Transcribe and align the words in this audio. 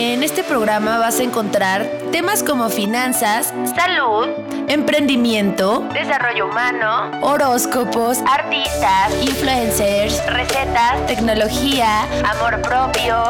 En 0.00 0.22
este 0.22 0.44
programa 0.44 0.98
vas 0.98 1.18
a 1.18 1.24
encontrar 1.24 1.84
temas 2.12 2.44
como 2.44 2.68
finanzas, 2.70 3.52
salud, 3.74 4.28
emprendimiento, 4.68 5.80
desarrollo 5.92 6.46
humano, 6.46 7.10
horóscopos, 7.20 8.18
artistas, 8.18 9.12
influencers, 9.20 10.24
recetas, 10.26 11.04
tecnología, 11.08 12.02
amor 12.30 12.62
propio. 12.62 13.24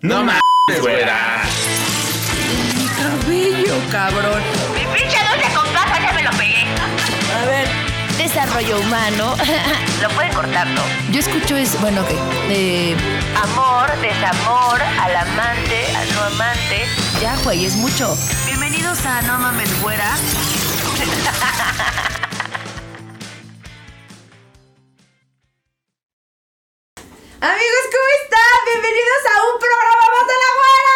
No 0.00 0.24
mames, 0.24 0.80
güera. 0.80 1.42
Mi 2.76 2.88
cabello, 2.88 3.76
cabrón. 3.92 4.73
Desarrollo 8.34 8.80
humano. 8.80 9.36
Lo 10.02 10.08
pueden 10.10 10.32
cortar, 10.34 10.66
¿no? 10.66 10.82
Yo 11.12 11.20
escucho 11.20 11.56
eso, 11.56 11.78
bueno, 11.78 12.00
ok. 12.00 12.10
Eh, 12.50 12.96
Amor, 13.40 13.88
desamor, 14.00 14.82
al 14.82 15.16
amante, 15.16 15.86
al 15.96 16.12
no 16.14 16.22
amante. 16.24 16.84
ya, 17.20 17.36
güey, 17.44 17.64
es 17.64 17.76
mucho. 17.76 18.18
Bienvenidos 18.46 19.06
a 19.06 19.22
No 19.22 19.38
Mames 19.38 19.80
Güera. 19.80 20.10
Amigos, 27.40 27.84
¿cómo 27.92 28.08
están? 28.22 28.58
Bienvenidos 28.66 29.22
a 29.30 29.34
un 29.52 29.58
programa 29.60 30.04
más 30.14 30.26
de 30.26 30.36
la 30.42 30.50
güera. 30.58 30.90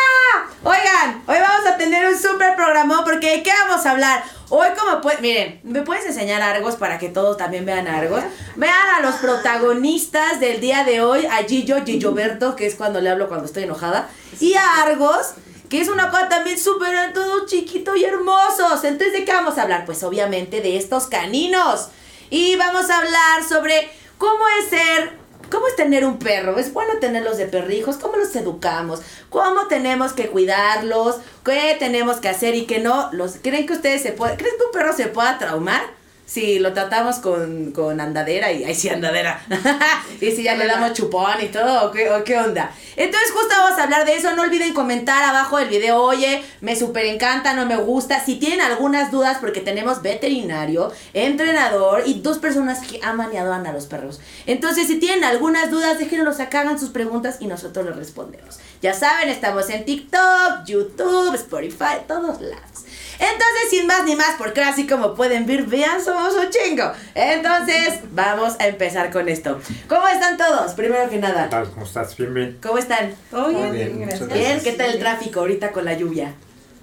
Oigan, 0.64 1.22
hoy 1.26 1.38
vamos 1.40 1.66
a 1.66 1.76
tener 1.76 2.06
un 2.08 2.18
súper 2.18 2.56
programa 2.56 3.04
porque 3.04 3.30
¿de 3.36 3.42
qué 3.42 3.52
vamos 3.68 3.84
a 3.86 3.90
hablar? 3.92 4.24
Hoy 4.50 4.68
como 4.78 5.02
pueden, 5.02 5.20
miren, 5.20 5.60
¿me 5.62 5.82
puedes 5.82 6.06
enseñar 6.06 6.40
Argos 6.40 6.76
para 6.76 6.98
que 6.98 7.10
todos 7.10 7.36
también 7.36 7.66
vean 7.66 7.86
Argos? 7.86 8.22
Vean 8.56 8.88
a 8.96 9.00
los 9.02 9.16
protagonistas 9.16 10.40
del 10.40 10.58
día 10.60 10.84
de 10.84 11.02
hoy, 11.02 11.26
a 11.26 11.44
Gillo, 11.46 11.84
Gilloberto, 11.84 12.56
que 12.56 12.66
es 12.66 12.74
cuando 12.74 13.02
le 13.02 13.10
hablo 13.10 13.28
cuando 13.28 13.44
estoy 13.44 13.64
enojada, 13.64 14.08
y 14.40 14.54
a 14.54 14.82
Argos, 14.82 15.32
que 15.68 15.82
es 15.82 15.88
una 15.88 16.10
cosa 16.10 16.30
también 16.30 16.58
súper 16.58 17.12
todo 17.12 17.44
chiquito 17.44 17.94
y 17.94 18.04
hermosos. 18.04 18.84
Entonces, 18.84 19.12
¿de 19.12 19.24
qué 19.26 19.32
vamos 19.32 19.58
a 19.58 19.62
hablar? 19.62 19.84
Pues 19.84 20.02
obviamente 20.02 20.62
de 20.62 20.78
estos 20.78 21.08
caninos. 21.08 21.88
Y 22.30 22.56
vamos 22.56 22.88
a 22.88 22.98
hablar 22.98 23.44
sobre 23.46 23.90
cómo 24.16 24.44
es 24.60 24.70
ser 24.70 25.18
¿Cómo 25.50 25.66
es 25.66 25.76
tener 25.76 26.04
un 26.04 26.18
perro? 26.18 26.58
¿Es 26.58 26.72
bueno 26.72 26.94
tenerlos 27.00 27.38
de 27.38 27.46
perrijos? 27.46 27.96
¿Cómo 27.96 28.16
los 28.16 28.34
educamos? 28.36 29.00
¿Cómo 29.30 29.66
tenemos 29.68 30.12
que 30.12 30.28
cuidarlos? 30.28 31.16
¿Qué 31.44 31.76
tenemos 31.78 32.18
que 32.18 32.28
hacer 32.28 32.54
y 32.54 32.66
qué 32.66 32.80
no? 32.80 33.10
¿Los, 33.12 33.36
¿Creen 33.42 33.66
que 33.66 33.72
ustedes 33.74 34.02
se 34.02 34.12
pueden... 34.12 34.36
¿Creen 34.36 34.54
que 34.58 34.64
un 34.64 34.72
perro 34.72 34.92
se 34.92 35.06
pueda 35.06 35.38
traumar? 35.38 35.97
Si 36.28 36.58
lo 36.58 36.74
tratamos 36.74 37.20
con, 37.20 37.72
con 37.72 38.02
andadera 38.02 38.52
y... 38.52 38.62
¡Ay, 38.62 38.74
sí, 38.74 38.90
andadera! 38.90 39.42
y 40.20 40.30
si 40.30 40.42
ya 40.42 40.56
le 40.56 40.66
damos 40.66 40.92
chupón 40.92 41.40
y 41.40 41.48
todo, 41.48 41.88
¿o 41.88 41.90
qué, 41.90 42.10
o 42.10 42.22
qué 42.22 42.36
onda? 42.36 42.70
Entonces 42.96 43.30
justo 43.32 43.54
vamos 43.56 43.78
a 43.78 43.84
hablar 43.84 44.04
de 44.04 44.14
eso. 44.14 44.36
No 44.36 44.42
olviden 44.42 44.74
comentar 44.74 45.24
abajo 45.24 45.56
del 45.56 45.70
video, 45.70 46.02
oye, 46.02 46.44
me 46.60 46.76
súper 46.76 47.06
encanta, 47.06 47.54
no 47.54 47.64
me 47.64 47.78
gusta. 47.78 48.22
Si 48.22 48.36
tienen 48.36 48.60
algunas 48.60 49.10
dudas, 49.10 49.38
porque 49.40 49.62
tenemos 49.62 50.02
veterinario, 50.02 50.92
entrenador 51.14 52.02
y 52.04 52.20
dos 52.20 52.36
personas 52.36 52.86
que 52.86 53.00
aman 53.02 53.32
y 53.32 53.38
adoran 53.38 53.66
a 53.66 53.72
los 53.72 53.86
perros. 53.86 54.20
Entonces, 54.44 54.86
si 54.86 54.98
tienen 54.98 55.24
algunas 55.24 55.70
dudas, 55.70 55.98
déjenos 55.98 56.40
acá, 56.40 56.60
hagan 56.60 56.78
sus 56.78 56.90
preguntas 56.90 57.38
y 57.40 57.46
nosotros 57.46 57.86
les 57.86 57.96
respondemos. 57.96 58.58
Ya 58.82 58.92
saben, 58.92 59.30
estamos 59.30 59.70
en 59.70 59.86
TikTok, 59.86 60.66
YouTube, 60.66 61.34
Spotify, 61.36 62.02
todos 62.06 62.42
lados. 62.42 62.84
Entonces, 63.18 63.70
sin 63.70 63.86
más 63.86 64.04
ni 64.04 64.14
más, 64.14 64.36
porque 64.38 64.60
ahora 64.62 64.74
sí 64.74 64.86
como 64.86 65.14
pueden 65.14 65.44
ver, 65.46 65.64
vean, 65.64 66.02
somos 66.04 66.34
un 66.34 66.48
chingo. 66.50 66.92
Entonces, 67.14 68.00
vamos 68.12 68.54
a 68.60 68.66
empezar 68.68 69.10
con 69.10 69.28
esto. 69.28 69.60
¿Cómo 69.88 70.06
están 70.08 70.36
todos? 70.36 70.72
Primero 70.74 71.04
que 71.04 71.16
¿Qué 71.16 71.18
nada. 71.20 71.48
tal? 71.50 71.68
¿Cómo 71.70 71.84
estás? 71.84 72.16
Bien, 72.16 72.32
bien. 72.32 72.58
¿Cómo 72.62 72.78
están? 72.78 73.14
Todo 73.30 73.50
Muy 73.50 73.70
bien, 73.76 74.00
gracias. 74.00 74.32
Bien. 74.32 74.60
¿qué 74.62 74.72
tal 74.72 74.90
el 74.90 74.98
tráfico 75.00 75.40
ahorita 75.40 75.72
con 75.72 75.84
la 75.84 75.94
lluvia? 75.94 76.34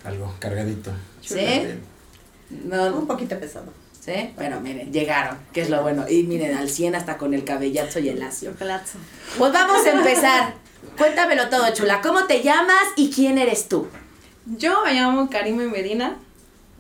Algo 0.04 0.34
cargadito. 0.40 0.92
¿Sí? 1.22 1.68
No, 2.50 2.96
Un 2.98 3.08
poquito 3.08 3.40
pesado. 3.40 3.74
¿Sí? 4.00 4.32
Bueno, 4.36 4.60
miren, 4.60 4.94
llegaron, 4.94 5.38
que 5.52 5.62
es 5.62 5.70
lo 5.72 5.82
bueno. 5.82 6.06
Y 6.08 6.24
miren, 6.24 6.56
al 6.56 6.70
100 6.70 6.94
hasta 6.96 7.18
con 7.18 7.34
el 7.34 7.44
cabellazo 7.44 7.98
y 8.00 8.10
el 8.10 8.20
lacio. 8.20 8.54
Pues 8.60 9.52
vamos 9.52 9.84
a 9.86 9.90
empezar. 9.92 10.54
Cuéntamelo 10.98 11.50
todo, 11.50 11.74
chula. 11.74 12.02
¿Cómo 12.02 12.26
te 12.26 12.44
llamas 12.44 12.84
y 12.98 13.10
quién 13.10 13.40
eres 13.40 13.68
tú? 13.68 13.88
Yo 14.46 14.84
me 14.86 14.94
llamo 14.94 15.28
Karime 15.30 15.66
Medina. 15.66 16.18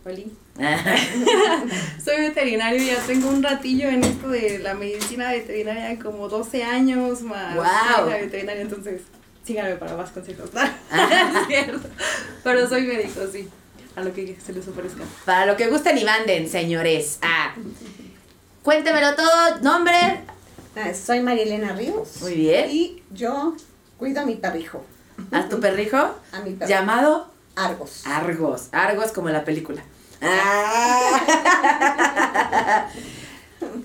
Oli. 0.05 0.31
Soy 2.03 2.21
veterinario 2.21 2.79
y 2.79 2.87
ya 2.87 2.99
tengo 3.07 3.27
un 3.27 3.41
ratillo 3.41 3.89
en 3.89 4.03
esto 4.03 4.29
de 4.29 4.59
la 4.59 4.75
medicina 4.75 5.31
veterinaria, 5.31 5.97
como 5.97 6.29
12 6.29 6.63
años 6.63 7.21
más. 7.21 7.55
La 7.55 8.17
veterinaria, 8.17 8.61
entonces 8.61 9.01
síganme 9.43 9.77
para 9.77 9.97
más 9.97 10.11
consejos. 10.11 10.51
Es 10.91 11.47
cierto. 11.47 11.89
Pero 12.43 12.69
soy 12.69 12.83
médico, 12.83 13.21
sí. 13.31 13.49
A 13.95 14.03
lo 14.03 14.13
que 14.13 14.37
se 14.45 14.53
les 14.53 14.67
ofrezca. 14.67 15.03
Para 15.25 15.47
lo 15.47 15.57
que 15.57 15.67
gusten 15.69 15.97
y 15.97 16.03
manden, 16.03 16.49
señores. 16.49 17.17
Ah. 17.23 17.55
Cuéntemelo 18.61 19.15
todo. 19.15 19.59
Nombre. 19.61 19.95
Ah, 20.75 20.93
Soy 20.93 21.21
Marielena 21.21 21.73
Ríos. 21.73 22.21
Muy 22.21 22.33
bien. 22.35 22.69
Y 22.69 23.03
yo 23.11 23.55
cuido 23.97 24.21
a 24.21 24.25
mi 24.25 24.35
perrijo. 24.35 24.85
¿A 25.31 25.47
tu 25.47 25.59
perrijo? 25.59 25.97
A 25.97 26.39
mi 26.43 26.51
perro. 26.51 26.69
Llamado 26.69 27.31
Argos. 27.55 28.03
Argos. 28.05 28.67
Argos 28.71 29.11
como 29.11 29.29
la 29.29 29.45
película. 29.45 29.81
Ah. 30.21 31.15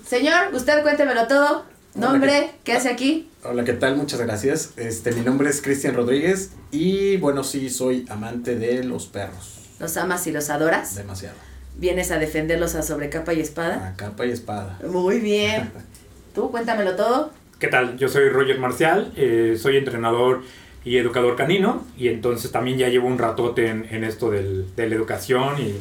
Señor, 0.05 0.53
usted 0.53 0.81
cuéntemelo 0.83 1.27
todo. 1.27 1.65
Nombre, 1.93 2.37
Hola, 2.37 2.51
¿qué 2.63 2.73
hace 2.73 2.89
aquí? 2.89 3.29
Hola, 3.43 3.65
¿qué 3.65 3.73
tal? 3.73 3.97
Muchas 3.97 4.21
gracias. 4.21 4.71
Este, 4.77 5.11
mi 5.11 5.21
nombre 5.21 5.49
es 5.49 5.61
Cristian 5.61 5.93
Rodríguez 5.93 6.51
y 6.71 7.17
bueno, 7.17 7.43
sí, 7.43 7.69
soy 7.69 8.05
amante 8.09 8.55
de 8.55 8.83
los 8.83 9.07
perros. 9.07 9.59
¿Los 9.79 9.97
amas 9.97 10.25
y 10.27 10.31
los 10.31 10.49
adoras? 10.49 10.95
Demasiado. 10.95 11.35
¿Vienes 11.77 12.11
a 12.11 12.19
defenderlos 12.19 12.75
a 12.75 12.83
sobre 12.83 13.09
capa 13.09 13.33
y 13.33 13.41
espada? 13.41 13.87
A 13.87 13.95
capa 13.97 14.25
y 14.25 14.31
espada. 14.31 14.79
Muy 14.87 15.19
bien. 15.19 15.69
¿Tú 16.35 16.49
cuéntamelo 16.49 16.95
todo? 16.95 17.31
¿Qué 17.59 17.67
tal? 17.67 17.97
Yo 17.97 18.07
soy 18.07 18.29
Roger 18.29 18.57
Marcial, 18.57 19.11
eh, 19.17 19.57
soy 19.59 19.77
entrenador 19.77 20.43
y 20.85 20.97
educador 20.97 21.35
canino 21.35 21.85
y 21.97 22.07
entonces 22.07 22.51
también 22.51 22.77
ya 22.77 22.87
llevo 22.87 23.07
un 23.07 23.17
ratote 23.17 23.67
en, 23.67 23.85
en 23.91 24.03
esto 24.03 24.31
del, 24.31 24.73
de 24.75 24.87
la 24.87 24.95
educación 24.95 25.61
y 25.61 25.75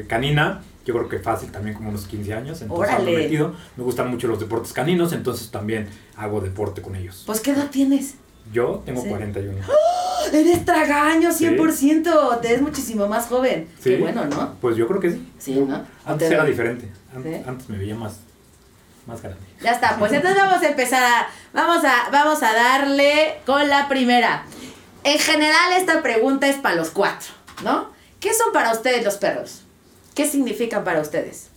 eh, 0.00 0.04
canina. 0.08 0.62
Yo 0.84 0.94
creo 0.94 1.08
que 1.08 1.18
fácil 1.18 1.50
también 1.50 1.74
como 1.74 1.88
unos 1.88 2.06
15 2.06 2.32
años, 2.34 2.62
entonces 2.62 2.94
Órale. 2.94 3.28
Me 3.76 3.82
gustan 3.82 4.08
mucho 4.08 4.28
los 4.28 4.38
deportes 4.38 4.72
caninos, 4.72 5.12
entonces 5.12 5.50
también 5.50 5.88
hago 6.16 6.40
deporte 6.40 6.80
con 6.80 6.94
ellos. 6.94 7.24
Pues, 7.26 7.40
¿qué 7.40 7.50
edad 7.52 7.68
tienes? 7.70 8.14
Yo 8.52 8.82
tengo 8.86 9.02
Sí. 9.02 9.08
41. 9.08 9.58
Eres 10.32 10.64
tragaño, 10.64 11.32
Sí. 11.32 11.46
100%. 11.46 12.38
Te 12.40 12.48
ves 12.48 12.62
muchísimo 12.62 13.08
más 13.08 13.26
joven. 13.26 13.68
Sí. 13.80 13.90
Qué 13.90 13.96
bueno, 13.98 14.24
¿no? 14.26 14.54
Pues 14.60 14.76
yo 14.76 14.86
creo 14.86 15.00
que 15.00 15.10
sí. 15.10 15.32
Sí, 15.38 15.54
¿no? 15.54 15.82
Antes 16.04 16.28
Te- 16.28 16.34
era 16.34 16.44
diferente. 16.44 16.88
Antes 17.46 17.68
me 17.68 17.78
veía 17.78 17.96
más, 17.96 18.18
más 19.06 19.20
grande. 19.22 19.40
Ya 19.62 19.72
está, 19.72 19.96
pues 19.98 20.12
entonces 20.12 20.40
vamos 20.40 20.62
a 20.62 20.68
empezar 20.68 21.02
a, 21.02 21.26
vamos 21.52 21.84
a, 21.84 22.10
vamos 22.12 22.42
a 22.44 22.52
darle 22.52 23.40
con 23.44 23.68
la 23.68 23.88
primera. 23.88 24.44
En 25.02 25.18
general 25.18 25.72
esta 25.76 26.02
pregunta 26.02 26.46
es 26.48 26.56
para 26.56 26.76
los 26.76 26.90
cuatro, 26.90 27.32
¿no? 27.64 27.90
¿Qué 28.20 28.32
son 28.34 28.52
para 28.52 28.70
ustedes 28.72 29.04
los 29.04 29.16
perros? 29.16 29.62
¿Qué 30.16 30.26
significan 30.28 30.82
para 30.82 31.00
ustedes? 31.02 31.48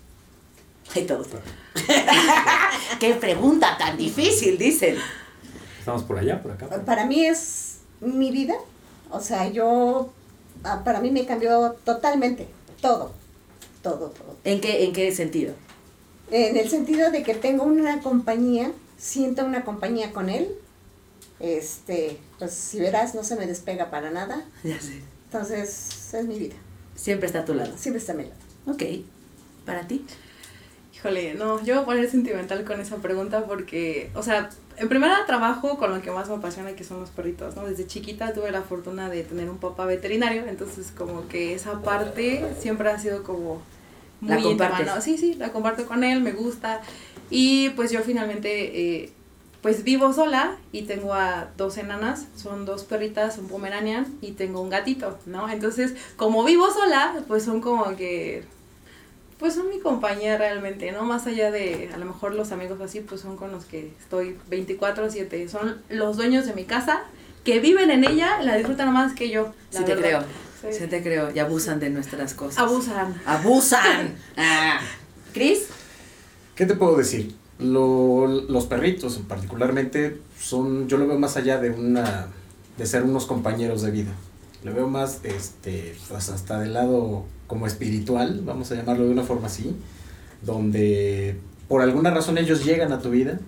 Ay, 0.93 1.05
todos. 1.05 1.27
¿Qué 2.99 3.13
pregunta 3.15 3.77
tan 3.77 3.95
difícil, 3.97 4.57
dicen? 4.57 4.97
Estamos 5.79 6.03
por 6.03 6.19
allá, 6.19 6.43
por 6.43 6.51
acá. 6.51 6.67
Para 6.85 7.05
mí 7.05 7.25
es 7.25 7.77
mi 8.01 8.31
vida. 8.31 8.55
O 9.09 9.21
sea, 9.21 9.47
yo. 9.47 10.11
ah, 10.65 10.83
Para 10.83 10.99
mí 10.99 11.09
me 11.09 11.25
cambió 11.25 11.77
totalmente. 11.85 12.47
Todo. 12.81 13.13
Todo, 13.81 14.09
todo. 14.09 14.35
¿En 14.43 14.59
qué, 14.59 14.83
en 14.83 14.91
qué 14.91 15.11
sentido? 15.15 15.53
En 16.29 16.57
el 16.57 16.69
sentido 16.69 17.11
de 17.11 17.23
que 17.23 17.35
tengo 17.35 17.63
una 17.63 18.01
compañía, 18.01 18.73
siento 18.97 19.45
una 19.45 19.63
compañía 19.63 20.11
con 20.11 20.29
él. 20.29 20.51
Este, 21.39 22.19
pues 22.37 22.51
si 22.51 22.79
verás, 22.81 23.15
no 23.15 23.23
se 23.23 23.37
me 23.37 23.47
despega 23.47 23.89
para 23.89 24.11
nada. 24.11 24.43
Ya 24.65 24.79
sé. 24.81 25.01
Entonces, 25.31 26.13
es 26.13 26.25
mi 26.25 26.37
vida. 26.39 26.55
Siempre 26.95 27.27
está 27.27 27.39
a 27.39 27.45
tu 27.45 27.53
lado. 27.53 27.77
Siempre 27.77 27.99
está 27.99 28.11
a 28.11 28.15
mi 28.15 28.23
lado. 28.23 28.48
Ok. 28.65 28.83
¿Para 29.65 29.87
ti? 29.87 30.05
Híjole, 30.95 31.35
no, 31.35 31.63
yo 31.63 31.75
voy 31.75 31.83
a 31.83 31.85
poner 31.85 32.09
sentimental 32.09 32.65
con 32.65 32.81
esa 32.81 32.97
pregunta 32.97 33.45
porque, 33.45 34.09
o 34.15 34.23
sea, 34.23 34.49
en 34.77 34.89
primera 34.89 35.25
trabajo 35.25 35.77
con 35.77 35.91
lo 35.93 36.01
que 36.01 36.11
más 36.11 36.29
me 36.29 36.35
apasiona 36.35 36.73
que 36.73 36.83
son 36.83 36.99
los 36.99 37.09
perritos, 37.09 37.55
¿no? 37.55 37.65
Desde 37.65 37.87
chiquita 37.87 38.33
tuve 38.33 38.51
la 38.51 38.61
fortuna 38.61 39.09
de 39.09 39.23
tener 39.23 39.49
un 39.49 39.57
papá 39.57 39.85
veterinario, 39.85 40.45
entonces 40.47 40.91
como 40.97 41.27
que 41.27 41.53
esa 41.53 41.81
parte 41.81 42.45
siempre 42.59 42.89
ha 42.89 42.99
sido 42.99 43.23
como 43.23 43.61
La 44.21 44.35
muy 44.35 44.43
íntima, 44.51 44.69
compartes. 44.69 44.95
¿no? 44.95 45.01
Sí, 45.01 45.17
sí, 45.17 45.35
la 45.35 45.51
comparto 45.51 45.85
con 45.85 46.03
él, 46.03 46.21
me 46.21 46.31
gusta. 46.33 46.81
Y 47.29 47.69
pues 47.71 47.91
yo 47.91 48.01
finalmente, 48.01 49.03
eh, 49.03 49.13
pues 49.61 49.83
vivo 49.83 50.13
sola 50.13 50.55
y 50.71 50.83
tengo 50.83 51.13
a 51.13 51.49
dos 51.57 51.77
enanas, 51.77 52.25
son 52.35 52.65
dos 52.65 52.83
perritas, 52.85 53.37
un 53.37 53.47
pomeranian 53.47 54.07
y 54.21 54.31
tengo 54.31 54.61
un 54.61 54.69
gatito, 54.69 55.19
¿no? 55.25 55.49
Entonces, 55.49 55.93
como 56.15 56.43
vivo 56.45 56.71
sola, 56.71 57.15
pues 57.27 57.43
son 57.43 57.59
como 57.61 57.95
que 57.95 58.43
pues 59.37 59.53
son 59.53 59.69
mi 59.69 59.79
compañía 59.79 60.37
realmente, 60.37 60.91
¿no? 60.91 61.03
Más 61.03 61.25
allá 61.25 61.49
de 61.49 61.89
a 61.93 61.97
lo 61.97 62.05
mejor 62.05 62.33
los 62.35 62.51
amigos 62.51 62.81
así, 62.81 62.99
pues 62.99 63.21
son 63.21 63.37
con 63.37 63.51
los 63.51 63.63
que 63.65 63.93
estoy 63.99 64.37
24/7. 64.49 65.47
Son 65.47 65.81
los 65.89 66.17
dueños 66.17 66.45
de 66.45 66.53
mi 66.53 66.65
casa 66.65 67.01
que 67.45 67.59
viven 67.59 67.89
en 67.89 68.03
ella 68.03 68.41
la 68.41 68.57
disfrutan 68.57 68.91
más 68.93 69.13
que 69.13 69.29
yo. 69.29 69.53
la 69.71 69.79
Sí 69.79 69.85
te 69.85 69.95
verdad. 69.95 70.25
creo. 70.61 70.71
Sí. 70.73 70.77
Sí 70.79 70.87
te 70.87 71.01
creo. 71.01 71.31
Y 71.33 71.39
abusan 71.39 71.79
de 71.79 71.89
nuestras 71.89 72.33
cosas. 72.33 72.59
Abusan. 72.59 73.21
Abusan. 73.25 74.15
Ah. 74.35 74.79
Cris. 75.33 75.67
¿Qué 76.55 76.65
te 76.65 76.75
puedo 76.75 76.97
decir? 76.97 77.33
Lo- 77.59 78.25
los 78.27 78.65
perritos 78.67 79.19
particularmente 79.27 80.21
son, 80.39 80.87
yo 80.87 80.97
lo 80.97 81.07
veo 81.07 81.19
más 81.19 81.35
allá 81.37 81.59
de 81.59 81.71
una, 81.71 82.27
de 82.77 82.85
ser 82.85 83.03
unos 83.03 83.25
compañeros 83.25 83.81
de 83.81 83.91
vida. 83.91 84.11
Lo 84.63 84.73
veo 84.73 84.87
más, 84.87 85.19
este, 85.23 85.95
pues 86.09 86.29
hasta 86.29 86.59
del 86.59 86.73
lado 86.73 87.25
como 87.47 87.67
espiritual, 87.67 88.41
vamos 88.45 88.71
a 88.71 88.75
llamarlo 88.75 89.05
de 89.05 89.11
una 89.11 89.23
forma 89.23 89.47
así, 89.47 89.75
donde 90.41 91.37
por 91.67 91.81
alguna 91.81 92.11
razón 92.11 92.37
ellos 92.37 92.63
llegan 92.65 92.91
a 92.93 92.99
tu 93.01 93.09
vida, 93.09 93.39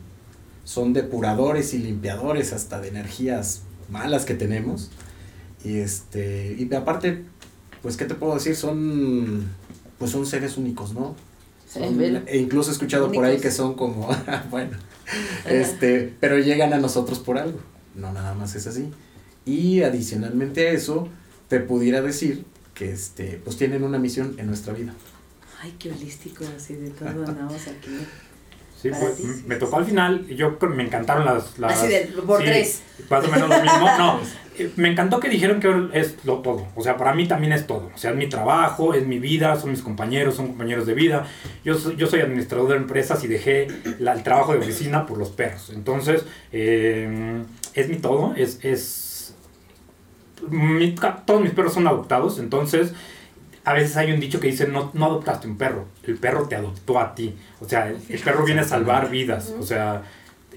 son 0.63 0.93
depuradores 0.93 1.73
y 1.73 1.79
limpiadores 1.79 2.53
hasta 2.53 2.79
de 2.81 2.89
energías 2.89 3.61
malas 3.89 4.25
que 4.25 4.33
tenemos. 4.33 4.89
Y 5.63 5.77
este, 5.77 6.55
y 6.57 6.73
aparte, 6.75 7.23
pues, 7.81 7.95
¿qué 7.97 8.05
te 8.05 8.15
puedo 8.15 8.33
decir? 8.35 8.55
Son, 8.55 9.45
pues 9.99 10.11
son 10.11 10.25
seres 10.25 10.57
únicos, 10.57 10.93
¿no? 10.93 11.15
Son- 11.71 12.23
e 12.27 12.37
incluso 12.37 12.69
he 12.69 12.73
escuchado 12.73 13.11
por 13.11 13.23
ahí 13.23 13.39
que 13.39 13.51
son 13.51 13.75
como, 13.75 14.09
bueno, 14.51 14.77
este, 15.45 16.13
pero 16.19 16.37
llegan 16.37 16.73
a 16.73 16.77
nosotros 16.79 17.19
por 17.19 17.37
algo, 17.37 17.59
no 17.95 18.11
nada 18.11 18.33
más 18.33 18.55
es 18.55 18.67
así. 18.67 18.89
Y 19.45 19.81
adicionalmente 19.83 20.67
a 20.67 20.71
eso, 20.71 21.07
te 21.47 21.59
pudiera 21.59 22.01
decir 22.01 22.45
que 22.73 22.91
este, 22.91 23.39
pues 23.43 23.57
tienen 23.57 23.83
una 23.83 23.99
misión 23.99 24.35
en 24.37 24.47
nuestra 24.47 24.73
vida. 24.73 24.93
Ay, 25.61 25.75
qué 25.79 25.91
holístico, 25.91 26.43
así 26.57 26.73
de 26.75 26.89
todo 26.89 27.09
andamos 27.09 27.67
aquí. 27.67 27.91
Sí, 28.81 28.89
pues, 28.89 29.15
ti, 29.17 29.23
sí, 29.23 29.43
me 29.47 29.55
tocó 29.57 29.77
al 29.77 29.85
final, 29.85 30.25
y 30.27 30.35
yo 30.35 30.57
me 30.75 30.83
encantaron 30.83 31.23
las... 31.25 31.59
las 31.59 31.73
Así 31.73 31.87
de, 31.87 32.01
por 32.25 32.39
sí, 32.39 32.45
tres. 32.45 32.81
Más 33.09 33.23
o 33.25 33.27
menos 33.31 33.47
lo 33.49 33.61
mismo. 33.61 33.85
No, 33.97 34.19
me 34.75 34.89
encantó 34.91 35.19
que 35.19 35.29
dijeron 35.29 35.59
que 35.59 35.89
es 35.93 36.15
lo 36.25 36.39
todo. 36.39 36.67
O 36.75 36.81
sea, 36.81 36.97
para 36.97 37.13
mí 37.13 37.27
también 37.27 37.53
es 37.53 37.67
todo. 37.67 37.91
O 37.93 37.97
sea, 37.97 38.11
es 38.11 38.17
mi 38.17 38.27
trabajo, 38.27 38.93
es 38.93 39.05
mi 39.05 39.19
vida, 39.19 39.55
son 39.59 39.71
mis 39.71 39.81
compañeros, 39.81 40.35
son 40.35 40.47
compañeros 40.47 40.85
de 40.87 40.93
vida. 40.95 41.27
Yo, 41.63 41.75
soy- 41.77 41.95
yo 41.95 42.07
soy 42.07 42.21
administrador 42.21 42.69
de 42.69 42.77
empresas 42.77 43.23
y 43.23 43.27
dejé 43.27 43.67
la- 43.99 44.13
el 44.13 44.23
trabajo 44.23 44.53
de 44.53 44.59
oficina 44.59 45.05
por 45.05 45.17
los 45.19 45.29
perros. 45.29 45.71
Entonces, 45.73 46.25
eh, 46.51 47.43
es 47.75 47.87
mi 47.89 47.97
todo, 47.97 48.33
es... 48.35 48.59
es 48.63 49.35
mi- 50.49 50.95
todos 51.25 51.41
mis 51.41 51.51
perros 51.51 51.73
son 51.73 51.87
adoptados, 51.87 52.39
entonces 52.39 52.93
a 53.63 53.73
veces 53.73 53.95
hay 53.97 54.11
un 54.11 54.19
dicho 54.19 54.39
que 54.39 54.47
dice, 54.47 54.67
no, 54.67 54.91
no 54.93 55.05
adoptaste 55.05 55.47
un 55.47 55.57
perro, 55.57 55.85
el 56.05 56.17
perro 56.17 56.47
te 56.47 56.55
adoptó 56.55 56.99
a 56.99 57.13
ti. 57.13 57.35
O 57.59 57.67
sea, 57.67 57.87
el, 57.89 57.99
el 58.09 58.19
perro 58.19 58.43
viene 58.43 58.61
a 58.61 58.65
salvar 58.65 59.09
vidas. 59.09 59.53
O 59.59 59.63
sea, 59.63 60.03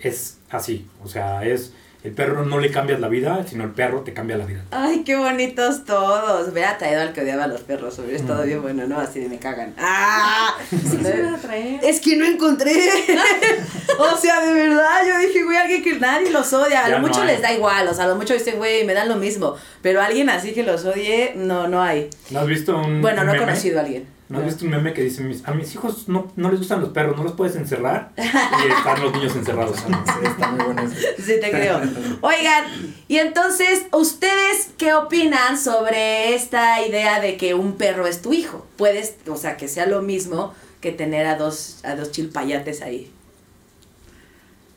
es 0.03 0.39
así. 0.51 0.87
O 1.03 1.09
sea, 1.09 1.45
es, 1.45 1.73
el 2.05 2.12
perro 2.12 2.45
no 2.45 2.59
le 2.61 2.71
cambias 2.71 3.01
la 3.01 3.09
vida, 3.09 3.45
sino 3.49 3.65
el 3.65 3.71
perro 3.71 4.03
te 4.03 4.12
cambia 4.12 4.37
la 4.37 4.45
vida. 4.47 4.62
Ay, 4.71 5.03
qué 5.05 5.17
bonitos 5.17 5.85
todos. 5.87 6.49
Hubiera 6.49 6.77
traído 6.79 7.01
al 7.01 7.12
que 7.15 7.23
odiaba 7.23 7.45
a 7.45 7.47
los 7.49 7.62
perros. 7.62 7.99
Hubiera 7.99 8.17
estado 8.17 8.43
Mm. 8.43 8.47
bien 8.47 8.62
bueno, 8.62 8.87
¿no? 8.87 9.01
Así 9.01 9.21
de 9.21 9.29
me 9.29 9.39
cagan. 9.39 9.75
¡Ah! 9.79 10.55
Sí, 10.71 10.99
traer. 11.43 11.81
Es 11.83 12.01
que 12.01 12.17
no 12.17 12.25
encontré. 12.27 12.73
o 13.99 14.17
sea, 14.17 14.41
de 14.45 14.53
verdad, 14.53 15.01
yo 15.09 15.19
dije, 15.27 15.43
güey, 15.45 15.56
alguien 15.56 15.83
que 15.83 15.99
nadie 15.99 16.31
los 16.31 16.53
odia. 16.53 16.85
A 16.85 16.89
Ya 16.91 16.97
lo 16.97 17.06
mucho 17.06 17.23
hay. 17.23 17.29
les 17.29 17.43
da 17.43 17.53
igual. 17.53 17.89
O 17.89 17.95
sea, 17.95 18.05
a 18.05 18.09
lo 18.09 18.17
mucho 18.17 18.35
dicen, 18.35 18.56
güey, 18.59 18.85
me 18.85 18.95
dan 18.95 19.09
lo 19.09 19.17
mismo. 19.17 19.55
Pero 19.83 20.01
alguien 20.01 20.29
así 20.31 20.53
que 20.53 20.62
los 20.62 20.85
odie, 20.85 21.33
no, 21.37 21.69
no 21.69 21.83
hay. 21.83 22.11
¿No 22.31 22.41
has 22.41 22.47
visto 22.47 22.77
un 22.77 23.01
Bueno, 23.03 23.23
un 23.23 23.27
no 23.29 23.35
he 23.35 23.39
conocido 23.39 23.79
a 23.79 23.83
alguien. 23.83 24.06
¿No 24.29 24.38
has 24.38 24.44
visto 24.47 24.65
un 24.65 24.71
meme 24.71 24.94
que 24.94 25.03
dice, 25.03 25.23
mis, 25.23 25.47
a 25.47 25.53
mis 25.53 25.73
hijos 25.75 26.09
no, 26.09 26.32
no 26.37 26.50
les 26.50 26.59
gustan 26.59 26.81
los 26.81 26.91
perros, 26.91 27.17
no 27.17 27.25
los 27.25 27.35
puedes 27.35 27.56
encerrar? 27.56 28.12
Y 28.17 28.73
están 28.73 29.03
los 29.03 29.12
niños 29.12 29.37
encerrados. 29.37 29.76
Está 30.23 30.50
muy 30.50 30.65
bueno 30.65 30.82
eso. 30.82 30.94
Sí, 31.19 31.35
te 31.41 31.50
creo. 31.50 31.81
Oigan, 32.23 32.65
y 33.06 33.19
entonces, 33.19 33.87
¿ustedes 33.93 34.71
qué 34.79 34.94
opinan 34.94 35.59
sobre 35.59 36.35
esta 36.35 36.87
idea 36.87 37.21
de 37.21 37.37
que 37.37 37.55
un 37.55 37.75
perro 37.75 38.06
es 38.06 38.23
tu 38.23 38.32
hijo? 38.32 38.67
Puedes, 38.76 39.17
o 39.29 39.37
sea, 39.37 39.59
que 39.59 39.69
sea 39.69 39.85
lo 39.87 40.00
mismo 40.00 40.55
que 40.81 40.91
tener 40.91 41.27
a 41.27 41.37
dos, 41.37 41.81
a 41.85 41.94
dos 41.94 42.11
chilpayates 42.11 42.81
ahí. 42.81 43.12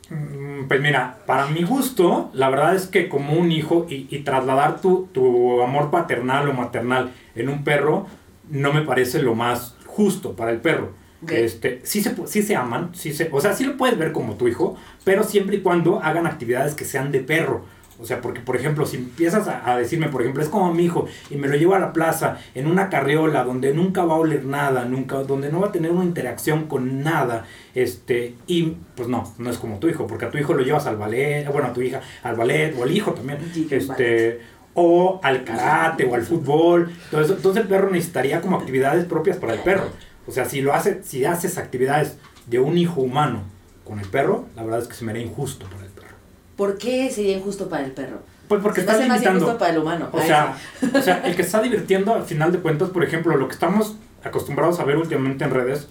Mm, 0.09 0.67
Pues 0.67 0.81
mira, 0.81 1.19
para 1.25 1.47
mi 1.47 1.63
gusto, 1.63 2.29
la 2.33 2.49
verdad 2.49 2.75
es 2.75 2.87
que 2.87 3.09
como 3.09 3.33
un 3.33 3.51
hijo 3.51 3.85
y, 3.89 4.07
y 4.09 4.19
trasladar 4.19 4.81
tu, 4.81 5.07
tu 5.13 5.61
amor 5.61 5.91
paternal 5.91 6.47
o 6.49 6.53
maternal 6.53 7.11
en 7.35 7.49
un 7.49 7.63
perro 7.63 8.07
no 8.49 8.73
me 8.73 8.81
parece 8.81 9.21
lo 9.21 9.35
más 9.35 9.75
justo 9.85 10.35
para 10.35 10.51
el 10.51 10.59
perro. 10.59 10.91
Este, 11.27 11.81
sí, 11.83 12.01
se, 12.01 12.15
sí 12.27 12.43
se 12.43 12.55
aman, 12.55 12.91
sí 12.93 13.11
se, 13.11 13.29
o 13.31 13.41
sea, 13.41 13.53
sí 13.53 13.63
lo 13.63 13.75
puedes 13.75 13.97
ver 13.97 14.11
como 14.11 14.35
tu 14.35 14.47
hijo, 14.47 14.77
pero 15.03 15.23
siempre 15.23 15.57
y 15.57 15.61
cuando 15.61 15.99
hagan 15.99 16.27
actividades 16.27 16.75
que 16.75 16.85
sean 16.85 17.11
de 17.11 17.21
perro. 17.21 17.65
O 17.99 18.05
sea, 18.05 18.21
porque, 18.21 18.41
por 18.41 18.55
ejemplo, 18.55 18.85
si 18.85 18.97
empiezas 18.97 19.47
a, 19.47 19.71
a 19.71 19.75
decirme, 19.75 20.09
por 20.09 20.21
ejemplo, 20.21 20.43
es 20.43 20.49
como 20.49 20.71
mi 20.71 20.85
hijo 20.85 21.07
y 21.31 21.35
me 21.35 21.47
lo 21.47 21.55
llevo 21.55 21.73
a 21.73 21.79
la 21.79 21.93
plaza 21.93 22.37
en 22.53 22.67
una 22.67 22.89
carriola 22.89 23.43
donde 23.43 23.73
nunca 23.73 24.05
va 24.05 24.13
a 24.13 24.17
oler 24.17 24.45
nada, 24.45 24.85
nunca, 24.85 25.17
donde 25.23 25.51
no 25.51 25.61
va 25.61 25.69
a 25.69 25.71
tener 25.71 25.89
una 25.89 26.03
interacción 26.03 26.67
con 26.67 27.01
nada, 27.01 27.45
este, 27.73 28.35
y 28.45 28.75
pues 28.95 29.07
no, 29.07 29.33
no 29.39 29.49
es 29.49 29.57
como 29.57 29.79
tu 29.79 29.89
hijo, 29.89 30.05
porque 30.05 30.25
a 30.25 30.29
tu 30.29 30.37
hijo 30.37 30.53
lo 30.53 30.63
llevas 30.63 30.85
al 30.85 30.97
ballet, 30.97 31.51
bueno, 31.51 31.69
a 31.69 31.73
tu 31.73 31.81
hija 31.81 32.01
al 32.21 32.35
ballet, 32.35 32.75
o 32.77 32.83
al 32.83 32.91
hijo 32.91 33.13
también, 33.13 33.39
este, 33.71 34.41
o 34.79 35.19
al 35.23 35.43
karate, 35.43 36.05
o 36.05 36.13
al 36.13 36.21
fútbol. 36.21 36.91
Entonces, 37.05 37.35
entonces 37.35 37.63
el 37.63 37.67
perro 37.67 37.89
necesitaría 37.89 38.41
como 38.41 38.57
actividades 38.57 39.05
propias 39.05 39.37
para 39.37 39.53
el 39.53 39.59
perro. 39.61 39.89
O 40.27 40.31
sea, 40.31 40.45
si 40.45 40.61
lo 40.61 40.71
hace, 40.71 41.01
si 41.03 41.25
haces 41.25 41.57
actividades 41.57 42.17
de 42.45 42.59
un 42.59 42.77
hijo 42.77 43.01
humano 43.01 43.41
con 43.83 43.99
el 43.99 44.07
perro, 44.07 44.45
la 44.55 44.63
verdad 44.63 44.81
es 44.81 44.87
que 44.87 44.93
se 44.93 45.03
me 45.03 45.11
haría 45.11 45.23
injusto 45.23 45.65
para 45.65 45.83
el 45.83 45.89
perro. 45.89 46.15
¿Por 46.55 46.77
qué 46.77 47.09
sería 47.09 47.35
injusto 47.35 47.67
para 47.67 47.85
el 47.85 47.91
perro? 47.91 48.19
Pues 48.47 48.61
porque 48.61 48.81
Se 48.81 48.87
más 48.87 48.99
limitando. 48.99 49.39
injusto 49.39 49.57
para 49.57 49.71
el 49.73 49.79
humano. 49.79 50.09
O 50.11 50.21
sea, 50.21 50.55
o 50.93 51.01
sea, 51.01 51.25
el 51.25 51.35
que 51.35 51.41
está 51.41 51.59
divirtiendo, 51.59 52.13
al 52.13 52.25
final 52.25 52.51
de 52.51 52.59
cuentas, 52.59 52.91
por 52.91 53.03
ejemplo, 53.03 53.35
lo 53.35 53.47
que 53.47 53.53
estamos 53.55 53.95
acostumbrados 54.23 54.79
a 54.79 54.83
ver 54.83 54.97
últimamente 54.97 55.43
en 55.43 55.49
redes 55.49 55.87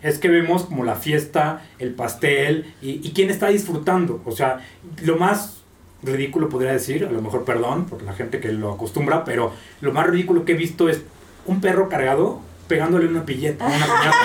es 0.00 0.18
que 0.18 0.28
vemos 0.30 0.64
como 0.64 0.82
la 0.82 0.94
fiesta, 0.94 1.62
el 1.78 1.92
pastel 1.92 2.74
y, 2.80 3.06
y 3.06 3.12
quién 3.12 3.28
está 3.28 3.48
disfrutando. 3.48 4.22
O 4.24 4.32
sea, 4.32 4.60
lo 5.02 5.18
más 5.18 5.59
ridículo 6.02 6.48
podría 6.48 6.72
decir, 6.72 7.04
a 7.04 7.10
lo 7.10 7.20
mejor 7.20 7.44
perdón 7.44 7.86
por 7.86 8.02
la 8.02 8.12
gente 8.12 8.40
que 8.40 8.52
lo 8.52 8.72
acostumbra, 8.72 9.24
pero 9.24 9.52
lo 9.80 9.92
más 9.92 10.06
ridículo 10.06 10.44
que 10.44 10.52
he 10.52 10.56
visto 10.56 10.88
es 10.88 11.02
un 11.46 11.60
perro 11.60 11.88
cargado 11.88 12.40
pegándole 12.68 13.06
una 13.08 13.24
pilleta, 13.24 13.66
una 13.66 13.74
piñata. 13.84 14.16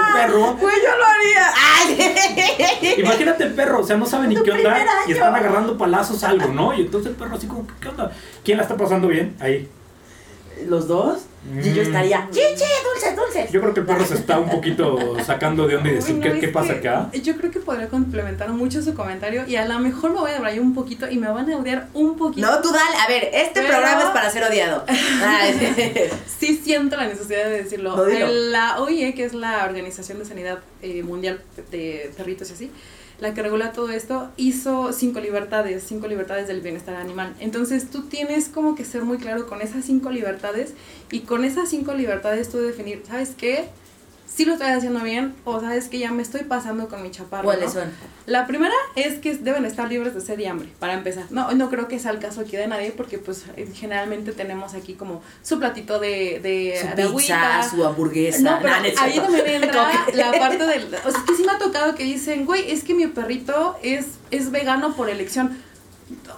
El 0.00 0.14
perro 0.14 0.54
Güey, 0.54 0.76
yo 0.82 0.96
lo 0.96 1.04
haría. 1.04 1.52
¡Ay! 1.76 2.94
Imagínate 2.98 3.44
el 3.44 3.54
perro, 3.54 3.80
o 3.80 3.84
sea, 3.84 3.96
no 3.96 4.06
sabe 4.06 4.26
ni 4.28 4.34
Tu 4.34 4.42
qué 4.42 4.52
onda 4.52 4.84
y 5.06 5.12
están 5.12 5.34
agarrando 5.34 5.78
palazos 5.78 6.22
algo, 6.24 6.52
¿no? 6.52 6.74
Y 6.74 6.82
entonces 6.82 7.12
el 7.12 7.16
perro 7.16 7.36
así 7.36 7.46
como, 7.46 7.66
¿qué 7.80 7.88
onda? 7.88 8.10
¿Quién 8.44 8.56
la 8.56 8.64
está 8.64 8.76
pasando 8.76 9.08
bien? 9.08 9.36
Ahí. 9.40 9.68
¿Los 10.68 10.86
dos? 10.88 11.20
Y 11.58 11.72
yo 11.72 11.82
Mm. 11.82 11.86
estaría, 11.86 12.28
chichi, 12.30 12.64
dulces, 12.84 13.16
dulces. 13.16 13.50
Yo 13.50 13.60
creo 13.62 13.72
que 13.72 13.80
el 13.80 13.86
perro 13.86 14.04
se 14.04 14.14
está 14.14 14.38
un 14.38 14.50
poquito 14.50 15.16
sacando 15.24 15.66
de 15.66 15.76
onda 15.76 15.90
y 15.90 15.94
decir, 15.94 16.16
Uy, 16.16 16.28
no, 16.28 16.38
¿qué, 16.40 16.48
pasa 16.48 16.74
acá? 16.74 17.08
Yo 17.22 17.34
creo 17.36 17.50
que 17.50 17.60
podría 17.60 17.88
complementar 17.88 18.50
mucho 18.50 18.82
su 18.82 18.94
comentario 18.94 19.46
y 19.46 19.56
a 19.56 19.64
lo 19.66 19.78
mejor 19.78 20.12
me 20.12 20.20
voy 20.20 20.30
a 20.30 20.34
debrayar 20.34 20.60
un 20.60 20.74
poquito 20.74 21.08
y 21.10 21.16
me 21.16 21.28
van 21.28 21.50
a 21.50 21.56
odiar 21.56 21.88
un 21.94 22.16
poquito. 22.16 22.46
No, 22.46 22.60
tú 22.60 22.70
dale. 22.70 22.96
A 23.04 23.08
ver, 23.08 23.30
este 23.32 23.62
Pero- 23.62 23.68
programa 23.68 24.02
es 24.02 24.08
para 24.10 24.30
ser 24.30 24.44
odiado. 24.44 24.84
Sí 26.38 26.60
siento 26.62 26.96
la 26.96 27.06
necesidad 27.06 27.44
de 27.44 27.62
decirlo. 27.62 27.96
No, 27.96 28.04
La 28.06 28.80
OIE, 28.80 29.14
que 29.14 29.24
es 29.24 29.34
la 29.34 29.64
Organización 29.64 30.18
de 30.18 30.24
Sanidad 30.24 30.58
eh, 30.82 31.02
Mundial 31.02 31.40
de 31.70 32.10
Perritos 32.16 32.50
y 32.50 32.52
así, 32.54 32.70
la 33.20 33.34
que 33.34 33.42
regula 33.42 33.72
todo 33.72 33.90
esto, 33.90 34.30
hizo 34.36 34.92
cinco 34.92 35.20
libertades, 35.20 35.84
cinco 35.86 36.08
libertades 36.08 36.48
del 36.48 36.60
bienestar 36.60 36.96
animal. 36.96 37.34
Entonces 37.38 37.90
tú 37.90 38.02
tienes 38.02 38.48
como 38.48 38.74
que 38.74 38.84
ser 38.84 39.04
muy 39.04 39.18
claro 39.18 39.46
con 39.46 39.60
esas 39.60 39.84
cinco 39.84 40.10
libertades 40.10 40.74
y 41.10 41.20
con 41.20 41.44
esas 41.44 41.68
cinco 41.68 41.94
libertades 41.94 42.48
tú 42.48 42.58
definir, 42.58 43.02
¿sabes 43.06 43.34
qué? 43.36 43.68
Si 44.32 44.44
lo 44.44 44.52
estoy 44.52 44.68
haciendo 44.68 45.00
bien 45.00 45.34
o 45.44 45.60
sabes 45.60 45.88
que 45.88 45.98
ya 45.98 46.12
me 46.12 46.22
estoy 46.22 46.44
pasando 46.44 46.88
con 46.88 47.02
mi 47.02 47.10
chaparro. 47.10 47.42
¿Cuáles 47.44 47.74
¿no? 47.74 47.80
son? 47.82 47.90
La 48.26 48.46
primera 48.46 48.74
es 48.94 49.18
que 49.18 49.34
deben 49.34 49.64
estar 49.64 49.88
libres 49.88 50.14
de 50.14 50.20
sed 50.20 50.38
y 50.38 50.46
hambre, 50.46 50.68
para 50.78 50.94
empezar. 50.94 51.24
No, 51.30 51.50
no 51.52 51.68
creo 51.68 51.88
que 51.88 51.98
sea 51.98 52.12
el 52.12 52.20
caso 52.20 52.42
aquí 52.42 52.56
de 52.56 52.68
nadie, 52.68 52.92
porque 52.96 53.18
pues 53.18 53.44
eh, 53.56 53.68
generalmente 53.74 54.32
tenemos 54.32 54.74
aquí 54.74 54.94
como 54.94 55.20
su 55.42 55.58
platito 55.58 55.98
de, 55.98 56.38
de, 56.42 56.78
Su 56.80 56.86
de 56.86 57.08
pizza, 57.08 57.56
agüita. 57.56 57.70
su 57.70 57.84
hamburguesa. 57.84 58.42
No, 58.42 58.58
pero 58.62 58.70
Nah, 58.74 58.80
no 58.80 58.86
es 58.86 59.00
ahí 59.00 59.18
también 59.18 59.46
entra 59.64 60.06
la 60.14 60.30
parte 60.32 60.64
del... 60.64 60.84
O 61.04 61.10
sea, 61.10 61.24
que 61.26 61.34
sí 61.34 61.42
me 61.44 61.52
ha 61.52 61.58
tocado 61.58 61.94
que 61.96 62.04
dicen, 62.04 62.46
güey, 62.46 62.70
es 62.70 62.84
que 62.84 62.94
mi 62.94 63.06
perrito 63.08 63.76
es, 63.82 64.06
es 64.30 64.52
vegano 64.52 64.94
por 64.94 65.10
elección. 65.10 65.58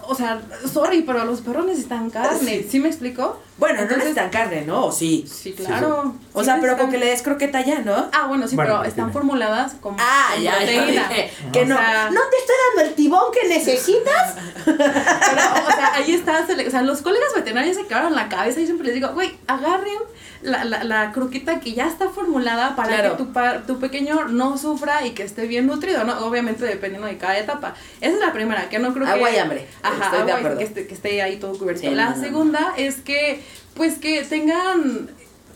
O 0.06 0.14
sea, 0.14 0.40
sorry, 0.70 1.02
pero 1.02 1.25
los 1.25 1.40
perros 1.42 1.66
necesitan 1.66 2.11
carne. 2.11 2.64
¿Sí 2.68 2.80
me 2.80 2.88
explico? 2.88 3.38
Bueno, 3.59 3.76
no 3.76 3.82
Entonces- 3.82 3.99
necesitan 4.14 4.30
carne, 4.30 4.62
¿no? 4.66 4.87
¿O 4.87 4.92
sí? 4.92 5.25
Sí, 5.30 5.52
claro. 5.52 6.14
O 6.32 6.40
Sí 6.40 6.47
sea, 6.47 6.59
pero 6.61 6.76
con 6.76 6.90
que 6.90 6.99
le 6.99 7.06
des 7.06 7.23
croqueta 7.23 7.61
ya, 7.61 7.78
¿no? 7.80 8.09
Ah, 8.12 8.26
bueno, 8.26 8.49
sí, 8.49 8.56
Bueno, 8.56 8.73
pero 8.78 8.82
están 8.85 9.04
tiene. 9.06 9.12
formuladas 9.12 9.75
como 9.80 9.97
Ah, 10.00 10.30
ya, 10.37 10.52
ya 10.52 10.56
proteína. 10.56 11.09
que 11.52 11.62
O 11.62 11.66
no. 11.66 11.76
sea, 11.76 12.11
¿No 12.11 12.21
te 12.30 12.37
estoy 12.38 12.54
dando 12.76 12.90
el 12.90 12.94
tibón 12.97 13.23
que 13.32 13.49
necesitas? 13.49 14.35
Pero, 14.64 14.80
o 14.80 15.71
sea, 15.71 15.94
ahí 15.94 16.12
está, 16.12 16.47
se 16.47 16.56
le- 16.56 16.66
o 16.66 16.71
sea, 16.71 16.82
los 16.82 17.02
colegas 17.02 17.28
veterinarios 17.35 17.76
se 17.76 17.87
quedaron 17.87 18.14
la 18.14 18.28
cabeza 18.28 18.61
y 18.61 18.64
siempre 18.64 18.87
les 18.87 18.94
digo, 18.94 19.09
güey, 19.11 19.37
agarren 19.47 19.99
la, 20.42 20.64
la, 20.64 20.82
la 20.82 21.12
croqueta 21.12 21.61
que 21.61 21.73
ya 21.73 21.87
está 21.87 22.09
formulada 22.09 22.75
para 22.75 22.88
Claro. 22.88 23.16
que 23.16 23.23
tu, 23.23 23.32
pa- 23.32 23.62
tu 23.62 23.78
pequeño 23.78 24.25
no 24.25 24.59
sufra 24.59 25.06
y 25.06 25.11
que 25.12 25.23
esté 25.23 25.47
bien 25.47 25.66
nutrido, 25.68 26.02
¿no? 26.02 26.26
Obviamente 26.26 26.64
dependiendo 26.64 27.06
de 27.06 27.16
cada 27.16 27.38
etapa. 27.38 27.75
Esa 28.00 28.14
es 28.14 28.21
la 28.21 28.32
primera, 28.32 28.68
que 28.68 28.78
no 28.80 28.92
creo 28.92 29.04
que... 29.06 29.12
Agua 29.12 29.30
y 29.30 29.38
hambre. 29.38 29.68
Ajá, 29.82 30.04
estoy 30.06 30.11
de 30.11 30.32
agua 30.32 30.32
y 30.32 30.37
acuerdo. 30.38 30.59
que 30.59 30.64
esté, 30.64 30.87
que 30.88 30.94
esté 30.94 31.23
ahí 31.23 31.37
todo 31.37 31.56
cubierto. 31.56 31.82
Sí, 31.82 31.90
la 31.94 32.11
no, 32.11 32.16
no. 32.16 32.23
segunda 32.23 32.73
es 32.76 32.97
que, 32.97 33.41
pues 33.75 33.99
que 33.99 34.22
tengan 34.25 35.11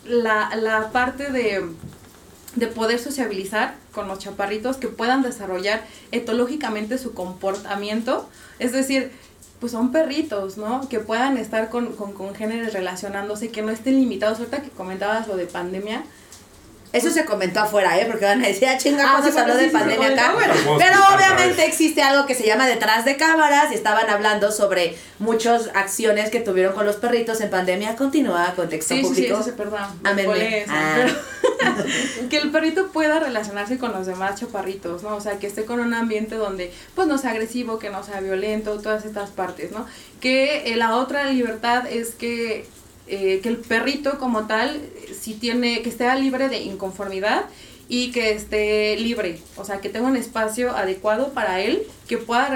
la, 0.05 0.55
la 0.55 0.91
parte 0.91 1.31
de, 1.31 1.65
de 2.55 2.67
poder 2.67 2.99
sociabilizar 2.99 3.75
con 3.91 4.07
los 4.07 4.19
chaparritos, 4.19 4.77
que 4.77 4.87
puedan 4.87 5.21
desarrollar 5.21 5.85
etológicamente 6.11 6.97
su 6.97 7.13
comportamiento. 7.13 8.29
Es 8.59 8.71
decir, 8.71 9.11
pues 9.59 9.71
son 9.71 9.91
perritos, 9.91 10.57
¿no? 10.57 10.87
Que 10.87 10.99
puedan 10.99 11.37
estar 11.37 11.69
con, 11.69 11.93
con 11.93 12.13
congéneres 12.13 12.73
relacionándose, 12.73 13.49
que 13.49 13.63
no 13.63 13.71
estén 13.71 13.95
limitados. 13.95 14.39
Ahorita 14.39 14.61
que 14.61 14.69
comentabas 14.69 15.27
lo 15.27 15.35
de 15.35 15.47
pandemia, 15.47 16.03
Eso 16.93 17.11
se 17.11 17.25
comentó 17.25 17.59
afuera, 17.59 17.99
¿eh? 17.99 18.05
Porque 18.09 18.25
van 18.25 18.43
a 18.43 18.47
decir, 18.47 18.67
ah, 18.67 18.77
chinga, 18.77 19.03
Ah, 19.05 19.11
¿cuándo 19.11 19.27
sí, 19.27 19.33
se 19.33 19.39
habló 19.39 19.55
de 19.55 19.63
sí, 19.65 19.69
sí, 19.69 19.75
pandemia 19.75 20.07
acá? 20.09 20.33
bueno. 20.33 20.53
Pero 20.77 20.97
obviamente 21.13 21.65
existe 21.65 22.01
algo 22.01 22.25
que 22.25 22.33
se 22.33 22.45
llama 22.47 22.65
detrás 22.65 23.03
de 23.05 23.17
cámaras 23.17 23.71
y 23.71 23.75
estaban 23.75 24.09
hablando 24.09 24.51
sobre 24.51 24.97
muchas 25.19 25.69
acciones 25.75 26.29
que 26.29 26.39
tuvieron 26.39 26.73
con 26.73 26.85
los 26.85 26.95
perritos 26.95 27.41
en 27.41 27.49
pandemia. 27.49 27.95
Continúa, 27.95 28.53
contexto 28.55 28.95
Sí, 28.95 29.01
sí, 29.01 29.07
sí, 29.07 29.13
público. 29.13 29.33
eso 29.35 29.43
sí, 29.43 29.51
perdón. 29.57 29.81
Amén, 30.03 30.31
esa, 30.31 30.73
ah. 30.73 31.07
que 32.29 32.37
el 32.37 32.51
perrito 32.51 32.87
pueda 32.87 33.19
relacionarse 33.19 33.77
con 33.77 33.91
los 33.91 34.05
demás 34.07 34.39
chaparritos, 34.39 35.03
¿no? 35.03 35.15
O 35.15 35.21
sea, 35.21 35.39
que 35.39 35.47
esté 35.47 35.65
con 35.65 35.79
un 35.79 35.93
ambiente 35.93 36.35
donde, 36.35 36.71
pues, 36.95 37.07
no 37.07 37.17
sea 37.17 37.31
agresivo, 37.31 37.79
que 37.79 37.89
no 37.89 38.03
sea 38.03 38.21
violento, 38.21 38.79
todas 38.79 39.05
estas 39.05 39.29
partes, 39.31 39.71
¿no? 39.71 39.85
Que 40.21 40.71
eh, 40.71 40.75
la 40.77 40.95
otra 40.95 41.25
libertad 41.25 41.85
es 41.89 42.11
que, 42.15 42.65
eh, 43.07 43.39
que 43.41 43.49
el 43.49 43.57
perrito 43.57 44.17
como 44.19 44.47
tal, 44.47 44.75
eh, 44.75 45.15
si 45.19 45.33
tiene, 45.33 45.81
que 45.81 45.89
esté 45.89 46.13
libre 46.15 46.49
de 46.49 46.59
inconformidad 46.59 47.45
y 47.89 48.11
que 48.11 48.31
esté 48.31 48.97
libre, 48.97 49.39
o 49.55 49.63
sea, 49.63 49.79
que 49.79 49.87
tenga 49.87 50.07
un 50.07 50.17
espacio 50.17 50.75
adecuado 50.75 51.29
para 51.33 51.61
él, 51.61 51.83
que 52.07 52.17
pueda 52.17 52.49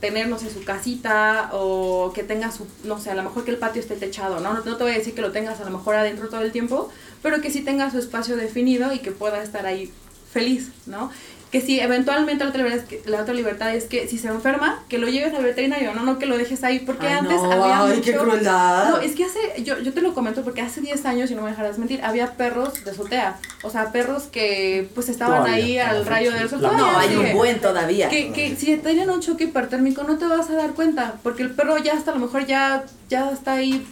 tener, 0.00 0.28
no 0.28 0.38
sé, 0.38 0.48
su 0.50 0.62
casita 0.62 1.50
o 1.52 2.12
que 2.14 2.22
tenga 2.22 2.52
su, 2.52 2.66
no 2.84 3.00
sé, 3.00 3.10
a 3.10 3.16
lo 3.16 3.24
mejor 3.24 3.44
que 3.44 3.50
el 3.50 3.56
patio 3.56 3.82
esté 3.82 3.96
techado, 3.96 4.38
¿no? 4.38 4.54
No, 4.54 4.64
no 4.64 4.76
te 4.76 4.84
voy 4.84 4.92
a 4.92 4.98
decir 4.98 5.14
que 5.14 5.22
lo 5.22 5.32
tengas 5.32 5.60
a 5.60 5.64
lo 5.64 5.70
mejor 5.70 5.96
adentro 5.96 6.28
todo 6.28 6.42
el 6.42 6.52
tiempo, 6.52 6.88
pero 7.22 7.40
que 7.40 7.50
sí 7.50 7.62
tenga 7.62 7.90
su 7.90 7.98
espacio 7.98 8.36
definido 8.36 8.92
y 8.92 9.00
que 9.00 9.10
pueda 9.10 9.42
estar 9.42 9.66
ahí 9.66 9.90
feliz, 10.32 10.70
¿no? 10.86 11.10
Que 11.50 11.60
si 11.60 11.78
eventualmente 11.78 12.42
la 12.42 12.50
otra, 12.50 12.62
libertad 12.62 12.84
es 12.84 12.88
que, 12.88 13.08
la 13.08 13.22
otra 13.22 13.32
libertad 13.32 13.74
es 13.74 13.84
que 13.84 14.08
si 14.08 14.18
se 14.18 14.28
enferma, 14.28 14.82
que 14.88 14.98
lo 14.98 15.06
lleves 15.06 15.32
al 15.32 15.44
veterinario, 15.44 15.94
no, 15.94 16.02
no 16.02 16.18
que 16.18 16.26
lo 16.26 16.36
dejes 16.36 16.64
ahí, 16.64 16.80
porque 16.80 17.06
Ay, 17.06 17.18
antes 17.20 17.40
no, 17.40 17.52
había 17.52 17.82
ay, 17.82 17.96
mucho... 17.96 18.02
qué 18.02 18.16
crueldad. 18.16 18.90
No, 18.90 18.98
es 18.98 19.14
que 19.14 19.24
hace, 19.24 19.62
yo, 19.62 19.78
yo 19.78 19.92
te 19.92 20.00
lo 20.00 20.12
comento 20.12 20.42
porque 20.42 20.60
hace 20.60 20.80
10 20.80 21.06
años, 21.06 21.30
y 21.30 21.34
no 21.34 21.42
me 21.42 21.50
dejarás 21.50 21.78
mentir, 21.78 22.02
había 22.02 22.32
perros 22.32 22.84
de 22.84 22.90
azotea, 22.90 23.38
o 23.62 23.70
sea, 23.70 23.92
perros 23.92 24.24
que 24.24 24.88
pues 24.94 25.08
estaban 25.08 25.44
Todavía, 25.44 25.64
ahí 25.64 25.78
al 25.78 26.04
todavía, 26.04 26.10
rayo 26.10 26.32
sí. 26.32 26.38
del 26.38 26.48
sol. 26.48 26.62
No, 26.62 26.98
hay 26.98 27.16
un 27.16 27.32
buen 27.32 27.60
todavía. 27.60 28.08
Que, 28.08 28.32
que 28.32 28.56
si 28.56 28.76
tienen 28.78 29.08
un 29.08 29.20
choque 29.20 29.44
hipertérmico 29.44 30.02
no 30.02 30.18
te 30.18 30.26
vas 30.26 30.50
a 30.50 30.54
dar 30.54 30.72
cuenta, 30.72 31.14
porque 31.22 31.42
el 31.42 31.52
perro 31.52 31.78
ya 31.78 31.94
hasta 31.94 32.10
a 32.10 32.14
lo 32.14 32.20
mejor 32.20 32.46
ya, 32.46 32.84
ya 33.08 33.30
está 33.30 33.52
ahí 33.52 33.86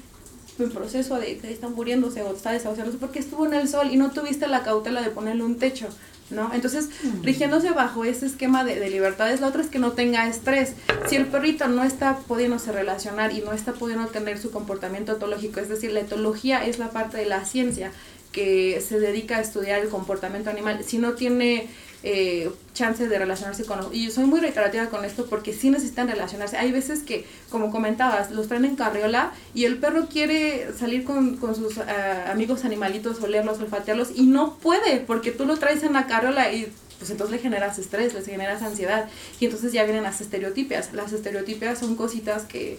en 0.58 0.70
proceso 0.70 1.18
de 1.18 1.38
que 1.38 1.52
está 1.52 1.68
muriéndose 1.68 2.22
o 2.22 2.32
está 2.32 2.52
desahuciándose 2.52 2.98
porque 2.98 3.18
estuvo 3.18 3.46
en 3.46 3.54
el 3.54 3.68
sol 3.68 3.88
y 3.90 3.96
no 3.96 4.10
tuviste 4.10 4.46
la 4.46 4.62
cautela 4.62 5.02
de 5.02 5.10
ponerle 5.10 5.42
un 5.42 5.58
techo, 5.58 5.88
¿no? 6.30 6.52
Entonces, 6.54 6.88
rigiéndose 7.22 7.70
bajo 7.70 8.04
ese 8.04 8.26
esquema 8.26 8.64
de, 8.64 8.80
de 8.80 8.90
libertades, 8.90 9.40
la 9.40 9.48
otra 9.48 9.62
es 9.62 9.68
que 9.68 9.78
no 9.78 9.92
tenga 9.92 10.28
estrés. 10.28 10.72
Si 11.08 11.16
el 11.16 11.26
perrito 11.26 11.68
no 11.68 11.84
está 11.84 12.16
pudiéndose 12.18 12.72
relacionar 12.72 13.32
y 13.32 13.40
no 13.40 13.52
está 13.52 13.72
pudiendo 13.72 14.06
tener 14.06 14.38
su 14.38 14.50
comportamiento 14.50 15.12
etológico, 15.12 15.60
es 15.60 15.68
decir, 15.68 15.92
la 15.92 16.00
etología 16.00 16.64
es 16.66 16.78
la 16.78 16.90
parte 16.90 17.18
de 17.18 17.26
la 17.26 17.44
ciencia 17.44 17.90
que 18.32 18.82
se 18.86 18.98
dedica 18.98 19.36
a 19.36 19.40
estudiar 19.40 19.80
el 19.80 19.88
comportamiento 19.88 20.50
animal, 20.50 20.82
si 20.84 20.98
no 20.98 21.12
tiene 21.12 21.68
eh, 22.06 22.50
chance 22.74 23.08
de 23.08 23.18
relacionarse 23.18 23.64
con 23.64 23.78
los... 23.78 23.94
Y 23.94 24.04
yo 24.04 24.10
soy 24.10 24.24
muy 24.24 24.38
reiterativa 24.38 24.86
con 24.90 25.06
esto 25.06 25.24
porque 25.24 25.54
sí 25.54 25.70
necesitan 25.70 26.06
relacionarse. 26.06 26.58
Hay 26.58 26.70
veces 26.70 27.02
que, 27.02 27.24
como 27.48 27.70
comentabas, 27.70 28.30
los 28.30 28.46
traen 28.46 28.66
en 28.66 28.76
carriola 28.76 29.32
y 29.54 29.64
el 29.64 29.78
perro 29.78 30.06
quiere 30.08 30.68
salir 30.78 31.04
con, 31.04 31.38
con 31.38 31.54
sus 31.54 31.78
ah, 31.78 32.30
amigos 32.30 32.66
animalitos, 32.66 33.22
olerlos, 33.22 33.58
olfatearlos 33.58 34.10
y 34.14 34.26
no 34.26 34.56
puede 34.56 35.00
porque 35.00 35.32
tú 35.32 35.46
lo 35.46 35.56
traes 35.56 35.82
en 35.82 35.94
la 35.94 36.06
carriola 36.06 36.52
y 36.52 36.70
pues 36.98 37.10
entonces 37.10 37.36
le 37.36 37.42
generas 37.42 37.78
estrés, 37.78 38.12
les 38.12 38.26
generas 38.26 38.60
ansiedad 38.60 39.08
y 39.40 39.46
entonces 39.46 39.72
ya 39.72 39.84
vienen 39.84 40.02
las 40.02 40.20
estereotipias. 40.20 40.92
Las 40.92 41.12
estereotipias 41.12 41.78
son 41.78 41.96
cositas 41.96 42.42
que 42.42 42.78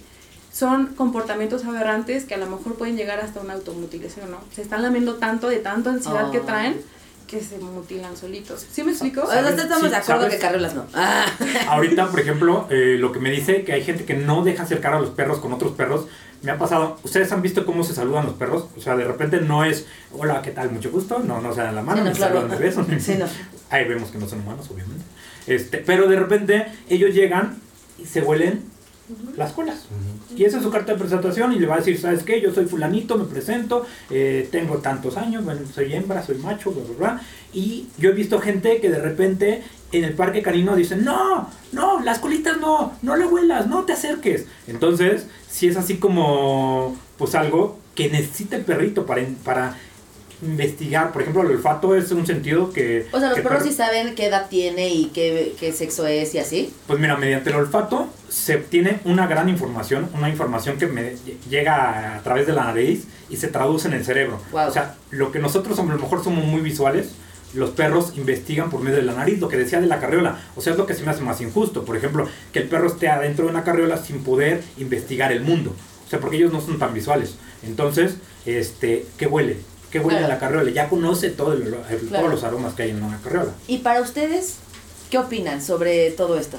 son 0.54 0.94
comportamientos 0.96 1.66
aberrantes 1.66 2.26
que 2.26 2.36
a 2.36 2.38
lo 2.38 2.46
mejor 2.46 2.76
pueden 2.76 2.96
llegar 2.96 3.20
hasta 3.20 3.40
una 3.42 3.54
automutilación, 3.54 4.30
¿no? 4.30 4.38
Se 4.54 4.62
están 4.62 4.84
lamiendo 4.84 5.16
tanto 5.16 5.50
de 5.50 5.58
tanta 5.58 5.90
ansiedad 5.90 6.32
que 6.32 6.40
Oh. 6.40 6.46
traen 6.46 6.82
que 7.28 7.42
se 7.42 7.58
mutilan 7.58 8.16
solitos. 8.16 8.66
¿Sí 8.72 8.84
me 8.84 8.92
explico? 8.92 9.22
O 9.24 9.32
sea, 9.32 9.42
no 9.42 9.50
estamos 9.50 9.84
Sí, 9.84 9.90
de 9.90 9.96
acuerdo 9.96 10.22
¿sabes? 10.24 10.36
que 10.36 10.42
carriolas 10.42 10.76
no. 10.76 10.86
Ah. 10.94 11.26
Ahorita, 11.70 12.08
por 12.10 12.20
ejemplo, 12.20 12.68
eh, 12.70 12.98
lo 13.00 13.12
que 13.12 13.20
me 13.20 13.32
dice 13.32 13.64
que 13.64 13.74
hay 13.74 13.84
gente 13.84 14.06
que 14.06 14.14
no 14.14 14.44
deja 14.44 14.64
acercar 14.64 14.94
a 14.94 15.00
los 15.00 15.10
perros 15.12 15.40
con 15.40 15.52
otros 15.54 15.72
perros. 15.74 16.08
Me 16.44 16.52
ha 16.52 16.58
pasado, 16.60 17.00
¿ustedes 17.04 17.32
han 17.32 17.42
visto 17.42 17.66
cómo 17.66 17.84
se 17.84 17.94
saludan 17.96 18.26
los 18.26 18.36
perros? 18.36 18.66
O 18.78 18.82
sea, 18.82 18.96
de 18.96 19.04
repente 19.06 19.42
no 19.42 19.64
es, 19.66 19.88
hola, 20.12 20.42
¿qué 20.44 20.52
tal? 20.52 20.70
Mucho 20.72 20.92
gusto. 20.92 21.20
No, 21.20 21.42
no 21.42 21.54
se 21.56 21.62
dan 21.62 21.74
la 21.76 21.82
mano, 21.82 21.98
Sí, 22.00 22.04
no, 22.04 22.10
ni 22.12 22.16
claro. 22.16 22.36
saludan 22.42 22.58
de 22.60 22.66
beso. 22.66 22.86
Sí, 23.00 23.16
no. 23.18 23.26
Ahí 23.72 23.86
vemos 23.88 24.12
que 24.12 24.20
no 24.20 24.28
son 24.28 24.42
humanos, 24.42 24.70
obviamente. 24.72 25.04
Este, 25.48 25.80
pero 25.80 26.08
de 26.08 26.16
repente 26.20 26.68
ellos 26.90 27.14
llegan 27.16 27.58
y 27.98 28.06
se 28.06 28.22
huelen 28.22 28.64
las 29.38 29.52
colas. 29.54 29.84
Y 30.36 30.44
esa 30.44 30.58
es 30.58 30.64
su 30.64 30.72
carta 30.72 30.94
de 30.94 31.00
presentación 31.00 31.54
y 31.54 31.60
le 31.60 31.68
va 31.68 31.76
a 31.76 31.78
decir, 31.80 32.00
¿sabes 32.00 32.24
qué? 32.24 32.42
Yo 32.42 32.54
soy 32.54 32.66
fulanito, 32.66 33.18
me 33.18 33.26
presento, 33.26 33.86
eh, 34.10 34.48
tengo 34.52 34.78
tantos 34.78 35.18
años, 35.18 35.44
bueno, 35.46 35.62
soy 35.74 35.94
hembra, 35.94 36.24
soy 36.24 36.38
macho, 36.38 36.72
bla, 36.72 36.84
bla, 36.84 36.98
bla. 36.98 37.22
Y 37.54 37.88
yo 37.98 38.10
he 38.10 38.14
visto 38.14 38.40
gente 38.40 38.80
que 38.82 38.90
de 38.90 39.00
repente 39.00 39.64
en 39.92 40.04
el 40.04 40.14
parque 40.14 40.42
canino 40.42 40.76
dicen, 40.76 41.06
no, 41.06 41.50
no, 41.72 42.02
las 42.02 42.20
colitas 42.20 42.58
no, 42.58 42.94
no 43.02 43.16
le 43.16 43.26
huelas, 43.26 43.68
no 43.68 43.84
te 43.84 43.94
acerques. 43.94 44.46
Entonces, 44.68 45.28
si 45.50 45.68
es 45.68 45.78
así 45.78 45.98
como, 45.98 46.98
pues 47.18 47.36
algo 47.36 47.80
que 47.94 48.10
necesita 48.10 48.58
el 48.58 48.66
perrito 48.66 49.06
para, 49.06 49.24
para 49.44 49.78
investigar. 50.42 51.12
Por 51.12 51.22
ejemplo, 51.22 51.42
el 51.44 51.50
olfato 51.50 51.96
es 51.96 52.12
un 52.12 52.26
sentido 52.26 52.72
que... 52.72 53.08
O 53.12 53.20
sea, 53.20 53.30
los 53.30 53.40
perros 53.40 53.60
perro- 53.60 53.64
sí 53.68 53.74
saben 53.74 54.16
qué 54.16 54.28
edad 54.28 54.48
tiene 54.50 54.90
y 54.90 55.06
qué, 55.08 55.56
qué 55.60 55.72
sexo 55.72 56.06
es 56.08 56.34
y 56.36 56.40
así. 56.40 56.74
pues 56.88 57.00
mira, 57.00 57.18
mediante 57.18 57.50
el 57.50 57.56
olfato 57.58 58.08
se 58.30 58.56
obtiene 58.56 59.00
una 59.06 59.28
gran 59.28 59.50
información, 59.50 60.10
una 60.14 60.30
información 60.30 60.78
que 60.78 60.88
me 60.88 61.16
llega 61.50 62.16
a, 62.16 62.24
través 62.24 62.48
de 62.48 62.54
la 62.54 62.66
nariz 62.66 63.06
y 63.30 63.38
se 63.38 63.48
traduce 63.48 63.88
en 63.88 63.94
el 63.94 64.06
cerebro. 64.06 64.40
O 64.52 64.72
sea, 64.72 64.96
lo 65.12 65.32
que 65.32 65.40
nosotros 65.40 65.80
a 65.80 65.84
lo 65.84 65.98
mejor 65.98 66.24
somos 66.24 66.44
muy 66.46 66.62
visuales, 66.62 67.10
los 67.54 67.70
perros 67.70 68.14
investigan 68.18 68.70
por 68.70 68.82
medio 68.82 68.98
de 68.98 69.04
la 69.04 69.14
nariz, 69.14 69.40
lo 69.40 69.48
que 69.48 69.56
decía 69.58 69.80
de 69.80 69.88
la 69.88 70.00
carriola. 70.02 70.40
O 70.58 70.62
sea, 70.62 70.74
es 70.74 70.78
lo 70.78 70.86
que 70.86 70.94
se 70.94 71.04
me 71.04 71.12
hace 71.12 71.22
más 71.22 71.40
injusto. 71.40 71.86
Por 71.86 71.96
ejemplo, 71.96 72.28
que 72.52 72.60
el 72.60 72.68
perro 72.68 72.88
esté 72.88 73.08
adentro 73.08 73.46
de 73.46 73.52
una 73.52 73.64
carriola 73.64 73.98
sin 73.98 74.24
poder 74.24 74.62
investigar 74.78 75.32
el 75.32 75.42
mundo. 75.42 75.74
O 76.06 76.10
sea, 76.10 76.20
porque 76.20 76.36
ellos 76.36 76.52
no 76.52 76.60
son 76.60 76.78
tan 76.78 76.94
visuales. 76.94 77.36
Entonces, 77.64 78.18
este, 78.46 79.06
¿qué 79.18 79.26
huele? 79.28 79.58
¿Qué 79.96 80.00
huele 80.02 80.20
Claro. 80.20 80.26
a 80.34 80.36
la 80.36 80.40
carriola? 80.42 80.72
Ya 80.72 80.90
conoce 80.90 81.30
todo 81.30 81.54
el 81.54 81.64
olor- 81.74 81.90
el- 81.90 82.00
Claro. 82.10 82.26
todos 82.26 82.36
los 82.36 82.44
aromas 82.44 82.74
que 82.74 82.84
hay 82.84 82.90
en 82.90 83.02
una 83.02 83.18
carriola. 83.22 83.52
Y 83.66 83.78
para 83.78 84.02
ustedes, 84.02 84.56
¿qué 85.10 85.18
opinan 85.18 85.62
sobre 85.62 86.12
todo 86.12 86.38
esto? 86.38 86.58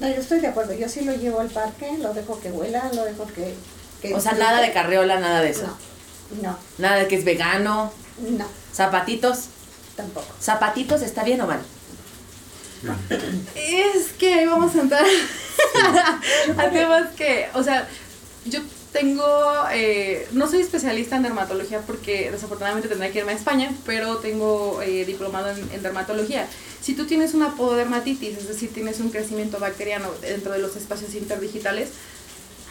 No, 0.00 0.08
yo 0.08 0.14
estoy 0.14 0.40
de 0.40 0.46
acuerdo. 0.46 0.72
Yo 0.72 0.88
sí 0.88 1.02
lo 1.02 1.14
llevo 1.14 1.40
al 1.40 1.50
parque, 1.50 1.98
lo 2.00 2.14
dejo 2.14 2.40
que 2.40 2.50
huela, 2.50 2.90
lo 2.94 3.04
dejo 3.04 3.26
que. 3.26 3.54
que 4.00 4.14
O 4.14 4.20
sea, 4.20 4.30
disfrute. 4.32 4.38
nada 4.38 4.62
de 4.62 4.72
carriola, 4.72 5.20
nada 5.20 5.42
de 5.42 5.50
eso. 5.50 5.68
No, 6.40 6.56
Nada 6.78 6.96
de 6.96 7.08
que 7.08 7.16
es 7.16 7.24
vegano. 7.26 7.92
no, 8.18 8.46
Zapatitos. 8.74 9.40
tampoco. 9.94 10.28
¿Zapatitos 10.40 11.02
está 11.02 11.24
bien 11.24 11.42
o 11.42 11.46
mal? 11.46 11.60
Es 13.54 14.12
que 14.18 14.32
ahí 14.32 14.46
vamos 14.46 14.74
a 14.76 14.80
entrar 14.80 15.04
a 16.56 16.70
temas 16.70 17.08
que, 17.16 17.48
o 17.52 17.62
sea, 17.62 17.86
yo 18.46 18.60
tengo, 18.92 19.24
eh, 19.72 20.26
no 20.32 20.48
soy 20.48 20.60
especialista 20.60 21.16
en 21.16 21.22
dermatología 21.22 21.80
porque 21.86 22.30
desafortunadamente 22.30 22.88
tendría 22.88 23.12
que 23.12 23.18
irme 23.20 23.32
a 23.32 23.34
España, 23.34 23.72
pero 23.84 24.16
tengo 24.16 24.80
eh, 24.82 25.04
diplomado 25.04 25.50
en, 25.50 25.82
dermatología. 25.82 26.48
Si 26.80 26.94
tú 26.94 27.04
tienes 27.04 27.34
una 27.34 27.54
pododermatitis, 27.54 28.38
es 28.38 28.48
decir, 28.48 28.72
tienes 28.72 29.00
un 29.00 29.10
crecimiento 29.10 29.58
bacteriano 29.58 30.08
dentro 30.22 30.52
de 30.52 30.58
los 30.58 30.76
espacios 30.76 31.14
interdigitales 31.14 31.90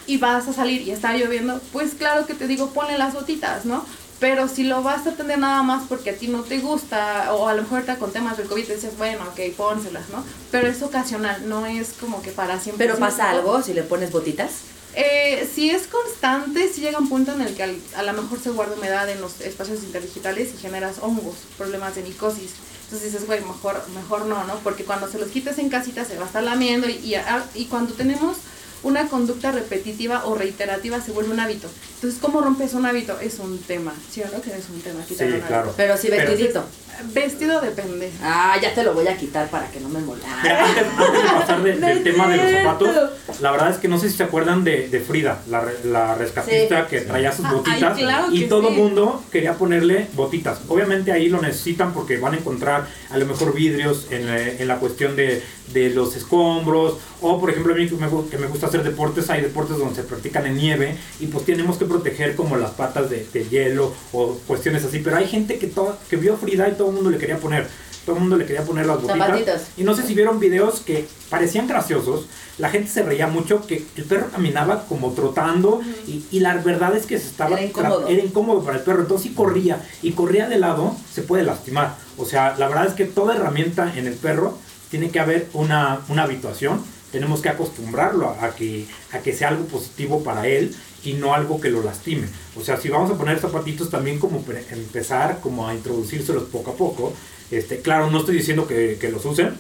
y 0.08 0.18
vas 0.18 0.48
a 0.48 0.54
salir 0.54 0.82
y 0.82 0.92
está 0.92 1.16
lloviendo, 1.16 1.62
pues 1.72 1.94
claro 1.94 2.26
que 2.26 2.34
te 2.34 2.48
digo, 2.48 2.72
ponle 2.72 2.98
las 2.98 3.14
gotitas, 3.14 3.66
¿no? 3.66 3.86
Pero 4.20 4.48
si 4.48 4.64
lo 4.64 4.82
vas 4.82 5.06
a 5.06 5.12
tener 5.12 5.38
nada 5.38 5.62
más 5.62 5.84
porque 5.88 6.10
a 6.10 6.16
ti 6.16 6.28
no 6.28 6.42
te 6.42 6.58
gusta, 6.58 7.36
o 7.36 7.48
a 7.48 7.54
lo 7.54 7.62
mejor 7.62 7.80
ahorita 7.80 8.00
con 8.00 8.12
temas 8.12 8.38
del 8.38 8.48
COVID 8.48 8.68
dices, 8.68 8.98
bueno, 8.98 9.24
ok, 9.30 9.56
pónselas, 9.56 10.10
¿no? 10.10 10.24
Pero 10.50 10.68
es 10.68 10.82
ocasional, 10.82 11.48
no 11.48 11.68
es 11.68 11.94
como 12.00 12.24
que 12.24 12.32
para 12.32 12.60
siempre. 12.60 12.88
¿Pero 12.88 12.98
pasa 12.98 13.30
algo 13.30 13.62
si 13.62 13.74
le 13.74 13.84
pones 13.84 14.12
botitas? 14.12 14.52
Eh, 14.96 15.48
si 15.54 15.70
es 15.70 15.88
constante, 15.88 16.72
si 16.74 16.82
llega 16.82 16.98
un 16.98 17.10
punto 17.10 17.32
en 17.34 17.42
el 17.42 17.54
que 17.56 17.64
al- 17.64 17.80
a 17.96 18.04
lo 18.04 18.14
mejor 18.14 18.40
se 18.42 18.50
guarda 18.50 18.76
humedad 18.76 19.08
en 19.10 19.22
los 19.22 19.42
espacios 19.42 19.84
interdigitales 19.84 20.50
y 20.54 20.58
generas 20.58 20.96
hongos, 21.02 21.36
problemas 21.58 21.96
de 21.96 22.02
micosis. 22.04 22.52
Entonces 22.86 23.12
dices, 23.12 23.28
güey, 23.28 23.42
mejor, 23.42 23.82
mejor 23.94 24.26
no, 24.26 24.44
¿no? 24.46 24.56
Porque 24.64 24.86
cuando 24.86 25.08
se 25.12 25.20
los 25.20 25.30
quites 25.30 25.60
en 25.60 25.70
casita 25.70 26.04
se 26.06 26.16
va 26.18 26.24
a 26.24 26.28
estar 26.28 26.44
lamiendo 26.44 26.90
y, 26.90 26.94
y, 26.96 27.16
a- 27.16 27.46
y 27.54 27.66
cuando 27.66 27.94
tenemos 27.94 28.38
una 28.84 29.08
conducta 29.08 29.52
repetitiva 29.52 30.26
o 30.26 30.36
reiterativa 30.36 31.02
se 31.02 31.12
vuelve 31.12 31.32
un 31.32 31.40
hábito. 31.40 31.68
Entonces, 31.96 32.20
¿cómo 32.22 32.42
rompes 32.42 32.74
un 32.74 32.86
hábito? 32.86 33.20
Es 33.20 33.40
un 33.40 33.58
tema, 33.60 33.94
¿sí 34.12 34.22
o 34.22 34.26
no? 34.32 34.42
Que 34.42 34.52
es 34.56 34.70
un 34.74 34.82
tema. 34.82 35.04
Sí, 35.08 35.16
un 35.20 35.32
hábito. 35.34 35.48
claro. 35.48 35.74
Pero 35.76 35.98
sí 35.98 36.08
Pero- 36.10 36.30
vestidito. 36.30 36.64
Vestido 37.14 37.62
depende. 37.62 38.12
Ah, 38.22 38.56
ya 38.62 38.74
te 38.74 38.84
lo 38.84 38.94
voy 38.94 39.08
a 39.08 39.18
quitar 39.18 39.50
para 39.50 39.70
que 39.70 39.80
no 39.80 39.90
me 39.90 40.00
moleste. 40.00 40.28
Antes, 40.30 40.84
antes 40.98 41.24
de 41.24 41.30
pasar 41.30 41.64
de- 41.64 41.76
del 41.76 42.04
tema 42.04 42.28
de 42.28 42.38
los 42.38 42.52
zapatos, 42.52 42.96
la 43.42 43.52
verdad 43.52 43.70
es 43.72 43.78
que 43.78 43.88
no 43.88 44.00
sé 44.00 44.10
si 44.10 44.18
se 44.18 44.24
acuerdan 44.24 44.64
de, 44.64 44.88
de 44.90 45.00
Frida, 45.00 45.42
la, 45.50 45.64
la 45.84 46.16
rescatista 46.16 46.84
Sí. 46.84 46.88
que 46.90 47.02
traía 47.02 47.32
sus 47.32 47.46
Ah, 47.46 47.54
botitas 47.54 47.94
ay, 47.98 48.04
claro 48.04 48.28
y 48.32 48.46
todo 48.46 48.70
el 48.70 48.76
sí. 48.76 48.82
mundo 48.82 49.24
quería 49.32 49.54
ponerle 49.54 50.08
botitas. 50.14 50.60
Obviamente 50.68 51.12
ahí 51.12 51.30
lo 51.30 51.42
necesitan 51.42 51.94
porque 51.94 52.18
van 52.18 52.34
a 52.34 52.38
encontrar 52.38 52.88
a 53.10 53.18
lo 53.18 53.26
mejor 53.26 53.54
vidrios 53.54 54.08
en, 54.12 54.28
en 54.30 54.68
la 54.68 54.78
cuestión 54.78 55.16
de, 55.16 55.44
de 55.74 55.90
los 55.92 56.16
escombros 56.16 56.98
o 57.22 57.40
por 57.40 57.50
ejemplo 57.50 57.74
a 57.74 57.78
mí 57.78 57.88
que 57.88 57.96
me, 57.96 58.08
que 58.30 58.38
me 58.38 58.48
gusta 58.48 58.68
hacer 58.68 58.84
deportes, 58.84 59.30
hay 59.30 59.42
deportes 59.42 59.78
donde 59.78 59.96
se 59.96 60.04
practican 60.04 60.46
en 60.46 60.56
nieve 60.56 60.96
y 61.20 61.28
pues 61.28 61.46
tenemos 61.46 61.78
que 61.78 61.86
proteger 61.86 62.36
como 62.36 62.58
las 62.58 62.72
patas 62.72 63.10
de, 63.10 63.26
de 63.34 63.46
hielo 63.50 63.94
o 64.14 64.38
cuestiones 64.48 64.84
así, 64.86 65.00
pero 65.00 65.18
hay 65.18 65.28
gente 65.28 65.58
que, 65.58 65.68
todo, 65.68 65.98
que 66.10 66.16
vio 66.16 66.36
a 66.36 66.38
Frida 66.38 66.68
y 66.70 66.74
todo 66.74 66.87
el 66.90 66.96
mundo 66.96 67.10
le 67.10 67.18
quería 67.18 67.38
poner. 67.38 67.68
Todo 68.06 68.16
el 68.16 68.22
mundo 68.22 68.38
le 68.38 68.46
quería 68.46 68.64
poner 68.64 68.86
las 68.86 69.02
botitas. 69.02 69.18
Zapatitos. 69.18 69.62
Y 69.76 69.84
no 69.84 69.94
sé 69.94 70.04
si 70.04 70.14
vieron 70.14 70.40
videos 70.40 70.80
que 70.80 71.06
parecían 71.30 71.68
graciosos. 71.68 72.28
La 72.58 72.70
gente 72.70 72.90
se 72.90 73.04
reía 73.04 73.28
mucho 73.28 73.68
que 73.68 73.86
el 73.98 74.06
perro 74.06 74.30
caminaba 74.32 74.86
como 74.88 75.12
trotando 75.12 75.82
y, 76.08 76.24
y 76.32 76.40
la 76.40 76.56
verdad 76.56 76.96
es 76.96 77.06
que 77.06 77.20
se 77.20 77.28
estaba 77.28 77.58
Era 77.58 77.66
incómodo. 77.68 78.08
era 78.08 78.24
incómodo 78.24 78.64
para 78.64 78.78
el 78.78 78.84
perro. 78.84 79.02
Entonces 79.02 79.28
si 79.30 79.36
corría 79.36 79.86
y 80.02 80.14
corría 80.14 80.48
de 80.48 80.58
lado 80.58 80.96
se 81.14 81.22
puede 81.22 81.44
lastimar. 81.44 81.96
O 82.18 82.24
sea, 82.26 82.56
la 82.58 82.70
verdad 82.70 82.88
es 82.88 82.94
que 82.94 83.04
toda 83.06 83.36
herramienta 83.36 83.94
en 83.96 84.08
el 84.08 84.14
perro 84.14 84.58
tiene 84.90 85.10
que 85.10 85.20
haber 85.20 85.50
una, 85.54 86.00
una 86.08 86.24
habituación. 86.24 86.82
Tenemos 87.12 87.42
que 87.42 87.50
acostumbrarlo 87.50 88.30
a, 88.30 88.46
a 88.46 88.50
que, 88.56 88.86
a 89.12 89.20
que 89.20 89.34
sea 89.34 89.50
algo 89.50 89.66
positivo 89.66 90.24
para 90.24 90.48
él 90.48 90.74
y 91.04 91.14
no 91.14 91.34
algo 91.34 91.60
que 91.62 91.70
lo 91.70 91.84
lastime. 91.84 92.28
O 92.56 92.64
sea, 92.64 92.78
si 92.78 92.90
vamos 92.90 93.12
a 93.12 93.18
poner 93.18 93.40
zapatitos 93.40 93.90
también 93.90 94.20
como 94.20 94.44
empezar 94.72 95.40
como 95.42 95.68
a 95.68 95.74
introducírselos 95.74 96.44
poco 96.44 96.72
a 96.72 96.76
poco. 96.76 97.14
Este, 97.52 97.80
claro, 97.80 98.12
no 98.12 98.20
estoy 98.20 98.36
diciendo 98.36 98.68
que, 98.68 98.98
que 99.00 99.10
los 99.10 99.24
usen 99.26 99.56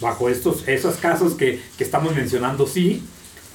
bajo 0.00 0.30
estos 0.30 0.66
esos 0.66 0.96
casos 0.96 1.34
que, 1.34 1.60
que 1.76 1.84
estamos 1.84 2.14
mencionando, 2.14 2.66
sí, 2.66 3.02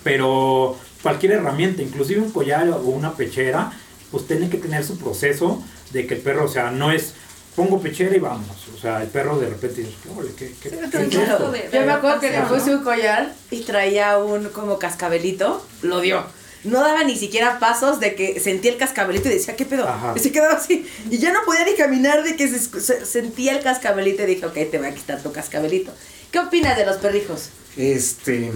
pero 0.03 0.77
cualquier 1.01 1.33
herramienta, 1.33 1.81
inclusive 1.81 2.21
un 2.21 2.31
collar 2.31 2.69
o 2.69 2.81
una 2.81 3.15
pechera, 3.15 3.71
pues 4.11 4.27
tiene 4.27 4.49
que 4.49 4.57
tener 4.57 4.83
su 4.83 4.97
proceso 4.97 5.63
de 5.91 6.05
que 6.05 6.15
el 6.15 6.21
perro, 6.21 6.45
o 6.45 6.47
sea, 6.47 6.69
no 6.69 6.91
es 6.91 7.13
pongo 7.55 7.81
pechera 7.81 8.15
y 8.15 8.19
vamos. 8.19 8.47
O 8.73 8.79
sea, 8.79 9.01
el 9.01 9.09
perro 9.09 9.39
de 9.39 9.49
repente 9.49 9.81
dice, 9.81 9.93
"Órale, 10.15 10.33
¿qué, 10.35 10.53
qué, 10.61 10.69
qué 10.69 10.75
es 10.85 11.15
esto?". 11.15 11.53
Yo 11.73 11.85
me 11.85 11.91
acuerdo 11.91 12.19
que 12.19 12.31
le 12.31 12.41
puse 12.41 12.75
un 12.75 12.83
collar 12.83 13.33
y 13.49 13.61
traía 13.61 14.17
un 14.17 14.49
como 14.49 14.79
cascabelito, 14.79 15.65
lo 15.81 15.99
dio. 16.01 16.23
No 16.63 16.81
daba 16.81 17.03
ni 17.03 17.15
siquiera 17.17 17.59
pasos 17.59 17.99
de 17.99 18.13
que 18.15 18.39
sentía 18.39 18.71
el 18.71 18.77
cascabelito 18.77 19.27
y 19.29 19.33
decía, 19.33 19.55
¿qué 19.55 19.65
pedo? 19.65 19.87
Ajá. 19.87 20.13
Y 20.15 20.19
se 20.19 20.31
quedaba 20.31 20.53
así. 20.53 20.85
Y 21.09 21.17
ya 21.17 21.33
no 21.33 21.39
podía 21.45 21.65
ni 21.65 21.73
caminar 21.75 22.23
de 22.23 22.35
que 22.35 22.47
se, 22.47 22.59
se- 22.79 23.05
sentía 23.05 23.57
el 23.57 23.63
cascabelito 23.63 24.23
y 24.23 24.25
dije, 24.27 24.45
ok, 24.45 24.53
te 24.69 24.77
voy 24.77 24.87
a 24.87 24.93
quitar 24.95 25.21
tu 25.23 25.31
cascabelito. 25.31 25.91
¿Qué 26.31 26.39
opinas 26.39 26.77
de 26.77 26.85
los 26.85 26.97
perrijos? 26.97 27.49
Este, 27.77 28.51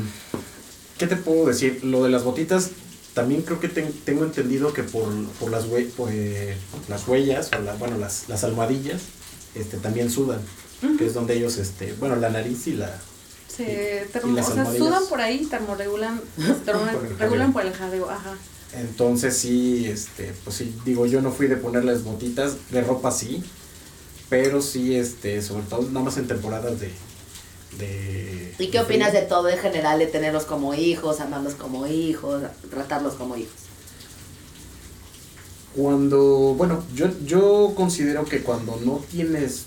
¿qué 0.97 1.07
te 1.07 1.15
puedo 1.15 1.47
decir? 1.47 1.83
Lo 1.83 2.03
de 2.03 2.09
las 2.09 2.23
botitas, 2.23 2.69
también 3.13 3.41
creo 3.41 3.59
que 3.59 3.69
ten- 3.69 3.93
tengo 4.05 4.23
entendido 4.23 4.71
que 4.73 4.83
por, 4.83 5.07
por 5.39 5.49
las, 5.49 5.65
hue- 5.65 5.89
por, 5.89 6.09
eh, 6.11 6.55
las 6.87 7.07
huellas, 7.07 7.49
o 7.57 7.61
la- 7.61 7.73
bueno, 7.73 7.97
las, 7.97 8.29
las 8.29 8.43
almohadillas, 8.43 9.01
este, 9.55 9.77
también 9.77 10.11
sudan, 10.11 10.41
que 10.99 11.05
es 11.07 11.13
donde 11.15 11.33
ellos, 11.35 11.57
este, 11.57 11.93
bueno, 11.93 12.15
la 12.17 12.29
nariz 12.29 12.67
y 12.67 12.73
la... 12.73 12.95
Se 13.55 14.07
Y 14.07 14.11
termo- 14.11 14.39
o 14.39 14.43
sea, 14.53 14.65
sudan 14.73 15.03
por 15.07 15.21
ahí, 15.21 15.45
termorregulan, 15.45 16.19
termo- 16.65 16.85
Por 16.91 17.05
el 17.05 17.17
regulan 17.17 17.53
por 17.53 17.65
el 17.65 17.73
jadeo, 17.73 18.09
ajá. 18.09 18.35
Entonces 18.73 19.37
sí, 19.37 19.85
este, 19.87 20.33
pues 20.43 20.57
sí, 20.57 20.75
digo, 20.83 21.05
yo 21.05 21.21
no 21.21 21.31
fui 21.31 21.47
de 21.47 21.55
ponerles 21.55 22.03
botitas, 22.03 22.57
de 22.71 22.81
ropa 22.81 23.11
sí, 23.11 23.41
pero 24.29 24.61
sí, 24.61 24.95
este, 24.95 25.41
sobre 25.41 25.63
todo 25.63 25.83
nada 25.83 26.05
más 26.05 26.17
en 26.17 26.27
temporadas 26.27 26.79
de... 26.81 26.91
de 27.77 28.53
¿Y 28.59 28.67
qué 28.67 28.79
de 28.79 28.83
opinas 28.83 29.09
frío. 29.11 29.21
de 29.21 29.27
todo 29.27 29.47
en 29.49 29.59
general, 29.59 29.99
de 29.99 30.07
tenerlos 30.07 30.43
como 30.43 30.73
hijos, 30.73 31.21
amarlos 31.21 31.53
como 31.55 31.87
hijos, 31.87 32.43
tratarlos 32.69 33.13
como 33.13 33.37
hijos? 33.37 33.53
Cuando, 35.75 36.53
bueno, 36.57 36.83
yo, 36.95 37.07
yo 37.25 37.73
considero 37.75 38.23
que 38.25 38.41
cuando 38.41 38.77
no 38.85 39.03
tienes 39.11 39.65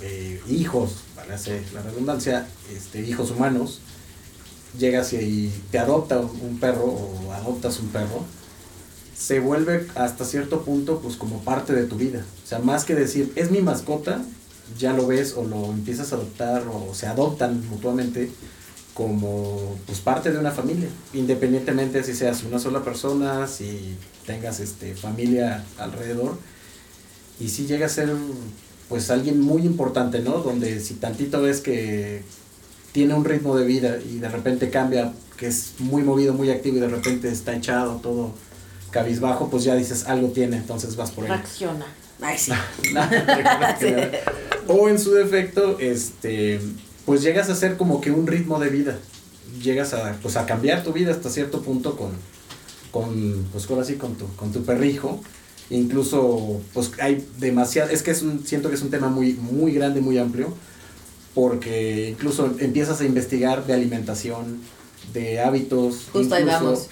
eh, 0.00 0.40
hijos, 0.48 0.92
la 1.28 1.82
redundancia, 1.82 2.46
este, 2.74 3.00
hijos 3.06 3.30
humanos, 3.30 3.80
llegas 4.78 5.12
y 5.12 5.52
te 5.70 5.78
adopta 5.78 6.18
un 6.18 6.58
perro 6.60 6.84
o 6.84 7.32
adoptas 7.32 7.78
un 7.80 7.88
perro, 7.88 8.24
se 9.16 9.40
vuelve 9.40 9.86
hasta 9.96 10.24
cierto 10.24 10.62
punto 10.62 11.00
pues 11.00 11.16
como 11.16 11.40
parte 11.40 11.74
de 11.74 11.84
tu 11.84 11.96
vida. 11.96 12.24
O 12.42 12.46
sea, 12.46 12.58
más 12.58 12.84
que 12.84 12.94
decir, 12.94 13.32
es 13.36 13.50
mi 13.50 13.60
mascota, 13.60 14.22
ya 14.78 14.92
lo 14.92 15.06
ves 15.06 15.34
o 15.36 15.44
lo 15.44 15.66
empiezas 15.66 16.12
a 16.12 16.16
adoptar 16.16 16.64
o 16.68 16.94
se 16.94 17.06
adoptan 17.06 17.68
mutuamente 17.68 18.30
como 18.94 19.76
pues 19.86 20.00
parte 20.00 20.32
de 20.32 20.38
una 20.38 20.50
familia, 20.50 20.88
independientemente 21.12 22.02
si 22.02 22.14
seas 22.14 22.42
una 22.42 22.58
sola 22.58 22.82
persona, 22.82 23.46
si 23.46 23.96
tengas 24.26 24.60
este 24.60 24.94
familia 24.94 25.64
alrededor 25.78 26.38
y 27.38 27.48
si 27.48 27.66
llega 27.66 27.86
a 27.86 27.88
ser 27.88 28.14
pues 28.90 29.08
alguien 29.10 29.40
muy 29.40 29.62
importante, 29.62 30.18
¿no? 30.18 30.38
Donde 30.38 30.80
si 30.80 30.94
tantito 30.94 31.40
ves 31.40 31.60
que 31.60 32.22
tiene 32.90 33.14
un 33.14 33.24
ritmo 33.24 33.56
de 33.56 33.64
vida 33.64 33.98
y 34.04 34.18
de 34.18 34.28
repente 34.28 34.68
cambia, 34.68 35.12
que 35.36 35.46
es 35.46 35.74
muy 35.78 36.02
movido, 36.02 36.34
muy 36.34 36.50
activo 36.50 36.76
y 36.76 36.80
de 36.80 36.88
repente 36.88 37.30
está 37.30 37.54
echado 37.54 38.00
todo 38.02 38.34
cabizbajo, 38.90 39.48
pues 39.48 39.62
ya 39.62 39.76
dices 39.76 40.06
algo 40.06 40.30
tiene, 40.30 40.56
entonces 40.56 40.96
vas 40.96 41.12
por 41.12 41.24
ahí. 41.24 41.30
Reacciona. 41.30 41.86
Ay, 42.20 42.36
sí. 42.38 42.52
o 44.66 44.88
en 44.88 44.98
su 44.98 45.12
defecto, 45.12 45.78
este, 45.78 46.60
pues 47.06 47.22
llegas 47.22 47.48
a 47.48 47.54
ser 47.54 47.76
como 47.76 48.00
que 48.00 48.10
un 48.10 48.26
ritmo 48.26 48.58
de 48.58 48.70
vida. 48.70 48.98
Llegas 49.62 49.94
a, 49.94 50.16
pues 50.20 50.36
a 50.36 50.46
cambiar 50.46 50.82
tu 50.82 50.92
vida 50.92 51.12
hasta 51.12 51.30
cierto 51.30 51.62
punto 51.62 51.96
con, 51.96 52.10
con 52.90 53.46
pues 53.52 53.70
ahora 53.70 53.84
sí, 53.84 53.94
con 53.94 54.16
tu, 54.16 54.26
con 54.34 54.52
tu 54.52 54.64
perrijo. 54.64 55.22
Incluso, 55.70 56.60
pues 56.74 56.90
hay 57.00 57.26
demasiado, 57.38 57.90
es 57.90 58.02
que 58.02 58.10
es 58.10 58.22
un, 58.22 58.44
siento 58.44 58.68
que 58.68 58.74
es 58.74 58.82
un 58.82 58.90
tema 58.90 59.08
muy, 59.08 59.34
muy 59.34 59.72
grande, 59.72 60.00
muy 60.00 60.18
amplio, 60.18 60.52
porque 61.34 62.10
incluso 62.10 62.52
empiezas 62.58 63.00
a 63.00 63.04
investigar 63.04 63.66
de 63.66 63.74
alimentación, 63.74 64.58
de 65.12 65.40
hábitos. 65.40 66.08
Justo 66.12 66.34
ahí 66.34 66.42
incluso- 66.42 66.64
vamos. 66.64 66.88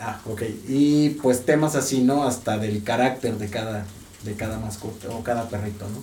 Ah, 0.00 0.20
ok. 0.26 0.42
Y 0.68 1.10
pues 1.22 1.44
temas 1.44 1.76
así, 1.76 2.00
¿no? 2.02 2.24
Hasta 2.24 2.58
del 2.58 2.82
carácter 2.82 3.38
de 3.38 3.48
cada, 3.48 3.86
de 4.24 4.32
cada 4.34 4.58
mascota 4.58 5.10
o 5.10 5.22
cada 5.22 5.48
perrito, 5.48 5.86
¿no? 5.88 6.02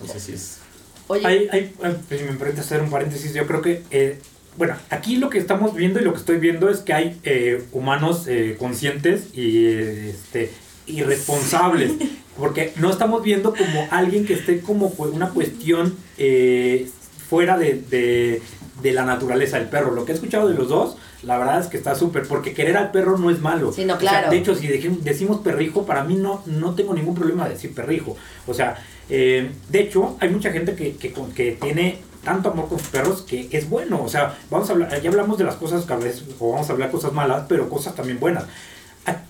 Entonces 0.00 0.22
sí 0.22 0.32
es... 0.32 0.58
Oye, 1.06 1.26
Hay, 1.26 1.48
hay, 1.50 1.74
pues, 1.78 2.22
me 2.22 2.32
permite 2.34 2.60
hacer 2.60 2.82
un 2.82 2.90
paréntesis, 2.90 3.32
yo 3.32 3.46
creo 3.46 3.62
que, 3.62 3.82
eh, 3.90 4.18
bueno, 4.58 4.76
aquí 4.90 5.16
lo 5.16 5.30
que 5.30 5.38
estamos 5.38 5.74
viendo 5.74 5.98
y 5.98 6.04
lo 6.04 6.12
que 6.12 6.18
estoy 6.18 6.36
viendo 6.36 6.68
es 6.68 6.80
que 6.80 6.92
hay 6.92 7.18
eh, 7.22 7.64
humanos 7.72 8.24
eh, 8.26 8.56
conscientes 8.58 9.28
y 9.32 9.64
eh, 9.64 10.10
este, 10.10 10.50
irresponsables, 10.88 11.92
porque 12.36 12.72
no 12.76 12.90
estamos 12.90 13.22
viendo 13.22 13.52
como 13.54 13.86
alguien 13.90 14.26
que 14.26 14.34
esté 14.34 14.60
como 14.60 14.92
una 14.98 15.30
cuestión 15.30 15.94
eh, 16.16 16.88
fuera 17.28 17.58
de, 17.58 17.82
de, 17.90 18.42
de 18.82 18.92
la 18.92 19.04
naturaleza 19.04 19.58
del 19.58 19.68
perro. 19.68 19.92
Lo 19.94 20.04
que 20.04 20.12
he 20.12 20.14
escuchado 20.14 20.48
de 20.48 20.54
los 20.54 20.68
dos, 20.68 20.96
la 21.22 21.38
verdad 21.38 21.60
es 21.60 21.66
que 21.66 21.76
está 21.76 21.94
súper, 21.94 22.26
porque 22.26 22.54
querer 22.54 22.76
al 22.76 22.90
perro 22.90 23.18
no 23.18 23.30
es 23.30 23.40
malo. 23.40 23.72
Sí, 23.72 23.84
no, 23.84 23.94
O 23.94 24.00
sea, 24.00 24.10
claro. 24.10 24.30
de 24.30 24.38
hecho, 24.38 24.54
si 24.54 24.66
decimos 24.68 25.40
perrijo, 25.40 25.84
para 25.84 26.04
mí 26.04 26.14
no, 26.14 26.42
no 26.46 26.74
tengo 26.74 26.94
ningún 26.94 27.14
problema 27.14 27.44
de 27.44 27.54
decir 27.54 27.74
perrijo. 27.74 28.16
O 28.46 28.54
sea, 28.54 28.76
eh, 29.10 29.50
de 29.68 29.80
hecho, 29.80 30.16
hay 30.20 30.28
mucha 30.30 30.52
gente 30.52 30.74
que, 30.74 30.96
que, 30.96 31.12
que 31.34 31.52
tiene 31.60 31.98
tanto 32.24 32.50
amor 32.50 32.68
con 32.68 32.78
sus 32.78 32.88
perros 32.88 33.22
que 33.22 33.48
es 33.50 33.68
bueno. 33.68 34.02
O 34.02 34.08
sea, 34.08 34.36
vamos 34.50 34.68
a 34.68 34.72
hablar, 34.72 35.00
ya 35.00 35.10
hablamos 35.10 35.38
de 35.38 35.44
las 35.44 35.56
cosas 35.56 35.84
que 35.84 35.92
a 35.92 35.96
veces, 35.96 36.24
o 36.38 36.52
vamos 36.52 36.68
a 36.68 36.72
hablar 36.72 36.90
cosas 36.90 37.12
malas, 37.12 37.44
pero 37.48 37.68
cosas 37.68 37.94
también 37.94 38.20
buenas. 38.20 38.44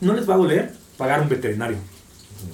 No 0.01 0.13
les 0.15 0.29
va 0.29 0.35
a 0.35 0.39
doler 0.39 0.73
pagar 0.99 1.23
un 1.23 1.31
veterinario. 1.31 1.79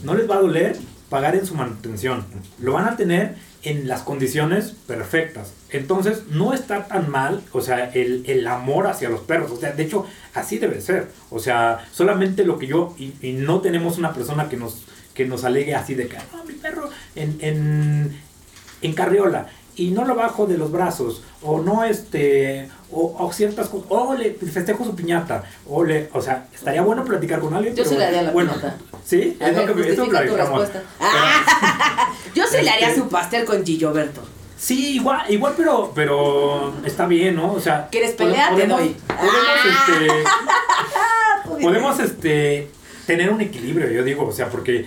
No 0.04 0.14
les 0.14 0.30
va 0.30 0.36
a 0.36 0.40
doler 0.40 0.76
pagar 1.08 1.34
en 1.34 1.46
su 1.46 1.54
manutención. 1.54 2.24
Lo 2.60 2.74
van 2.74 2.86
a 2.86 2.96
tener 2.96 3.34
en 3.62 3.88
las 3.88 4.02
condiciones 4.02 4.74
perfectas. 4.86 5.52
Entonces, 5.70 6.24
no 6.30 6.52
está 6.52 6.86
tan 6.86 7.10
mal, 7.10 7.42
o 7.52 7.60
sea, 7.60 7.90
el, 7.92 8.24
el 8.26 8.46
amor 8.46 8.86
hacia 8.86 9.08
los 9.08 9.20
perros. 9.20 9.50
O 9.50 9.56
sea, 9.56 9.72
de 9.72 9.82
hecho, 9.82 10.06
así 10.34 10.58
debe 10.58 10.80
ser. 10.80 11.08
O 11.30 11.38
sea, 11.38 11.86
solamente 11.92 12.44
lo 12.44 12.58
que 12.58 12.66
yo, 12.66 12.94
y, 12.98 13.32
no 13.32 13.60
tenemos 13.60 13.98
una 13.98 14.12
persona 14.12 14.48
que 14.48 14.56
nos, 14.56 14.84
que 15.14 15.24
nos 15.24 15.44
alegue 15.44 15.74
así 15.74 15.94
de 15.94 16.08
que, 16.08 16.16
no, 16.32 16.44
mi 16.44 16.54
perro 16.54 16.90
en, 17.14 17.38
en, 17.40 18.20
en 18.82 18.92
carriola 18.92 19.48
y 19.76 19.90
no 19.90 20.04
lo 20.04 20.14
bajo 20.14 20.46
de 20.46 20.56
los 20.58 20.70
brazos 20.70 21.22
o 21.42 21.60
no 21.60 21.82
este 21.84 22.68
o, 22.92 23.16
o 23.18 23.32
ciertas 23.32 23.68
cosas 23.68 23.86
o 23.90 24.14
le 24.14 24.34
festejo 24.34 24.84
su 24.84 24.94
piñata 24.94 25.42
o 25.68 25.82
le 25.84 26.08
o 26.12 26.20
sea 26.22 26.46
estaría 26.54 26.82
bueno 26.82 27.04
platicar 27.04 27.40
con 27.40 27.54
alguien 27.54 27.74
Yo 27.74 27.82
pero 27.82 27.90
sí 27.94 27.98
le 27.98 28.04
haría 28.06 28.22
la 28.22 28.30
bueno 28.30 28.52
piñata. 28.52 28.76
sí 29.04 29.36
a 29.40 29.48
es 29.48 29.56
ver, 29.56 29.68
lo 29.68 29.74
que 29.74 29.90
es 29.90 29.98
lo 29.98 30.04
que 30.04 30.10
justifica 30.10 30.26
tu 30.26 30.34
platicamos. 30.36 30.60
respuesta. 30.60 30.82
Ah, 31.00 32.08
yo 32.34 32.44
sí 32.46 32.62
le 32.62 32.70
haría 32.70 32.88
Este- 32.88 33.00
su 33.00 33.08
pastel 33.08 33.44
con 33.44 33.64
Gilloberto. 33.66 34.22
sí 34.56 34.94
igual 34.96 35.22
igual 35.28 35.54
pero 35.56 35.90
pero 35.94 36.72
está 36.84 37.06
bien 37.06 37.34
no 37.34 37.52
o 37.54 37.60
sea 37.60 37.88
¿Quieres 37.90 38.12
pode- 38.12 38.30
pelea? 38.30 38.54
Te 38.54 38.66
doy. 38.66 38.96
podemos 39.08 39.66
este 39.66 40.24
podemos 41.62 41.98
este 42.00 42.70
tener 43.06 43.30
un 43.30 43.40
equilibrio 43.40 43.90
yo 43.90 44.02
digo 44.04 44.26
o 44.26 44.32
sea 44.32 44.48
porque 44.50 44.86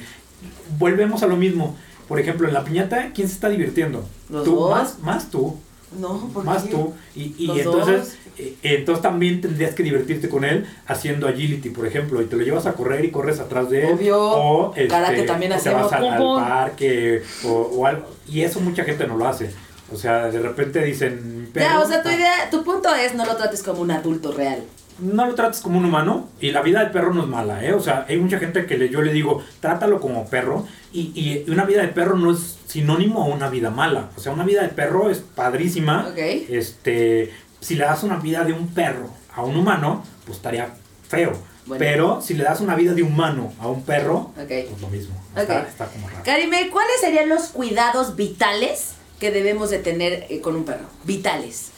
volvemos 0.79 1.23
a 1.23 1.27
lo 1.27 1.35
mismo 1.35 1.77
por 2.07 2.19
ejemplo, 2.19 2.47
en 2.47 2.53
la 2.53 2.63
piñata, 2.63 3.11
¿quién 3.13 3.27
se 3.27 3.35
está 3.35 3.49
divirtiendo? 3.49 4.05
Los 4.29 4.43
tú, 4.43 4.55
dos. 4.55 4.71
Más, 4.71 4.99
más 4.99 5.29
tú. 5.29 5.57
No, 5.99 6.29
¿por 6.33 6.43
más 6.43 6.63
qué? 6.63 6.69
tú. 6.69 6.93
Y, 7.15 7.33
y 7.37 7.47
Los 7.47 7.57
entonces, 7.59 8.17
eh, 8.37 8.57
entonces 8.61 9.01
también 9.01 9.39
tendrías 9.39 9.73
que 9.73 9.83
divertirte 9.83 10.27
con 10.27 10.43
él 10.43 10.65
haciendo 10.85 11.27
agility, 11.27 11.69
por 11.69 11.85
ejemplo, 11.87 12.21
y 12.21 12.25
te 12.25 12.35
lo 12.35 12.43
llevas 12.43 12.65
a 12.65 12.73
correr 12.73 13.05
y 13.05 13.11
corres 13.11 13.39
atrás 13.39 13.69
de 13.69 13.87
él. 13.87 13.93
Obvio. 13.93 14.19
O 14.19 14.73
este, 14.75 14.87
Karate 14.89 15.23
también 15.23 15.53
o 15.53 15.57
te 15.57 15.69
vas 15.69 15.91
al, 15.93 16.17
parque 16.17 17.23
o, 17.45 17.49
o 17.51 17.85
algo. 17.85 18.07
Y 18.27 18.41
eso 18.41 18.59
mucha 18.59 18.83
gente 18.83 19.07
no 19.07 19.15
lo 19.17 19.27
hace. 19.27 19.49
O 19.91 19.95
sea, 19.95 20.29
de 20.29 20.39
repente 20.39 20.83
dicen... 20.83 21.45
Ya, 21.47 21.51
"Pero, 21.53 21.81
o 21.81 21.87
sea, 21.87 22.03
tu 22.03 22.09
idea, 22.09 22.49
tu 22.51 22.63
punto 22.63 22.93
es 22.93 23.15
no 23.15 23.25
lo 23.25 23.37
trates 23.37 23.63
como 23.63 23.81
un 23.81 23.91
adulto 23.91 24.33
real. 24.33 24.59
No 24.99 25.25
lo 25.25 25.35
trates 25.35 25.61
como 25.61 25.77
un 25.77 25.85
humano 25.85 26.27
y 26.39 26.51
la 26.51 26.61
vida 26.61 26.79
del 26.79 26.91
perro 26.91 27.13
no 27.13 27.21
es 27.23 27.27
mala, 27.27 27.63
¿eh? 27.63 27.73
O 27.73 27.79
sea, 27.79 28.05
hay 28.07 28.17
mucha 28.17 28.39
gente 28.39 28.65
que 28.65 28.77
le, 28.77 28.89
yo 28.89 29.01
le 29.01 29.13
digo, 29.13 29.43
trátalo 29.59 29.99
como 29.99 30.25
perro 30.27 30.65
y, 30.91 31.11
y 31.15 31.49
una 31.51 31.65
vida 31.65 31.81
de 31.81 31.89
perro 31.89 32.15
no 32.17 32.31
es 32.31 32.57
sinónimo 32.67 33.23
a 33.23 33.25
una 33.27 33.49
vida 33.49 33.69
mala. 33.69 34.09
O 34.17 34.19
sea, 34.19 34.31
una 34.33 34.43
vida 34.43 34.61
de 34.63 34.69
perro 34.69 35.09
es 35.09 35.19
padrísima. 35.19 36.07
Ok. 36.11 36.17
Este, 36.17 37.31
si 37.59 37.75
le 37.75 37.85
das 37.85 38.03
una 38.03 38.17
vida 38.17 38.43
de 38.43 38.53
un 38.53 38.67
perro 38.69 39.09
a 39.35 39.43
un 39.43 39.55
humano, 39.55 40.03
pues 40.25 40.37
estaría 40.37 40.69
feo. 41.07 41.33
Bueno. 41.65 41.79
Pero 41.79 42.21
si 42.21 42.33
le 42.33 42.43
das 42.45 42.61
una 42.61 42.75
vida 42.75 42.93
de 42.93 43.03
humano 43.03 43.51
a 43.59 43.67
un 43.67 43.83
perro, 43.83 44.31
Ok. 44.41 44.47
pues 44.69 44.81
lo 44.81 44.87
mismo. 44.89 45.15
Está, 45.35 45.63
está 45.67 45.85
como 45.87 46.07
raro. 46.07 46.21
Karime, 46.23 46.69
¿cuáles 46.71 46.99
serían 47.01 47.27
los 47.29 47.49
cuidados 47.49 48.15
vitales 48.15 48.93
que 49.19 49.31
debemos 49.31 49.69
de 49.69 49.79
tener 49.79 50.25
eh, 50.29 50.39
con 50.41 50.55
un 50.55 50.63
perro? 50.63 50.85
Vitales. 51.03 51.71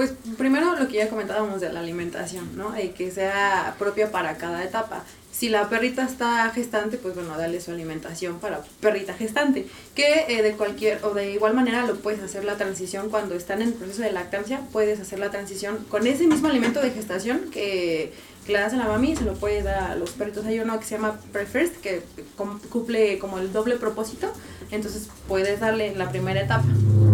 Pues 0.00 0.14
primero 0.38 0.76
lo 0.76 0.88
que 0.88 0.94
ya 0.96 1.10
comentábamos 1.10 1.60
de 1.60 1.70
la 1.70 1.80
alimentación, 1.80 2.56
¿no? 2.56 2.72
Y 2.80 2.88
que 2.88 3.10
sea 3.10 3.74
propia 3.78 4.10
para 4.10 4.38
cada 4.38 4.64
etapa. 4.64 5.04
Si 5.30 5.50
la 5.50 5.68
perrita 5.68 6.04
está 6.06 6.48
gestante, 6.54 6.96
pues 6.96 7.14
bueno, 7.14 7.36
dale 7.36 7.60
su 7.60 7.70
alimentación 7.70 8.38
para 8.38 8.62
perrita 8.80 9.12
gestante. 9.12 9.66
Que 9.94 10.24
eh, 10.28 10.40
de 10.40 10.52
cualquier, 10.52 11.04
o 11.04 11.12
de 11.12 11.32
igual 11.32 11.52
manera 11.52 11.84
lo 11.84 11.96
puedes 11.96 12.22
hacer 12.22 12.44
la 12.44 12.56
transición 12.56 13.10
cuando 13.10 13.34
están 13.34 13.60
en 13.60 13.68
el 13.68 13.74
proceso 13.74 14.00
de 14.00 14.10
lactancia, 14.12 14.62
puedes 14.72 14.98
hacer 15.00 15.18
la 15.18 15.30
transición 15.30 15.84
con 15.90 16.06
ese 16.06 16.26
mismo 16.26 16.48
alimento 16.48 16.80
de 16.80 16.92
gestación 16.92 17.50
que, 17.52 18.14
que 18.46 18.52
le 18.54 18.58
das 18.58 18.72
a 18.72 18.76
la 18.78 18.86
mami, 18.86 19.16
se 19.16 19.24
lo 19.24 19.34
puedes 19.34 19.64
dar 19.64 19.82
a 19.90 19.96
los 19.96 20.12
perritos. 20.12 20.46
Hay 20.46 20.60
uno 20.60 20.78
que 20.80 20.86
se 20.86 20.94
llama 20.94 21.20
Prefirst, 21.30 21.76
que 21.82 22.02
cum- 22.38 22.58
cumple 22.70 23.18
como 23.18 23.38
el 23.38 23.52
doble 23.52 23.76
propósito, 23.76 24.32
entonces 24.70 25.10
puedes 25.28 25.60
darle 25.60 25.88
en 25.88 25.98
la 25.98 26.08
primera 26.08 26.40
etapa. 26.40 26.64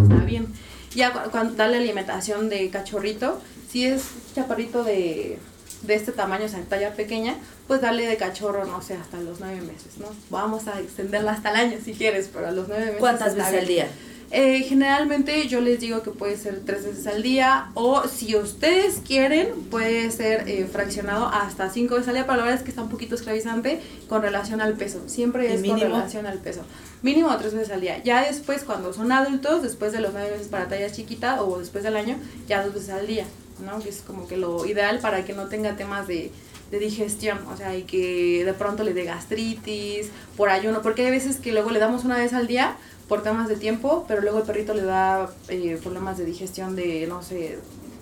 Está 0.08 0.24
bien. 0.24 0.46
Ya 0.94 1.12
cu- 1.12 1.30
cuando 1.30 1.54
darle 1.54 1.76
alimentación 1.78 2.48
de 2.48 2.68
cachorrito, 2.70 3.40
si 3.70 3.86
es 3.86 4.02
chaparrito 4.34 4.84
de, 4.84 5.38
de 5.82 5.94
este 5.94 6.12
tamaño, 6.12 6.44
o 6.46 6.48
sea, 6.48 6.60
talla 6.62 6.94
pequeña, 6.94 7.36
pues 7.66 7.80
darle 7.80 8.06
de 8.06 8.16
cachorro, 8.16 8.64
no 8.64 8.80
sé, 8.82 8.94
hasta 8.94 9.18
los 9.20 9.40
nueve 9.40 9.60
meses, 9.60 9.98
¿no? 9.98 10.06
Vamos 10.30 10.68
a 10.68 10.80
extenderla 10.80 11.32
hasta 11.32 11.50
el 11.50 11.56
año 11.56 11.78
si 11.84 11.92
quieres, 11.92 12.30
pero 12.32 12.48
a 12.48 12.52
los 12.52 12.68
nueve 12.68 12.84
meses. 12.86 13.00
¿Cuántas 13.00 13.34
veces 13.34 13.54
al 13.60 13.66
día? 13.66 13.88
Eh, 14.32 14.64
generalmente 14.68 15.46
yo 15.46 15.60
les 15.60 15.78
digo 15.78 16.02
que 16.02 16.10
puede 16.10 16.36
ser 16.36 16.62
tres 16.66 16.84
veces 16.84 17.06
al 17.06 17.22
día 17.22 17.70
o 17.74 18.08
si 18.08 18.34
ustedes 18.34 18.96
quieren 19.06 19.48
puede 19.70 20.10
ser 20.10 20.48
eh, 20.48 20.66
fraccionado 20.70 21.28
hasta 21.28 21.70
cinco 21.70 21.94
veces 21.94 22.08
al 22.08 22.14
día, 22.14 22.26
pero 22.26 22.38
la 22.38 22.42
verdad 22.42 22.58
es 22.58 22.64
que 22.64 22.70
está 22.70 22.82
un 22.82 22.88
poquito 22.88 23.14
esclavizante 23.14 23.80
con 24.08 24.22
relación 24.22 24.60
al 24.60 24.72
peso. 24.74 25.00
Siempre 25.06 25.44
¿Y 25.44 25.52
es 25.52 25.62
con 25.62 25.78
relación 25.78 26.26
al 26.26 26.38
peso. 26.38 26.62
Mínimo 27.06 27.36
tres 27.38 27.54
veces 27.54 27.70
al 27.70 27.80
día. 27.80 28.02
Ya 28.02 28.24
después 28.24 28.64
cuando 28.64 28.92
son 28.92 29.12
adultos, 29.12 29.62
después 29.62 29.92
de 29.92 30.00
los 30.00 30.12
nueve 30.12 30.32
meses 30.32 30.48
para 30.48 30.66
tallas 30.66 30.90
chiquita 30.90 31.40
o 31.40 31.60
después 31.60 31.84
del 31.84 31.94
año, 31.94 32.16
ya 32.48 32.64
dos 32.64 32.74
veces 32.74 32.90
al 32.90 33.06
día, 33.06 33.24
¿no? 33.64 33.78
Que 33.78 33.90
es 33.90 34.02
como 34.04 34.26
que 34.26 34.36
lo 34.36 34.66
ideal 34.66 34.98
para 34.98 35.24
que 35.24 35.32
no 35.32 35.46
tenga 35.46 35.76
temas 35.76 36.08
de 36.08 36.32
digestión, 36.72 37.38
o 37.46 37.56
sea, 37.56 37.76
y 37.76 37.84
que 37.84 38.44
de 38.44 38.52
pronto 38.54 38.82
le 38.82 38.92
dé 38.92 39.04
gastritis, 39.04 40.08
por 40.36 40.48
ayuno, 40.48 40.82
porque 40.82 41.04
hay 41.04 41.12
veces 41.12 41.36
que 41.36 41.52
luego 41.52 41.70
le 41.70 41.78
damos 41.78 42.04
una 42.04 42.16
vez 42.16 42.32
al 42.32 42.48
día 42.48 42.76
por 43.06 43.22
temas 43.22 43.48
de 43.48 43.54
tiempo, 43.54 44.04
pero 44.08 44.20
luego 44.20 44.38
el 44.38 44.44
perrito 44.44 44.74
le 44.74 44.82
da 44.82 45.30
eh, 45.46 45.78
problemas 45.80 46.18
de 46.18 46.24
digestión 46.24 46.74
de, 46.74 47.06
no 47.06 47.22
sé, 47.22 47.60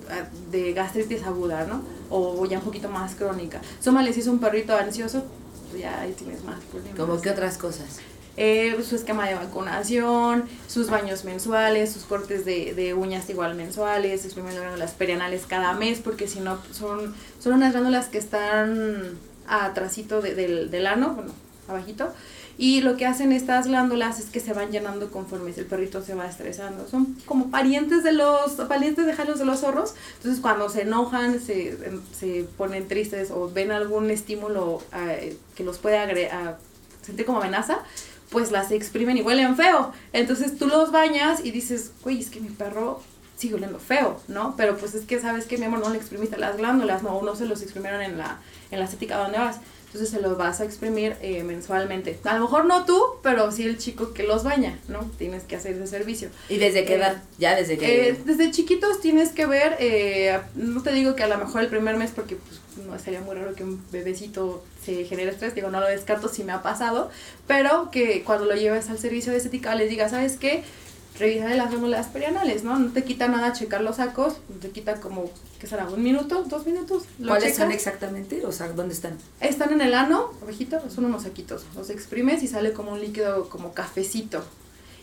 ah, 0.08 0.30
de 0.50 0.72
gastritis 0.72 1.24
aguda, 1.24 1.66
¿no? 1.66 1.82
O 2.08 2.46
ya 2.46 2.56
un 2.56 2.64
poquito 2.64 2.88
más 2.88 3.14
crónica. 3.16 3.60
Súmale 3.80 4.14
si 4.14 4.20
es 4.20 4.28
un 4.28 4.38
perrito 4.38 4.74
ansioso, 4.74 5.24
pues 5.68 5.82
ya 5.82 6.00
ahí 6.00 6.12
tienes 6.12 6.42
más 6.42 6.58
problemas. 6.70 6.98
¿Cómo 6.98 7.20
que 7.20 7.28
otras 7.28 7.58
cosas? 7.58 8.00
Eh, 8.36 8.76
su 8.88 8.96
esquema 8.96 9.28
de 9.28 9.34
vacunación, 9.36 10.44
sus 10.66 10.90
baños 10.90 11.24
mensuales, 11.24 11.92
sus 11.92 12.02
cortes 12.02 12.44
de, 12.44 12.74
de 12.74 12.92
uñas 12.94 13.30
igual 13.30 13.54
mensuales, 13.54 14.24
exprimir 14.24 14.52
las 14.54 14.62
glándulas 14.62 14.90
perianales 14.92 15.44
cada 15.46 15.72
mes, 15.74 16.00
porque 16.00 16.26
si 16.26 16.40
no 16.40 16.58
son, 16.72 17.14
son 17.38 17.52
unas 17.52 17.72
glándulas 17.72 18.06
que 18.08 18.18
están 18.18 19.18
atrasito 19.46 20.20
de- 20.20 20.34
del, 20.34 20.70
del 20.70 20.86
ano, 20.88 21.14
bueno, 21.14 21.30
abajito, 21.68 22.12
y 22.58 22.80
lo 22.82 22.96
que 22.96 23.04
hacen 23.06 23.32
estas 23.32 23.66
glándulas 23.66 24.18
es 24.20 24.26
que 24.26 24.38
se 24.40 24.52
van 24.52 24.70
llenando 24.70 25.10
conforme 25.10 25.52
el 25.56 25.66
perrito 25.66 26.02
se 26.02 26.14
va 26.14 26.26
estresando. 26.26 26.86
Son 26.88 27.16
como 27.26 27.50
parientes 27.50 28.04
de 28.04 28.12
los, 28.12 28.52
parientes 28.68 29.06
de 29.06 29.12
jalos 29.12 29.40
de 29.40 29.44
los 29.44 29.60
zorros. 29.60 29.94
Entonces 30.18 30.40
cuando 30.40 30.68
se 30.68 30.82
enojan, 30.82 31.40
se, 31.40 31.76
se 32.16 32.46
ponen 32.56 32.86
tristes 32.86 33.32
o 33.32 33.50
ven 33.52 33.72
algún 33.72 34.08
estímulo 34.12 34.80
eh, 34.96 35.36
que 35.56 35.64
los 35.64 35.78
puede 35.78 36.30
sentir 37.02 37.26
como 37.26 37.38
amenaza, 37.40 37.80
pues 38.34 38.50
las 38.50 38.72
exprimen 38.72 39.16
y 39.16 39.22
huelen 39.22 39.56
feo. 39.56 39.92
Entonces 40.12 40.58
tú 40.58 40.66
los 40.66 40.90
bañas 40.90 41.40
y 41.42 41.52
dices, 41.52 41.92
güey, 42.02 42.20
es 42.20 42.28
que 42.28 42.40
mi 42.40 42.48
perro 42.48 43.00
sigue 43.36 43.54
oliendo 43.54 43.78
feo, 43.78 44.20
¿no? 44.26 44.54
Pero 44.56 44.76
pues 44.76 44.94
es 44.94 45.06
que 45.06 45.20
sabes 45.20 45.46
que 45.46 45.56
mi 45.56 45.66
amor 45.66 45.78
no 45.78 45.88
le 45.88 45.96
exprimiste 45.96 46.36
las 46.36 46.56
glándulas, 46.56 47.04
no, 47.04 47.22
no 47.22 47.36
se 47.36 47.46
los 47.46 47.62
exprimieron 47.62 48.02
en 48.02 48.18
la, 48.18 48.40
en 48.72 48.80
la 48.80 48.86
estética 48.86 49.18
donde 49.18 49.38
vas. 49.38 49.60
Entonces 49.94 50.10
se 50.10 50.20
los 50.20 50.36
vas 50.36 50.60
a 50.60 50.64
exprimir 50.64 51.14
eh, 51.22 51.44
mensualmente. 51.44 52.18
A 52.24 52.34
lo 52.34 52.40
mejor 52.40 52.64
no 52.64 52.84
tú, 52.84 53.00
pero 53.22 53.52
sí 53.52 53.62
el 53.62 53.78
chico 53.78 54.12
que 54.12 54.24
los 54.24 54.42
baña, 54.42 54.76
¿no? 54.88 55.08
Tienes 55.18 55.44
que 55.44 55.54
hacer 55.54 55.74
ese 55.76 55.86
servicio. 55.86 56.30
¿Y 56.48 56.56
desde 56.56 56.84
qué 56.84 56.94
Eh, 56.94 56.96
edad? 56.96 57.22
Ya 57.38 57.54
desde 57.54 57.78
que... 57.78 58.08
Eh, 58.08 58.16
desde 58.24 58.50
chiquitos 58.50 59.00
tienes 59.00 59.28
que 59.30 59.46
ver, 59.46 59.76
eh, 59.78 60.36
no 60.56 60.82
te 60.82 60.92
digo 60.92 61.14
que 61.14 61.22
a 61.22 61.28
lo 61.28 61.38
mejor 61.38 61.60
el 61.62 61.68
primer 61.68 61.96
mes, 61.96 62.10
porque 62.10 62.34
pues, 62.34 62.60
no 62.84 62.98
sería 62.98 63.20
muy 63.20 63.36
raro 63.36 63.54
que 63.54 63.62
un 63.62 63.80
bebecito 63.92 64.64
se 64.84 65.04
genere 65.04 65.30
estrés, 65.30 65.54
digo, 65.54 65.70
no 65.70 65.78
lo 65.78 65.86
descarto 65.86 66.28
si 66.28 66.42
me 66.42 66.50
ha 66.50 66.60
pasado, 66.60 67.08
pero 67.46 67.92
que 67.92 68.24
cuando 68.24 68.46
lo 68.46 68.56
lleves 68.56 68.90
al 68.90 68.98
servicio 68.98 69.30
de 69.30 69.38
estética 69.38 69.76
les 69.76 69.88
diga, 69.88 70.08
¿sabes 70.08 70.36
qué? 70.38 70.64
Revisar 71.18 71.54
las 71.54 71.70
glándulas 71.70 72.08
perianales, 72.08 72.64
¿no? 72.64 72.76
No 72.78 72.90
te 72.90 73.04
quita 73.04 73.28
nada 73.28 73.52
checar 73.52 73.82
los 73.82 73.96
sacos, 73.96 74.34
te 74.60 74.70
quita 74.70 75.00
como, 75.00 75.30
¿qué 75.60 75.66
será? 75.68 75.88
¿Un 75.88 76.02
minuto? 76.02 76.42
¿Dos 76.44 76.66
minutos? 76.66 77.04
Lo 77.20 77.28
¿Cuáles 77.28 77.52
checas. 77.52 77.58
son 77.58 77.70
exactamente? 77.72 78.44
O 78.44 78.50
sea, 78.50 78.68
¿dónde 78.68 78.94
están? 78.94 79.16
Están 79.40 79.72
en 79.72 79.80
el 79.80 79.94
ano, 79.94 80.32
abejito, 80.42 80.80
son 80.90 81.04
unos 81.04 81.22
saquitos. 81.22 81.64
Los 81.76 81.90
exprimes 81.90 82.42
y 82.42 82.48
sale 82.48 82.72
como 82.72 82.92
un 82.92 83.00
líquido 83.00 83.48
como 83.48 83.72
cafecito. 83.74 84.44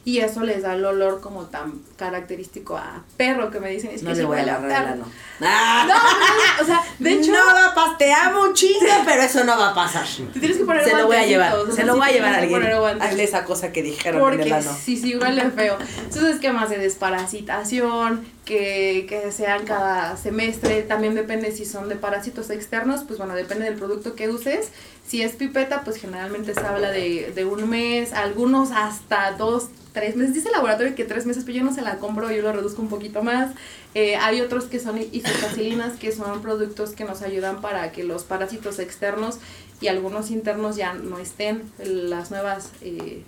Y 0.03 0.17
eso 0.19 0.41
les 0.41 0.63
da 0.63 0.73
el 0.73 0.83
olor 0.83 1.21
como 1.21 1.43
tan 1.45 1.73
característico 1.95 2.75
a 2.75 3.03
perro 3.17 3.51
que 3.51 3.59
me 3.59 3.69
dicen. 3.69 3.91
Es 3.91 4.01
No 4.01 4.09
que 4.11 4.15
le 4.17 4.23
voy 4.25 4.37
a 4.37 4.41
el 4.41 4.45
perro". 4.47 4.75
ano. 4.93 5.05
¡Ah! 5.41 5.85
No, 5.87 5.93
no, 5.93 6.03
no, 6.03 6.63
o 6.63 6.65
sea, 6.65 6.81
de 6.97 7.13
hecho, 7.13 7.31
no 7.31 7.37
va 7.37 7.67
a 7.67 7.75
pasar, 7.75 7.97
te 7.99 8.11
amo 8.13 8.41
un 8.41 8.53
chingo, 8.53 8.79
pero 9.05 9.21
eso 9.21 9.43
no 9.43 9.57
va 9.59 9.69
a 9.69 9.73
pasar. 9.75 10.05
te 10.33 10.39
tienes 10.39 10.57
que 10.57 10.63
poner 10.65 10.83
Se 10.83 10.95
lo 10.95 11.05
voy 11.05 11.17
a 11.17 11.25
llevar, 11.25 11.55
o 11.55 11.65
se 11.67 11.73
sea, 11.73 11.85
lo 11.85 11.93
sí 11.93 11.99
voy 11.99 12.09
a 12.09 12.11
llevar 12.11 12.33
a 12.33 12.37
alguien. 12.39 13.01
Hazle 13.01 13.23
esa 13.23 13.43
cosa 13.43 13.71
que 13.71 13.83
dijeron 13.83 14.21
en 14.21 14.39
el 14.41 14.49
Porque 14.49 14.53
ano. 14.53 14.77
sí, 14.83 14.97
sí, 14.97 15.15
huele 15.15 15.49
feo. 15.51 15.77
Entonces, 16.03 16.35
esquemas 16.35 16.69
de 16.71 16.79
desparasitación, 16.79 18.25
que, 18.45 19.05
que 19.07 19.31
sean 19.31 19.65
cada 19.65 20.17
semestre, 20.17 20.81
también 20.83 21.15
depende 21.15 21.51
si 21.51 21.65
son 21.65 21.89
de 21.89 21.95
parásitos 21.95 22.49
externos, 22.49 23.03
pues 23.05 23.19
bueno, 23.19 23.35
depende 23.35 23.65
del 23.65 23.75
producto 23.75 24.15
que 24.15 24.29
uses. 24.29 24.69
Si 25.05 25.21
es 25.21 25.33
pipeta, 25.33 25.83
pues 25.83 25.97
generalmente 25.97 26.53
se 26.53 26.61
habla 26.61 26.91
de, 26.91 27.31
de 27.35 27.45
un 27.45 27.69
mes, 27.69 28.13
algunos 28.13 28.71
hasta 28.71 29.33
dos, 29.33 29.67
tres 29.93 30.15
meses. 30.15 30.33
Dice 30.33 30.47
el 30.47 30.53
laboratorio 30.53 30.95
que 30.95 31.03
tres 31.03 31.25
meses, 31.25 31.43
pero 31.43 31.57
yo 31.59 31.63
no 31.63 31.73
se 31.73 31.81
la 31.81 31.97
compro, 31.97 32.31
yo 32.31 32.41
lo 32.41 32.53
reduzco 32.53 32.81
un 32.81 32.89
poquito 32.89 33.21
más. 33.21 33.51
Eh, 33.93 34.15
hay 34.15 34.41
otros 34.41 34.65
que 34.65 34.79
son 34.79 34.97
isotacilinas, 35.11 35.97
que 35.97 36.11
son 36.11 36.41
productos 36.41 36.91
que 36.91 37.03
nos 37.03 37.21
ayudan 37.21 37.61
para 37.61 37.91
que 37.91 38.03
los 38.03 38.23
parásitos 38.23 38.79
externos 38.79 39.39
y 39.81 39.87
algunos 39.87 40.31
internos 40.31 40.77
ya 40.77 40.93
no 40.93 41.19
estén. 41.19 41.63
Las 41.83 42.31
nuevas 42.31 42.69
eh, 42.81 43.23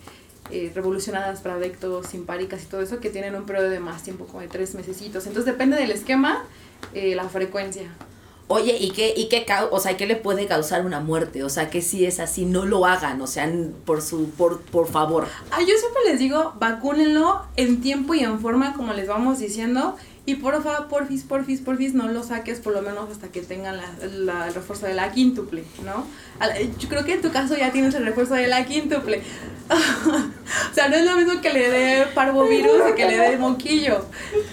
eh, 0.53 0.71
revolucionadas 0.75 1.41
para 1.41 1.57
vectos 1.57 2.05
simpáricas 2.05 2.61
y 2.61 2.65
todo 2.67 2.81
eso, 2.81 2.99
que 2.99 3.09
tienen 3.09 3.33
un 3.33 3.47
periodo 3.47 3.71
de 3.71 3.79
más 3.79 4.03
tiempo, 4.03 4.25
como 4.25 4.41
de 4.41 4.47
tres 4.47 4.75
mesecitos. 4.75 5.25
Entonces 5.25 5.51
depende 5.51 5.77
del 5.77 5.89
esquema, 5.89 6.43
eh, 6.93 7.15
la 7.15 7.27
frecuencia. 7.27 7.89
Oye, 8.49 8.77
¿y 8.79 8.91
qué, 8.91 9.15
y 9.17 9.29
qué, 9.29 9.45
o 9.71 9.79
sea, 9.79 9.97
qué 9.97 10.05
le 10.05 10.15
puede 10.15 10.45
causar 10.45 10.85
una 10.85 10.99
muerte? 10.99 11.43
O 11.43 11.49
sea, 11.49 11.71
que 11.71 11.81
si 11.81 12.05
es 12.05 12.19
así, 12.19 12.45
no 12.45 12.65
lo 12.65 12.85
hagan, 12.85 13.19
o 13.21 13.25
sea, 13.25 13.51
por 13.83 14.03
su, 14.03 14.29
por, 14.29 14.61
por 14.61 14.87
favor. 14.87 15.27
Ah, 15.49 15.61
yo 15.61 15.75
siempre 15.75 16.03
les 16.05 16.19
digo, 16.19 16.53
vacúnenlo 16.59 17.41
en 17.55 17.81
tiempo 17.81 18.13
y 18.13 18.19
en 18.19 18.39
forma 18.39 18.73
como 18.73 18.93
les 18.93 19.07
vamos 19.07 19.39
diciendo. 19.39 19.95
Y 20.25 20.35
porfa, 20.35 20.87
porfis, 20.87 21.23
porfis, 21.23 21.59
porfis, 21.59 21.93
no 21.93 22.07
lo 22.07 22.23
saques 22.23 22.59
por 22.61 22.71
lo 22.73 22.81
menos 22.81 23.09
hasta 23.11 23.27
que 23.27 23.41
tengan 23.41 23.75
la, 23.75 23.83
la- 24.09 24.47
el 24.47 24.53
refuerzo 24.53 24.85
de 24.85 24.93
la 24.93 25.11
quíntuple, 25.11 25.65
¿no? 25.83 26.05
Yo 26.79 26.87
creo 26.87 27.03
que 27.03 27.15
en 27.15 27.21
tu 27.21 27.29
caso 27.31 27.57
ya 27.57 27.73
tienes 27.73 27.93
el 27.95 28.05
refuerzo 28.05 28.35
de 28.35 28.47
la 28.47 28.63
quíntuple. 28.65 29.21
o 29.69 30.73
sea, 30.73 30.87
no 30.87 30.95
es 30.95 31.05
lo 31.05 31.15
mismo 31.17 31.41
que 31.41 31.51
le 31.51 31.69
dé 31.69 32.05
parvovirus 32.15 32.89
y 32.91 32.95
que 32.95 33.05
le 33.07 33.17
dé 33.17 33.37
moquillo. 33.37 34.05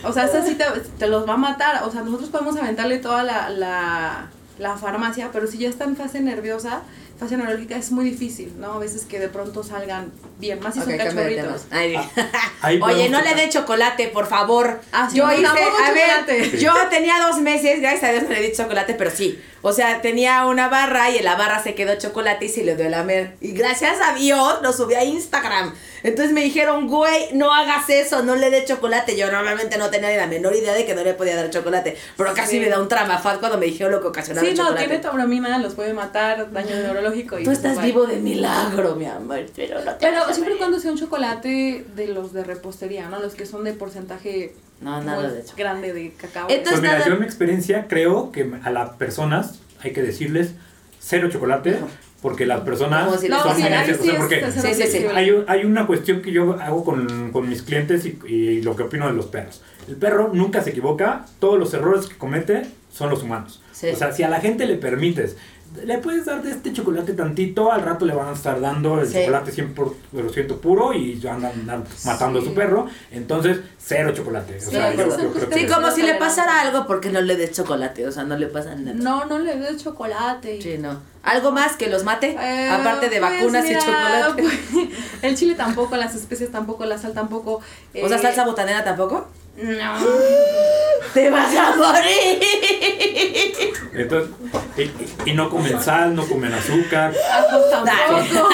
O 0.05 0.13
sea, 0.13 0.25
esa 0.25 0.45
sí 0.45 0.55
te, 0.57 0.65
te 0.99 1.07
los 1.07 1.29
va 1.29 1.35
a 1.35 1.39
matar. 1.39 1.85
O 1.85 1.91
sea, 1.93 2.03
nosotros 2.03 2.31
podemos 2.31 2.57
aventarle 2.57 2.99
toda 2.99 3.23
la, 3.23 3.49
la, 3.51 4.27
la 4.59 4.77
farmacia, 4.77 5.31
pero 5.33 5.47
si 5.47 5.59
ya 5.59 5.69
está 5.69 5.85
en 5.85 5.97
fase 5.97 6.21
nerviosa, 6.21 6.83
fase 7.21 7.37
neurológica 7.37 7.77
es 7.77 7.91
muy 7.91 8.07
difícil, 8.07 8.55
¿no? 8.59 8.73
A 8.73 8.79
veces 8.79 9.05
que 9.05 9.21
de 9.21 9.29
pronto 9.29 9.63
salgan 9.63 10.11
bien, 10.39 10.59
más 10.61 10.73
si 10.73 10.81
son 10.81 10.97
cachorritos. 10.97 11.67
Ahí 11.71 12.81
Oye, 12.83 13.11
no 13.11 13.21
le 13.21 13.35
dé 13.35 13.51
chocolate, 13.51 14.09
por 14.09 14.27
favor. 14.27 14.81
Ah, 14.91 15.07
sí, 15.11 15.19
yo 15.19 15.27
no, 15.27 15.35
hice, 15.35 15.47
a 15.47 15.93
ver, 15.93 16.59
yo 16.59 16.73
tenía 16.89 17.21
dos 17.21 17.39
meses, 17.41 17.81
gracias 17.81 18.05
a 18.05 18.13
Dios 18.13 18.23
no 18.25 18.31
le 18.31 18.41
di 18.41 18.53
chocolate, 18.53 18.95
pero 18.95 19.11
sí. 19.11 19.39
O 19.61 19.73
sea, 19.73 20.01
tenía 20.01 20.47
una 20.47 20.69
barra 20.69 21.11
y 21.11 21.19
en 21.19 21.25
la 21.25 21.37
barra 21.37 21.63
se 21.63 21.75
quedó 21.75 21.95
chocolate 21.97 22.47
y 22.47 22.49
se 22.49 22.65
le 22.65 22.75
dio 22.75 22.87
el 22.87 22.93
lamer. 22.93 23.37
Y 23.43 23.53
gracias 23.53 23.99
a 24.03 24.15
Dios 24.15 24.61
lo 24.63 24.73
subí 24.73 24.95
a 24.95 25.05
Instagram. 25.05 25.75
Entonces 26.03 26.33
me 26.33 26.43
dijeron, 26.43 26.89
güey, 26.89 27.33
no 27.35 27.53
hagas 27.55 27.89
eso, 27.91 28.23
no 28.23 28.37
le 28.37 28.51
dé 28.51 28.65
chocolate. 28.65 29.17
Yo 29.17 29.31
normalmente 29.31 29.77
no 29.79 29.91
tenía 29.91 30.11
ni 30.11 30.17
la 30.17 30.27
menor 30.27 30.55
idea 30.55 30.73
de 30.75 30.85
que 30.87 30.95
no 30.95 31.03
le 31.05 31.15
podía 31.15 31.37
dar 31.37 31.51
chocolate. 31.51 31.97
Pero 32.17 32.35
casi 32.35 32.53
Sí. 32.53 32.61
me 32.61 32.69
da 32.69 32.81
un 32.81 32.89
tramafat 32.89 33.39
cuando 33.41 33.59
me 33.59 33.67
dijeron 33.67 33.93
lo 33.93 34.01
que 34.01 34.09
ocasionaba 34.09 34.45
Sí, 34.45 34.53
el 34.53 34.57
no, 34.59 34.65
chocolate. 34.65 34.87
tiene 34.89 35.03
tauromina, 35.03 35.59
los 35.59 35.75
puede 35.75 35.93
matar, 35.95 36.51
daño 36.53 36.75
neurológico. 36.77 37.39
Y 37.39 37.43
Tú 37.45 37.47
pues, 37.51 37.59
estás 37.59 37.77
bye. 37.77 37.87
vivo 37.87 38.07
de 38.07 38.17
milagro, 38.17 38.97
mi 38.97 39.07
amor, 39.07 39.45
pero 39.55 39.85
no 39.85 39.93
te 39.95 40.07
Pero 40.07 40.33
siempre 40.33 40.57
cuando 40.57 40.79
sea 40.81 40.93
un 40.93 40.99
chocolate 40.99 41.85
de 41.95 42.07
los 42.09 42.33
de 42.33 42.45
repostería, 42.45 43.09
¿no? 43.09 43.19
Los 43.21 43.35
que 43.35 43.47
son 43.47 43.65
de 43.65 43.73
porcentaje 43.73 44.55
No, 44.81 45.03
nada 45.03 45.31
de 45.31 45.41
eso. 45.41 45.55
grande 45.57 45.93
de 45.93 46.13
cacao. 46.15 46.47
Entonces- 46.49 46.71
Pues 46.71 46.81
mira, 46.83 46.95
nada- 46.95 47.07
yo 47.07 47.15
en 47.15 47.21
mi 47.21 47.27
experiencia 47.27 47.87
creo 47.89 48.33
que 48.33 48.51
a 48.63 48.71
las 48.71 48.91
personas 48.91 49.61
hay 49.83 49.93
que 49.93 50.03
decirles 50.03 50.53
cero 50.99 51.29
chocolate 51.31 51.79
porque 52.23 52.47
las 52.47 52.61
personas 52.61 53.21
si 53.21 53.29
no, 53.29 53.43
son 53.43 53.57
sí, 53.57 53.63
necias, 53.63 53.99
o 53.99 54.03
sí 54.03 54.09
sea, 54.11 54.19
porque 54.19 54.45
Sí, 54.51 54.75
sí, 54.75 54.83
sí. 54.87 55.07
hay, 55.15 55.45
hay 55.47 55.65
una 55.65 55.87
cuestión 55.87 56.21
que 56.21 56.33
yo 56.33 56.59
hago 56.61 56.85
con, 56.85 57.31
con 57.33 57.49
mis 57.49 57.63
clientes 57.63 58.05
y, 58.07 58.19
y 58.27 58.63
lo 58.63 58.77
que 58.77 58.83
opino 58.85 59.07
de 59.07 59.15
los 59.15 59.27
perros. 59.27 59.63
El 59.89 59.97
perro 59.97 60.31
nunca 60.33 60.63
se 60.63 60.71
equivoca, 60.71 61.25
todos 61.39 61.59
los 61.59 61.73
errores 61.75 62.07
que 62.07 62.17
comete 62.17 62.63
son 62.93 63.11
los 63.11 63.23
humanos. 63.23 63.63
Sí. 63.73 63.89
O 63.89 63.97
sea, 63.97 64.13
si 64.13 64.23
a 64.23 64.29
la 64.29 64.41
gente 64.41 64.67
le 64.67 64.77
permites, 64.77 65.37
le 65.85 65.99
puedes 65.99 66.25
dar 66.25 66.43
de 66.43 66.51
este 66.51 66.73
chocolate 66.73 67.13
tantito, 67.15 67.71
al 67.71 67.83
rato 67.83 68.05
le 68.05 68.15
van 68.15 68.29
a 68.29 68.33
estar 68.33 68.61
dando 68.61 69.01
el 69.01 69.07
Sí. 69.07 69.21
chocolate 69.21 69.53
100% 69.53 70.57
puro 70.61 70.93
y 70.93 71.19
ya 71.21 71.35
andan, 71.35 71.53
andan 71.61 71.85
matando 72.05 72.41
a 72.41 72.43
su 72.43 72.53
perro. 72.55 72.87
Entonces, 73.13 73.61
cero 73.79 74.13
chocolate. 74.15 74.57
O 74.57 74.61
Sí, 74.61 74.71
sea, 74.71 74.93
yo, 74.95 75.09
creo 75.09 75.49
Sí, 75.53 75.61
que... 75.61 75.69
como 75.69 75.91
si 75.91 76.03
le 76.03 76.15
pasara 76.15 76.61
algo 76.63 76.87
porque 76.87 77.11
no 77.11 77.21
le 77.21 77.37
des 77.37 77.53
chocolate, 77.53 78.07
o 78.07 78.13
sea, 78.13 78.25
no 78.25 78.37
le 78.37 78.47
pasa 78.49 78.75
nada. 78.75 78.97
No, 78.97 79.25
no 79.27 79.39
le 79.39 79.57
des 79.57 79.83
chocolate. 79.83 80.61
Sí, 80.61 80.77
no. 80.79 81.01
¿Algo 81.23 81.53
más 81.53 81.77
que 81.77 81.89
los 81.89 82.03
mate? 82.03 82.37
Eh, 82.41 82.69
Aparte 82.71 83.09
de 83.11 83.21
pues, 83.21 83.33
vacunas 83.33 83.65
mira, 83.65 83.79
y 83.79 83.83
chocolate. 83.83 84.43
pues, 84.43 84.89
el 85.23 85.37
chile 85.37 85.55
tampoco, 85.55 85.97
las 85.97 86.15
especies 86.15 86.51
tampoco, 86.51 86.85
la 86.87 86.99
sal 86.99 87.13
tampoco. 87.13 87.57
o 87.57 88.09
sea, 88.09 88.17
eh, 88.17 88.23
salsa 88.23 88.45
botanera 88.45 88.83
tampoco. 88.85 89.29
No. 89.63 89.95
¡Te 91.15 91.29
vas 91.29 91.55
a 91.57 91.77
morir! 91.77 92.41
Entonces, 93.93 94.31
y, 95.25 95.31
y 95.31 95.33
no 95.35 95.51
comen 95.51 95.81
sal, 95.83 96.15
no 96.15 96.27
comen 96.27 96.53
azúcar, 96.53 97.13
son 97.13 97.89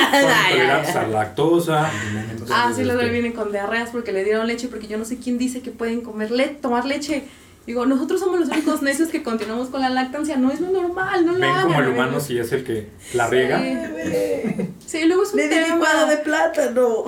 ay, 0.01 0.61
a 0.61 1.07
lactosa. 1.07 1.91
Entonces, 2.31 2.57
Ah, 2.59 2.73
sí, 2.75 2.85
luego 2.85 3.03
vienen 3.03 3.33
con 3.33 3.53
diarreas 3.53 3.91
porque 3.91 4.13
le 4.13 4.25
dieron 4.25 4.47
leche, 4.47 4.69
porque 4.69 4.87
yo 4.87 4.97
no 4.97 5.05
sé 5.05 5.19
quién 5.19 5.37
dice 5.37 5.61
que 5.61 5.71
pueden 5.71 6.01
comer 6.01 6.31
le 6.31 6.49
tomar 6.49 6.87
leche. 6.87 7.25
Digo, 7.67 7.85
nosotros 7.85 8.21
somos 8.21 8.39
los 8.41 8.49
únicos 8.49 8.81
necios 8.83 9.09
que 9.09 9.23
continuamos 9.25 9.69
con 9.69 9.81
la 9.81 9.91
lactancia. 9.91 10.37
No 10.37 10.53
es 10.53 10.61
lo 10.61 10.71
normal, 10.71 11.27
no 11.27 11.33
lo 11.33 11.39
Ven 11.41 11.51
hagan. 11.51 11.67
como 11.67 11.81
el 11.81 11.89
humano 11.89 12.21
si 12.21 12.39
es 12.39 12.53
el 12.53 12.63
que 12.65 12.89
la 13.15 13.27
riega. 13.27 13.61
Sí. 13.61 14.71
Sí, 14.87 15.05
luego 15.07 15.25
es 15.25 15.33
un 15.33 15.41
Le 15.41 15.49
tema. 15.49 15.75
licuado 15.75 16.07
de 16.07 16.17
plátano. 16.19 17.05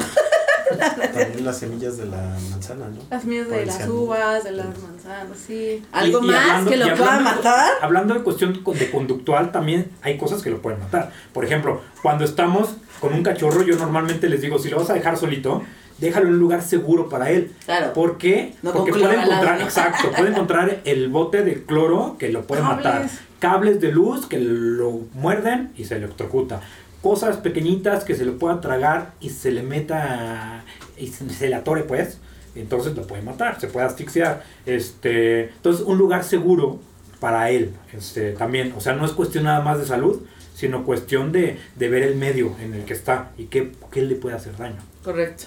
También 0.79 1.45
las 1.45 1.59
semillas 1.59 1.97
de 1.97 2.07
la 2.07 2.37
manzana, 2.51 2.87
¿no? 2.89 2.99
Las 3.11 3.23
Por 3.25 3.33
de 3.57 3.67
las 3.67 3.77
cianuro. 3.77 4.01
uvas, 4.03 4.45
de 4.45 4.53
las 4.53 4.67
manzanas, 4.67 5.39
sí. 5.47 5.83
¿Algo 5.93 6.21
Y- 6.23 6.25
y 6.25 6.31
más 6.31 6.41
hablando- 6.43 6.71
que 6.71 6.77
lo 6.77 6.95
pueda 6.97 7.21
matar? 7.21 7.71
Hablando 7.81 8.15
de 8.15 8.23
cuestión 8.23 8.53
de 8.65 8.91
conductual, 8.91 9.53
también 9.53 9.91
hay 10.03 10.19
cosas 10.19 10.43
que 10.43 10.51
lo 10.51 10.61
pueden 10.61 10.81
matar. 10.81 11.13
Por 11.33 11.45
ejemplo, 11.45 11.81
cuando 12.03 12.25
estamos 12.25 12.71
con 13.01 13.15
un 13.15 13.23
cachorro, 13.23 13.63
yo 13.63 13.77
normalmente 13.77 14.29
les 14.29 14.41
digo, 14.43 14.59
si 14.59 14.69
lo 14.69 14.79
vas 14.79 14.91
a 14.91 14.95
dejar 14.95 15.17
solito, 15.17 15.63
déjalo 15.99 16.29
en 16.29 16.35
un 16.35 16.39
lugar 16.39 16.63
seguro 16.63 17.09
para 17.09 17.31
él. 17.31 17.53
Claro. 17.65 17.93
¿Por 17.93 18.19
qué? 18.19 18.55
No 18.63 18.73
Porque 18.73 18.93
puede 18.93 19.15
encontrar, 19.15 19.61
exacto, 19.61 20.11
puede 20.17 20.31
encontrar 20.31 20.81
el 20.85 21.09
bote 21.09 21.43
de 21.43 21.65
cloro 21.65 22.17
que 22.19 22.31
lo 22.31 22.43
puede 22.43 22.63
matar. 22.63 23.09
Cables. 23.39 23.81
De 23.81 23.93
luz 23.93 24.27
que 24.27 24.39
lo 24.39 25.03
muerden 25.15 25.71
y 25.77 25.85
se 25.85 25.97
electrocuta. 25.97 26.61
Cosas 27.03 27.37
pequeñitas 27.37 28.03
que 28.03 28.17
se 28.17 28.25
le 28.25 28.33
puedan 28.33 28.61
tragar 28.61 29.13
y 29.21 29.31
se 29.31 29.53
le 29.53 29.63
meta 29.63 30.65
y 30.97 31.09
se, 31.09 31.29
se 31.31 31.49
le 31.49 31.55
atore 31.55 31.83
pues. 31.83 32.19
Entonces 32.57 32.97
lo 32.97 33.07
puede 33.07 33.23
matar, 33.23 33.61
se 33.61 33.69
puede 33.69 33.87
asfixiar. 33.87 34.43
Este, 34.67 35.51
entonces 35.51 35.87
un 35.87 35.99
lugar 35.99 36.25
seguro 36.25 36.81
para 37.21 37.51
él. 37.51 37.73
Este, 37.93 38.33
también, 38.33 38.73
o 38.77 38.81
sea, 38.81 38.95
no 38.95 39.05
es 39.05 39.13
cuestión 39.13 39.45
nada 39.45 39.61
más 39.61 39.79
de 39.79 39.87
salud, 39.87 40.23
sino 40.55 40.85
cuestión 40.85 41.31
de, 41.31 41.59
de 41.77 41.89
ver 41.89 42.03
el 42.03 42.17
medio 42.17 42.57
en 42.61 42.75
el 42.75 42.85
que 42.85 42.95
está 42.95 43.31
y 43.39 43.45
qué, 43.45 43.73
qué 43.93 44.03
le 44.03 44.17
puede 44.17 44.35
hacer 44.35 44.57
daño. 44.57 44.79
Correcto. 45.05 45.45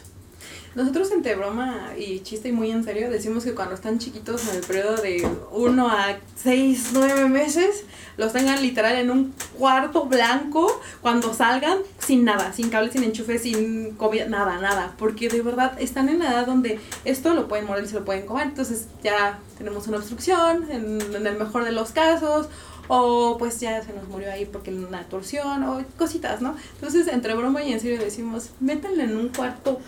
Nosotros 0.73 1.11
entre 1.11 1.35
broma 1.35 1.91
y 1.97 2.21
chiste 2.21 2.47
y 2.47 2.51
muy 2.53 2.71
en 2.71 2.85
serio 2.85 3.09
decimos 3.09 3.43
que 3.43 3.53
cuando 3.53 3.75
están 3.75 3.99
chiquitos 3.99 4.47
en 4.47 4.55
el 4.55 4.61
periodo 4.61 4.95
de 4.95 5.27
1 5.51 5.87
a 5.89 6.17
6, 6.37 6.91
9 6.93 7.27
meses, 7.27 7.83
los 8.15 8.31
tengan 8.31 8.61
literal 8.61 8.95
en 8.95 9.11
un 9.11 9.33
cuarto 9.57 10.05
blanco 10.05 10.81
cuando 11.01 11.33
salgan 11.33 11.79
sin 11.99 12.23
nada, 12.23 12.53
sin 12.53 12.69
cable, 12.69 12.89
sin 12.89 13.03
enchufe, 13.03 13.37
sin 13.37 13.95
comida, 13.95 14.27
nada, 14.27 14.59
nada. 14.59 14.95
Porque 14.97 15.27
de 15.27 15.41
verdad 15.41 15.75
están 15.77 16.07
en 16.07 16.19
la 16.19 16.31
edad 16.31 16.45
donde 16.45 16.79
esto 17.03 17.33
lo 17.33 17.49
pueden 17.49 17.67
morir, 17.67 17.85
se 17.87 17.95
lo 17.95 18.05
pueden 18.05 18.25
comer. 18.25 18.47
Entonces 18.47 18.87
ya 19.03 19.39
tenemos 19.57 19.87
una 19.87 19.97
obstrucción 19.97 20.71
en, 20.71 21.01
en 21.01 21.27
el 21.27 21.37
mejor 21.37 21.65
de 21.65 21.73
los 21.73 21.91
casos. 21.91 22.47
O 22.87 23.37
pues 23.37 23.59
ya 23.59 23.81
se 23.83 23.93
nos 23.93 24.07
murió 24.09 24.29
ahí 24.31 24.45
porque 24.45 24.69
una 24.69 25.03
torsión 25.03 25.63
o 25.63 25.81
cositas, 25.97 26.41
¿no? 26.41 26.57
Entonces, 26.73 27.07
entre 27.07 27.35
broma 27.35 27.63
y 27.63 27.71
en 27.71 27.79
serio 27.79 27.97
decimos, 27.97 28.49
métanle 28.59 29.05
en 29.05 29.15
un 29.15 29.29
cuarto 29.29 29.79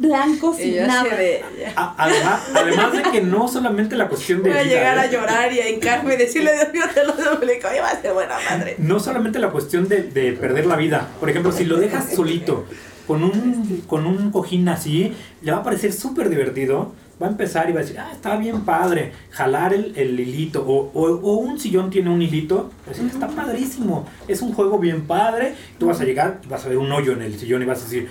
blanco 0.00 0.54
sin 0.54 0.86
nada. 0.86 1.04
de- 1.14 1.42
A- 1.76 1.94
Además, 1.98 2.40
además 2.54 2.92
de 2.92 3.02
que 3.02 3.20
no 3.20 3.46
solamente 3.48 3.96
la 3.96 4.08
cuestión 4.08 4.42
de 4.42 4.50
Voy 4.50 4.58
a 4.58 4.62
vida, 4.62 4.74
llegar 4.74 4.96
¿eh? 4.96 5.00
a 5.00 5.10
llorar 5.10 5.52
y 5.52 5.60
a 5.60 5.68
hincarme 5.70 6.14
y 6.14 6.16
decirle, 6.16 6.52
Dios 6.54 6.72
mío, 6.72 6.82
te 6.92 7.04
lo 7.04 7.12
suplico, 7.12 7.68
y 7.76 7.78
va 7.80 7.90
a 7.90 8.00
ser 8.00 8.12
buena 8.12 8.36
madre. 8.50 8.76
no 8.78 8.98
solamente 8.98 9.38
la 9.38 9.50
cuestión 9.50 9.88
de, 9.88 10.02
de 10.04 10.32
perder 10.32 10.66
la 10.66 10.76
vida. 10.76 11.08
Por 11.20 11.30
ejemplo, 11.30 11.52
si 11.52 11.64
lo 11.64 11.76
dejas 11.78 12.12
solito 12.14 12.66
con 13.06 13.22
un, 13.24 13.84
con 13.86 14.06
un 14.06 14.30
cojín 14.30 14.68
así, 14.68 15.14
le 15.42 15.52
va 15.52 15.58
a 15.58 15.62
parecer 15.62 15.92
súper 15.92 16.28
divertido. 16.30 16.92
Va 17.22 17.26
a 17.26 17.30
empezar 17.30 17.68
y 17.68 17.74
va 17.74 17.80
a 17.80 17.82
decir, 17.82 17.98
ah, 17.98 18.08
está 18.14 18.36
bien 18.38 18.62
padre, 18.62 19.12
jalar 19.30 19.74
el, 19.74 19.92
el 19.94 20.18
hilito. 20.18 20.64
O, 20.66 20.90
o, 20.94 21.06
o 21.20 21.36
un 21.36 21.60
sillón 21.60 21.90
tiene 21.90 22.08
un 22.08 22.22
hilito, 22.22 22.70
va 22.86 22.92
a 22.92 22.94
decir, 22.94 23.10
está 23.12 23.28
padrísimo, 23.28 24.06
es 24.26 24.40
un 24.40 24.54
juego 24.54 24.78
bien 24.78 25.02
padre. 25.06 25.52
Tú 25.78 25.88
vas 25.88 26.00
a 26.00 26.04
llegar 26.04 26.40
vas 26.48 26.64
a 26.64 26.68
ver 26.70 26.78
un 26.78 26.90
hoyo 26.90 27.12
en 27.12 27.20
el 27.20 27.38
sillón 27.38 27.60
y 27.60 27.66
vas 27.66 27.82
a 27.82 27.84
decir, 27.84 28.08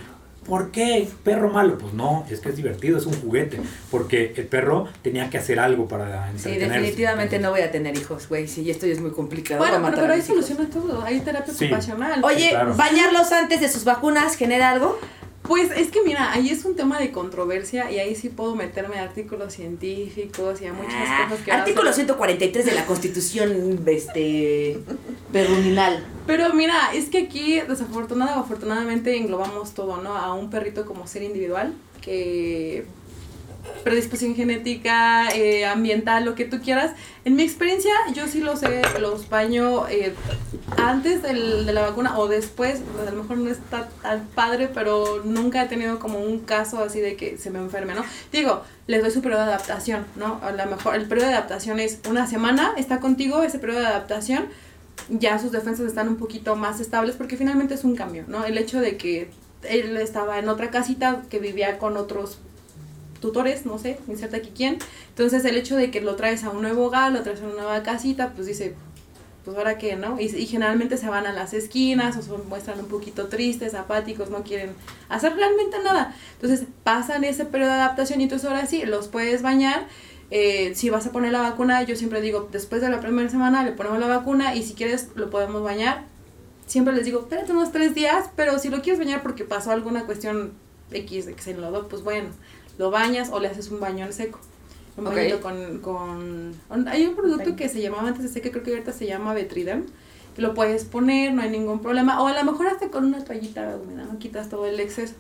¿por 0.50 0.72
qué? 0.72 1.08
¿Perro 1.24 1.50
malo? 1.50 1.78
Pues 1.78 1.94
no, 1.94 2.26
es 2.30 2.42
que 2.42 2.50
es 2.50 2.58
divertido, 2.58 2.98
es 2.98 3.06
un 3.06 3.14
juguete. 3.14 3.62
Porque 3.90 4.34
el 4.36 4.48
perro 4.48 4.88
tenía 5.02 5.30
que 5.30 5.38
hacer 5.38 5.60
algo 5.60 5.88
para 5.88 6.26
Sí, 6.32 6.50
entretenerse. 6.50 6.74
definitivamente 6.80 7.40
no 7.40 7.52
voy 7.52 7.62
a 7.62 7.72
tener 7.72 7.96
hijos, 7.98 8.28
güey. 8.28 8.48
Sí, 8.48 8.70
esto 8.70 8.86
ya 8.88 8.94
es 8.94 9.00
muy 9.00 9.12
complicado. 9.12 9.60
Bueno, 9.62 9.78
pero, 9.84 9.96
pero 10.02 10.14
a 10.14 10.16
ahí 10.16 10.22
soluciona 10.22 10.68
todo, 10.70 11.02
hay 11.04 11.20
terapia 11.22 11.54
Sí. 11.54 11.66
ocupacional. 11.66 12.22
Oye, 12.24 12.50
claro. 12.50 12.74
¿bañarlos 12.76 13.32
antes 13.32 13.62
de 13.62 13.70
sus 13.70 13.86
vacunas 13.86 14.36
genera 14.36 14.72
algo? 14.72 15.00
Pues 15.44 15.72
es 15.72 15.90
que 15.90 16.04
mira, 16.04 16.32
ahí 16.32 16.50
es 16.50 16.66
un 16.66 16.76
tema 16.76 17.00
de 17.00 17.12
controversia 17.12 17.90
y 17.92 17.98
ahí 17.98 18.16
sí 18.16 18.30
puedo 18.30 18.56
meterme 18.56 19.00
a 19.00 19.04
artículos 19.04 19.54
científicos 19.54 20.62
y 20.62 20.68
a 20.68 20.74
muchas 20.74 20.94
Ah, 20.96 21.28
cosas 21.30 21.44
que 21.46 21.52
artículo 21.52 21.90
hacen. 21.90 22.06
143 22.06 22.66
de 22.66 22.72
la 22.74 22.86
Constitución 22.86 23.84
este 23.96 24.80
perruninal. 25.32 26.06
Pero 26.28 26.54
mira, 26.54 26.94
es 26.94 27.06
que 27.10 27.20
aquí 27.20 27.62
desafortunadamente 27.62 28.40
o 28.40 28.44
afortunadamente 28.44 29.18
englobamos 29.18 29.74
todo, 29.74 30.02
¿no? 30.02 30.16
A 30.16 30.34
un 30.34 30.50
perrito 30.50 30.86
como 30.86 31.08
ser 31.08 31.24
individual, 31.24 31.74
que 32.02 32.86
predisposición 33.84 34.36
genética, 34.36 35.30
eh, 35.36 35.66
ambiental, 35.66 36.26
lo 36.26 36.36
que 36.36 36.46
tú 36.46 36.60
quieras. 36.62 36.92
En 37.26 37.36
mi 37.36 37.44
experiencia, 37.44 37.92
yo 38.14 38.28
sí 38.28 38.42
los 38.42 38.60
sé, 38.60 38.82
los 39.00 39.30
baño 39.30 39.88
eh, 39.88 40.14
antes 40.78 41.22
del- 41.22 41.66
de 41.66 41.74
la 41.74 41.82
vacuna 41.82 42.18
o 42.20 42.28
después, 42.28 42.82
pues, 42.94 43.08
a 43.08 43.12
lo 43.12 43.22
mejor 43.24 43.38
no 43.38 43.50
está 43.50 43.90
tan 44.02 44.26
padre, 44.36 44.70
pero 44.74 45.22
nunca 45.24 45.64
he 45.64 45.68
tenido 45.68 46.00
como 46.00 46.20
un 46.20 46.40
caso 46.40 46.80
así 46.84 47.00
de 47.00 47.16
que 47.16 47.38
se 47.38 47.50
me 47.52 47.60
enferme, 47.60 47.94
¿no? 47.96 48.04
Digo, 48.32 48.64
les 48.88 49.02
doy 49.02 49.12
su 49.12 49.22
periodo 49.22 49.46
de 49.46 49.50
adaptación, 49.54 50.06
¿no? 50.16 50.40
A 50.44 50.52
lo 50.52 50.66
mejor 50.66 50.96
el 50.96 51.08
periodo 51.08 51.30
de 51.30 51.36
adaptación 51.36 51.80
es 51.80 52.00
una 52.10 52.28
semana, 52.28 52.74
está 52.78 53.00
contigo 53.00 53.44
ese 53.44 53.60
periodo 53.60 53.82
de 53.82 53.88
adaptación, 53.88 54.48
ya 55.10 55.40
sus 55.40 55.52
defensas 55.52 55.86
están 55.88 56.08
un 56.10 56.18
poquito 56.18 56.56
más 56.56 56.80
estables 56.80 57.16
porque 57.16 57.38
finalmente 57.38 57.74
es 57.74 57.84
un 57.84 57.96
cambio, 57.96 58.26
¿no? 58.28 58.44
El 58.46 58.58
hecho 58.58 58.80
de 58.82 58.98
que 58.98 59.30
él 59.64 59.96
estaba 59.98 60.40
en 60.40 60.50
otra 60.50 60.70
casita 60.70 61.22
que 61.30 61.40
vivía 61.40 61.78
con 61.80 61.98
otros 61.98 62.40
tutores, 63.20 63.66
no 63.66 63.78
sé, 63.78 64.00
inserta 64.08 64.38
aquí 64.38 64.52
quién. 64.56 64.78
Entonces 65.10 65.46
el 65.46 65.58
hecho 65.58 65.76
de 65.76 65.92
que 65.92 66.02
lo 66.02 66.16
traes 66.16 66.44
a 66.44 66.50
un 66.50 66.62
nuevo 66.62 66.86
hogar, 66.86 67.12
lo 67.12 67.22
traes 67.22 67.42
a 67.42 67.46
una 67.46 67.54
nueva 67.54 67.84
casita, 67.84 68.34
pues 68.34 68.48
dice, 68.48 68.76
pues 69.46 69.58
ahora 69.58 69.78
qué, 69.78 69.96
¿no? 69.96 70.20
Y, 70.20 70.26
y 70.26 70.46
generalmente 70.46 70.98
se 70.98 71.08
van 71.10 71.26
a 71.26 71.34
las 71.34 71.54
esquinas 71.54 72.18
o 72.18 72.22
se 72.22 72.32
muestran 72.48 72.80
un 72.80 72.88
poquito 72.88 73.28
tristes, 73.28 73.74
apáticos, 73.74 74.30
no 74.30 74.44
quieren 74.44 74.72
hacer 75.10 75.36
realmente 75.36 75.78
nada. 75.84 76.16
Entonces 76.34 76.68
pasan 76.84 77.24
ese 77.24 77.46
periodo 77.46 77.72
de 77.72 77.78
adaptación 77.78 78.22
y 78.22 78.24
entonces 78.24 78.50
ahora 78.50 78.66
sí, 78.66 78.86
los 78.86 79.08
puedes 79.08 79.42
bañar. 79.42 79.88
Eh, 80.32 80.74
si 80.76 80.90
vas 80.90 81.08
a 81.08 81.12
poner 81.12 81.32
la 81.32 81.42
vacuna, 81.42 81.82
yo 81.84 81.96
siempre 81.96 82.22
digo, 82.22 82.50
después 82.52 82.82
de 82.82 82.90
la 82.90 83.00
primera 83.00 83.30
semana 83.30 83.64
le 83.64 83.72
ponemos 83.72 84.00
la 84.00 84.08
vacuna 84.08 84.56
y 84.56 84.64
si 84.64 84.74
quieres 84.76 85.10
lo 85.16 85.30
podemos 85.30 85.64
bañar 85.64 86.06
siempre 86.70 86.94
les 86.94 87.06
digo, 87.06 87.20
espérate 87.22 87.52
unos 87.52 87.72
tres 87.72 87.96
días, 87.96 88.30
pero 88.36 88.60
si 88.60 88.70
lo 88.70 88.82
quieres 88.82 89.00
bañar 89.00 89.22
porque 89.24 89.44
pasó 89.44 89.72
alguna 89.72 90.06
cuestión 90.06 90.54
X 90.92 91.26
de 91.26 91.34
que 91.34 91.42
se 91.42 91.52
enlodó, 91.52 91.88
pues 91.88 92.04
bueno, 92.04 92.30
lo 92.80 92.90
bañas 92.90 93.30
o 93.32 93.40
le 93.40 93.48
haces 93.50 93.70
un 93.70 93.80
baño 93.80 94.06
en 94.06 94.14
seco. 94.14 94.40
Un 94.98 95.04
bañito 95.06 95.40
con, 95.42 95.78
con... 95.80 96.56
Hay 96.88 97.06
un 97.06 97.16
producto 97.16 97.56
que 97.56 97.70
se 97.70 97.82
llamaba 97.82 98.08
antes 98.08 98.24
de 98.24 98.30
seco, 98.30 98.50
creo 98.52 98.64
que 98.64 98.72
ahorita 98.72 98.92
se 98.92 99.06
llama 99.06 99.34
Betridem, 99.34 99.86
que 100.36 100.42
lo 100.42 100.54
puedes 100.54 100.84
poner, 100.86 101.34
no 101.34 101.42
hay 101.42 101.50
ningún 101.50 101.80
problema. 101.82 102.22
O 102.22 102.28
a 102.28 102.34
lo 102.34 102.44
mejor 102.52 102.68
hasta 102.68 102.90
con 102.90 103.06
una 103.06 103.24
toallita 103.24 103.78
húmeda, 103.82 104.06
no 104.12 104.18
quitas 104.20 104.50
todo 104.50 104.66
el 104.66 104.80
exceso. 104.80 105.14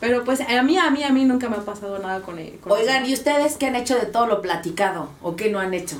Pero 0.00 0.24
pues 0.24 0.40
a 0.40 0.62
mí, 0.62 0.78
a 0.78 0.90
mí, 0.90 1.02
a 1.02 1.10
mí 1.10 1.24
nunca 1.24 1.48
me 1.48 1.56
ha 1.56 1.60
pasado 1.64 1.98
nada 1.98 2.20
con, 2.22 2.38
el- 2.38 2.58
con 2.60 2.72
Oigan, 2.72 3.02
eso. 3.02 3.10
¿y 3.10 3.14
ustedes 3.14 3.56
qué 3.56 3.66
han 3.66 3.76
hecho 3.76 3.94
de 3.98 4.06
todo 4.06 4.26
lo 4.26 4.40
platicado? 4.42 5.08
¿O 5.22 5.36
qué 5.36 5.50
no 5.50 5.58
han 5.58 5.74
hecho? 5.74 5.96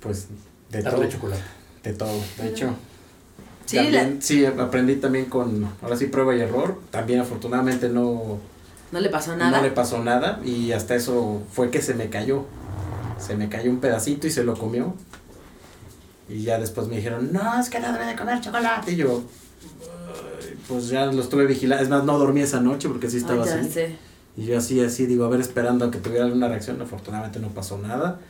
Pues 0.00 0.28
de 0.70 0.82
Darle 0.82 1.00
todo. 1.06 1.08
chocolate. 1.10 1.42
De 1.82 1.92
todo. 1.94 2.20
De 2.38 2.48
hecho, 2.48 2.74
Sí, 3.66 3.76
también, 3.76 4.22
sí, 4.22 4.46
aprendí 4.46 4.96
también 4.96 5.26
con, 5.26 5.68
ahora 5.82 5.94
sí, 5.96 6.06
prueba 6.06 6.34
y 6.34 6.40
error. 6.40 6.78
También 6.90 7.20
afortunadamente 7.20 7.88
no, 7.90 8.38
¿No 8.90 9.00
le 9.00 9.10
pasó 9.10 9.36
nada? 9.36 9.58
no 9.58 9.62
le 9.62 9.70
pasó 9.70 10.02
nada 10.02 10.40
y 10.44 10.72
hasta 10.72 10.94
eso 10.94 11.42
fue 11.52 11.70
que 11.70 11.82
se 11.82 11.94
me 11.94 12.08
cayó. 12.08 12.44
Se 13.18 13.36
me 13.36 13.48
cayó 13.48 13.70
un 13.70 13.80
pedacito 13.80 14.26
y 14.26 14.30
se 14.30 14.44
lo 14.44 14.54
comió. 14.54 14.94
Y 16.28 16.42
ya 16.42 16.58
después 16.58 16.88
me 16.88 16.96
dijeron, 16.96 17.32
no, 17.32 17.58
es 17.60 17.68
que 17.70 17.80
no 17.80 17.92
debe 17.92 18.06
de 18.06 18.16
comer 18.16 18.40
chocolate. 18.40 18.92
Y 18.92 18.96
yo, 18.96 19.22
pues 20.68 20.88
ya 20.88 21.06
lo 21.06 21.20
estuve 21.20 21.46
vigilando. 21.46 21.82
Es 21.82 21.88
más, 21.88 22.04
no 22.04 22.18
dormí 22.18 22.42
esa 22.42 22.60
noche 22.60 22.88
porque 22.88 23.10
sí 23.10 23.16
estaba 23.16 23.44
así. 23.44 23.68
sé. 23.68 23.96
Y 24.36 24.44
yo 24.44 24.58
así, 24.58 24.80
así, 24.80 25.06
digo, 25.06 25.24
a 25.24 25.28
ver, 25.28 25.40
esperando 25.40 25.86
a 25.86 25.90
que 25.90 25.98
tuviera 25.98 26.24
alguna 26.26 26.48
reacción. 26.48 26.80
Afortunadamente 26.80 27.40
no 27.40 27.48
pasó 27.48 27.78
nada. 27.78 28.20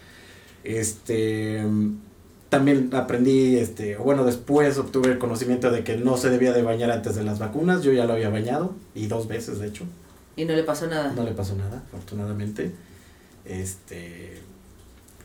Este, 0.64 1.62
también 2.48 2.90
aprendí, 2.94 3.56
este, 3.56 3.96
bueno, 3.96 4.24
después 4.24 4.78
obtuve 4.78 5.12
el 5.12 5.18
conocimiento 5.18 5.70
de 5.70 5.84
que 5.84 5.96
no 5.96 6.16
se 6.16 6.30
debía 6.30 6.52
de 6.52 6.62
bañar 6.62 6.90
antes 6.90 7.14
de 7.14 7.24
las 7.24 7.38
vacunas. 7.38 7.82
Yo 7.82 7.92
ya 7.92 8.06
lo 8.06 8.14
había 8.14 8.30
bañado, 8.30 8.74
y 8.94 9.06
dos 9.06 9.28
veces, 9.28 9.58
de 9.58 9.68
hecho. 9.68 9.84
Y 10.38 10.44
no 10.44 10.54
le 10.54 10.62
pasó 10.62 10.86
nada. 10.86 11.12
No 11.14 11.24
le 11.24 11.32
pasó 11.32 11.56
nada, 11.56 11.82
afortunadamente. 11.88 12.70
Este, 13.44 14.40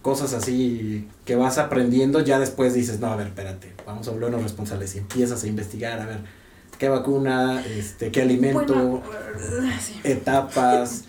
cosas 0.01 0.33
así 0.33 1.07
que 1.23 1.35
vas 1.35 1.59
aprendiendo, 1.59 2.19
ya 2.21 2.39
después 2.39 2.73
dices, 2.73 2.99
no, 2.99 3.07
a 3.07 3.15
ver, 3.15 3.27
espérate, 3.27 3.73
vamos 3.85 4.07
a 4.07 4.11
volvernos 4.11 4.41
responsables. 4.41 4.95
Y 4.95 4.97
empiezas 4.97 5.43
a 5.43 5.47
investigar, 5.47 6.01
a 6.01 6.07
ver, 6.07 6.19
qué 6.79 6.89
vacuna, 6.89 7.63
este, 7.63 8.11
qué 8.11 8.23
alimento 8.23 8.73
Bueno, 8.73 9.71
sí. 9.79 10.01
etapas 10.03 11.03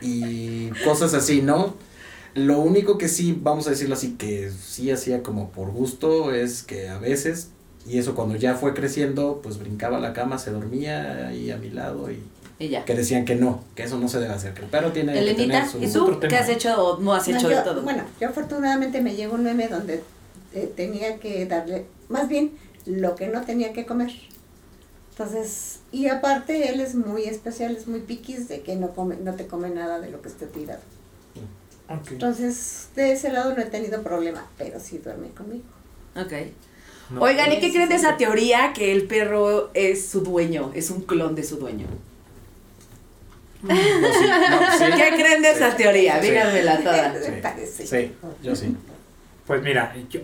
y 0.00 0.70
cosas 0.84 1.14
así, 1.14 1.40
¿no? 1.40 1.76
Lo 2.34 2.58
único 2.58 2.98
que 2.98 3.08
sí, 3.08 3.38
vamos 3.40 3.68
a 3.68 3.70
decirlo 3.70 3.94
así, 3.94 4.16
que 4.18 4.50
sí 4.50 4.90
hacía 4.90 5.22
como 5.22 5.50
por 5.50 5.70
gusto 5.70 6.34
es 6.34 6.64
que 6.64 6.88
a 6.88 6.98
veces, 6.98 7.50
y 7.86 7.98
eso 7.98 8.16
cuando 8.16 8.34
ya 8.34 8.56
fue 8.56 8.74
creciendo, 8.74 9.38
pues 9.44 9.58
brincaba 9.58 9.98
a 9.98 10.00
la 10.00 10.12
cama, 10.12 10.38
se 10.38 10.50
dormía 10.50 11.28
ahí 11.28 11.52
a 11.52 11.56
mi 11.56 11.70
lado 11.70 12.10
y 12.10 12.18
Y 12.58 12.68
ya. 12.68 12.84
que 12.84 12.94
decían 12.94 13.24
que 13.24 13.34
no, 13.34 13.64
que 13.74 13.82
eso 13.82 13.98
no 13.98 14.08
se 14.08 14.20
debe 14.20 14.32
hacer, 14.32 14.54
que 14.54 14.62
el 14.62 14.68
perro 14.68 14.92
tiene 14.92 15.12
que 15.12 15.18
Elenita, 15.18 15.42
tener 15.64 15.68
su... 15.68 15.82
¿y 15.82 15.92
tú 15.92 16.04
otro 16.04 16.20
qué 16.20 16.28
tema. 16.28 16.40
has 16.40 16.48
hecho 16.48 16.82
o 16.84 17.00
no 17.00 17.12
has 17.12 17.26
No, 17.28 17.36
hecho 17.36 17.50
yo- 17.50 17.56
de 17.56 17.62
todo? 17.62 17.82
Bueno, 17.82 18.04
yo 18.20 18.28
afortunadamente 18.28 19.00
me 19.00 19.16
llegó 19.16 19.34
un 19.34 19.42
meme 19.42 19.66
donde 19.68 20.02
eh, 20.54 20.72
tenía 20.76 21.18
que 21.18 21.46
darle, 21.46 21.86
más 22.08 22.28
bien, 22.28 22.52
lo 22.86 23.16
que 23.16 23.26
no 23.26 23.42
tenía 23.42 23.72
que 23.72 23.84
comer. 23.86 24.12
Entonces, 25.10 25.80
y 25.92 26.06
aparte 26.08 26.68
él 26.70 26.80
es 26.80 26.94
muy 26.94 27.24
especial, 27.24 27.74
es 27.76 27.86
muy 27.88 28.00
piquis 28.00 28.48
de 28.48 28.60
que 28.62 28.76
no 28.76 28.90
come, 28.90 29.16
no 29.16 29.34
te 29.34 29.46
come 29.46 29.70
nada 29.70 29.98
de 30.00 30.10
lo 30.10 30.22
que 30.22 30.28
esté 30.28 30.46
tirado. 30.46 30.80
Entonces, 31.88 32.88
de 32.96 33.12
ese 33.12 33.30
lado 33.32 33.54
no 33.54 33.60
he 33.60 33.66
tenido 33.66 34.02
problema, 34.02 34.46
pero 34.56 34.80
sí 34.80 34.98
duerme 34.98 35.28
conmigo. 35.30 35.64
Ok. 36.16 36.32
No. 37.10 37.20
Oigan, 37.20 37.52
¿y 37.52 37.60
qué 37.60 37.70
creen 37.70 37.88
de 37.90 37.96
esa 37.96 38.16
teoría 38.16 38.72
que 38.74 38.92
el 38.92 39.06
perro 39.06 39.70
es 39.74 40.06
su 40.08 40.20
dueño? 40.22 40.72
Es 40.74 40.90
un 40.90 41.02
clon 41.02 41.34
de 41.34 41.42
su 41.44 41.56
dueño. 41.56 41.86
No, 43.68 43.74
sí, 44.12 44.26
no, 44.50 44.78
sí. 44.78 44.84
¿Qué 44.96 45.16
creen 45.16 45.42
de 45.42 45.50
esa 45.50 45.76
teoría? 45.76 46.20
Sí. 46.20 46.28
Díganmela 46.28 46.78
toda. 46.78 47.14
Sí, 47.86 48.12
yo 48.42 48.54
sí. 48.56 48.76
Pues 49.46 49.62
mira, 49.62 49.94
yo, 50.10 50.20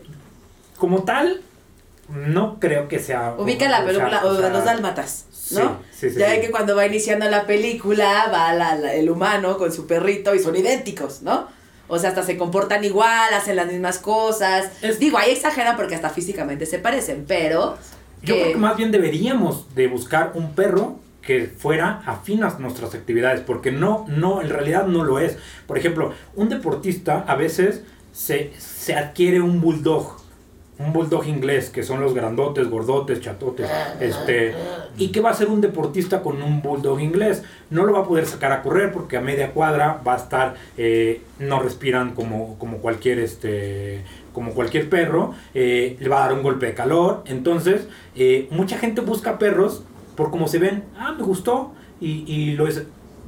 como 0.78 1.02
tal, 1.02 1.40
no 2.08 2.58
creo 2.58 2.88
que 2.88 2.98
sea... 2.98 3.34
Ubica 3.38 3.68
la 3.68 3.84
película 3.84 4.24
o 4.24 4.36
sea, 4.36 4.48
los 4.50 4.64
dálmatas, 4.64 5.26
¿no? 5.52 5.78
Sí, 5.92 6.08
sí, 6.08 6.10
sí, 6.10 6.18
ya 6.18 6.26
sí. 6.30 6.36
ve 6.36 6.40
que 6.40 6.50
cuando 6.50 6.74
va 6.74 6.86
iniciando 6.86 7.28
la 7.28 7.46
película 7.46 8.28
va 8.32 8.52
la- 8.54 8.76
la- 8.76 8.94
el 8.94 9.10
humano 9.10 9.58
con 9.58 9.72
su 9.72 9.86
perrito 9.86 10.34
y 10.34 10.38
son 10.38 10.56
idénticos, 10.56 11.22
¿no? 11.22 11.48
O 11.88 11.98
sea, 11.98 12.10
hasta 12.10 12.22
se 12.22 12.36
comportan 12.38 12.84
igual, 12.84 13.34
hacen 13.34 13.56
las 13.56 13.66
mismas 13.66 13.98
cosas. 13.98 14.70
Es- 14.80 14.98
Digo, 14.98 15.18
ahí 15.18 15.32
exageran 15.32 15.76
porque 15.76 15.94
hasta 15.96 16.08
físicamente 16.10 16.64
se 16.66 16.78
parecen, 16.78 17.24
pero... 17.26 17.76
Yo 18.22 18.34
que- 18.34 18.40
creo 18.42 18.52
que 18.52 18.58
más 18.58 18.76
bien 18.76 18.90
deberíamos 18.92 19.74
de 19.74 19.86
buscar 19.88 20.32
un 20.34 20.54
perro 20.54 20.98
que 21.22 21.46
fuera 21.46 22.02
afín 22.06 22.40
nuestras 22.58 22.94
actividades, 22.94 23.40
porque 23.40 23.72
no, 23.72 24.06
no, 24.08 24.40
en 24.40 24.48
realidad 24.48 24.86
no 24.86 25.04
lo 25.04 25.18
es. 25.18 25.38
Por 25.66 25.78
ejemplo, 25.78 26.12
un 26.34 26.48
deportista 26.48 27.24
a 27.26 27.34
veces 27.36 27.84
se, 28.12 28.52
se 28.58 28.94
adquiere 28.94 29.40
un 29.40 29.60
bulldog, 29.60 30.16
un 30.78 30.94
bulldog 30.94 31.26
inglés, 31.26 31.68
que 31.68 31.82
son 31.82 32.00
los 32.00 32.14
grandotes, 32.14 32.68
gordotes, 32.70 33.20
chatotes, 33.20 33.68
este, 34.00 34.54
¿y 34.96 35.08
qué 35.12 35.20
va 35.20 35.28
a 35.28 35.32
hacer 35.32 35.48
un 35.48 35.60
deportista 35.60 36.22
con 36.22 36.42
un 36.42 36.62
bulldog 36.62 37.00
inglés? 37.00 37.42
No 37.68 37.84
lo 37.84 37.92
va 37.92 38.00
a 38.00 38.04
poder 38.04 38.24
sacar 38.24 38.50
a 38.52 38.62
correr 38.62 38.90
porque 38.90 39.18
a 39.18 39.20
media 39.20 39.52
cuadra 39.52 40.00
va 40.06 40.14
a 40.14 40.16
estar, 40.16 40.54
eh, 40.78 41.20
no 41.38 41.60
respiran 41.60 42.14
como, 42.14 42.58
como 42.58 42.78
cualquier, 42.78 43.18
este, 43.18 44.04
como 44.32 44.52
cualquier 44.52 44.88
perro, 44.88 45.34
eh, 45.52 45.98
le 46.00 46.08
va 46.08 46.24
a 46.24 46.28
dar 46.28 46.32
un 46.32 46.42
golpe 46.42 46.66
de 46.66 46.74
calor, 46.74 47.24
entonces 47.26 47.86
eh, 48.16 48.48
mucha 48.50 48.78
gente 48.78 49.02
busca 49.02 49.38
perros 49.38 49.84
por 50.20 50.30
cómo 50.30 50.48
se 50.48 50.58
ven, 50.58 50.84
ah, 50.98 51.14
me 51.16 51.22
gustó, 51.22 51.72
y, 51.98 52.30
y 52.30 52.52
lo 52.52 52.68
es, 52.68 52.82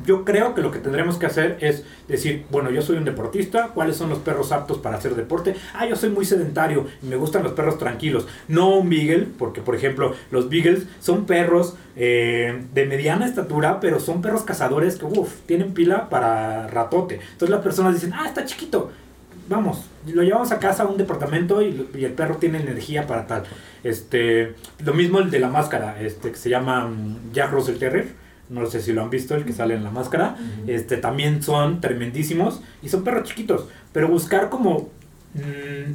yo 0.05 0.27
creo 0.27 0.55
que 0.55 0.61
lo 0.61 0.71
que 0.71 0.79
tendremos 0.79 1.17
que 1.17 1.25
hacer 1.25 1.57
es 1.63 1.85
decir, 2.07 2.45
bueno, 2.51 2.71
yo 2.71 2.83
soy 2.83 2.99
un 2.99 3.07
deportista, 3.07 3.69
¿cuáles 3.69 3.97
son 3.97 4.11
los 4.11 4.19
perros 4.19 4.53
aptos 4.53 4.77
para 4.77 4.99
hacer 4.99 5.15
deporte? 5.15 5.55
Ah, 5.73 5.87
yo 5.87 5.97
soy 5.97 6.11
muy 6.11 6.27
sedentario 6.27 6.87
y 7.03 7.07
me 7.07 7.17
gustan 7.17 7.45
los 7.45 7.53
perros 7.53 7.79
tranquilos. 7.79 8.27
No 8.47 8.77
un 8.77 8.91
beagle, 8.91 9.27
porque 9.39 9.63
por 9.63 9.75
ejemplo, 9.75 10.15
los 10.31 10.51
beagles 10.51 10.83
son 11.01 11.25
perros 11.25 11.77
eh, 11.97 12.63
de 12.75 12.85
mediana 12.85 13.25
estatura, 13.25 13.81
pero 13.81 13.99
son 13.99 14.21
perros 14.21 14.43
cazadores 14.43 14.97
que, 14.97 15.07
uff, 15.07 15.33
tienen 15.47 15.73
pila 15.73 16.11
para 16.11 16.67
ratote. 16.67 17.15
Entonces 17.15 17.49
las 17.49 17.63
personas 17.63 17.95
dicen, 17.95 18.13
ah, 18.13 18.27
está 18.27 18.45
chiquito. 18.45 18.91
Vamos, 19.49 19.87
lo 20.07 20.23
llevamos 20.23 20.53
a 20.53 20.59
casa 20.59 20.85
a 20.85 20.87
un 20.87 20.97
departamento 20.97 21.63
y, 21.63 21.89
y 21.95 22.05
el 22.05 22.13
perro 22.13 22.37
tiene 22.37 22.61
energía 22.61 23.07
para 23.07 23.27
tal. 23.27 23.45
Este, 23.83 24.55
lo 24.85 24.95
mismo 24.95 25.19
el 25.19 25.31
de 25.31 25.41
la 25.41 25.49
máscara, 25.49 26.01
este, 26.01 26.31
que 26.31 26.37
se 26.37 26.49
llama 26.49 26.87
mm, 26.87 27.33
Jack 27.33 27.53
Russell 27.53 27.77
Terrier. 27.77 28.13
No 28.49 28.67
sé 28.67 28.81
si 28.81 28.93
lo 28.93 29.03
han 29.03 29.11
visto, 29.11 29.35
el 29.35 29.45
que 29.45 29.53
sale 29.53 29.75
en 29.75 29.83
la 29.83 29.91
máscara. 29.91 30.37
Este, 30.67 30.99
también 30.99 31.43
son 31.43 31.81
tremendísimos 31.81 32.61
y 32.83 32.89
son 32.89 33.03
perros 33.03 33.29
chiquitos. 33.29 33.67
Pero 33.93 34.09
buscar 34.09 34.51
como 34.51 34.91
mm, 35.35 35.93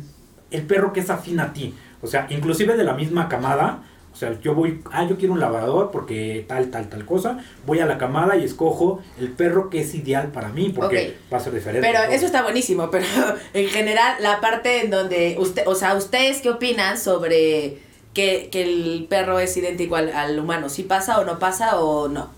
el 0.51 0.61
perro 0.63 0.91
que 0.91 1.01
es 1.01 1.09
afín 1.09 1.39
a 1.39 1.53
ti. 1.53 1.75
O 2.01 2.07
sea, 2.07 2.27
inclusive 2.29 2.75
de 2.75 2.83
la 2.83 2.93
misma 2.93 3.29
camada. 3.29 3.83
O 4.17 4.19
sea, 4.19 4.35
yo 4.41 4.55
voy, 4.55 4.81
ah, 4.91 5.05
yo 5.07 5.15
quiero 5.15 5.35
un 5.35 5.39
labrador 5.39 5.91
porque 5.91 6.43
tal, 6.47 6.71
tal, 6.71 6.89
tal 6.89 7.05
cosa. 7.05 7.37
Voy 7.67 7.81
a 7.81 7.85
la 7.85 7.99
camada 7.99 8.35
y 8.35 8.43
escojo 8.43 8.99
el 9.19 9.29
perro 9.29 9.69
que 9.69 9.81
es 9.81 9.93
ideal 9.93 10.29
para 10.31 10.49
mí 10.49 10.69
porque 10.69 11.17
va 11.31 11.37
a 11.37 11.39
ser 11.39 11.53
diferente. 11.53 11.87
Pero 11.87 12.11
eso 12.11 12.25
está 12.25 12.41
buenísimo, 12.41 12.89
pero 12.91 13.05
en 13.53 13.67
general 13.67 14.15
la 14.19 14.41
parte 14.41 14.81
en 14.81 14.89
donde 14.89 15.35
usted, 15.37 15.67
o 15.67 15.75
sea, 15.75 15.93
ustedes 15.93 16.41
qué 16.41 16.49
opinan 16.49 16.97
sobre 16.97 17.77
que, 18.15 18.49
que 18.51 18.63
el 18.63 19.05
perro 19.07 19.37
es 19.37 19.55
idéntico 19.55 19.95
al, 19.95 20.09
al 20.09 20.39
humano, 20.39 20.69
si 20.69 20.81
pasa 20.81 21.19
o 21.19 21.23
no 21.23 21.37
pasa 21.37 21.79
o 21.79 22.07
no. 22.07 22.36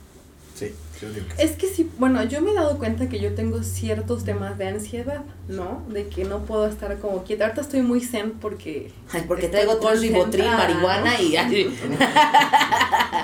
Que 0.99 1.43
Es 1.43 1.51
que 1.51 1.67
sí, 1.67 1.89
bueno, 1.97 2.23
yo 2.23 2.41
me 2.41 2.51
he 2.51 2.53
dado 2.53 2.77
cuenta 2.77 3.07
que 3.07 3.19
yo 3.19 3.33
tengo 3.33 3.63
ciertos 3.63 4.25
temas 4.25 4.57
de 4.57 4.67
ansiedad, 4.67 5.21
¿no? 5.47 5.83
De 5.89 6.07
que 6.07 6.25
no 6.25 6.39
puedo 6.45 6.67
estar 6.67 6.97
como 6.99 7.23
quieta. 7.23 7.45
Ahorita 7.45 7.61
estoy 7.61 7.81
muy 7.81 8.01
zen 8.01 8.31
porque... 8.31 8.91
Ay, 9.11 9.23
porque 9.27 9.47
traigo 9.47 9.77
todo 9.77 9.91
el 9.91 10.01
ribotril, 10.01 10.43
concentrada, 10.43 10.57
marihuana 10.57 11.17
¿no? 11.17 11.23
y 11.23 11.37
ay, 11.37 11.77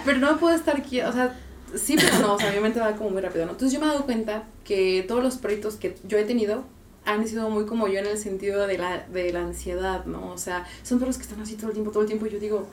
Pero 0.05 0.19
no 0.19 0.37
puedo 0.37 0.55
estar 0.55 0.81
quieta, 0.83 1.09
o 1.09 1.13
sea, 1.13 1.35
sí, 1.75 1.95
pero 1.99 2.19
no, 2.19 2.35
o 2.35 2.39
sea, 2.39 2.51
mi 2.51 2.59
mente 2.59 2.79
va 2.79 2.95
como 2.95 3.09
muy 3.09 3.21
rápido, 3.21 3.45
¿no? 3.45 3.51
Entonces 3.51 3.73
yo 3.73 3.79
me 3.79 3.87
he 3.87 3.89
dado 3.89 4.05
cuenta 4.05 4.43
que 4.63 5.03
todos 5.07 5.23
los 5.23 5.37
perritos 5.37 5.75
que 5.75 5.97
yo 6.07 6.17
he 6.17 6.23
tenido 6.23 6.63
han 7.05 7.27
sido 7.27 7.49
muy 7.49 7.65
como 7.65 7.87
yo 7.87 7.99
en 7.99 8.07
el 8.07 8.17
sentido 8.17 8.67
de 8.67 8.77
la, 8.77 9.05
de 9.11 9.31
la 9.31 9.41
ansiedad, 9.41 10.05
¿no? 10.05 10.31
O 10.31 10.37
sea, 10.37 10.65
son 10.83 10.99
perros 10.99 11.17
que 11.17 11.23
están 11.23 11.41
así 11.41 11.55
todo 11.55 11.67
el 11.67 11.73
tiempo, 11.73 11.91
todo 11.91 12.01
el 12.01 12.07
tiempo, 12.07 12.25
y 12.25 12.31
yo 12.31 12.39
digo, 12.39 12.67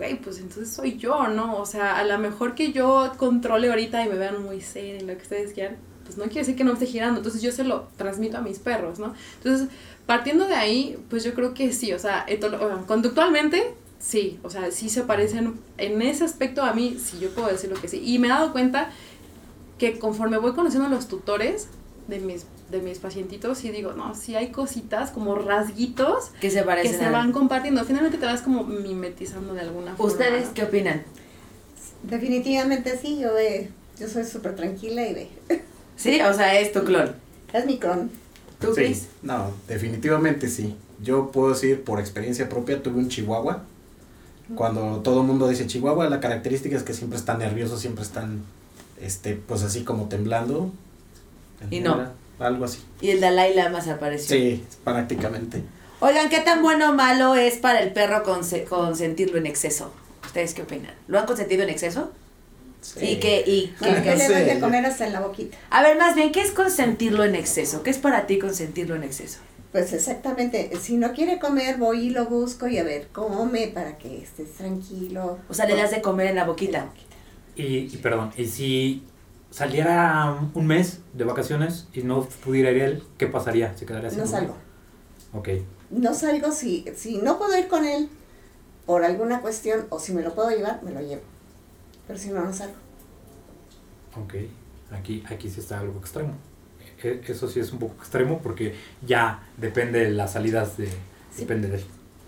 güey, 0.00 0.18
pues 0.18 0.38
entonces 0.38 0.72
soy 0.72 0.96
yo, 0.96 1.28
¿no? 1.28 1.58
O 1.58 1.66
sea, 1.66 1.98
a 1.98 2.04
lo 2.04 2.16
mejor 2.16 2.54
que 2.54 2.72
yo 2.72 3.12
controle 3.18 3.68
ahorita 3.68 4.02
y 4.02 4.08
me 4.08 4.14
vean 4.14 4.42
muy 4.42 4.62
zen 4.62 4.96
y 4.96 5.00
lo 5.00 5.14
que 5.14 5.22
ustedes 5.22 5.52
quieran, 5.52 5.76
pues 6.04 6.16
no 6.16 6.24
quiere 6.24 6.40
decir 6.40 6.56
que 6.56 6.64
no 6.64 6.70
me 6.70 6.78
esté 6.78 6.86
girando, 6.86 7.18
entonces 7.18 7.42
yo 7.42 7.52
se 7.52 7.64
lo 7.64 7.86
transmito 7.98 8.38
a 8.38 8.40
mis 8.40 8.58
perros, 8.58 8.98
¿no? 8.98 9.12
Entonces, 9.36 9.68
partiendo 10.06 10.48
de 10.48 10.54
ahí, 10.54 10.98
pues 11.10 11.22
yo 11.22 11.34
creo 11.34 11.52
que 11.52 11.74
sí, 11.74 11.92
o 11.92 11.98
sea, 11.98 12.24
conductualmente, 12.86 13.74
sí, 13.98 14.40
o 14.42 14.48
sea, 14.48 14.70
sí 14.70 14.88
se 14.88 15.02
parecen, 15.02 15.60
en 15.76 16.00
ese 16.00 16.24
aspecto 16.24 16.62
a 16.62 16.72
mí, 16.72 16.98
sí, 16.98 17.18
yo 17.20 17.28
puedo 17.34 17.48
decirlo 17.48 17.78
que 17.78 17.88
sí, 17.88 18.00
y 18.02 18.18
me 18.18 18.28
he 18.28 18.30
dado 18.30 18.52
cuenta 18.52 18.90
que 19.76 19.98
conforme 19.98 20.38
voy 20.38 20.54
conociendo 20.54 20.86
a 20.86 20.90
los 20.90 21.08
tutores 21.08 21.68
de 22.08 22.20
mis 22.20 22.46
de 22.70 22.80
mis 22.80 22.98
pacientitos 22.98 23.64
y 23.64 23.70
digo, 23.70 23.92
no, 23.92 24.14
sí 24.14 24.36
hay 24.36 24.50
cositas 24.52 25.10
como 25.10 25.34
rasguitos 25.34 26.30
Que 26.40 26.50
se 26.50 26.60
que 26.60 26.64
parecen 26.64 26.98
se 26.98 27.04
a- 27.06 27.10
van 27.10 27.32
compartiendo. 27.32 27.84
Finalmente 27.84 28.18
te 28.18 28.26
vas 28.26 28.42
como 28.42 28.64
mimetizando 28.64 29.54
de 29.54 29.60
alguna 29.62 29.96
forma. 29.96 30.12
¿Ustedes 30.12 30.48
qué 30.50 30.62
opinan? 30.64 31.02
Definitivamente 32.02 32.98
sí, 32.98 33.18
yo, 33.20 33.36
eh, 33.38 33.68
yo 33.98 34.08
soy 34.08 34.24
súper 34.24 34.56
tranquila 34.56 35.06
y 35.06 35.14
ve. 35.14 35.28
Sí, 35.96 36.18
o 36.22 36.32
sea, 36.32 36.58
es 36.58 36.72
tu 36.72 36.82
clon. 36.82 37.12
Es 37.52 37.66
mi 37.66 37.78
cron. 37.78 38.10
¿Tú, 38.58 38.68
Sí, 38.68 38.84
Chris? 38.84 39.08
no, 39.22 39.50
definitivamente 39.68 40.48
sí. 40.48 40.74
Yo 41.02 41.30
puedo 41.30 41.50
decir 41.50 41.82
por 41.84 42.00
experiencia 42.00 42.48
propia, 42.48 42.82
tuve 42.82 42.96
un 43.00 43.10
chihuahua. 43.10 43.64
Cuando 44.54 45.00
todo 45.00 45.20
el 45.20 45.26
mundo 45.26 45.46
dice 45.46 45.66
chihuahua, 45.66 46.08
la 46.08 46.18
característica 46.20 46.74
es 46.74 46.84
que 46.84 46.94
siempre 46.94 47.18
están 47.18 47.38
nerviosos, 47.38 47.80
siempre 47.80 48.02
están, 48.02 48.40
este, 48.98 49.34
pues 49.36 49.62
así 49.62 49.84
como 49.84 50.08
temblando. 50.08 50.72
Y 51.70 51.80
no. 51.80 52.08
Algo 52.40 52.64
así. 52.64 52.78
Y 53.00 53.10
el 53.10 53.20
Dalai 53.20 53.54
Lama 53.54 53.80
se 53.80 53.90
apareció. 53.90 54.34
Sí, 54.36 54.64
prácticamente. 54.82 55.62
Oigan, 56.00 56.28
¿qué 56.30 56.40
tan 56.40 56.62
bueno 56.62 56.90
o 56.90 56.94
malo 56.94 57.34
es 57.34 57.58
para 57.58 57.80
el 57.82 57.92
perro 57.92 58.24
conse- 58.24 58.64
consentirlo 58.64 59.38
en 59.38 59.46
exceso? 59.46 59.92
¿Ustedes 60.24 60.54
qué 60.54 60.62
opinan? 60.62 60.94
¿Lo 61.06 61.18
han 61.18 61.26
consentido 61.26 61.62
en 61.62 61.70
exceso? 61.70 62.10
Sí. 62.80 63.00
Y 63.04 63.16
que, 63.20 63.44
y 63.46 63.74
que- 63.78 64.02
que 64.02 64.16
le 64.16 64.26
doy 64.28 64.42
de 64.44 64.58
comer 64.58 64.86
hasta 64.86 65.06
en 65.06 65.12
la 65.12 65.20
boquita. 65.20 65.58
A 65.68 65.82
ver, 65.82 65.98
más 65.98 66.14
bien, 66.14 66.32
¿qué 66.32 66.40
es 66.40 66.50
consentirlo 66.52 67.24
en 67.24 67.34
exceso? 67.34 67.82
¿Qué 67.82 67.90
es 67.90 67.98
para 67.98 68.26
ti 68.26 68.38
consentirlo 68.38 68.94
en 68.96 69.04
exceso? 69.04 69.38
Pues 69.72 69.92
exactamente, 69.92 70.70
si 70.80 70.96
no 70.96 71.12
quiere 71.12 71.38
comer, 71.38 71.76
voy 71.76 72.06
y 72.06 72.10
lo 72.10 72.24
busco 72.24 72.66
y 72.66 72.78
a 72.78 72.82
ver, 72.82 73.08
come 73.12 73.68
para 73.68 73.98
que 73.98 74.22
estés 74.22 74.52
tranquilo. 74.54 75.38
O 75.48 75.54
sea, 75.54 75.66
le 75.66 75.76
das 75.76 75.90
de 75.90 76.00
comer 76.00 76.28
en 76.28 76.36
la 76.36 76.44
boquita. 76.44 76.86
Y, 77.54 77.64
y 77.92 77.98
perdón, 78.02 78.32
y 78.36 78.46
si 78.46 79.02
saliera 79.50 80.38
un 80.54 80.66
mes 80.66 81.00
de 81.12 81.24
vacaciones 81.24 81.86
y 81.92 82.02
no 82.02 82.22
pudiera 82.24 82.70
ir 82.70 82.82
él, 82.82 83.02
¿qué 83.18 83.26
pasaría? 83.26 83.76
¿Se 83.76 83.86
quedaría 83.86 84.10
sin 84.10 84.20
No 84.20 84.26
salgo. 84.26 84.54
Ok. 85.32 85.48
No 85.90 86.14
salgo 86.14 86.52
si, 86.52 86.84
si 86.96 87.18
no 87.18 87.38
puedo 87.38 87.56
ir 87.58 87.68
con 87.68 87.84
él 87.84 88.08
por 88.86 89.04
alguna 89.04 89.40
cuestión 89.40 89.86
o 89.90 89.98
si 89.98 90.12
me 90.12 90.22
lo 90.22 90.34
puedo 90.34 90.50
llevar, 90.50 90.82
me 90.82 90.92
lo 90.92 91.00
llevo. 91.00 91.22
Pero 92.06 92.18
si 92.18 92.28
no, 92.30 92.44
no 92.44 92.52
salgo. 92.52 92.74
Ok, 94.16 94.34
aquí, 94.92 95.22
aquí 95.30 95.48
sí 95.48 95.60
está 95.60 95.80
algo 95.80 95.98
extremo. 96.00 96.34
E- 97.02 97.20
Eso 97.26 97.48
sí 97.48 97.60
es 97.60 97.72
un 97.72 97.78
poco 97.78 97.94
extremo 97.94 98.40
porque 98.42 98.74
ya 99.06 99.42
depende 99.56 100.00
de 100.00 100.10
las 100.10 100.32
salidas 100.32 100.76
de... 100.76 100.86
Sí. 100.86 101.40
Depende 101.42 101.68
de 101.68 101.76
él. 101.76 101.84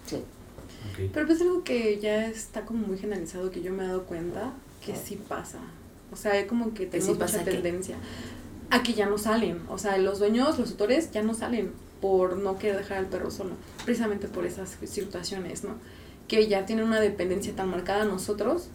Sí. 0.06 0.16
Ok. 0.16 1.10
Pero 1.12 1.26
pues 1.26 1.40
algo 1.40 1.64
que 1.64 1.98
ya 2.00 2.26
está 2.26 2.64
como 2.64 2.86
muy 2.86 2.98
generalizado 2.98 3.50
que 3.50 3.62
yo 3.62 3.72
me 3.72 3.84
he 3.84 3.86
dado 3.88 4.04
cuenta 4.04 4.52
que 4.84 4.94
sí 4.96 5.16
pasa. 5.28 5.58
O 6.12 6.16
sea, 6.16 6.46
como 6.46 6.74
que 6.74 6.88
¿Que 6.88 7.00
sí 7.00 7.06
tenemos 7.06 7.18
pasa 7.18 7.38
mucha 7.38 7.50
tendencia 7.50 7.96
a 8.70 8.82
que 8.82 8.94
ya 8.94 9.06
no 9.06 9.18
salen. 9.18 9.60
O 9.68 9.78
sea, 9.78 9.98
los 9.98 10.18
dueños, 10.18 10.58
los 10.58 10.70
tutores 10.70 11.10
ya 11.10 11.22
no 11.22 11.34
salen 11.34 11.72
por 12.00 12.38
no 12.38 12.58
querer 12.58 12.78
dejar 12.78 12.98
al 12.98 13.06
perro 13.06 13.30
solo. 13.30 13.52
Precisamente 13.84 14.28
por 14.28 14.46
esas 14.46 14.76
situaciones, 14.84 15.62
¿no? 15.62 15.76
Que 16.26 16.48
ya 16.48 16.64
tienen 16.64 16.86
una 16.86 17.00
dependencia 17.00 17.54
tan 17.54 17.68
marcada 17.68 18.02
a 18.02 18.06
nosotros 18.06 18.68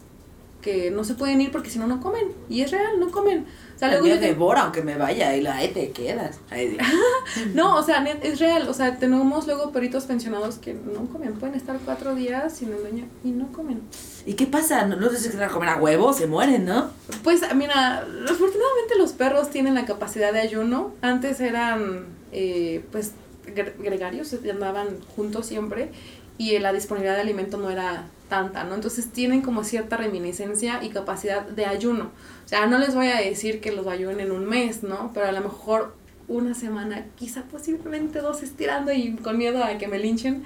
que 0.62 0.90
no 0.90 1.04
se 1.04 1.14
pueden 1.14 1.40
ir 1.40 1.50
porque 1.52 1.70
si 1.70 1.78
no, 1.78 1.86
no 1.86 2.00
comen. 2.00 2.32
Y 2.48 2.62
es 2.62 2.70
real, 2.72 2.98
no 2.98 3.10
comen. 3.10 3.46
O 3.76 3.78
sea, 3.78 3.88
luego 3.92 4.06
yo 4.08 4.14
te- 4.18 4.26
devora 4.26 4.62
aunque 4.62 4.82
me 4.82 4.96
vaya 4.96 5.36
y 5.36 5.40
la 5.40 5.56
ahí 5.56 5.68
te 5.68 5.90
quedas. 5.92 6.40
Ahí. 6.50 6.76
No, 7.54 7.76
o 7.76 7.82
sea, 7.82 8.04
es 8.22 8.40
real. 8.40 8.66
O 8.68 8.74
sea, 8.74 8.96
tenemos 8.98 9.46
luego 9.46 9.70
perritos 9.70 10.04
pensionados 10.06 10.56
que 10.58 10.74
no 10.74 11.06
comen. 11.12 11.34
Pueden 11.34 11.54
estar 11.54 11.78
cuatro 11.84 12.14
días 12.16 12.52
sin 12.56 12.72
el 12.72 12.78
dueño 12.80 13.04
y 13.22 13.30
no 13.30 13.52
comen. 13.52 13.82
¿Y 14.26 14.34
qué 14.34 14.46
pasa? 14.46 14.84
¿No 14.86 14.96
los 14.96 15.22
dejan 15.22 15.42
a 15.42 15.48
comer 15.48 15.68
a 15.68 15.76
huevo? 15.76 16.12
Se 16.12 16.26
mueren, 16.26 16.64
¿no? 16.64 16.90
Pues 17.22 17.40
mira, 17.54 17.98
afortunadamente 18.00 18.96
los 18.98 19.12
perros 19.12 19.50
tienen 19.50 19.74
la 19.74 19.84
capacidad 19.84 20.32
de 20.32 20.40
ayuno. 20.40 20.92
Antes 21.02 21.40
eran, 21.40 22.06
eh, 22.32 22.84
pues, 22.90 23.12
gre- 23.46 23.74
gregarios, 23.78 24.34
andaban 24.50 24.88
juntos 25.14 25.46
siempre 25.46 25.90
y 26.36 26.58
la 26.58 26.72
disponibilidad 26.72 27.14
de 27.14 27.22
alimento 27.22 27.58
no 27.58 27.70
era 27.70 28.06
tanta, 28.28 28.64
¿no? 28.64 28.74
Entonces 28.74 29.10
tienen 29.10 29.42
como 29.42 29.64
cierta 29.64 29.96
reminiscencia 29.96 30.82
y 30.82 30.90
capacidad 30.90 31.42
de 31.42 31.66
ayuno. 31.66 32.10
O 32.44 32.48
sea, 32.48 32.66
no 32.66 32.78
les 32.78 32.94
voy 32.94 33.08
a 33.08 33.16
decir 33.16 33.60
que 33.60 33.72
los 33.72 33.86
ayunen 33.86 34.20
en 34.20 34.32
un 34.32 34.46
mes, 34.46 34.82
¿no? 34.82 35.10
Pero 35.14 35.26
a 35.26 35.32
lo 35.32 35.40
mejor 35.40 35.94
una 36.28 36.54
semana, 36.54 37.06
quizá 37.16 37.42
posiblemente 37.44 38.20
dos 38.20 38.42
estirando 38.42 38.92
y 38.92 39.16
con 39.16 39.38
miedo 39.38 39.64
a 39.64 39.78
que 39.78 39.88
me 39.88 39.98
linchen, 39.98 40.44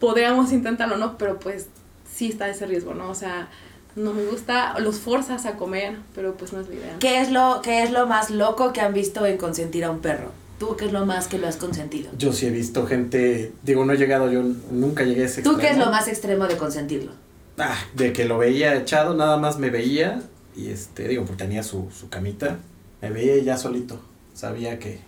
podríamos 0.00 0.52
intentarlo, 0.52 0.96
¿no? 0.96 1.18
Pero 1.18 1.38
pues 1.38 1.68
sí 2.10 2.28
está 2.28 2.48
ese 2.48 2.66
riesgo, 2.66 2.94
¿no? 2.94 3.10
O 3.10 3.14
sea, 3.14 3.48
no 3.94 4.14
me 4.14 4.24
gusta, 4.24 4.78
los 4.78 4.98
forzas 4.98 5.44
a 5.46 5.56
comer, 5.56 5.96
pero 6.14 6.34
pues 6.34 6.52
no 6.52 6.60
es 6.60 6.68
la 6.68 6.74
idea. 6.74 6.96
¿Qué 6.98 7.20
es 7.20 7.30
lo, 7.30 7.60
qué 7.62 7.82
es 7.82 7.90
lo 7.90 8.06
más 8.06 8.30
loco 8.30 8.72
que 8.72 8.80
han 8.80 8.94
visto 8.94 9.26
en 9.26 9.36
consentir 9.36 9.84
a 9.84 9.90
un 9.90 10.00
perro? 10.00 10.32
¿Tú 10.58 10.76
qué 10.76 10.86
es 10.86 10.92
lo 10.92 11.06
más 11.06 11.28
que 11.28 11.38
lo 11.38 11.46
has 11.46 11.56
consentido? 11.56 12.10
Yo 12.18 12.32
sí 12.32 12.46
he 12.46 12.50
visto 12.50 12.86
gente, 12.86 13.52
digo, 13.62 13.84
no 13.84 13.92
he 13.92 13.96
llegado, 13.96 14.30
yo 14.30 14.42
nunca 14.70 15.04
llegué 15.04 15.22
a 15.22 15.26
ese 15.26 15.42
¿Tú 15.42 15.50
qué 15.56 15.62
es 15.66 15.72
extremo. 15.72 15.84
lo 15.86 15.90
más 15.92 16.08
extremo 16.08 16.46
de 16.46 16.56
consentirlo? 16.56 17.12
Ah, 17.58 17.76
de 17.94 18.12
que 18.12 18.24
lo 18.24 18.38
veía 18.38 18.74
echado, 18.76 19.14
nada 19.14 19.36
más 19.36 19.58
me 19.58 19.70
veía 19.70 20.22
y 20.56 20.68
este, 20.70 21.06
digo, 21.08 21.24
porque 21.24 21.44
tenía 21.44 21.62
su, 21.62 21.88
su 21.96 22.08
camita, 22.08 22.58
me 23.00 23.10
veía 23.10 23.40
ya 23.42 23.56
solito, 23.56 24.00
sabía 24.34 24.78
que, 24.78 24.98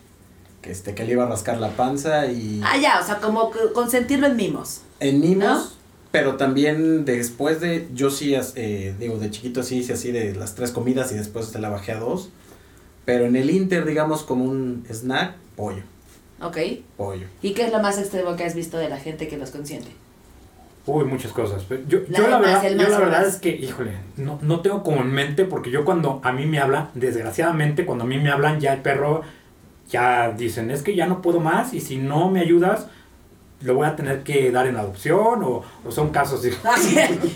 que 0.62 0.70
este, 0.70 0.94
que 0.94 1.04
le 1.04 1.12
iba 1.12 1.24
a 1.24 1.28
rascar 1.28 1.58
la 1.58 1.70
panza 1.70 2.26
y 2.26 2.60
Ah, 2.64 2.76
ya, 2.76 3.00
o 3.00 3.04
sea, 3.06 3.18
como 3.18 3.50
consentirlo 3.74 4.26
en 4.28 4.36
mimos. 4.36 4.82
en 5.00 5.20
mimos, 5.20 5.44
¿No? 5.44 5.80
pero 6.12 6.36
también 6.36 7.04
después 7.04 7.60
de, 7.60 7.88
yo 7.94 8.10
sí, 8.10 8.34
eh, 8.54 8.94
digo, 8.98 9.18
de 9.18 9.30
chiquito 9.30 9.62
sí 9.64 9.78
hice 9.78 9.92
así 9.94 10.12
de 10.12 10.34
las 10.34 10.54
tres 10.54 10.70
comidas 10.72 11.10
y 11.12 11.14
después 11.16 11.50
te 11.52 11.58
la 11.60 11.68
bajé 11.70 11.92
a 11.92 11.98
dos, 12.00 12.30
pero 13.10 13.26
en 13.26 13.34
el 13.34 13.50
Inter, 13.50 13.84
digamos, 13.84 14.22
como 14.22 14.44
un 14.44 14.84
snack, 14.88 15.34
pollo, 15.56 15.82
¿Ok? 16.40 16.58
pollo. 16.96 17.26
¿Y 17.42 17.54
qué 17.54 17.64
es 17.64 17.72
lo 17.72 17.80
más 17.80 17.98
extremo 17.98 18.36
que 18.36 18.44
has 18.44 18.54
visto 18.54 18.78
de 18.78 18.88
la 18.88 18.98
gente 18.98 19.26
que 19.26 19.36
los 19.36 19.50
consiente? 19.50 19.88
Uy, 20.86 21.04
muchas 21.06 21.32
cosas. 21.32 21.64
Pero 21.68 21.82
Yo, 21.88 21.98
La 22.08 22.18
yo 22.18 22.28
la 22.28 22.38
más, 22.38 22.62
verdad, 22.62 22.86
yo 22.88 23.06
la 23.10 23.22
es 23.22 23.34
que, 23.38 23.48
híjole, 23.48 23.94
no, 24.16 24.38
no 24.42 24.60
tengo 24.60 24.84
como 24.84 25.00
en 25.00 25.10
mente, 25.10 25.44
porque 25.44 25.72
yo 25.72 25.84
cuando 25.84 26.20
a 26.22 26.30
mí 26.30 26.46
me 26.46 26.60
habla, 26.60 26.90
desgraciadamente, 26.94 27.84
cuando 27.84 28.04
a 28.04 28.06
mí 28.06 28.16
me 28.16 28.30
hablan, 28.30 28.60
ya 28.60 28.74
el 28.74 28.80
perro, 28.80 29.22
ya 29.90 30.30
dicen, 30.30 30.70
es 30.70 30.82
que 30.84 30.94
ya 30.94 31.08
no 31.08 31.20
puedo 31.20 31.40
más 31.40 31.74
y 31.74 31.80
si 31.80 31.96
no 31.96 32.30
me 32.30 32.38
ayudas, 32.38 32.86
lo 33.62 33.74
voy 33.74 33.86
a 33.86 33.94
tener 33.94 34.22
que 34.22 34.50
dar 34.50 34.66
en 34.66 34.76
adopción 34.76 35.42
o, 35.44 35.62
o 35.84 35.90
son 35.90 36.08
casos 36.10 36.42
de... 36.42 36.54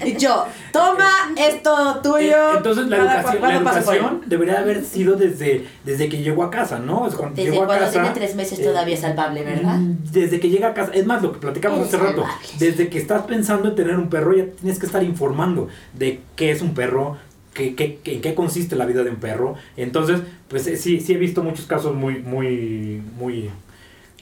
Y 0.05 0.17
yo, 0.17 0.47
toma 0.73 1.07
esto 1.37 1.97
Eh, 1.97 2.01
tuyo. 2.03 2.57
Entonces 2.57 2.87
la 2.89 2.97
educación, 2.97 3.25
cua- 3.25 3.35
la 3.35 3.41
¿cuándo 3.41 3.65
pasa 3.65 3.83
por 3.85 3.95
educación 3.95 4.23
debería 4.27 4.59
haber 4.61 4.85
sido 4.85 5.17
desde, 5.17 5.67
desde 5.85 6.09
que 6.09 6.23
llegó 6.23 6.43
a 6.45 6.51
casa, 6.51 6.79
¿no? 6.79 7.09
Sea, 7.11 7.19
cuando 7.19 7.37
Desde 7.37 7.51
llegó 7.51 7.65
a 7.65 7.67
cuando 7.67 7.85
casa, 7.87 8.01
tiene 8.01 8.15
tres 8.15 8.35
meses 8.37 8.59
eh, 8.59 8.65
todavía 8.65 8.95
es 8.95 9.01
salvable, 9.01 9.43
¿verdad? 9.45 9.77
Mm, 9.79 9.97
Desde 10.13 10.41
que 10.41 10.49
llega 10.49 10.69
a 10.69 10.75
casa, 10.75 10.93
es 10.95 11.05
más 11.07 11.23
lo 11.23 11.33
que 11.33 11.39
platicamos 11.41 11.81
Es 11.81 11.89
hace 11.89 11.99
rato, 11.99 12.23
salvables. 12.23 12.59
desde 12.59 12.89
que 12.89 12.99
estás 12.99 13.23
pensando 13.25 13.69
en 13.69 13.75
tener 13.75 13.97
un 13.99 14.09
perro 14.09 14.35
ya 14.35 14.47
tienes 14.47 14.79
que 14.79 14.87
estar 14.87 15.03
informando 15.03 15.69
de 15.93 16.21
qué 16.37 16.51
es 16.51 16.63
un 16.63 16.73
perro, 16.75 17.19
qué, 17.53 17.75
qué, 17.75 17.99
qué- 18.03 18.15
en 18.15 18.21
qué 18.23 18.35
consiste 18.35 18.77
la 18.77 18.87
vida 18.87 19.05
de 19.05 19.11
un 19.11 19.17
perro. 19.17 19.57
Entonces, 19.77 20.21
pues 20.49 20.67
eh, 20.69 20.77
sí, 20.79 21.01
sí 21.01 21.13
he 21.13 21.19
visto 21.19 21.43
muchos 21.43 21.67
casos 21.67 21.95
muy, 21.95 22.21
muy, 22.21 23.03
muy... 23.19 23.51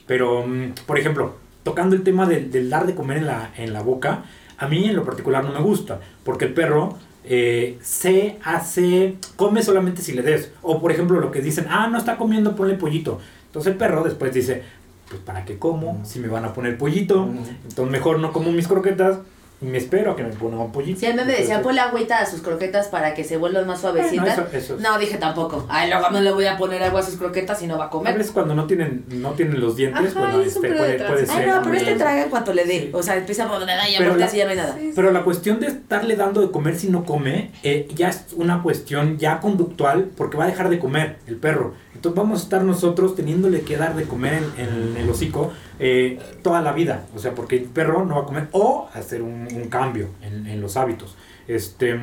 Pero, 0.05 0.45
mm, 0.45 0.73
por 0.85 0.99
ejemplo, 0.99 1.35
tocando 1.63 1.95
el 1.95 2.03
tema 2.03 2.25
del, 2.25 2.51
del 2.51 2.69
dar 2.69 2.85
de 2.85 2.95
comer 2.95 3.17
en 3.17 3.27
la, 3.27 3.51
en 3.57 3.73
la 3.73 3.81
boca, 3.81 4.23
a 4.57 4.67
mí 4.67 4.85
en 4.85 4.95
lo 4.95 5.03
particular 5.03 5.43
no 5.43 5.51
me 5.51 5.61
gusta, 5.61 5.99
porque 6.23 6.45
el 6.45 6.53
perro 6.53 6.97
eh, 7.25 7.77
se 7.81 8.37
hace, 8.43 9.15
come 9.35 9.63
solamente 9.63 10.01
si 10.01 10.13
le 10.13 10.21
des. 10.21 10.51
O 10.61 10.81
por 10.81 10.91
ejemplo 10.91 11.19
lo 11.19 11.31
que 11.31 11.41
dicen, 11.41 11.67
ah, 11.69 11.87
no 11.87 11.97
está 11.97 12.17
comiendo, 12.17 12.55
ponle 12.55 12.75
pollito. 12.75 13.19
Entonces 13.47 13.71
el 13.73 13.77
perro 13.77 14.03
después 14.03 14.33
dice, 14.33 14.63
pues 15.09 15.21
¿para 15.21 15.45
qué 15.45 15.57
como? 15.57 16.01
Si 16.05 16.19
me 16.19 16.27
van 16.27 16.45
a 16.45 16.53
poner 16.53 16.77
pollito, 16.77 17.29
entonces 17.63 17.91
mejor 17.91 18.19
no 18.19 18.33
como 18.33 18.51
mis 18.51 18.67
croquetas 18.67 19.19
y 19.63 19.67
me 19.67 19.77
espero 19.77 20.11
a 20.11 20.15
que 20.15 20.23
me 20.23 20.29
pongan 20.31 20.71
pollito. 20.71 20.99
Sí, 20.99 21.05
a 21.05 21.09
mí 21.11 21.15
me 21.15 21.23
decía, 21.23 21.39
Entonces, 21.55 21.63
ponle 21.63 21.81
agüita 21.81 22.19
a 22.19 22.25
sus 22.25 22.41
croquetas 22.41 22.87
para 22.89 23.13
que 23.13 23.23
se 23.23 23.37
vuelvan 23.37 23.65
más 23.65 23.81
suavecitas. 23.81 24.17
Bueno, 24.35 24.43
eso- 24.49 24.57
eso 24.57 24.75
es. 24.75 24.81
No, 24.81 24.97
dije 24.99 25.17
tampoco. 25.17 25.65
Ay, 25.69 25.89
luego 25.89 26.09
no 26.11 26.21
le 26.21 26.31
voy 26.31 26.45
a 26.45 26.57
poner 26.57 26.83
agua 26.83 26.99
a 26.99 27.03
sus 27.03 27.15
croquetas 27.15 27.61
y 27.63 27.67
no 27.67 27.77
va 27.77 27.85
a 27.85 27.87
A 27.87 27.89
comer. 27.89 28.17
veces 28.17 28.31
cuando 28.31 28.53
no 28.55 28.65
tienen, 28.67 29.05
no 29.09 29.31
tienen 29.31 29.59
los 29.61 29.75
dientes, 29.75 30.11
Ajá, 30.11 30.19
bueno, 30.19 30.41
es 30.41 30.55
un 30.55 30.65
este, 30.65 30.77
puede, 30.77 31.25
ser. 31.25 31.37
Ay, 31.37 31.47
no, 31.47 31.61
pero 31.63 31.75
este 31.75 31.95
traga 31.95 32.23
en 32.23 32.29
cuanto 32.29 32.53
le 32.53 32.65
dé. 32.65 32.79
Sí. 32.79 32.89
O 32.93 33.01
sea, 33.03 33.15
empieza 33.15 33.47
por 33.47 33.65
nada 33.65 33.87
y 33.89 33.95
aparte 33.95 34.23
así 34.23 34.37
ya 34.37 34.45
no 34.45 34.51
hay 34.51 34.57
nada. 34.57 34.73
Sí, 34.77 34.87
sí. 34.87 34.91
Pero 34.95 35.11
la 35.11 35.23
cuestión 35.23 35.59
de 35.59 35.67
estarle 35.67 36.15
dando 36.15 36.41
de 36.41 36.51
comer 36.51 36.77
si 36.77 36.89
no 36.89 37.05
come, 37.05 37.51
eh, 37.63 37.87
ya 37.95 38.09
es 38.09 38.25
una 38.35 38.61
cuestión 38.61 39.17
ya 39.17 39.39
conductual 39.39 40.09
porque 40.17 40.37
va 40.37 40.43
a 40.45 40.47
dejar 40.47 40.69
de 40.69 40.79
comer 40.79 41.17
el 41.27 41.37
perro. 41.37 41.73
Entonces 41.95 42.17
vamos 42.17 42.41
a 42.41 42.43
estar 42.43 42.63
nosotros 42.63 43.15
teniéndole 43.15 43.61
que 43.61 43.77
dar 43.77 43.95
de 43.95 44.03
comer 44.03 44.33
en, 44.57 44.65
en 44.65 44.97
el 44.97 45.09
hocico 45.09 45.53
eh, 45.79 46.19
toda 46.41 46.61
la 46.61 46.73
vida. 46.73 47.05
O 47.15 47.19
sea, 47.19 47.33
porque 47.33 47.55
el 47.57 47.63
perro 47.63 48.03
no 48.05 48.15
va 48.15 48.21
a 48.21 48.25
comer 48.25 48.47
o 48.51 48.89
hacer 48.93 49.21
un, 49.21 49.47
un 49.55 49.69
cambio 49.69 50.09
en, 50.21 50.47
en 50.47 50.61
los 50.61 50.77
hábitos. 50.77 51.15
Este, 51.47 51.95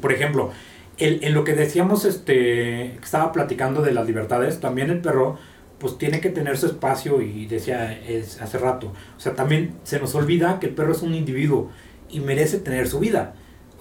por 0.00 0.12
ejemplo, 0.12 0.50
el- 0.98 1.22
en 1.24 1.34
lo 1.34 1.44
que 1.44 1.54
decíamos, 1.54 2.04
este, 2.04 2.94
estaba 2.96 3.32
platicando 3.32 3.82
de 3.82 3.92
las 3.92 4.06
libertades, 4.06 4.60
también 4.60 4.90
el 4.90 5.00
perro 5.00 5.38
pues 5.78 5.98
tiene 5.98 6.20
que 6.20 6.30
tener 6.30 6.56
su 6.56 6.66
espacio 6.66 7.20
y 7.20 7.46
decía 7.46 7.92
es, 8.08 8.40
hace 8.40 8.58
rato. 8.58 8.92
O 9.16 9.20
sea, 9.20 9.34
también 9.34 9.74
se 9.82 10.00
nos 10.00 10.14
olvida 10.14 10.58
que 10.60 10.66
el 10.66 10.74
perro 10.74 10.92
es 10.92 11.02
un 11.02 11.14
individuo 11.14 11.70
y 12.08 12.20
merece 12.20 12.58
tener 12.58 12.88
su 12.88 13.00
vida. 13.00 13.34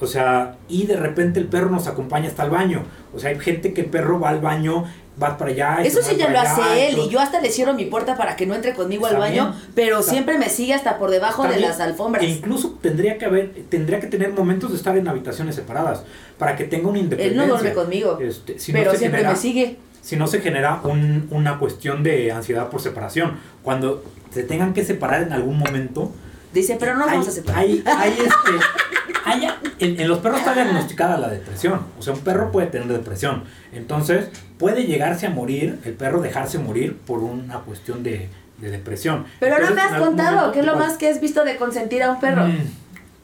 O 0.03 0.07
sea, 0.07 0.57
y 0.67 0.85
de 0.85 0.97
repente 0.97 1.39
el 1.39 1.47
perro 1.47 1.69
nos 1.69 1.87
acompaña 1.87 2.27
hasta 2.27 2.43
el 2.43 2.49
baño. 2.49 2.83
O 3.15 3.19
sea, 3.19 3.29
hay 3.29 3.39
gente 3.39 3.73
que 3.73 3.81
el 3.81 3.87
perro 3.87 4.19
va 4.19 4.29
al 4.29 4.41
baño, 4.41 4.83
va 5.21 5.37
para 5.37 5.51
allá. 5.51 5.77
y 5.83 5.87
Eso 5.87 6.01
sí 6.01 6.17
ya 6.17 6.29
lo 6.29 6.39
allá, 6.39 6.51
hace 6.55 6.89
él 6.89 6.97
y 6.97 7.09
yo 7.09 7.19
hasta 7.19 7.39
le 7.39 7.49
cierro 7.49 7.73
mi 7.73 7.85
puerta 7.85 8.17
para 8.17 8.35
que 8.35 8.45
no 8.45 8.53
entre 8.55 8.73
conmigo 8.73 9.05
al 9.05 9.17
baño, 9.17 9.51
bien. 9.51 9.71
pero 9.75 9.99
Está- 9.99 10.11
siempre 10.11 10.37
me 10.37 10.49
sigue 10.49 10.73
hasta 10.73 10.97
por 10.97 11.09
debajo 11.09 11.47
de 11.47 11.59
las 11.59 11.79
alfombras. 11.79 12.23
E 12.23 12.27
incluso 12.27 12.77
tendría 12.81 13.17
que 13.17 13.25
haber, 13.25 13.53
tendría 13.69 13.99
que 13.99 14.07
tener 14.07 14.33
momentos 14.33 14.71
de 14.71 14.77
estar 14.77 14.97
en 14.97 15.07
habitaciones 15.07 15.55
separadas 15.55 16.03
para 16.37 16.55
que 16.57 16.65
tenga 16.65 16.89
una 16.89 16.97
Él 16.97 17.03
independencia. 17.05 17.41
no 17.47 17.53
duerme 17.53 17.73
conmigo, 17.73 18.19
Este, 18.19 18.59
si 18.59 18.73
pero 18.73 18.91
siempre 18.95 19.19
genera- 19.19 19.29
me 19.31 19.35
sigue. 19.39 19.77
si 20.01 20.15
no 20.17 20.27
se 20.27 20.41
genera 20.41 20.81
un- 20.83 21.27
una 21.31 21.59
cuestión 21.59 22.03
de 22.03 22.31
ansiedad 22.31 22.67
por 22.69 22.81
separación. 22.81 23.37
Cuando 23.61 24.03
se 24.31 24.43
tengan 24.43 24.73
que 24.73 24.83
separar 24.83 25.21
en 25.23 25.31
algún 25.31 25.57
momento, 25.59 26.11
Dice, 26.53 26.75
pero 26.79 26.93
no 26.93 26.99
nos 26.99 27.07
hay, 27.07 27.13
vamos 27.13 27.27
a 27.27 27.31
separar. 27.31 27.61
hay- 27.61 27.83
hay, 27.85 28.11
este, 28.11 28.51
hay- 29.25 29.47
en, 29.79 29.99
en 29.99 30.07
los 30.07 30.19
perros 30.19 30.39
está 30.39 30.53
diagnosticada 30.53 31.17
la 31.17 31.29
depresión. 31.29 31.81
O 31.97 32.01
sea, 32.01 32.13
un 32.13 32.19
perro 32.21 32.51
puede 32.51 32.67
tener 32.67 32.87
depresión. 32.87 33.43
Entonces, 33.71 34.27
puede 34.57 34.85
llegarse 34.85 35.27
a 35.27 35.29
morir, 35.29 35.79
el 35.85 35.93
perro 35.93 36.21
dejarse 36.21 36.59
morir 36.59 36.97
por 37.05 37.19
una 37.19 37.59
cuestión 37.59 38.03
de, 38.03 38.29
de 38.57 38.69
depresión. 38.71 39.25
pero 39.39 39.59
no 39.59 39.73
me 39.73 39.81
has 39.81 39.99
contado, 39.99 40.51
¿qué 40.51 40.59
es 40.59 40.65
lo 40.65 40.75
más 40.77 40.97
que 40.97 41.09
has 41.09 41.19
visto 41.19 41.43
de 41.43 41.55
consentir 41.57 42.03
a 42.03 42.11
un 42.11 42.19
perro? 42.19 42.45
mm, 42.47 42.57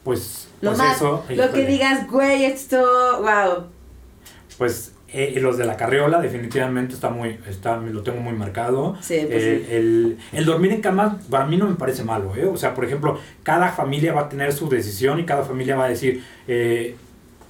Pues, 0.04 0.48
lo 0.60 0.70
pues 0.70 0.78
más, 0.78 0.96
eso, 0.96 1.24
lo 1.28 1.52
que 1.52 1.66
digas, 1.66 2.06
güey, 2.10 2.44
esto, 2.44 2.78
wow. 3.22 3.64
Pues 4.58 4.89
eh, 5.12 5.38
los 5.40 5.56
de 5.58 5.64
la 5.66 5.76
carriola 5.76 6.20
definitivamente 6.20 6.94
está 6.94 7.10
muy, 7.10 7.38
está, 7.48 7.76
lo 7.76 8.02
tengo 8.02 8.20
muy 8.20 8.32
marcado. 8.34 8.96
Sí, 9.00 9.18
pues 9.28 9.42
Eh, 9.42 9.64
sí. 9.68 9.74
el, 9.74 10.18
el 10.32 10.44
dormir 10.44 10.72
en 10.72 10.80
cama 10.80 11.18
para 11.30 11.46
mí 11.46 11.56
no 11.56 11.66
me 11.68 11.74
parece 11.74 12.04
malo, 12.04 12.34
¿eh? 12.36 12.46
O 12.46 12.56
sea, 12.56 12.74
por 12.74 12.84
ejemplo, 12.84 13.18
cada 13.42 13.70
familia 13.72 14.12
va 14.12 14.22
a 14.22 14.28
tener 14.28 14.52
su 14.52 14.68
decisión 14.68 15.18
y 15.20 15.24
cada 15.24 15.42
familia 15.44 15.76
va 15.76 15.86
a 15.86 15.88
decir, 15.88 16.22
eh, 16.48 16.96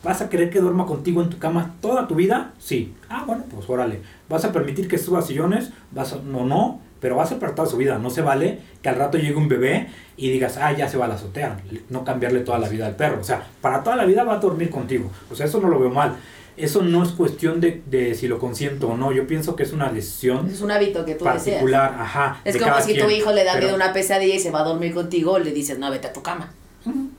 ¿vas 0.02 0.20
a 0.22 0.28
querer 0.28 0.50
que 0.50 0.60
duerma 0.60 0.86
contigo 0.86 1.22
en 1.22 1.30
tu 1.30 1.38
cama 1.38 1.74
toda 1.80 2.08
tu 2.08 2.14
vida? 2.14 2.52
Sí. 2.58 2.94
Ah, 3.08 3.24
bueno, 3.26 3.44
pues 3.54 3.68
órale. 3.68 4.00
¿Vas 4.28 4.44
a 4.44 4.52
permitir 4.52 4.88
que 4.88 4.98
suba 4.98 5.20
sillones? 5.22 5.70
¿Vas 5.90 6.12
a, 6.14 6.16
no, 6.16 6.44
no, 6.46 6.80
pero 7.00 7.16
vas 7.16 7.32
a 7.32 7.38
para 7.38 7.54
toda 7.54 7.68
su 7.68 7.76
vida. 7.76 7.98
No 7.98 8.10
se 8.10 8.22
vale 8.22 8.58
que 8.82 8.88
al 8.88 8.96
rato 8.96 9.18
llegue 9.18 9.34
un 9.36 9.48
bebé 9.48 9.88
y 10.16 10.30
digas, 10.30 10.56
ah, 10.58 10.72
ya 10.72 10.88
se 10.88 10.96
va 10.98 11.06
a 11.06 11.08
la 11.08 11.14
azotea. 11.14 11.58
No 11.88 12.04
cambiarle 12.04 12.40
toda 12.40 12.58
la 12.58 12.68
vida 12.68 12.86
al 12.86 12.94
perro. 12.96 13.20
O 13.20 13.24
sea, 13.24 13.42
para 13.60 13.82
toda 13.82 13.96
la 13.96 14.04
vida 14.04 14.22
va 14.24 14.34
a 14.34 14.38
dormir 14.38 14.70
contigo. 14.70 15.10
O 15.30 15.34
sea, 15.34 15.46
eso 15.46 15.60
no 15.60 15.68
lo 15.68 15.78
veo 15.78 15.90
mal. 15.90 16.14
Eso 16.60 16.82
no 16.82 17.02
es 17.02 17.10
cuestión 17.10 17.60
de, 17.60 17.82
de 17.86 18.14
si 18.14 18.28
lo 18.28 18.38
consiento 18.38 18.88
o 18.88 18.96
no. 18.96 19.12
Yo 19.12 19.26
pienso 19.26 19.56
que 19.56 19.62
es 19.62 19.72
una 19.72 19.90
decisión 19.90 20.48
Es 20.48 20.60
un 20.60 20.70
hábito 20.70 21.04
que 21.04 21.14
tú 21.14 21.24
deseas. 21.24 21.42
particular. 21.42 21.96
Ajá. 21.98 22.40
Es 22.44 22.56
como 22.56 22.80
si 22.80 22.98
tu 22.98 23.10
hijo 23.10 23.32
le 23.32 23.44
da 23.44 23.54
Pero 23.54 23.66
miedo 23.66 23.76
una 23.76 23.92
pesadilla 23.92 24.34
y 24.34 24.38
se 24.38 24.50
va 24.50 24.60
a 24.60 24.64
dormir 24.64 24.94
contigo, 24.94 25.38
le 25.38 25.52
dices, 25.52 25.78
no, 25.78 25.90
vete 25.90 26.08
a 26.08 26.12
tu 26.12 26.22
cama. 26.22 26.52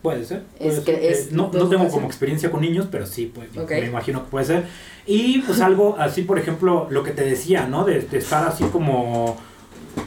Puede 0.02 0.26
ser. 0.26 0.44
Es 0.60 0.80
que 0.80 0.94
ser. 0.94 1.04
es 1.04 1.20
Eh, 1.20 1.30
no, 1.32 1.52
no 1.54 1.70
tengo 1.70 1.88
como 1.89 2.08
experiencia 2.08 2.50
con 2.50 2.62
niños, 2.62 2.88
pero 2.92 3.06
sí, 3.06 3.32
pues, 3.34 3.48
me 3.70 3.86
imagino 3.86 4.24
que 4.24 4.32
puede 4.32 4.46
ser. 4.46 4.66
Y 5.06 5.39
pues 5.39 5.62
algo 5.62 5.96
así, 6.00 6.24
por 6.24 6.39
ejemplo, 6.39 6.88
lo 6.89 7.04
que 7.04 7.12
te 7.12 7.24
decía, 7.24 7.68
¿no? 7.68 7.86
De, 7.86 8.00
de 8.02 8.18
estar 8.18 8.48
así 8.48 8.64
como, 8.66 9.38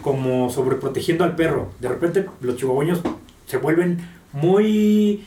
como 0.03 0.51
sobreprotegiendo 0.51 1.25
al 1.25 1.37
perro. 1.37 1.71
De 1.81 1.89
repente 1.89 2.27
los 2.41 2.57
chihuahueños 2.57 3.01
se 3.47 3.59
vuelven 3.59 3.99
muy, 4.33 5.25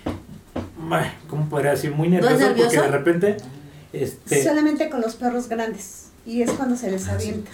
¿cómo 1.29 1.47
podría 1.49 1.71
decir? 1.71 1.91
Muy 1.91 2.09
nerviosos 2.09 2.39
porque 2.39 2.63
nervioso? 2.63 2.81
de 2.81 2.91
repente... 2.91 3.37
Este, 4.03 4.43
Solamente 4.43 4.89
con 4.89 5.01
los 5.01 5.15
perros 5.15 5.49
grandes. 5.49 6.07
Y 6.25 6.41
es 6.41 6.51
cuando 6.51 6.75
se 6.75 6.91
les 6.91 7.07
avienta. 7.07 7.51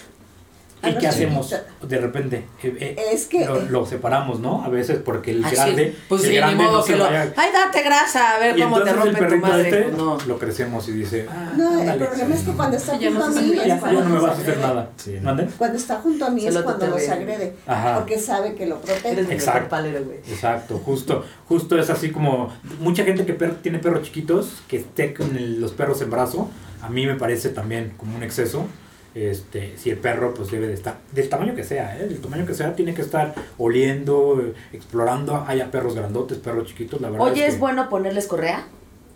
¿Y 0.88 0.92
los 0.92 1.00
qué 1.00 1.08
hacemos 1.08 1.54
de 1.82 1.98
repente? 1.98 2.44
Eh, 2.62 2.76
eh, 2.80 2.96
Es 3.12 3.26
que- 3.26 3.44
lo, 3.44 3.60
lo 3.62 3.86
separamos, 3.86 4.40
¿no? 4.40 4.64
A 4.64 4.68
veces 4.68 4.98
porque 5.04 5.32
el 5.32 5.44
Ah, 5.44 5.48
sí. 5.50 5.56
grande, 5.56 5.96
Pues 6.08 6.22
el 6.22 6.26
sí, 6.28 6.32
ni 6.32 6.36
grande 6.38 6.64
modo 6.64 6.78
no 6.78 6.82
se 6.84 6.92
que 6.92 6.98
lo. 6.98 7.04
vaya- 7.04 7.32
Ay, 7.36 7.50
date 7.52 7.82
grasa, 7.82 8.36
a 8.36 8.38
ver 8.38 8.58
Y 8.58 8.62
cómo 8.62 8.80
te 8.82 8.90
el 8.90 8.96
rompe 8.96 9.24
tu 9.26 9.36
madre. 9.36 9.62
este 9.68 9.82
Pues 9.82 9.96
no. 9.96 10.18
lo 10.26 10.38
crecemos 10.38 10.88
y 10.88 10.92
dice, 10.92 11.26
ah, 11.30 11.52
No, 11.56 11.82
el 11.82 11.98
problema 11.98 12.34
es 12.34 12.42
que 12.42 12.52
cuando 12.52 12.76
está 12.76 12.92
junto 12.96 13.24
a 13.24 13.28
mí 13.30 13.54
ya, 13.66 13.76
no 13.76 14.08
me 14.10 14.20
vas 14.20 14.38
a 14.38 14.42
hacer 14.42 14.58
nada. 14.58 14.90
Cuando 15.58 15.76
está 15.76 15.96
junto 15.96 16.24
a 16.26 16.30
mí 16.30 16.46
es 16.46 16.58
cuando 16.58 16.94
ves. 16.94 17.08
agrede. 17.08 17.54
Ajá. 17.66 17.98
Porque 17.98 18.18
sabe 18.18 18.54
que 18.54 18.66
lo 18.66 18.80
protege. 18.80 19.20
Exacto. 20.28 20.78
justo, 20.84 21.24
justo 21.48 21.78
es 21.78 21.90
así 21.90 22.10
como 22.10 22.52
mucha 22.80 23.04
gente 23.04 23.24
que 23.26 23.34
per- 23.34 23.56
tiene 23.56 23.78
perros 23.78 24.02
chiquitos, 24.02 24.62
que 24.68 24.78
esté 24.78 25.14
con 25.14 25.36
el- 25.36 25.60
los 25.60 25.72
perros 25.72 26.00
en 26.02 26.10
brazo, 26.10 26.50
a 26.82 26.88
mí 26.88 27.06
me 27.06 27.14
parece 27.14 27.48
también 27.50 27.92
como 27.96 28.16
un 28.16 28.22
exceso. 28.22 28.66
Este, 29.14 29.74
si 29.76 29.90
el 29.90 29.98
perro 29.98 30.34
pues 30.34 30.50
debe 30.50 30.66
de 30.66 30.74
estar, 30.74 30.98
del 31.12 31.28
tamaño 31.28 31.54
que 31.54 31.62
sea, 31.62 31.96
¿eh? 31.98 32.06
del 32.08 32.20
tamaño 32.20 32.44
que 32.46 32.54
sea, 32.54 32.74
tiene 32.74 32.94
que 32.94 33.02
estar 33.02 33.32
oliendo, 33.58 34.42
explorando, 34.72 35.44
haya 35.46 35.70
perros 35.70 35.94
grandotes, 35.94 36.38
perros 36.38 36.66
chiquitos, 36.68 37.00
la 37.00 37.10
verdad. 37.10 37.26
Oye, 37.26 37.42
es 37.42 37.48
¿es 37.48 37.54
que- 37.54 37.60
bueno 37.60 37.88
ponerles 37.88 38.26
correa? 38.26 38.66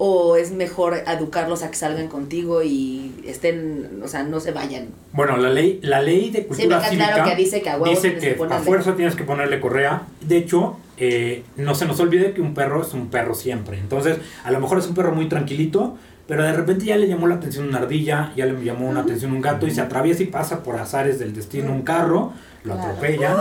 ¿O 0.00 0.36
es 0.36 0.52
mejor 0.52 0.94
educarlos 1.08 1.64
a 1.64 1.70
que 1.72 1.76
salgan 1.76 2.06
contigo 2.06 2.62
y 2.62 3.12
estén, 3.26 4.00
o 4.04 4.06
sea, 4.06 4.22
no 4.22 4.38
se 4.38 4.52
vayan? 4.52 4.90
Bueno, 5.12 5.36
la 5.36 5.48
ley, 5.50 5.80
la 5.82 6.00
ley 6.00 6.30
de 6.30 6.46
cultura 6.46 6.78
queda 6.78 6.88
cívica 6.90 7.12
claro 7.14 7.30
que 7.30 7.34
dice 7.36 7.62
que 7.62 7.68
a 7.70 7.72
huevo 7.74 7.86
dice 7.86 8.02
tienes 8.02 8.20
que 8.22 8.28
que 8.28 8.34
a 8.34 8.38
ponerle. 8.38 8.64
fuerza 8.64 8.94
tienes 8.94 9.16
que 9.16 9.24
ponerle 9.24 9.58
correa. 9.58 10.02
De 10.20 10.36
hecho, 10.36 10.76
eh, 10.98 11.42
no 11.56 11.74
se 11.74 11.86
nos 11.86 11.98
olvide 11.98 12.32
que 12.32 12.40
un 12.40 12.54
perro 12.54 12.82
es 12.82 12.94
un 12.94 13.08
perro 13.08 13.34
siempre. 13.34 13.76
Entonces, 13.80 14.18
a 14.44 14.52
lo 14.52 14.60
mejor 14.60 14.78
es 14.78 14.86
un 14.86 14.94
perro 14.94 15.10
muy 15.12 15.28
tranquilito, 15.28 15.98
pero 16.28 16.44
de 16.44 16.52
repente 16.52 16.84
ya 16.84 16.96
le 16.96 17.08
llamó 17.08 17.26
la 17.26 17.34
atención 17.36 17.66
una 17.68 17.78
ardilla, 17.78 18.32
ya 18.36 18.46
le 18.46 18.62
llamó 18.62 18.86
una 18.88 19.00
atención 19.00 19.32
un 19.32 19.40
gato 19.40 19.66
y 19.66 19.72
se 19.72 19.80
atraviesa 19.80 20.22
y 20.22 20.26
pasa 20.26 20.62
por 20.62 20.76
azares 20.76 21.18
del 21.18 21.34
destino 21.34 21.72
un 21.72 21.82
carro, 21.82 22.32
lo 22.64 22.74
Claro. 22.74 22.90
atropellan. 22.90 23.36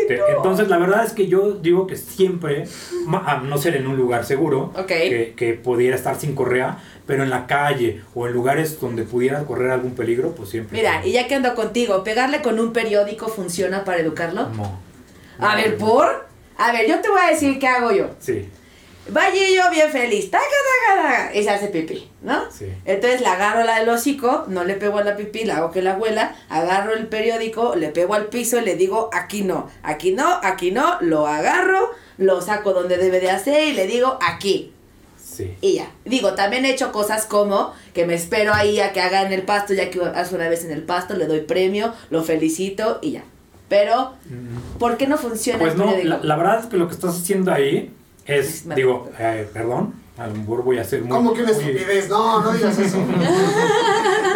Este, 0.00 0.20
Entonces, 0.36 0.68
la 0.68 0.76
verdad 0.78 1.04
es 1.04 1.12
que 1.12 1.28
yo 1.28 1.52
digo 1.52 1.86
que 1.86 1.96
siempre, 1.96 2.64
a 3.24 3.36
no 3.38 3.56
ser 3.58 3.76
en 3.76 3.86
un 3.86 3.96
lugar 3.96 4.24
seguro, 4.24 4.72
Ok. 4.76 4.86
que, 4.88 5.34
que 5.36 5.54
pudiera 5.54 5.94
estar 5.94 6.16
sin 6.16 6.34
correa, 6.34 6.78
pero 7.06 7.22
en 7.22 7.30
la 7.30 7.46
calle 7.46 8.02
o 8.14 8.26
en 8.26 8.32
lugares 8.32 8.80
donde 8.80 9.04
pudiera 9.04 9.44
correr 9.44 9.70
algún 9.70 9.92
peligro, 9.94 10.32
pues 10.34 10.48
siempre. 10.50 10.76
Mira, 10.76 11.06
y 11.06 11.12
ya 11.12 11.28
que 11.28 11.36
ando 11.36 11.54
contigo, 11.54 12.02
¿pegarle 12.02 12.42
con 12.42 12.58
un 12.58 12.72
periódico 12.72 13.28
funciona 13.28 13.84
para 13.84 13.98
educarlo? 14.00 14.48
No. 14.48 14.80
A 15.38 15.54
ver, 15.54 15.76
¿por? 15.76 16.26
A 16.58 16.72
ver, 16.72 16.88
yo 16.88 17.00
te 17.00 17.08
voy 17.08 17.20
a 17.24 17.30
decir 17.30 17.58
qué 17.60 17.68
hago 17.68 17.92
yo. 17.92 18.08
Sí, 18.18 18.48
Vaya 19.08 19.40
yo 19.54 19.70
bien 19.70 19.90
feliz, 19.90 20.30
taca, 20.30 20.44
taca, 20.44 21.02
taca, 21.02 21.34
y 21.34 21.42
se 21.44 21.50
hace 21.50 21.68
pipí, 21.68 22.08
¿no? 22.22 22.50
sí. 22.50 22.66
Entonces 22.84 23.20
la 23.20 23.34
agarro 23.34 23.64
la 23.64 23.78
del 23.78 23.88
hocico, 23.88 24.44
no 24.48 24.64
le 24.64 24.74
pego 24.74 24.98
a 24.98 25.04
la 25.04 25.16
pipí, 25.16 25.44
la 25.44 25.58
hago 25.58 25.70
que 25.70 25.80
la 25.80 25.92
abuela, 25.92 26.34
agarro 26.48 26.92
el 26.92 27.06
periódico, 27.06 27.76
le 27.76 27.88
pego 27.88 28.14
al 28.14 28.26
piso 28.26 28.58
y 28.58 28.64
le 28.64 28.74
digo, 28.74 29.10
aquí 29.12 29.42
no, 29.42 29.68
aquí 29.82 30.12
no, 30.12 30.40
aquí 30.42 30.72
no, 30.72 30.96
lo 31.00 31.26
agarro, 31.26 31.90
lo 32.18 32.40
saco 32.42 32.72
donde 32.72 32.96
debe 32.96 33.20
de 33.20 33.30
hacer 33.30 33.68
y 33.68 33.72
le 33.74 33.86
digo, 33.86 34.18
aquí. 34.20 34.72
Sí. 35.22 35.54
Y 35.60 35.74
ya. 35.74 35.90
Digo, 36.04 36.32
también 36.32 36.64
he 36.64 36.70
hecho 36.70 36.92
cosas 36.92 37.26
como 37.26 37.74
que 37.92 38.06
me 38.06 38.14
espero 38.14 38.54
ahí 38.54 38.80
a 38.80 38.92
que 38.92 39.00
haga 39.02 39.22
en 39.22 39.32
el 39.32 39.42
pasto, 39.42 39.74
ya 39.74 39.90
que 39.90 40.00
hace 40.00 40.34
una 40.34 40.48
vez 40.48 40.64
en 40.64 40.72
el 40.72 40.82
pasto, 40.82 41.14
le 41.14 41.26
doy 41.26 41.40
premio, 41.40 41.92
lo 42.10 42.24
felicito 42.24 42.98
y 43.02 43.12
ya. 43.12 43.24
Pero, 43.68 44.14
¿por 44.78 44.96
qué 44.96 45.06
no 45.06 45.18
funciona 45.18 45.58
Pues 45.58 45.72
el 45.72 45.78
no, 45.78 45.96
la, 46.04 46.20
la 46.22 46.36
verdad 46.36 46.60
es 46.60 46.66
que 46.66 46.76
lo 46.76 46.86
que 46.88 46.94
estás 46.94 47.16
haciendo 47.16 47.52
ahí 47.52 47.92
es, 48.26 48.68
digo, 48.74 49.08
eh, 49.18 49.48
perdón, 49.52 49.94
a 50.18 50.26
lo 50.26 50.34
mejor 50.34 50.62
voy 50.64 50.78
a 50.78 50.84
ser 50.84 51.02
muy... 51.02 51.10
¿Cómo 51.10 51.32
que 51.34 51.42
una 51.42 51.52
muy- 51.52 51.60
estupidez? 51.62 52.08
No, 52.08 52.42
no 52.42 52.52
digas 52.52 52.78
eso. 52.78 52.98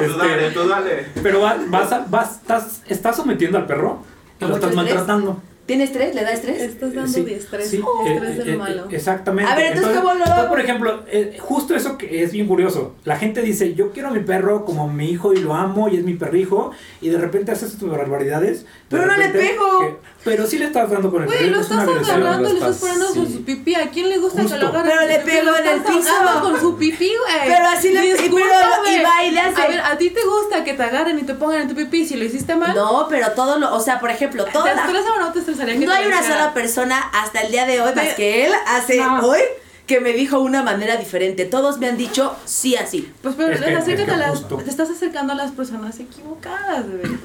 Tú 0.06 0.16
dale, 0.16 0.50
tú 0.52 0.66
dale. 0.68 1.06
Pero 1.22 1.40
va- 1.42 1.58
vas, 1.68 1.92
a- 1.92 2.06
vas, 2.08 2.36
estás, 2.36 2.82
estás 2.86 3.16
sometiendo 3.16 3.58
al 3.58 3.66
perro 3.66 3.98
y 4.40 4.44
¿A 4.44 4.48
lo 4.48 4.54
estás 4.54 4.74
maltratando. 4.74 5.42
¿Tiene 5.70 5.84
estrés? 5.84 6.12
¿Le 6.16 6.22
da 6.24 6.32
estrés? 6.32 6.62
Estás 6.62 6.92
dando 6.92 7.12
Sí, 7.12 7.22
diestrés. 7.22 7.70
sí, 7.70 7.80
Estrés 8.08 8.30
eh, 8.30 8.42
de 8.42 8.50
eh, 8.50 8.52
lo 8.54 8.58
malo. 8.58 8.82
eh, 8.90 8.96
Exactamente. 8.96 9.52
A 9.52 9.54
ver, 9.54 9.66
entonces, 9.76 10.00
¿cómo 10.00 10.14
lo 10.14 10.24
hago? 10.24 10.48
por 10.48 10.58
ejemplo, 10.58 11.04
eh, 11.06 11.36
justo 11.38 11.76
eso 11.76 11.96
que 11.96 12.24
es 12.24 12.32
bien 12.32 12.48
curioso. 12.48 12.96
La 13.04 13.16
gente 13.16 13.40
dice, 13.40 13.74
yo 13.74 13.92
quiero 13.92 14.08
a 14.08 14.10
mi 14.10 14.18
perro 14.18 14.64
como 14.64 14.88
mi 14.88 15.08
hijo 15.10 15.32
y 15.32 15.36
lo 15.36 15.54
amo 15.54 15.88
y 15.88 15.96
es 15.96 16.02
mi 16.04 16.14
perrijo. 16.14 16.72
Y 17.00 17.10
de 17.10 17.18
repente 17.18 17.52
haces 17.52 17.78
tus 17.78 17.88
barbaridades. 17.88 18.64
de 18.64 18.68
Pero 18.88 19.06
no 19.06 19.16
le 19.16 19.28
pego. 19.28 19.78
que- 19.78 19.96
pero 20.24 20.44
sí 20.48 20.58
le 20.58 20.64
estás 20.64 20.90
dando 20.90 21.08
con 21.08 21.22
el 21.22 21.26
Güey, 21.28 21.38
perrito. 21.38 21.56
lo 21.58 21.62
estás 21.62 21.78
agarrando, 21.78 22.48
le 22.48 22.54
estás 22.56 22.70
estás- 22.74 22.80
poniendo 22.80 23.06
con 23.14 23.26
sí. 23.28 23.32
su 23.34 23.44
pipí. 23.44 23.74
¿A 23.76 23.88
quién 23.90 24.08
le 24.08 24.18
gusta 24.18 24.42
Justo. 24.42 24.56
que 24.56 24.62
lo 24.62 24.68
agarren? 24.70 24.92
Pero 24.92 25.06
le 25.12 25.18
pego 25.20 25.56
en 25.56 25.66
el 25.68 25.80
piso. 25.82 26.10
con 26.42 26.60
su 26.60 26.76
pipí, 26.76 27.08
güey. 27.08 27.48
Pero 27.54 27.66
así 27.68 27.92
le- 27.92 28.00
Discúlpame. 28.02 28.96
y 28.96 29.02
va 29.02 29.24
y 29.24 29.30
le 29.30 29.40
hace- 29.40 29.62
A 29.62 29.68
ver, 29.68 29.80
¿a 29.80 29.96
ti 29.96 30.10
te 30.10 30.20
gusta 30.24 30.64
que 30.64 30.74
te 30.74 30.82
agarren 30.82 31.16
y 31.18 31.22
te 31.22 31.34
pongan 31.34 31.62
en 31.62 31.68
tu 31.68 31.76
pipí 31.76 32.04
si 32.04 32.16
lo 32.16 32.24
hiciste 32.24 32.56
mal? 32.56 32.74
No, 32.74 33.06
pero 33.08 33.30
todo 33.36 33.58
lo, 33.60 33.72
o 33.72 33.78
sea, 33.80 34.00
por 34.00 34.10
ejemplo, 34.10 34.44
¿Te 34.46 34.50
toda 34.50 34.74
la- 34.74 34.84
estresa 34.84 35.08
o 35.16 35.20
no 35.20 35.32
te 35.32 35.42
que 35.66 35.86
no 35.86 35.92
hay 35.92 36.06
una 36.06 36.20
hiciera? 36.20 36.38
sola 36.40 36.54
persona 36.54 36.98
hasta 37.12 37.40
el 37.40 37.52
día 37.52 37.66
de 37.66 37.80
hoy, 37.80 37.94
más 37.94 38.14
que 38.14 38.46
él, 38.46 38.52
hace 38.66 38.96
No. 38.98 39.20
hoy, 39.26 39.40
que 39.86 40.00
me 40.00 40.12
dijo 40.12 40.38
una 40.38 40.62
manera 40.62 40.96
diferente. 40.96 41.44
Todos 41.44 41.78
me 41.78 41.88
han 41.88 41.96
dicho 41.96 42.36
sí 42.44 42.76
así. 42.76 43.12
Pues 43.22 43.34
pero 43.36 43.52
Es 43.52 43.60
que- 43.60 43.74
acércate 43.74 44.02
es 44.02 44.06
que 44.08 44.14
a 44.14 44.16
las, 44.16 44.48
te 44.48 44.70
estás 44.70 44.88
acercando 44.90 45.32
a 45.32 45.36
las 45.36 45.50
personas 45.50 45.98
equivocadas, 45.98 46.86
bebé. 46.88 47.08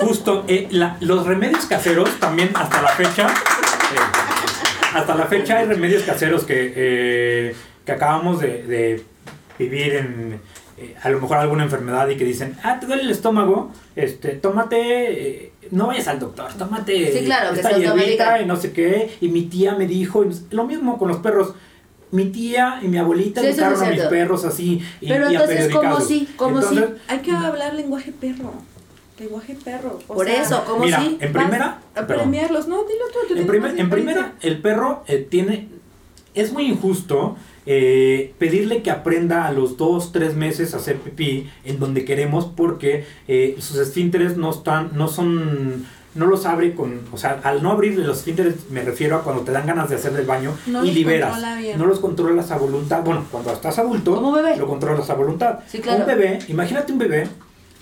Justo, 0.00 0.44
eh, 0.48 0.68
la- 0.70 0.96
los 1.00 1.26
remedios 1.26 1.66
caseros 1.66 2.10
también 2.18 2.50
hasta 2.54 2.82
la 2.82 2.88
fecha, 2.88 3.26
eh, 3.28 4.94
hasta 4.94 5.14
la 5.14 5.26
fecha 5.26 5.58
hay 5.58 5.66
remedios 5.66 6.02
caseros 6.02 6.44
que, 6.44 6.72
eh, 6.76 7.56
que 7.84 7.92
acabamos 7.92 8.40
de, 8.40 8.62
de 8.64 9.04
vivir 9.58 9.94
en 9.94 10.40
eh, 10.76 10.96
a 11.02 11.08
lo 11.10 11.20
mejor 11.20 11.36
alguna 11.38 11.62
enfermedad 11.62 12.08
y 12.08 12.16
que 12.16 12.24
dicen, 12.24 12.56
ah, 12.64 12.78
te 12.80 12.86
duele 12.86 13.02
el 13.02 13.10
estómago, 13.10 13.70
este, 13.94 14.30
tómate, 14.30 14.78
eh, 15.44 15.52
no 15.70 15.86
vayas 15.88 16.08
al 16.08 16.18
doctor, 16.20 16.52
tómate 16.54 17.12
Sí, 17.18 17.24
claro, 17.24 17.52
que 17.54 17.60
esta 17.60 17.74
se 17.74 17.80
hierbita 17.80 18.40
y 18.40 18.46
no 18.46 18.56
sé 18.56 18.72
qué, 18.72 19.16
y 19.20 19.28
mi 19.28 19.42
tía 19.42 19.74
me 19.74 19.86
dijo, 19.86 20.22
y 20.24 20.28
no 20.28 20.32
sé- 20.32 20.42
lo 20.50 20.64
mismo 20.64 20.98
con 20.98 21.08
los 21.08 21.18
perros, 21.18 21.54
mi 22.10 22.26
tía 22.26 22.78
y 22.82 22.88
mi 22.88 22.98
abuelita 22.98 23.40
Sí, 23.40 23.48
educaron 23.48 23.82
a 23.82 23.90
mis 23.90 24.02
perros 24.02 24.44
así 24.44 24.80
y, 25.00 25.08
Pero 25.08 25.30
y 25.30 25.34
entonces, 25.34 25.68
¿cómo 25.74 26.00
sí? 26.00 26.28
¿Cómo 26.36 26.62
sí? 26.62 26.78
Hay 27.08 27.18
que 27.18 27.32
hablar 27.32 27.74
lenguaje 27.74 28.12
perro. 28.12 28.52
Lenguaje 29.18 29.56
perro. 29.64 29.98
o 30.08 30.14
Por 30.14 30.26
sea, 30.26 30.42
eso, 30.42 30.64
¿cómo 30.66 30.84
Mira, 30.84 31.00
sí? 31.00 31.18
en 31.20 31.32
primera, 31.32 31.78
A 31.94 32.06
premiarlos. 32.06 32.66
No, 32.68 32.84
dilo 32.84 33.04
tú. 33.12 33.34
tú 33.34 33.40
En, 33.40 33.46
primer- 33.46 33.78
en 33.78 33.88
primera, 33.90 34.32
el 34.42 34.58
perro 34.60 35.04
eh, 35.06 35.26
tiene. 35.28 35.68
Es 36.34 36.52
muy 36.52 36.66
injusto 36.66 37.36
eh, 37.66 38.32
pedirle 38.38 38.82
que 38.82 38.90
aprenda 38.90 39.46
a 39.46 39.52
los 39.52 39.76
dos, 39.76 40.12
tres 40.12 40.34
meses 40.34 40.74
a 40.74 40.76
hacer 40.78 40.96
pipí 40.98 41.48
en 41.64 41.78
donde 41.78 42.04
queremos 42.04 42.44
porque 42.46 43.04
eh, 43.28 43.56
sus 43.58 43.76
esfínteres 43.78 44.36
no 44.36 44.50
están, 44.50 44.90
no 44.94 45.08
son, 45.08 45.86
no 46.14 46.26
los 46.26 46.44
abre 46.46 46.74
con, 46.74 47.00
o 47.12 47.16
sea, 47.16 47.40
al 47.42 47.62
no 47.62 47.70
abrirle 47.72 48.04
los 48.04 48.18
esfínteres 48.18 48.70
me 48.70 48.82
refiero 48.82 49.16
a 49.16 49.22
cuando 49.24 49.42
te 49.42 49.52
dan 49.52 49.66
ganas 49.66 49.88
de 49.88 49.96
hacer 49.96 50.12
del 50.12 50.26
baño 50.26 50.52
No 50.66 50.84
y 50.84 50.90
liberas, 50.92 51.40
no 51.78 51.86
los 51.86 52.00
controlas 52.00 52.50
a 52.50 52.58
voluntad, 52.58 53.02
bueno, 53.02 53.24
cuando 53.30 53.52
estás 53.52 53.78
adulto, 53.78 54.14
Como 54.14 54.32
bebé. 54.32 54.56
lo 54.56 54.66
controlas 54.68 55.08
a 55.10 55.14
voluntad. 55.14 55.60
Sí, 55.66 55.78
claro. 55.78 56.00
Un 56.00 56.06
bebé, 56.06 56.38
imagínate 56.48 56.92
un 56.92 56.98
bebé 56.98 57.28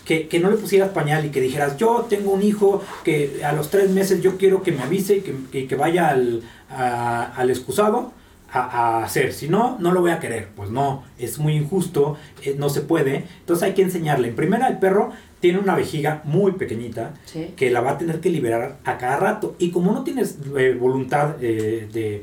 que, 0.04 0.28
que 0.28 0.40
no 0.40 0.50
le 0.50 0.56
pusieras 0.56 0.90
pañal 0.90 1.24
y 1.26 1.30
que 1.30 1.40
dijeras, 1.40 1.76
yo 1.76 2.06
tengo 2.08 2.30
un 2.32 2.42
hijo 2.42 2.82
que 3.04 3.42
a 3.44 3.52
los 3.52 3.68
tres 3.70 3.90
meses 3.90 4.22
yo 4.22 4.36
quiero 4.36 4.62
que 4.62 4.72
me 4.72 4.82
avise 4.82 5.16
y 5.16 5.20
que, 5.20 5.34
que- 5.52 5.66
que 5.68 5.76
vaya 5.76 6.08
al, 6.08 6.42
a- 6.70 7.32
al 7.36 7.50
excusado 7.50 8.12
a, 8.52 8.60
a 8.98 9.04
hacer. 9.04 9.32
Si 9.32 9.48
no, 9.48 9.76
no 9.80 9.92
lo 9.92 10.00
voy 10.00 10.10
a 10.10 10.20
querer. 10.20 10.48
Pues 10.54 10.70
no, 10.70 11.04
es 11.18 11.38
muy 11.38 11.54
injusto, 11.56 12.16
eh, 12.44 12.54
no 12.58 12.68
se 12.68 12.82
puede. 12.82 13.24
Entonces 13.40 13.62
hay 13.64 13.74
que 13.74 13.82
enseñarle. 13.82 14.28
En 14.28 14.36
primera, 14.36 14.68
el 14.68 14.78
perro 14.78 15.10
tiene 15.40 15.58
una 15.58 15.74
vejiga 15.74 16.20
muy 16.24 16.52
pequeñita 16.52 17.14
Sí. 17.24 17.52
que 17.56 17.70
la 17.70 17.80
va 17.80 17.92
a 17.92 17.98
tener 17.98 18.20
que 18.20 18.30
liberar 18.30 18.76
a 18.84 18.98
cada 18.98 19.16
rato. 19.16 19.56
Y 19.58 19.70
como 19.70 19.92
no 19.92 20.04
tienes 20.04 20.38
eh, 20.56 20.76
voluntad 20.78 21.36
eh, 21.40 21.88
de, 21.92 22.22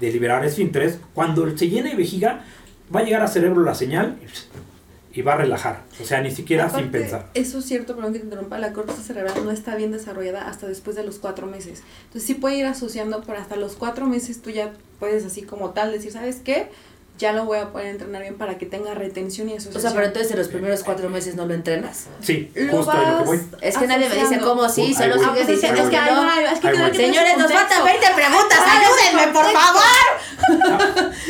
de 0.00 0.12
liberar 0.12 0.44
esfínteres, 0.44 0.98
cuando 1.12 1.56
se 1.58 1.68
llene 1.68 1.90
de 1.90 1.96
vejiga, 1.96 2.40
va 2.94 3.00
a 3.00 3.02
llegar 3.04 3.22
al 3.22 3.28
cerebro 3.28 3.62
la 3.62 3.74
señal 3.74 4.16
y 5.14 5.22
va 5.22 5.34
a 5.34 5.36
relajar. 5.36 5.82
O 6.02 6.04
sea, 6.04 6.20
ni 6.20 6.30
siquiera 6.30 6.64
sin 6.68 6.80
Aparte, 6.80 6.98
pensar. 6.98 7.26
Eso 7.34 7.58
es 7.58 7.64
cierto, 7.64 7.94
perdón 7.94 8.12
que 8.12 8.18
te 8.18 8.24
interrumpa, 8.24 8.58
la 8.58 8.72
corteza 8.72 9.00
cerebral 9.02 9.44
no 9.44 9.50
está 9.52 9.76
bien 9.76 9.92
desarrollada 9.92 10.48
hasta 10.48 10.66
después 10.66 10.96
de 10.96 11.04
los 11.04 11.18
cuatro 11.18 11.46
meses. 11.46 11.82
Entonces 12.06 12.24
sí 12.26 12.34
puede 12.34 12.56
ir 12.56 12.66
asociando, 12.66 13.22
pero 13.24 13.38
hasta 13.38 13.56
los 13.56 13.74
cuatro 13.76 14.06
meses 14.06 14.42
tú 14.42 14.50
ya 14.50 14.72
puedes 14.98 15.24
así 15.24 15.42
como 15.42 15.70
tal 15.70 15.92
decir, 15.92 16.12
¿sabes 16.12 16.36
qué? 16.44 16.68
Ya 17.16 17.32
lo 17.32 17.44
voy 17.44 17.58
a 17.58 17.70
poder 17.70 17.86
entrenar 17.86 18.22
bien 18.22 18.34
para 18.36 18.58
que 18.58 18.66
tenga 18.66 18.92
retención 18.92 19.48
y 19.48 19.52
O 19.52 19.56
asociación. 19.58 19.82
sea, 19.82 19.92
pero 19.94 20.06
entonces 20.08 20.32
en 20.32 20.38
los 20.38 20.48
primeros 20.48 20.82
cuatro 20.82 21.08
meses 21.08 21.36
no 21.36 21.46
lo 21.46 21.54
entrenas. 21.54 22.06
Sí, 22.20 22.50
Lo 22.56 22.78
justo 22.78 22.92
lo 22.92 23.18
que 23.18 23.24
voy. 23.24 23.40
Es 23.60 23.78
que 23.78 23.86
nadie 23.86 24.08
me 24.08 24.16
dice 24.16 24.40
cómo 24.40 24.68
sí, 24.68 24.80
Ahí 24.82 24.94
solo 24.94 25.14
voy. 25.16 25.24
Ah, 25.24 25.28
sigues 25.30 25.46
pues 25.46 25.60
diciendo 25.60 25.82
es 25.82 25.88
que 25.90 25.96
no. 25.96 26.92
Señores, 26.92 27.38
nos 27.38 27.52
faltan 27.52 27.84
20 27.84 28.06
preguntas, 28.16 28.58
ayúdenme, 28.66 29.32
por 29.32 29.44
favor. 29.44 29.82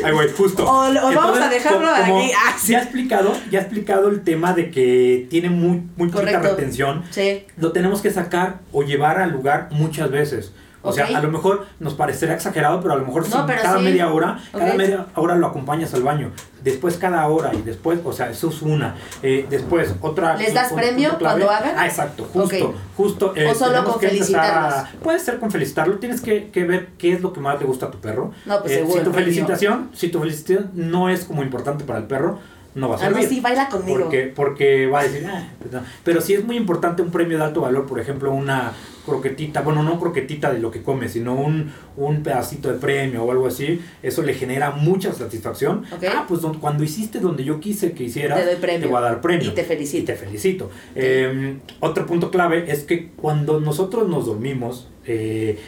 Ahí 0.05 0.13
voy, 0.13 0.27
justo. 0.37 0.65
O- 0.65 0.89
o 0.89 1.15
vamos 1.15 1.39
a 1.41 1.49
dejarlo 1.49 1.81
co- 1.89 2.03
como 2.07 2.19
aquí. 2.21 2.31
Ah, 2.37 2.55
sí. 2.59 2.73
Ya 2.73 2.79
ha 2.79 2.83
explicado, 2.83 3.33
ya 3.51 3.59
ha 3.59 3.63
explicado 3.63 4.09
el 4.09 4.23
tema 4.23 4.53
de 4.53 4.71
que 4.71 5.27
tiene 5.31 5.51
muy, 5.51 5.83
muy 5.97 6.09
poquita 6.09 6.41
retención. 6.41 7.03
Sí. 7.11 7.45
Lo 7.57 7.73
tenemos 7.73 8.01
que 8.03 8.11
sacar 8.11 8.61
o 8.73 8.83
llevar 8.83 9.19
al 9.21 9.31
lugar 9.33 9.69
muchas 9.71 10.11
veces. 10.11 10.53
O 10.83 10.91
Ok. 10.91 10.97
sea, 10.97 11.07
a 11.07 11.21
lo 11.23 11.31
mejor 11.31 11.67
nos 11.81 11.95
parecerá 11.95 12.35
exagerado, 12.35 12.81
pero 12.83 12.95
a 12.95 12.97
lo 12.99 13.07
mejor 13.07 13.27
No, 13.31 13.47
pero 13.47 13.63
cada 13.63 13.79
sí. 13.79 13.85
media 13.85 14.13
hora, 14.13 14.39
cada 14.53 14.73
Ok. 14.73 14.77
media 14.77 15.07
hora 15.15 15.35
lo 15.37 15.47
acompañas 15.47 15.95
al 15.95 16.03
baño. 16.03 16.31
Después 16.65 16.97
cada 16.97 17.29
hora 17.29 17.53
y 17.55 17.61
después, 17.63 18.01
o 18.05 18.13
sea, 18.13 18.31
eso 18.31 18.49
es 18.49 18.63
una. 18.63 18.97
Eh, 19.23 19.47
después 19.51 19.95
otra. 20.01 20.35
¿Les 20.37 20.55
das 20.55 20.73
un- 20.73 20.79
premio 20.79 21.17
cuando 21.19 21.51
hagan? 21.51 21.75
Ah, 21.77 21.87
exacto, 21.87 22.27
justo, 22.33 22.75
justo. 22.97 23.33
eh, 23.37 23.47
¿O 23.47 23.55
solo 23.55 23.85
con 23.85 23.95
a- 23.97 23.99
felicitarlos? 23.99 24.75
Puede 25.03 25.19
ser 25.19 25.39
con 25.39 25.51
felicitarlo, 25.51 25.99
tienes 25.99 26.21
que, 26.23 26.49
que 26.51 26.65
ver 26.65 26.89
qué 26.99 27.13
es 27.13 27.21
lo 27.21 27.33
que 27.35 27.41
más 27.41 27.61
le 27.61 27.67
gusta 27.67 27.87
a 27.87 27.91
tu 27.91 27.99
perro. 27.99 28.33
No, 28.47 28.61
pues 28.61 28.73
Eh, 28.73 28.77
seguro, 28.77 28.99
Si 28.99 29.05
tu 29.05 29.13
felicitación, 29.13 29.91
si 29.93 30.09
tu 30.09 30.21
felicitación 30.21 30.71
no 30.75 31.09
es 31.11 31.25
como 31.25 31.43
importante 31.43 31.85
para 31.85 31.99
el 31.99 32.07
perro, 32.07 32.39
no 32.75 32.89
va 32.89 32.97
a 32.97 32.99
Ah, 32.99 33.09
no, 33.11 33.15
servir. 33.17 33.29
sí, 33.29 33.41
baila 33.41 33.69
conmigo. 33.69 34.01
Porque, 34.01 34.33
porque 34.35 34.87
va 34.87 35.01
a 35.01 35.03
decir, 35.05 35.27
"Ah, 35.31 35.49
pues 35.61 35.73
no". 35.73 35.81
pero 36.03 36.21
sí 36.21 36.35
es 36.35 36.45
muy 36.45 36.57
importante 36.57 37.03
un 37.03 37.11
premio 37.11 37.39
de 37.39 37.45
alto 37.45 37.61
valor, 37.61 37.87
por 37.87 38.01
ejemplo, 38.01 38.33
una 38.33 38.73
croquetita, 39.07 39.61
bueno, 39.61 39.83
no 39.83 40.01
croquetita 40.01 40.51
de 40.53 40.61
lo 40.61 40.71
que 40.71 40.83
come, 40.83 41.09
sino 41.11 41.35
un, 41.35 41.71
un 41.97 42.23
pedacito 42.23 42.73
de 42.73 42.79
premio 42.79 43.23
o 43.25 43.31
algo 43.31 43.47
así, 43.47 43.81
eso 44.03 44.23
le 44.23 44.33
genera 44.33 44.71
mucha 44.71 45.13
satisfacción. 45.13 45.85
Ah, 46.09 46.25
pues 46.27 46.41
cuando 46.59 46.83
hiciste 46.85 47.21
donde 47.21 47.45
yo 47.45 47.61
quise 47.61 47.93
que 47.93 48.05
hicieras, 48.05 48.39
Te 48.41 48.47
doy 48.47 48.57
premio. 48.57 48.89
voy 48.89 48.97
a 48.99 49.01
dar 49.03 49.21
premio. 49.21 49.51
Y 49.51 49.55
te 49.55 49.63
felicito. 49.63 50.03
Y 50.03 50.07
te 50.07 50.15
felicito. 50.17 50.71
Eh, 50.95 51.59
otro 51.81 52.07
punto 52.07 52.31
clave 52.31 52.65
es 52.73 52.85
que 52.85 53.11
cuando 53.11 53.61
nosotros 53.61 54.09
nos 54.09 54.25
dormimos, 54.25 54.89
eh, 55.05 55.59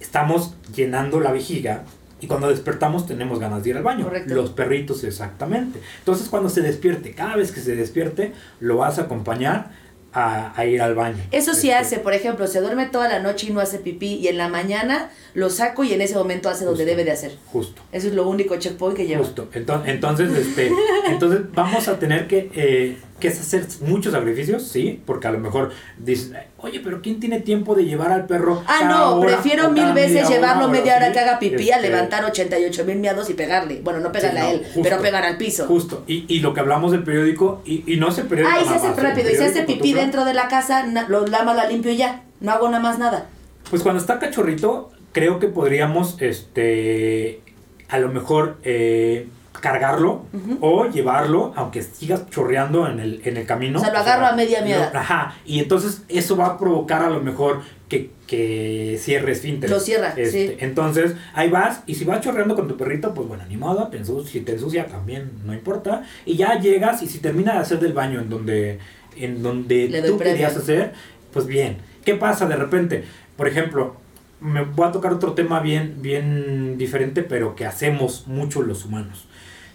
estamos 0.00 0.54
llenando 0.74 1.20
la 1.20 1.30
vejiga 1.32 1.84
y 2.22 2.26
cuando 2.28 2.48
despertamos 2.48 3.04
tenemos 3.06 3.40
ganas 3.40 3.64
de 3.64 3.70
ir 3.70 3.76
al 3.76 3.82
baño. 3.82 4.04
Correcto. 4.04 4.34
Los 4.34 4.50
perritos 4.50 5.02
exactamente. 5.04 5.80
Entonces 5.98 6.28
cuando 6.28 6.48
se 6.48 6.62
despierte, 6.62 7.12
cada 7.12 7.36
vez 7.36 7.50
que 7.50 7.60
se 7.60 7.74
despierte, 7.74 8.32
lo 8.60 8.76
vas 8.78 8.98
a 8.98 9.02
acompañar 9.02 9.70
a, 10.12 10.52
a 10.58 10.66
ir 10.66 10.80
al 10.80 10.94
baño. 10.94 11.16
Eso 11.32 11.54
sí 11.54 11.70
Este, 11.70 11.74
hace, 11.74 11.98
por 11.98 12.12
ejemplo, 12.14 12.46
se 12.46 12.60
duerme 12.60 12.86
toda 12.86 13.08
la 13.08 13.18
noche 13.18 13.48
y 13.48 13.52
no 13.52 13.60
hace 13.60 13.78
pipí 13.78 14.14
y 14.14 14.28
en 14.28 14.36
la 14.36 14.48
mañana 14.48 15.10
lo 15.34 15.50
saco 15.50 15.84
y 15.84 15.92
en 15.92 16.00
ese 16.00 16.14
momento 16.14 16.48
hace 16.48 16.64
donde 16.64 16.84
debe 16.84 17.04
de 17.04 17.10
hacer. 17.12 17.36
Justo. 17.46 17.82
Eso 17.92 18.08
es 18.08 18.14
lo 18.14 18.28
único 18.28 18.56
checkpoint 18.56 18.96
que 18.96 19.06
lleva. 19.06 19.24
Justo. 19.24 19.48
Entonces, 19.52 19.92
entonces, 19.92 20.30
este, 20.36 20.70
entonces 21.08 21.40
vamos 21.54 21.88
a 21.88 21.98
tener 21.98 22.28
que, 22.28 22.50
eh, 22.54 22.98
que 23.22 23.28
hacer 23.28 23.66
muchos 23.80 24.12
sacrificios, 24.12 24.64
sí, 24.66 25.00
porque 25.06 25.28
a 25.28 25.32
lo 25.32 25.38
mejor 25.38 25.70
dices, 25.98 26.32
oye, 26.58 26.80
pero 26.80 27.00
¿quién 27.00 27.20
tiene 27.20 27.40
tiempo 27.40 27.74
de 27.74 27.84
llevar 27.84 28.12
al 28.12 28.26
perro? 28.26 28.62
Ah, 28.66 28.78
cada 28.80 28.90
no, 28.90 29.14
hora 29.16 29.28
prefiero 29.40 29.70
mil 29.70 29.92
veces 29.94 30.28
llevarlo 30.28 30.68
media 30.68 30.96
hora 30.96 31.06
así? 31.06 31.14
que 31.14 31.20
haga 31.20 31.38
pipí 31.38 31.70
a 31.70 31.76
Este, 31.76 31.88
levantar 31.88 32.24
88 32.24 32.84
mil 32.84 32.96
miados 32.98 33.30
y 33.30 33.34
pegarle. 33.34 33.80
Bueno, 33.82 34.00
no 34.00 34.12
pegarle 34.12 34.40
Sí, 34.40 34.46
a 34.46 34.50
él, 34.50 34.58
justo. 34.64 34.80
pero 34.82 35.00
pegar 35.00 35.24
al 35.24 35.36
piso. 35.38 35.66
Justo. 35.66 36.04
Y, 36.06 36.24
y 36.28 36.40
lo 36.40 36.52
que 36.52 36.60
hablamos 36.60 36.92
del 36.92 37.04
periódico, 37.04 37.62
y, 37.64 37.84
y 37.90 37.96
no 37.96 38.08
es 38.10 38.18
el 38.18 38.26
periódico. 38.26 38.56
Ah, 38.58 38.62
y 38.62 38.68
se 38.68 38.74
hace 38.86 39.00
rápido, 39.00 39.30
y 39.30 39.34
se 39.36 39.44
hace 39.46 39.62
pipí 39.62 39.94
dentro 39.94 40.24
de 40.26 40.34
la 40.34 40.48
casa, 40.48 40.84
lo 41.08 41.26
lama, 41.26 41.54
la 41.54 41.66
limpio 41.68 41.92
y 41.92 41.96
ya. 41.96 42.22
No 42.40 42.50
hago 42.52 42.68
nada 42.68 42.82
más 42.82 42.98
nada. 42.98 43.26
Pues 43.70 43.82
cuando 43.82 44.00
está 44.00 44.18
cachorrito, 44.18 44.90
creo 45.12 45.38
que 45.38 45.46
podríamos, 45.46 46.16
este, 46.20 47.40
a 47.88 47.98
lo 47.98 48.08
mejor 48.08 48.56
eh, 48.64 49.28
cargarlo 49.60 50.24
o 50.60 50.86
llevarlo, 50.88 51.52
aunque 51.56 51.82
sigas 51.82 52.28
chorreando 52.30 52.88
en 52.88 52.98
el, 53.00 53.20
en 53.24 53.36
el 53.36 53.46
camino. 53.46 53.78
O 53.78 53.82
sea, 53.82 53.92
lo 53.92 53.98
agarro 53.98 54.26
a 54.26 54.32
media 54.32 54.60
lo- 54.60 54.66
miada. 54.66 54.90
Ajá, 54.94 55.34
y 55.44 55.60
entonces 55.60 56.02
eso 56.08 56.36
va 56.36 56.46
a 56.46 56.58
provocar 56.58 57.02
a 57.02 57.10
lo 57.10 57.20
mejor 57.20 57.60
que, 57.88 58.10
que 58.26 58.98
cierre 59.00 59.32
esfínteres. 59.32 59.70
Lo 59.70 59.78
cierra, 59.80 60.08
Este, 60.16 60.30
sí. 60.48 60.56
Entonces, 60.60 61.14
ahí 61.34 61.50
vas, 61.50 61.82
y 61.86 61.94
si 61.94 62.04
vas 62.04 62.20
chorreando 62.22 62.54
con 62.56 62.66
tu 62.66 62.76
perrito, 62.76 63.12
pues 63.14 63.28
bueno, 63.28 63.44
ni 63.48 63.56
modo, 63.56 63.88
te 63.88 63.98
ensucia, 63.98 64.32
si 64.32 64.40
te 64.40 64.52
ensucia 64.52 64.86
también, 64.86 65.30
no 65.44 65.52
importa. 65.52 66.02
Y 66.24 66.36
ya 66.36 66.58
llegas, 66.58 67.02
y 67.02 67.06
si 67.06 67.18
termina 67.18 67.52
de 67.52 67.58
hacer 67.58 67.78
del 67.80 67.92
baño 67.92 68.20
en 68.20 68.30
donde, 68.30 68.78
en 69.16 69.42
donde 69.42 69.88
Le 69.88 70.02
tú 70.02 70.18
querías 70.18 70.56
hacer, 70.56 70.92
pues 71.32 71.46
bien. 71.46 71.76
¿Qué 72.04 72.14
pasa 72.14 72.46
de 72.46 72.56
repente? 72.56 73.04
Por 73.36 73.46
ejemplo, 73.46 73.96
me 74.40 74.64
voy 74.64 74.88
a 74.88 74.92
tocar 74.92 75.12
otro 75.12 75.34
tema 75.34 75.60
bien, 75.60 75.98
bien 76.00 76.76
diferente, 76.78 77.22
pero 77.22 77.54
que 77.54 77.64
hacemos 77.66 78.26
mucho 78.26 78.62
los 78.62 78.84
humanos. 78.86 79.28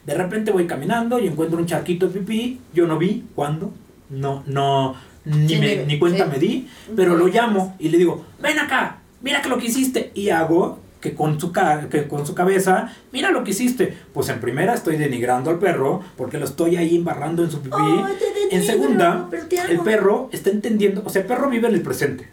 De 0.07 0.13
repente 0.15 0.51
voy 0.51 0.65
caminando 0.65 1.19
y 1.19 1.27
encuentro 1.27 1.59
un 1.59 1.65
charquito 1.67 2.07
de 2.07 2.19
pipí, 2.19 2.59
yo 2.73 2.87
no 2.87 2.97
vi 2.97 3.25
cuándo, 3.35 3.71
no, 4.09 4.41
no, 4.47 4.95
ni, 5.25 5.49
Sí, 5.49 5.57
me- 5.59 5.85
ni- 5.85 5.99
cuenta 5.99 6.23
sí. 6.25 6.31
me 6.31 6.39
di, 6.39 6.67
pero 6.95 7.15
lo 7.15 7.27
llamo 7.27 7.75
y 7.77 7.89
le 7.89 7.97
digo, 7.99 8.25
ven 8.41 8.57
acá, 8.57 8.99
mira 9.21 9.41
que 9.41 9.49
lo 9.49 9.57
que 9.59 9.67
hiciste, 9.67 10.11
y 10.15 10.29
hago 10.29 10.79
que 11.01 11.13
con 11.13 11.39
su 11.39 11.51
que 11.91 12.07
con 12.07 12.25
su 12.25 12.33
cabeza, 12.33 12.91
mira 13.11 13.29
lo 13.31 13.43
que 13.43 13.51
hiciste. 13.51 13.95
Pues 14.13 14.29
en 14.29 14.39
primera 14.39 14.73
estoy 14.73 14.95
denigrando 14.97 15.51
al 15.51 15.59
perro 15.59 16.01
porque 16.15 16.39
lo 16.39 16.45
estoy 16.45 16.75
ahí 16.77 16.95
embarrando 16.95 17.43
en 17.43 17.51
su 17.51 17.61
pipí. 17.61 17.75
En 18.49 18.63
segunda, 18.63 19.29
el 19.69 19.79
perro 19.81 20.29
está 20.31 20.49
entendiendo, 20.49 21.03
o 21.05 21.09
sea, 21.09 21.21
el 21.21 21.27
perro 21.27 21.49
vive 21.51 21.67
en 21.67 21.75
el 21.75 21.81
presente. 21.81 22.27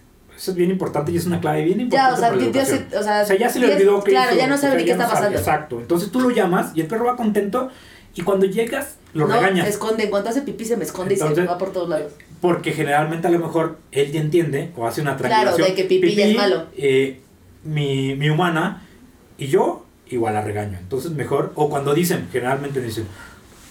Eso 0.44 0.50
es 0.50 0.58
bien 0.58 0.70
importante 0.70 1.10
y 1.10 1.16
es 1.16 1.24
una 1.24 1.40
clave 1.40 1.64
bien 1.64 1.80
importante. 1.80 2.10
Ya, 2.10 2.12
o 2.14 2.18
sea, 2.20 2.28
para 2.28 2.42
la 2.42 2.52
Dios 2.52 2.68
se- 2.68 2.74
educación. 2.74 3.00
o 3.00 3.02
sea, 3.02 3.22
O 3.22 3.26
sea, 3.26 3.36
ya 3.38 3.48
se 3.48 3.58
le 3.60 3.72
olvidó 3.74 4.04
que 4.04 4.10
claro, 4.10 4.32
hizo, 4.32 4.40
ya 4.40 4.46
no 4.46 4.54
o 4.56 4.58
sabe 4.58 4.72
sea, 4.72 4.78
ni 4.78 4.84
qué 4.84 4.90
está 4.90 5.04
no 5.04 5.08
sabe, 5.08 5.20
pasando. 5.20 5.38
Exacto. 5.38 5.80
Entonces 5.80 6.10
tú 6.10 6.20
lo 6.20 6.28
llamas 6.30 6.72
y 6.74 6.82
el 6.82 6.86
perro 6.86 7.06
va 7.06 7.16
contento 7.16 7.70
y 8.14 8.20
cuando 8.20 8.44
llegas 8.44 8.96
lo 9.14 9.26
no, 9.26 9.34
regañas. 9.36 9.64
se 9.64 9.70
esconde. 9.72 10.02
En 10.04 10.10
cuanto 10.10 10.28
hace 10.28 10.42
pipí 10.42 10.66
se 10.66 10.76
me 10.76 10.84
esconde 10.84 11.14
y 11.14 11.16
Entonces- 11.16 11.44
se 11.46 11.50
va 11.50 11.56
por 11.56 11.72
todos 11.72 11.88
lados. 11.88 12.12
Porque 12.42 12.72
generalmente 12.72 13.26
a 13.26 13.30
lo 13.30 13.38
mejor 13.38 13.78
él 13.90 14.12
ya 14.12 14.20
entiende 14.20 14.70
o 14.76 14.86
hace 14.86 15.00
una 15.00 15.16
Claro, 15.16 15.32
triangulación. 15.34 15.68
de 15.68 15.74
que 15.74 15.84
pipí 15.84 16.14
ya 16.14 16.26
es 16.26 16.36
malo. 16.36 16.66
eh, 16.76 17.20
mi, 17.62 18.14
mi 18.16 18.28
humana 18.28 18.82
y 19.38 19.46
yo 19.46 19.86
igual 20.10 20.34
la 20.34 20.42
regaño. 20.42 20.76
Entonces 20.78 21.12
mejor, 21.12 21.52
o 21.54 21.70
cuando 21.70 21.94
dicen, 21.94 22.28
generalmente 22.30 22.82
dicen, 22.82 23.06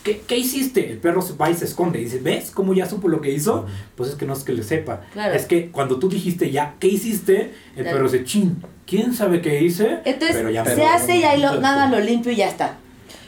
¿qué, 0.04 0.22
qué 0.28 0.38
hiciste? 0.38 0.92
El 0.92 0.98
perro 0.98 1.22
se 1.22 1.34
va 1.34 1.50
y 1.50 1.56
se 1.56 1.66
esconde 1.66 2.00
y 2.00 2.06
dice, 2.06 2.20
¿ves 2.20 2.52
cómo 2.52 2.74
ya 2.74 2.86
supo 2.86 3.08
lo 3.08 3.22
que 3.22 3.32
hizo? 3.32 3.66
Pues 3.96 4.10
es 4.10 4.16
que 4.16 4.26
no 4.26 4.34
es 4.34 4.44
que 4.44 4.54
le 4.54 4.64
sepa. 4.64 5.02
Claro. 5.14 5.34
Es 5.34 5.46
que 5.46 5.70
cuando 5.72 6.00
tú 6.00 6.10
dijiste 6.10 6.52
ya, 6.52 6.76
¿qué 6.80 6.88
hiciste? 6.88 7.54
El 7.76 7.84
Claro. 7.84 7.98
perro 7.98 8.10
dice, 8.12 8.24
chin, 8.26 8.62
¿quién 8.86 9.14
sabe 9.14 9.42
qué 9.42 9.64
hice? 9.64 10.00
Entonces, 10.06 10.38
Pero 10.38 10.50
ya 10.52 10.66
se 10.66 10.84
hace 10.84 11.18
y 11.18 11.24
ahí 11.24 11.42
lo, 11.42 11.60
nada 11.60 11.90
lo 11.90 12.00
limpio 12.00 12.32
y 12.32 12.36
ya 12.36 12.50
está. 12.50 12.78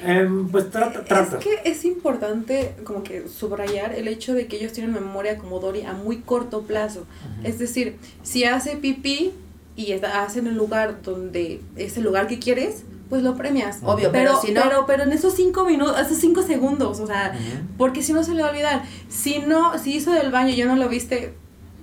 Em, 0.04 0.50
pues 0.50 0.70
trata, 0.70 1.04
trata. 1.04 1.40
Es 1.40 1.44
que 1.44 1.62
es 1.70 1.84
importante 1.86 2.76
como 2.84 3.02
que 3.02 3.28
subrayar 3.28 3.96
el 3.96 4.08
hecho 4.08 4.34
de 4.34 4.46
que 4.46 4.58
ellos 4.58 4.72
tienen 4.74 4.94
memoria 4.94 5.38
como 5.38 5.60
Dory 5.60 5.82
a 5.84 5.94
muy 5.94 6.18
corto 6.18 6.62
plazo. 6.64 7.06
Es 7.44 7.58
decir, 7.58 7.96
si 8.22 8.44
hace 8.44 8.76
pipí 8.76 9.32
y 9.76 9.94
está, 9.94 10.24
hace 10.24 10.40
en 10.40 10.48
el 10.48 10.56
lugar 10.56 11.02
donde 11.02 11.62
es 11.76 11.98
el 11.98 12.04
lugar 12.04 12.28
que 12.28 12.38
quieres, 12.38 12.84
pues 13.10 13.22
lo 13.24 13.36
premias. 13.36 13.80
Obvio, 13.84 14.12
pero 14.12 14.40
si 14.42 14.52
no- 14.52 14.62
Pero, 14.64 14.86
pero 14.86 15.04
en 15.04 15.12
esos 15.12 15.34
cinco 15.36 15.64
minutos, 15.64 16.00
esos 16.00 16.18
cinco 16.18 16.42
segundos, 16.42 17.00
o 17.00 17.08
sea, 17.08 17.34
porque 17.78 18.02
si 18.02 18.14
no 18.14 18.24
se 18.24 18.34
le 18.34 18.42
va 18.42 18.48
a 18.48 18.52
olvidar. 18.52 18.82
Si 19.10 19.40
no, 19.40 19.78
si 19.78 19.94
hizo 19.96 20.12
del 20.12 20.32
baño 20.32 20.50
y 20.50 20.56
ya 20.56 20.66
no 20.66 20.76
lo 20.76 20.90
viste, 20.90 21.34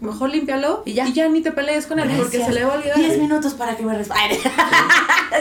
mejor 0.00 0.30
límpialo 0.30 0.82
Y 0.84 0.94
ya. 0.94 1.28
ni 1.28 1.42
te 1.42 1.52
pelees 1.52 1.86
con 1.86 2.00
él, 2.00 2.10
porque 2.18 2.44
se 2.44 2.52
le 2.52 2.64
va 2.64 2.74
a 2.74 2.76
olvidar. 2.78 2.96
10 2.98 3.18
minutos 3.18 3.54
para 3.54 3.76
que 3.76 3.84
me 3.84 3.92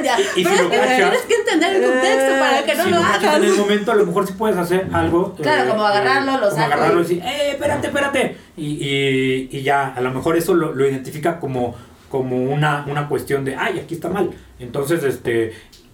ya. 0.03 0.19
Y 0.19 0.23
si 0.23 0.43
Pero 0.43 0.55
lo 0.55 0.61
es 0.63 0.69
que 0.69 0.77
cachas, 0.77 0.97
tienes 0.97 1.21
que 1.21 1.33
entender 1.35 1.75
el 1.75 1.83
contexto 1.91 2.39
para 2.39 2.63
que 2.65 2.75
no 2.75 2.83
si 2.83 2.89
lo 2.91 2.97
hagas. 2.97 3.35
en 3.37 3.43
el 3.43 3.53
momento, 3.57 3.91
a 3.91 3.95
lo 3.95 4.05
mejor 4.05 4.27
sí 4.27 4.33
puedes 4.37 4.57
hacer 4.57 4.87
algo. 4.93 5.33
Claro, 5.35 5.71
como 5.71 5.83
agarrarlo, 5.85 6.33
lo 6.33 6.39
como 6.49 6.51
saco 6.51 6.73
agarrarlo 6.73 7.01
y 7.01 7.05
y- 7.05 7.07
decir, 7.07 7.23
¡eh, 7.25 7.51
espérate, 7.53 7.87
espérate! 7.87 8.37
Y, 8.55 8.65
y, 8.87 9.49
y 9.51 9.63
ya, 9.63 9.87
a 9.95 10.01
lo 10.01 10.11
mejor 10.11 10.37
eso 10.37 10.53
lo, 10.53 10.73
lo 10.73 10.87
identifica 10.87 11.39
como, 11.39 11.75
como 12.11 12.43
una, 12.43 12.85
una 12.87 13.07
cuestión 13.07 13.45
de, 13.45 13.55
¡ay, 13.55 13.79
aquí 13.79 13.95
está 13.95 14.09
mal! 14.09 14.31
Entonces, 14.59 15.03
este, 15.03 15.53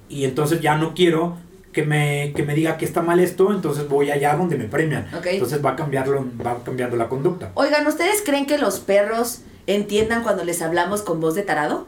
y 0.10 0.26
entonces 0.26 0.60
ya 0.60 0.76
no 0.76 0.94
quiero 0.96 1.38
que 1.72 1.84
me, 1.84 2.34
que 2.36 2.42
me 2.42 2.56
diga 2.56 2.76
que 2.76 2.86
está 2.86 3.04
mal 3.04 3.20
esto, 3.20 3.52
entonces 3.54 3.88
voy 3.88 4.10
allá 4.10 4.36
donde 4.36 4.58
me 4.58 4.66
premian. 4.66 5.08
Ok. 5.16 5.28
Entonces 5.28 5.64
va, 5.64 5.72
a 5.72 5.76
cambiarlo, 5.76 6.26
va 6.44 6.64
cambiando 6.64 6.98
la 6.98 7.08
conducta. 7.08 7.52
Oigan, 7.54 7.86
¿ustedes 7.86 8.24
creen 8.26 8.48
que 8.48 8.58
los 8.58 8.80
perros 8.80 9.42
entiendan 9.68 10.24
cuando 10.24 10.44
les 10.44 10.64
hablamos 10.64 11.04
con 11.04 11.22
voz 11.22 11.36
de 11.36 11.44
tarado? 11.44 11.86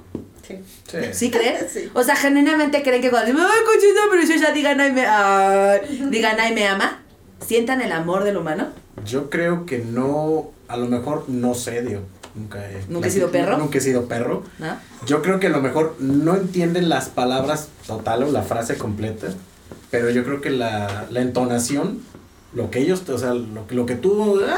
Sí. 0.48 0.60
¿Sí 1.12 1.32
creen? 1.32 1.56
Sí. 1.70 1.90
O 1.96 2.04
sea, 2.04 2.16
genuinamente 2.16 2.84
creen 2.84 3.02
que 3.02 3.10
cuando 3.10 3.32
dicen, 3.32 3.44
ay, 3.44 3.62
cochita 3.66 4.02
preciosa, 4.12 4.52
digan, 4.52 4.80
ay, 4.80 4.92
me, 4.92 5.06
ay", 5.08 6.08
digan, 6.12 6.40
ay, 6.40 6.54
me 6.54 6.68
ama. 6.68 7.02
¿Sientan 7.40 7.82
el 7.82 7.92
amor 7.92 8.26
del 8.26 8.38
humano? 8.38 8.68
Yo 9.06 9.32
creo 9.32 9.66
que 9.66 9.80
no, 9.80 10.52
a 10.68 10.78
lo 10.78 10.86
mejor 10.86 11.28
no 11.30 11.56
sé, 11.56 11.82
digo, 11.82 12.02
nunca 12.40 12.60
he... 12.70 12.82
¿Nunca 12.90 13.08
has 13.08 13.14
sido 13.14 13.30
perro? 13.32 13.58
Nunca 13.58 13.78
he 13.78 13.82
sido 13.82 14.06
perro. 14.08 14.44
Yo 15.06 15.22
creo 15.22 15.40
que 15.40 15.48
a 15.48 15.50
lo 15.52 15.62
mejor 15.62 15.96
no 16.00 16.36
entienden 16.36 16.90
las 16.90 17.10
palabras 17.10 17.68
total 17.88 18.24
o 18.24 18.32
la 18.32 18.44
frase 18.44 18.78
completa, 18.78 19.28
pero 19.92 20.10
yo 20.10 20.24
creo 20.24 20.42
que 20.42 20.50
la, 20.50 21.06
la 21.10 21.22
entonación, 21.22 22.00
lo 22.54 22.70
que 22.72 22.80
ellos, 22.80 23.08
o 23.10 23.18
sea, 23.18 23.34
lo, 23.34 23.66
lo 23.70 23.86
que 23.86 23.96
tú, 23.96 24.40
ah, 24.48 24.58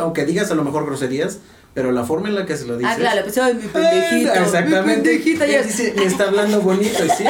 aunque 0.00 0.24
digas 0.24 0.50
a 0.50 0.54
lo 0.54 0.64
mejor 0.64 0.86
groserías, 0.86 1.38
pero 1.74 1.92
la 1.92 2.04
forma 2.04 2.28
en 2.28 2.34
la 2.36 2.46
que 2.46 2.56
se 2.56 2.64
lo 2.66 2.78
dices... 2.78 2.94
Ah, 2.94 2.98
claro, 2.98 3.22
pues, 3.22 3.36
mi 3.54 3.68
pendejito. 3.68 4.32
Ah, 4.34 4.44
Exactamente. 4.44 5.12
Mi 5.18 5.18
pendejito. 5.34 5.44
Se- 5.70 5.94
y 5.94 6.02
está 6.06 6.28
hablando 6.28 6.62
bonito, 6.62 7.04
y 7.04 7.08
sí. 7.10 7.24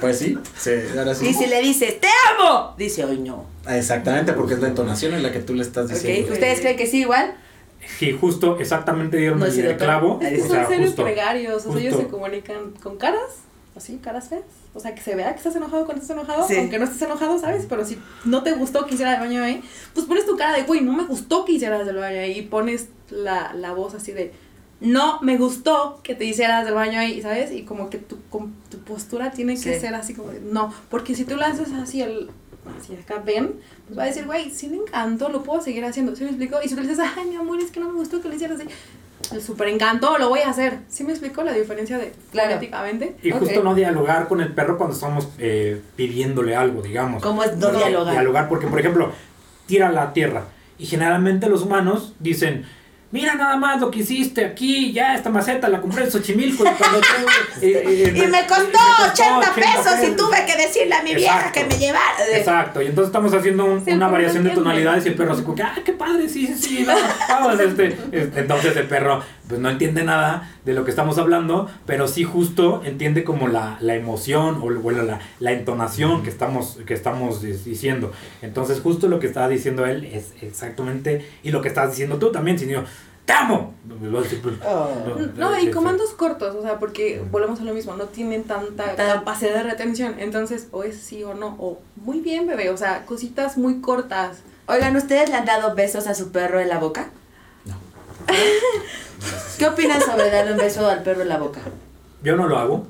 Pues 0.00 0.18
sí, 0.18 0.38
sí, 0.58 0.70
ahora 0.96 1.14
sí. 1.14 1.26
Y 1.28 1.34
si 1.34 1.46
le 1.46 1.60
dices, 1.60 2.00
te 2.00 2.08
amo, 2.32 2.74
dice, 2.78 3.04
hoy 3.04 3.18
no. 3.18 3.44
Ah, 3.66 3.76
Exactamente, 3.76 4.32
porque 4.32 4.54
es 4.54 4.60
la 4.60 4.68
entonación 4.68 5.12
en 5.14 5.22
la 5.22 5.30
que 5.32 5.40
tú 5.40 5.54
le 5.54 5.62
estás 5.62 5.88
diciendo. 5.88 6.32
¿Ustedes 6.32 6.60
creen 6.60 6.76
que 6.76 6.86
sí 6.86 7.00
igual? 7.00 7.34
Sí, 7.98 8.12
justo, 8.12 8.58
exactamente 8.58 9.16
dieron 9.16 9.38
No 9.38 9.46
el, 9.46 9.58
el 9.58 9.76
clavo. 9.76 10.18
Es 10.22 10.30
que 10.30 10.42
o 10.42 10.46
sea, 10.50 10.62
son 10.64 10.72
seres 10.72 10.86
justo, 10.88 11.02
pregarios, 11.04 11.66
o 11.66 11.72
sea, 11.72 11.80
ellos 11.80 11.96
se 11.96 12.08
comunican 12.08 12.72
con 12.82 12.96
caras, 12.96 13.20
así, 13.76 13.96
caras 13.98 14.28
feas. 14.28 14.42
O 14.74 14.80
sea, 14.80 14.94
que 14.94 15.00
se 15.00 15.14
vea 15.14 15.30
que 15.32 15.38
estás 15.38 15.56
enojado 15.56 15.84
cuando 15.86 16.02
estás 16.02 16.16
enojado, 16.16 16.46
Sí. 16.46 16.56
aunque 16.58 16.78
no 16.78 16.84
estés 16.84 17.02
enojado, 17.02 17.38
¿sabes? 17.38 17.64
Pero 17.68 17.84
si 17.84 17.98
no 18.24 18.42
te 18.42 18.52
gustó 18.52 18.84
que 18.86 18.94
hiciera 18.94 19.14
el 19.14 19.20
baño 19.20 19.42
ahí, 19.42 19.62
pues 19.94 20.06
pones 20.06 20.26
tu 20.26 20.36
cara 20.36 20.54
de, 20.56 20.64
güey, 20.64 20.82
no 20.82 20.92
me 20.92 21.04
gustó 21.04 21.44
que 21.44 21.52
hicieras 21.52 21.86
el 21.88 21.96
baño 21.96 22.20
ahí, 22.20 22.38
y 22.38 22.42
pones 22.42 22.88
la, 23.10 23.52
la 23.54 23.72
voz 23.72 23.94
así 23.94 24.12
de, 24.12 24.32
no 24.80 25.18
me 25.22 25.38
gustó 25.38 26.00
que 26.02 26.14
te 26.14 26.26
hicieras 26.26 26.66
el 26.68 26.74
baño 26.74 26.98
ahí, 27.00 27.22
¿sabes? 27.22 27.50
Y 27.52 27.62
como 27.62 27.88
que 27.88 27.96
tu, 27.96 28.18
com- 28.28 28.52
tu 28.70 28.78
postura 28.80 29.30
tiene 29.30 29.54
que 29.54 29.74
Sí. 29.74 29.80
ser 29.80 29.94
así 29.94 30.12
como 30.12 30.30
de, 30.32 30.40
no, 30.40 30.70
porque 30.90 31.14
si 31.14 31.24
tú 31.24 31.36
lo 31.36 31.44
haces 31.46 31.72
así, 31.72 32.02
el, 32.02 32.28
así 32.78 32.94
acá, 32.94 33.22
ven, 33.24 33.54
pues 33.86 33.98
va 33.98 34.04
a 34.04 34.06
decir, 34.06 34.26
güey, 34.26 34.50
sí 34.50 34.68
me 34.68 34.76
encantó, 34.76 35.28
lo 35.28 35.42
puedo 35.42 35.60
seguir 35.60 35.84
haciendo, 35.84 36.14
¿sí 36.16 36.24
me 36.24 36.30
explico? 36.30 36.58
Y 36.62 36.68
si 36.68 36.74
tú 36.74 36.82
le 36.82 36.88
dices, 36.88 37.04
ay, 37.16 37.26
mi 37.28 37.36
amor, 37.36 37.58
es 37.60 37.70
que 37.70 37.80
no 37.80 37.88
me 37.88 37.94
gustó 37.94 38.20
que 38.20 38.28
lo 38.28 38.34
hicieras 38.34 38.60
así, 38.60 38.68
el 39.32 39.42
súper 39.42 39.68
encantó, 39.68 40.18
lo 40.18 40.28
voy 40.28 40.40
a 40.40 40.50
hacer. 40.50 40.78
¿Sí 40.88 41.02
me 41.04 41.10
explico 41.12 41.42
la 41.42 41.52
diferencia 41.52 41.98
de 41.98 42.12
Claro. 42.30 42.50
fonéticamente? 42.50 43.16
Y 43.22 43.30
justo 43.30 43.62
no 43.62 43.74
dialogar 43.74 44.28
con 44.28 44.40
el 44.40 44.52
perro 44.52 44.76
cuando 44.78 44.94
estamos 44.94 45.28
eh, 45.38 45.80
pidiéndole 45.96 46.54
algo, 46.54 46.82
digamos. 46.82 47.22
¿Cómo 47.22 47.42
es 47.42 47.56
no 47.56 47.70
dialogar? 47.70 48.12
Dialogar, 48.12 48.48
porque 48.48 48.66
por 48.66 48.78
ejemplo, 48.78 49.10
tira 49.66 49.90
la 49.90 50.12
tierra. 50.12 50.44
Y 50.78 50.86
generalmente 50.86 51.48
los 51.48 51.62
humanos 51.62 52.14
dicen, 52.20 52.66
mira 53.12 53.34
nada 53.34 53.56
más 53.56 53.80
lo 53.80 53.90
que 53.90 54.00
hiciste 54.00 54.44
aquí, 54.44 54.92
ya 54.92 55.14
esta 55.14 55.30
maceta 55.30 55.68
la 55.68 55.80
compré 55.80 56.04
en 56.04 56.10
Xochimilco. 56.10 56.64
Y, 56.64 56.74
cuando 56.74 57.00
tengo, 57.00 57.28
eh, 57.62 57.82
eh, 57.86 58.12
Y 58.14 58.26
me 58.26 58.46
costó 58.46 58.78
80 59.12 59.54
pesos 59.54 60.08
y 60.08 60.16
tuve 60.16 60.44
que 60.46 60.56
decirle 60.56 60.94
a 60.94 61.02
mi 61.02 61.14
vieja 61.14 61.36
Exacto. 61.48 61.60
que 61.60 61.66
me 61.66 61.78
llevara. 61.78 62.14
Exacto, 62.34 62.82
y 62.82 62.86
entonces 62.86 63.08
estamos 63.08 63.32
haciendo 63.32 63.64
un- 63.64 63.84
Sí, 63.84 63.92
una 63.92 64.08
variación 64.08 64.44
de 64.44 64.50
tonalidades 64.50 65.04
y 65.06 65.08
el 65.10 65.14
perro 65.14 65.32
así 65.32 65.42
como 65.42 65.54
que, 65.54 65.62
ah, 65.62 65.76
qué 65.84 65.92
padre, 65.92 66.28
sí, 66.28 66.46
sí, 66.46 66.54
sí, 66.54 66.84
vamos, 66.84 67.02
vamos, 67.28 67.60
este, 67.60 67.96
este, 68.12 68.40
entonces 68.40 68.76
el 68.76 68.86
perro 68.86 69.22
pues 69.48 69.60
no 69.60 69.70
entiende 69.70 70.02
nada 70.02 70.50
de 70.64 70.74
lo 70.74 70.84
que 70.84 70.90
estamos 70.90 71.18
hablando, 71.18 71.70
pero 71.86 72.08
sí 72.08 72.24
justo 72.24 72.82
entiende 72.84 73.22
como 73.22 73.46
la, 73.46 73.76
la 73.80 73.94
emoción 73.94 74.56
o 74.60 74.68
bueno, 74.80 75.04
la, 75.04 75.20
la 75.38 75.52
entonación 75.52 76.24
que 76.24 76.30
estamos, 76.30 76.78
que 76.84 76.94
estamos 76.94 77.42
diciendo. 77.64 78.12
Entonces 78.42 78.80
justo 78.80 79.06
lo 79.06 79.20
que 79.20 79.28
estaba 79.28 79.48
diciendo 79.48 79.86
él 79.86 80.04
es 80.06 80.32
exactamente, 80.42 81.24
y 81.44 81.52
lo 81.52 81.62
que 81.62 81.68
estás 81.68 81.90
diciendo 81.90 82.18
tú 82.18 82.32
también, 82.32 82.58
sino, 82.58 82.84
¡te 83.26 83.32
amo! 83.34 83.74
No, 85.36 85.58
y 85.58 85.70
comandos 85.70 86.10
cortos, 86.12 86.54
o 86.54 86.62
sea, 86.62 86.78
porque 86.78 87.22
volvemos 87.30 87.60
a 87.60 87.64
lo 87.64 87.74
mismo, 87.74 87.94
no 87.96 88.04
tienen 88.04 88.44
tanta 88.44 88.96
Tan- 88.96 89.18
capacidad 89.18 89.52
de 89.54 89.62
retención. 89.64 90.14
Entonces, 90.18 90.68
o 90.72 90.84
es 90.84 90.96
sí 90.98 91.22
o 91.24 91.34
no, 91.34 91.56
o 91.58 91.78
muy 91.96 92.20
bien, 92.20 92.46
bebé, 92.46 92.70
o 92.70 92.76
sea, 92.76 93.04
cositas 93.04 93.58
muy 93.58 93.80
cortas. 93.80 94.38
Oigan, 94.66 94.96
¿ustedes 94.96 95.28
le 95.28 95.36
han 95.36 95.44
dado 95.44 95.74
besos 95.74 96.06
a 96.06 96.14
su 96.14 96.32
perro 96.32 96.60
en 96.60 96.68
la 96.68 96.78
boca? 96.78 97.10
No. 97.64 97.74
¿Qué 99.58 99.66
opinan 99.66 100.00
sobre 100.00 100.30
darle 100.30 100.52
un 100.52 100.58
beso 100.58 100.88
al 100.88 101.02
perro 101.02 101.22
en 101.22 101.28
la 101.28 101.38
boca? 101.38 101.60
Yo 102.22 102.36
no 102.36 102.46
lo 102.46 102.58
hago. 102.58 102.86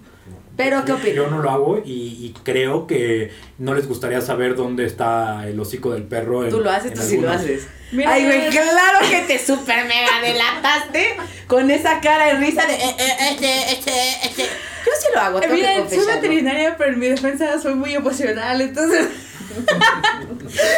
Pero, 0.57 0.85
¿qué 0.85 0.93
opinan? 0.93 1.15
Yo 1.17 1.27
no 1.29 1.39
lo 1.43 1.51
hago 1.51 1.83
y, 1.85 1.91
y 1.93 2.35
creo 2.43 2.87
que 2.87 3.31
no 3.59 3.75
les 3.75 3.87
gustaría 3.87 4.21
saber 4.21 4.55
dónde 4.57 4.87
está 4.87 5.47
el 5.47 5.59
hocico 5.61 5.93
del 5.93 6.05
perro. 6.05 6.45
en- 6.45 6.51
Tú 6.51 6.61
lo 6.61 6.71
haces, 6.71 6.93
en 6.93 6.99
tú 6.99 7.03
sí 7.03 7.17
lo 7.19 7.29
algunos- 7.31 7.41
haces. 7.45 7.69
Mira, 7.93 8.11
Ay, 8.13 8.25
güey, 8.25 8.49
claro 8.51 8.99
que 9.09 9.21
te 9.29 9.39
super 9.39 9.85
mega 9.87 10.21
delataste 10.21 11.17
con 11.47 11.71
esa 11.71 12.01
cara 12.01 12.27
de 12.27 12.35
risa 12.35 12.67
de 12.67 12.75
eh, 12.75 12.97
eh, 12.99 13.17
este, 13.31 13.73
este, 13.73 13.93
este. 14.25 14.43
Yo 14.43 14.93
sí 15.01 15.07
lo 15.15 15.21
hago, 15.21 15.43
Eh, 15.43 15.49
Mira, 15.53 15.89
soy 15.89 16.05
veterinaria, 16.07 16.77
pero 16.77 16.93
en 16.95 16.99
mi 16.99 17.07
defensa 17.09 17.61
soy 17.61 17.75
muy 17.75 17.95
emocional, 17.95 18.61
entonces... 18.61 19.07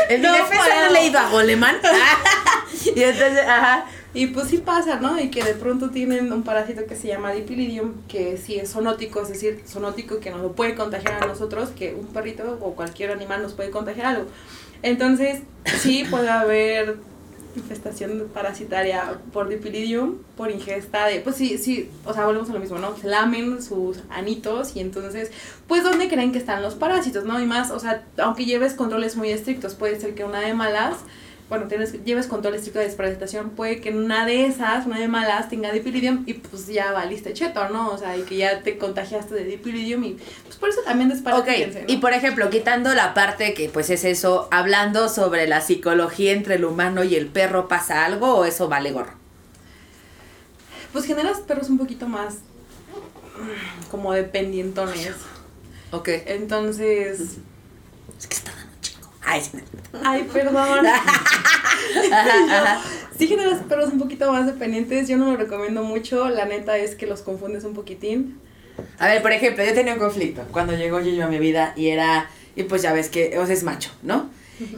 En 0.09 0.20
mi 0.20 0.26
No 0.26 0.33
defensa 0.35 0.66
no 0.83 0.87
he 0.89 0.93
leído 0.93 1.18
a 1.18 1.29
Goleman. 1.31 1.76
y 2.85 3.03
entonces, 3.03 3.41
ajá. 3.47 3.87
Y 4.19 4.27
pues 4.27 4.49
sí 4.49 4.59
pasa, 4.59 4.99
¿no? 4.99 5.21
Y 5.21 5.31
que 5.31 5.45
de 5.45 5.55
pronto 5.55 5.91
tienen 5.91 6.33
un 6.33 6.43
parásito 6.43 6.87
que 6.87 6.97
se 6.97 7.07
llama 7.07 7.31
dipilidium, 7.31 7.93
que 8.09 8.37
sí 8.37 8.57
es 8.57 8.73
zoonótico, 8.73 9.23
es 9.23 9.29
decir, 9.29 9.62
zoonótico 9.64 10.19
que 10.19 10.33
nos 10.33 10.41
lo 10.41 10.55
puede 10.55 10.75
contagiar 10.75 11.23
a 11.23 11.27
nosotros, 11.29 11.69
que 11.69 11.95
un 11.95 12.09
perrito 12.09 12.59
o 12.61 12.75
cualquier 12.75 13.12
animal 13.12 13.43
nos 13.43 13.53
puede 13.53 13.71
contagiar 13.71 14.07
algo. 14.07 14.25
Entonces, 14.83 15.43
sí 15.66 16.05
puede 16.11 16.29
haber 16.31 16.97
infestación 17.55 18.29
parasitaria 18.35 19.21
por 19.33 19.49
dipilidium, 19.49 20.16
por 20.37 20.51
ingesta 20.51 21.07
de, 21.07 21.21
pues 21.21 21.37
sí, 21.37 21.57
sí, 21.57 21.89
o 22.05 22.12
sea, 22.12 22.27
volvemos 22.27 22.51
a 22.51 22.55
lo 22.55 22.59
mismo, 22.59 22.79
¿no? 22.79 22.97
Se 22.97 23.07
lamen 23.07 23.62
sus 23.62 24.01
anitos 24.11 24.75
y 24.75 24.81
entonces, 24.81 25.31
pues, 25.69 25.85
¿dónde 25.85 26.09
creen 26.09 26.33
que 26.33 26.39
están 26.39 26.61
los 26.61 26.75
parásitos, 26.75 27.25
no? 27.25 27.41
Y 27.41 27.47
más, 27.47 27.71
o 27.71 27.79
sea, 27.79 28.05
aunque 28.16 28.47
lleves 28.47 28.75
controles 28.75 29.14
muy 29.14 29.31
estrictos, 29.31 29.77
puede 29.77 30.01
ser 30.01 30.16
que 30.16 30.25
una 30.25 30.41
de 30.41 30.55
malas 30.55 30.97
bueno, 31.49 31.66
tienes, 31.66 32.05
lleves 32.05 32.26
control 32.26 32.55
estricto 32.55 32.78
de 32.78 32.84
desparasitación, 32.84 33.51
puede 33.51 33.80
que 33.80 33.90
una 33.90 34.26
de 34.26 34.44
esas, 34.46 34.84
una 34.86 34.99
de 34.99 35.09
malas, 35.09 35.49
tenga 35.49 35.72
dipilidium 35.72 36.24
y 36.26 36.34
pues 36.34 36.66
ya 36.66 36.92
valiste 36.92 37.32
cheto, 37.32 37.68
¿no? 37.70 37.88
O 37.90 37.96
sea, 37.96 38.16
y 38.16 38.22
que 38.22 38.36
ya 38.36 38.62
te 38.62 38.76
contagiaste 38.76 39.34
de 39.34 39.44
dipilidium 39.44 40.05
y 40.05 40.18
pues 40.44 40.57
por 40.57 40.68
eso 40.68 40.82
también 40.82 41.11
Ok, 41.11 41.14
desparasítense, 41.14 41.82
¿no? 41.82 41.86
y 41.88 41.96
por 41.96 42.12
ejemplo, 42.12 42.51
quitando 42.51 42.94
la 42.94 43.14
parte 43.14 43.55
que 43.55 43.70
pues 43.70 43.88
es 43.88 44.05
eso, 44.05 44.49
hablando 44.51 45.09
sobre 45.09 45.46
la 45.49 45.62
psicología 45.62 46.32
entre 46.32 46.57
el 46.57 46.64
humano 46.66 47.03
y 47.03 47.16
el 47.16 47.28
perro, 47.28 47.66
¿pasa 47.66 48.05
algo 48.05 48.34
o 48.34 48.44
eso 48.44 48.68
vale 48.68 48.92
gorro? 48.92 49.14
Pues 50.92 51.07
generas 51.07 51.40
perros 51.40 51.70
un 51.70 51.78
poquito 51.78 52.09
más 52.09 52.38
como 53.90 54.12
dependientones. 54.12 55.12
Ok. 55.92 56.09
Entonces, 56.26 57.36
Es 58.18 58.26
que 58.26 58.34
está. 58.34 58.53
Ay, 60.05 60.29
perdón. 60.33 60.87
Sí 63.18 63.26
generas 63.26 63.59
perros 63.68 63.93
un 63.93 63.99
poquito 63.99 64.31
más 64.31 64.47
dependientes, 64.47 65.09
yo 65.09 65.16
no 65.16 65.33
lo 65.33 65.37
recomiendo 65.37 65.83
mucho, 65.83 66.29
la 66.29 66.45
neta 66.45 66.79
es 66.79 66.95
que 66.95 67.05
los 67.05 67.22
confundes 67.22 67.64
un 67.64 67.74
poquitín. 67.74 68.39
A 69.01 69.09
ver, 69.09 69.22
por 69.22 69.33
ejemplo, 69.33 69.64
yo 69.64 69.74
tenía 69.74 69.95
un 69.95 69.99
conflicto 69.99 70.43
cuando 70.53 70.72
llegó 70.74 71.01
Gillo 71.01 71.24
a 71.24 71.29
mi 71.29 71.41
vida 71.41 71.72
y 71.74 71.89
era, 71.89 72.31
y 72.55 72.62
pues 72.62 72.83
ya 72.83 72.93
ves 72.93 73.09
que, 73.09 73.37
o 73.37 73.45
sea, 73.45 73.55
es 73.57 73.64
macho, 73.64 73.91
¿no? 74.03 74.31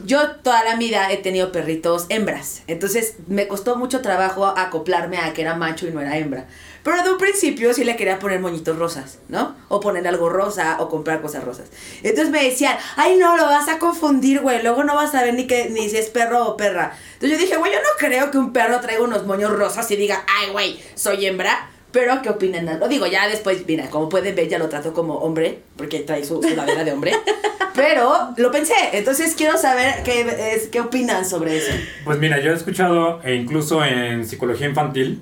Yo 0.05 0.37
toda 0.37 0.63
la 0.63 0.75
vida 0.75 1.11
he 1.11 1.17
tenido 1.17 1.51
perritos 1.51 2.07
hembras, 2.09 2.63
entonces 2.65 3.15
me 3.27 3.47
costó 3.47 3.75
mucho 3.75 4.01
trabajo 4.01 4.47
acoplarme 4.47 5.17
a 5.17 5.33
que 5.33 5.41
era 5.41 5.55
macho 5.55 5.87
y 5.87 5.91
no 5.91 6.01
era 6.01 6.17
hembra. 6.17 6.47
Pero 6.83 7.03
de 7.03 7.11
un 7.11 7.17
principio 7.17 7.73
sí 7.73 7.83
le 7.83 7.95
quería 7.95 8.17
poner 8.19 8.39
moñitos 8.39 8.77
rosas, 8.77 9.19
¿no? 9.29 9.55
O 9.67 9.79
ponerle 9.79 10.09
algo 10.09 10.29
rosa 10.29 10.77
o 10.79 10.89
comprar 10.89 11.21
cosas 11.21 11.43
rosas. 11.43 11.69
Entonces 12.01 12.31
me 12.31 12.43
decían, 12.43 12.77
ay 12.95 13.17
no, 13.17 13.37
lo 13.37 13.45
vas 13.45 13.69
a 13.69 13.77
confundir, 13.77 14.41
güey, 14.41 14.63
luego 14.63 14.83
no 14.83 14.95
vas 14.95 15.13
a 15.13 15.23
ver 15.23 15.33
ni, 15.33 15.45
que, 15.45 15.69
ni 15.69 15.89
si 15.89 15.97
es 15.97 16.09
perro 16.09 16.47
o 16.47 16.57
perra. 16.57 16.93
Entonces 17.13 17.37
yo 17.37 17.45
dije, 17.45 17.57
güey, 17.57 17.71
yo 17.71 17.79
no 17.79 17.89
creo 17.97 18.31
que 18.31 18.37
un 18.37 18.51
perro 18.51 18.79
traiga 18.79 19.03
unos 19.03 19.25
moños 19.25 19.51
rosas 19.51 19.89
y 19.91 19.95
diga, 19.95 20.23
ay, 20.39 20.51
güey, 20.51 20.79
soy 20.95 21.25
hembra. 21.25 21.69
Pero, 21.91 22.21
¿qué 22.21 22.29
opinan? 22.29 22.79
Lo 22.79 22.87
digo, 22.87 23.05
ya 23.05 23.27
después, 23.27 23.65
mira, 23.67 23.89
como 23.89 24.07
pueden 24.07 24.33
ver, 24.33 24.47
ya 24.47 24.57
lo 24.57 24.69
trato 24.69 24.93
como 24.93 25.15
hombre, 25.15 25.59
porque 25.75 25.99
trae 25.99 26.23
su 26.23 26.41
sudadera 26.41 26.85
de 26.85 26.93
hombre. 26.93 27.13
Pero 27.75 28.33
lo 28.37 28.51
pensé, 28.51 28.73
entonces 28.93 29.35
quiero 29.35 29.57
saber 29.57 30.03
qué, 30.03 30.53
es, 30.55 30.67
qué 30.67 30.79
opinan 30.79 31.25
sobre 31.25 31.57
eso. 31.57 31.71
Pues 32.05 32.17
mira, 32.17 32.39
yo 32.39 32.51
he 32.51 32.53
escuchado, 32.53 33.21
e 33.23 33.35
incluso 33.35 33.83
en 33.83 34.25
psicología 34.25 34.67
infantil, 34.67 35.21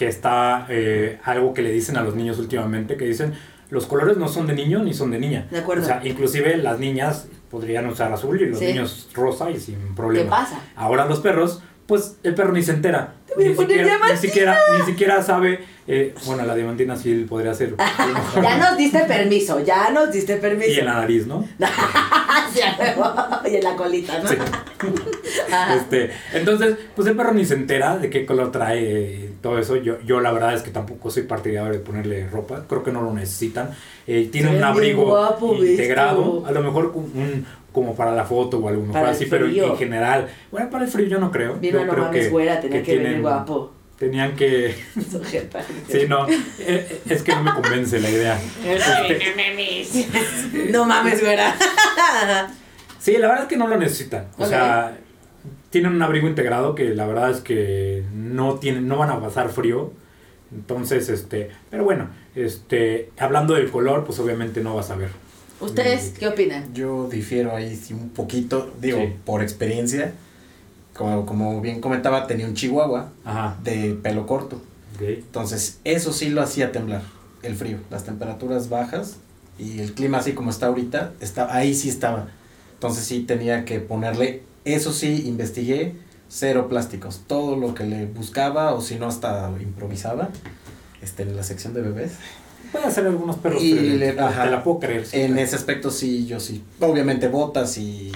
que 0.00 0.08
está 0.08 0.64
eh, 0.70 1.18
algo 1.24 1.52
que 1.52 1.60
le 1.60 1.70
dicen 1.70 1.98
a 1.98 2.02
los 2.02 2.14
niños 2.14 2.38
últimamente, 2.38 2.96
que 2.96 3.04
dicen, 3.04 3.34
los 3.68 3.84
colores 3.84 4.16
no 4.16 4.28
son 4.28 4.46
de 4.46 4.54
niño 4.54 4.82
ni 4.82 4.94
son 4.94 5.10
de 5.10 5.18
niña. 5.18 5.46
De 5.50 5.58
acuerdo. 5.58 5.82
O 5.82 5.86
sea, 5.86 6.00
inclusive 6.02 6.56
las 6.56 6.78
niñas 6.78 7.28
podrían 7.50 7.86
usar 7.86 8.10
azul 8.10 8.40
y 8.40 8.46
los 8.46 8.58
Sí. 8.58 8.68
niños 8.68 9.10
rosa 9.12 9.50
y 9.50 9.60
sin 9.60 9.94
problema. 9.94 10.24
¿Qué 10.24 10.30
pasa? 10.30 10.58
Ahora 10.74 11.04
los 11.04 11.20
perros, 11.20 11.62
pues 11.84 12.16
el 12.22 12.34
perro 12.34 12.52
ni 12.54 12.62
se 12.62 12.72
entera. 12.72 13.16
Ni 13.36 13.54
siquiera, 13.54 13.98
ni 14.10 14.16
siquiera, 14.16 14.58
ni 14.78 14.86
siquiera 14.86 15.22
sabe, 15.22 15.66
eh, 15.92 16.14
bueno, 16.26 16.44
la 16.46 16.54
diamantina 16.54 16.96
sí 16.96 17.26
podría 17.28 17.52
ser. 17.54 17.74
Ya 18.42 18.56
nos 18.58 18.76
diste 18.76 19.00
permiso, 19.00 19.58
ya 19.60 19.90
nos 19.90 20.12
diste 20.12 20.36
permiso. 20.36 20.70
Y 20.70 20.78
en 20.78 20.86
la 20.86 20.94
nariz, 20.94 21.26
¿no? 21.26 21.44
Y 23.44 23.56
en 23.56 23.64
la 23.64 23.74
colita, 23.76 24.18
¿no? 24.20 24.28
Sí. 24.28 24.36
Este, 25.76 26.10
entonces, 26.32 26.76
pues 26.94 27.06
el 27.08 27.16
perro 27.16 27.32
ni 27.34 27.44
se 27.44 27.54
entera 27.54 27.96
de 27.98 28.08
qué 28.08 28.24
color 28.24 28.50
trae 28.52 28.80
eh, 29.24 29.32
todo 29.42 29.58
eso. 29.58 29.76
Yo, 29.76 30.00
yo 30.02 30.20
la 30.20 30.32
verdad 30.32 30.54
es 30.54 30.62
que 30.62 30.70
tampoco 30.70 31.10
soy 31.10 31.24
partidario 31.24 31.72
de 31.72 31.78
ponerle 31.80 32.28
ropa. 32.28 32.64
Creo 32.68 32.82
que 32.82 32.92
no 32.92 33.02
lo 33.02 33.12
necesitan. 33.12 33.70
Eh, 34.06 34.28
tiene 34.32 34.48
un 34.48 34.54
bien 34.54 34.64
abrigo 34.64 35.04
guapo, 35.06 35.54
integrado. 35.56 36.34
visto. 36.34 36.46
A 36.46 36.52
lo 36.52 36.62
mejor 36.62 36.92
un, 36.94 37.04
un- 37.04 37.46
como 37.72 37.94
para 37.94 38.12
la 38.14 38.24
foto 38.24 38.58
o 38.58 38.68
algo 38.68 38.84
mejor 38.86 39.06
así, 39.08 39.26
pero 39.26 39.46
en 39.46 39.76
general. 39.76 40.28
Bueno, 40.50 40.70
para 40.70 40.84
el 40.84 40.90
frío 40.90 41.06
yo 41.08 41.18
no 41.18 41.30
creo. 41.30 41.56
Mira, 41.60 41.80
yo 41.80 41.86
no 41.86 41.92
creo 41.92 42.04
mames, 42.06 42.24
que, 42.24 42.30
güera, 42.30 42.60
tenía 42.60 42.82
que, 42.82 42.92
venir 42.92 43.06
tienen- 43.08 43.22
guapo. 43.22 43.72
Tenían 44.00 44.34
que. 44.34 44.74
Sujeta. 45.12 45.62
Sí, 45.88 46.06
no. 46.08 46.26
eh, 46.26 46.38
eh, 46.58 47.00
es 47.08 47.22
que 47.22 47.32
no 47.34 47.42
me 47.42 47.52
convence 47.52 48.00
la 48.00 48.08
idea. 48.10 48.40
Este, 48.64 49.34
No 50.72 50.86
mames, 50.86 51.20
güera. 51.20 51.54
Sí, 52.98 53.12
la 53.18 53.28
verdad 53.28 53.42
es 53.44 53.48
que 53.48 53.56
no 53.58 53.66
lo 53.68 53.76
necesitan. 53.76 54.28
O 54.38 54.46
sea, 54.46 54.96
tienen 55.68 55.92
un 55.92 56.02
abrigo 56.02 56.26
integrado 56.28 56.74
que 56.74 56.94
la 56.94 57.06
verdad 57.06 57.30
es 57.30 57.40
que 57.40 58.02
no 58.14 58.54
tienen, 58.54 58.88
no 58.88 58.96
van 58.96 59.10
a 59.10 59.20
pasar 59.20 59.50
frío. 59.50 59.92
Entonces, 60.52 61.08
este, 61.10 61.50
pero 61.70 61.84
bueno, 61.84 62.08
este, 62.34 63.10
hablando 63.18 63.54
del 63.54 63.70
color, 63.70 64.04
pues 64.04 64.18
obviamente 64.18 64.62
no 64.62 64.74
vas 64.76 64.90
a 64.90 64.96
ver. 64.96 65.10
¿Ustedes 65.60 66.14
qué 66.18 66.26
opinan? 66.26 66.72
Yo 66.74 67.06
difiero 67.10 67.54
ahí 67.54 67.76
sí 67.76 67.92
un 67.92 68.08
poquito, 68.10 68.72
digo, 68.80 68.98
Sí. 68.98 69.12
por 69.26 69.42
experiencia. 69.42 70.12
Como, 71.00 71.24
como 71.24 71.60
bien 71.62 71.80
comentaba, 71.80 72.26
tenía 72.26 72.46
un 72.46 72.52
chihuahua 72.52 73.08
Ajá. 73.24 73.56
de 73.64 73.98
pelo 74.02 74.26
corto. 74.26 74.56
ok. 74.96 75.00
Entonces, 75.02 75.78
eso 75.84 76.12
sí 76.12 76.28
lo 76.28 76.42
hacía 76.42 76.72
temblar, 76.72 77.00
el 77.42 77.54
frío, 77.56 77.78
las 77.90 78.04
temperaturas 78.04 78.68
bajas 78.68 79.16
y 79.58 79.80
el 79.80 79.94
clima 79.94 80.18
así 80.18 80.32
como 80.34 80.50
está 80.50 80.66
ahorita, 80.66 81.14
está, 81.20 81.54
ahí 81.54 81.74
sí 81.74 81.88
estaba. 81.88 82.28
Entonces 82.74 83.04
sí 83.04 83.20
tenía 83.20 83.64
que 83.64 83.80
ponerle, 83.80 84.42
eso 84.66 84.92
sí, 84.92 85.24
investigué, 85.26 85.94
cero 86.28 86.66
plásticos, 86.68 87.22
todo 87.26 87.56
lo 87.56 87.74
que 87.74 87.84
le 87.84 88.04
buscaba 88.04 88.74
o 88.74 88.82
si 88.82 88.96
no 88.96 89.06
hasta 89.06 89.50
improvisaba, 89.58 90.28
este, 91.00 91.22
en 91.22 91.34
la 91.34 91.42
sección 91.44 91.72
de 91.72 91.80
bebés. 91.80 92.12
Puede 92.72 92.84
hacer 92.84 93.06
algunos 93.06 93.36
perros, 93.36 93.62
Y 93.62 93.74
pero 93.74 93.96
le- 93.96 94.12
te 94.12 94.20
ajá. 94.20 94.46
la 94.50 94.62
puedo 94.62 94.80
creer. 94.80 95.06
sí, 95.06 95.18
En 95.18 95.28
claro. 95.32 95.42
ese 95.42 95.56
aspecto 95.56 95.90
sí, 95.90 96.26
yo 96.26 96.38
sí. 96.40 96.62
Obviamente 96.78 97.26
botas 97.28 97.78
y 97.78 98.12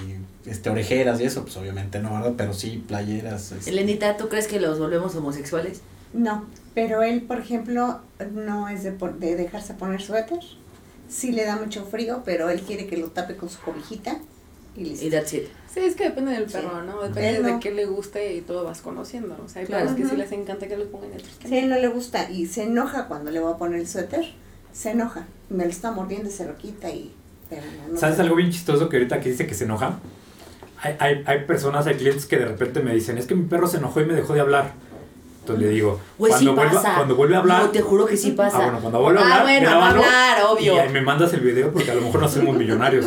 este 0.47 0.71
orejeras 0.71 1.21
y 1.21 1.25
eso, 1.25 1.43
pues 1.43 1.57
obviamente 1.57 1.99
no, 2.01 2.15
¿verdad? 2.15 2.35
Pero 2.37 2.53
sí 2.55 2.83
playeras. 2.87 3.53
este, 3.53 3.71
Elenita, 3.71 4.17
¿tú 4.17 4.29
crees 4.29 4.47
que 4.47 4.61
los 4.61 4.79
volvemos 4.79 5.15
homosexuales? 5.15 5.81
No, 6.13 6.45
pero 6.75 7.03
él, 7.03 7.23
por 7.23 7.39
ejemplo, 7.39 8.01
no 8.33 8.69
es 8.69 8.85
de, 8.85 8.93
por- 8.93 9.19
de 9.19 9.37
dejarse 9.37 9.75
poner 9.75 10.01
suéter. 10.03 10.39
Sí 11.09 11.33
le 11.33 11.45
da 11.45 11.57
mucho 11.57 11.85
frío, 11.85 12.23
pero 12.25 12.49
él 12.51 12.61
quiere 12.63 12.87
que 12.87 12.97
lo 12.97 13.09
tape 13.09 13.37
con 13.37 13.49
su 13.49 13.59
cobijita 13.61 14.19
y 14.77 14.85
listo. 14.85 15.07
Y 15.07 15.11
that's 15.11 15.33
it. 15.35 15.45
Sí, 15.73 15.81
es 15.81 15.95
que 15.97 16.05
depende 16.05 16.33
del 16.33 16.47
Sí. 16.49 16.53
perro, 16.55 16.83
¿no? 16.83 17.03
Depende 17.03 17.31
Él 17.37 17.43
no. 17.43 17.49
de 17.55 17.61
qué 17.61 17.71
le 17.73 17.87
guste 17.87 18.35
y 18.35 18.41
todo 18.43 18.65
vas 18.65 18.81
conociendo. 18.81 19.37
O 19.45 19.49
sea, 19.49 19.61
hay 19.63 19.67
Claro. 19.67 19.85
perros 19.87 20.01
que 20.01 20.09
sí 20.09 20.17
les 20.17 20.33
encanta 20.33 20.67
que 20.69 20.77
les 20.77 20.87
pongan 20.89 21.11
y 21.11 21.15
otros 21.17 21.31
que 21.41 21.55
a 21.55 21.59
él 21.59 21.69
no 21.69 21.77
le 21.79 21.89
gusta 21.89 22.31
y 22.31 22.47
se 22.47 22.63
enoja 22.65 23.07
cuando 23.09 23.31
le 23.31 23.41
voy 23.41 23.53
a 23.53 23.57
poner 23.57 23.81
el 23.81 23.89
suéter, 23.89 24.25
se 24.73 24.91
enoja. 24.93 25.27
Me 25.51 25.65
lo 25.65 25.71
está 25.71 25.91
mordiendo 25.91 26.29
y 26.29 26.33
se 26.33 26.45
lo 26.47 26.57
quita 26.57 26.91
y... 26.91 27.13
Pero 27.51 27.63
no, 27.87 27.95
no 27.95 28.01
¿Sabes 28.01 28.19
algo 28.21 28.37
bien 28.37 28.51
chistoso 28.51 28.89
que 28.89 28.97
ahorita 28.97 29.21
que 29.21 29.31
dice 29.31 29.47
que 29.47 29.55
se 29.55 29.65
enoja? 29.65 29.99
Hay, 30.83 30.97
hay, 30.99 31.23
hay 31.27 31.39
personas, 31.45 31.87
hay 31.87 31.95
clientes 31.95 32.27
que 32.27 32.37
de 32.37 32.45
repente 32.47 32.81
me 32.81 32.93
dicen, 32.95 33.17
es 33.19 33.27
que 33.27 33.35
mi 33.35 33.45
perro 33.47 33.67
se 33.67 33.79
enojó 33.79 34.01
y 34.01 34.05
me 34.05 34.15
dejó 34.15 34.35
de 34.35 34.41
hablar. 34.41 34.73
Entonces 35.41 35.63
le 35.67 35.71
digo, 35.73 36.01
Güey, 36.17 36.33
sí 36.33 36.47
cuando, 36.47 36.55
vuelva, 36.63 36.83
pasa. 36.83 36.95
cuando 36.97 37.17
vuelve 37.17 37.37
a 37.37 37.39
hablar, 37.41 37.63
No, 37.65 37.69
te 37.71 37.83
juro 37.83 38.07
que 38.07 38.17
sí 38.17 38.31
pasa. 38.31 38.57
Ah, 38.57 38.63
bueno, 38.65 38.79
cuando 38.81 39.01
vuelva 39.03 39.21
a 39.21 39.25
hablar, 39.25 39.41
Ah, 39.41 39.43
bueno, 39.43 39.69
grábalo 39.71 40.03
a 40.03 40.07
hablar, 40.07 40.47
obvio. 40.51 40.75
Y 40.75 40.79
ahí 40.79 40.89
me 40.89 41.01
mandas 41.03 41.33
el 41.35 41.41
video 41.41 41.71
porque 41.71 41.91
a 41.91 41.95
lo 41.95 42.01
mejor 42.01 42.21
no 42.23 42.29
somos 42.29 42.57
millonarios. 42.57 43.07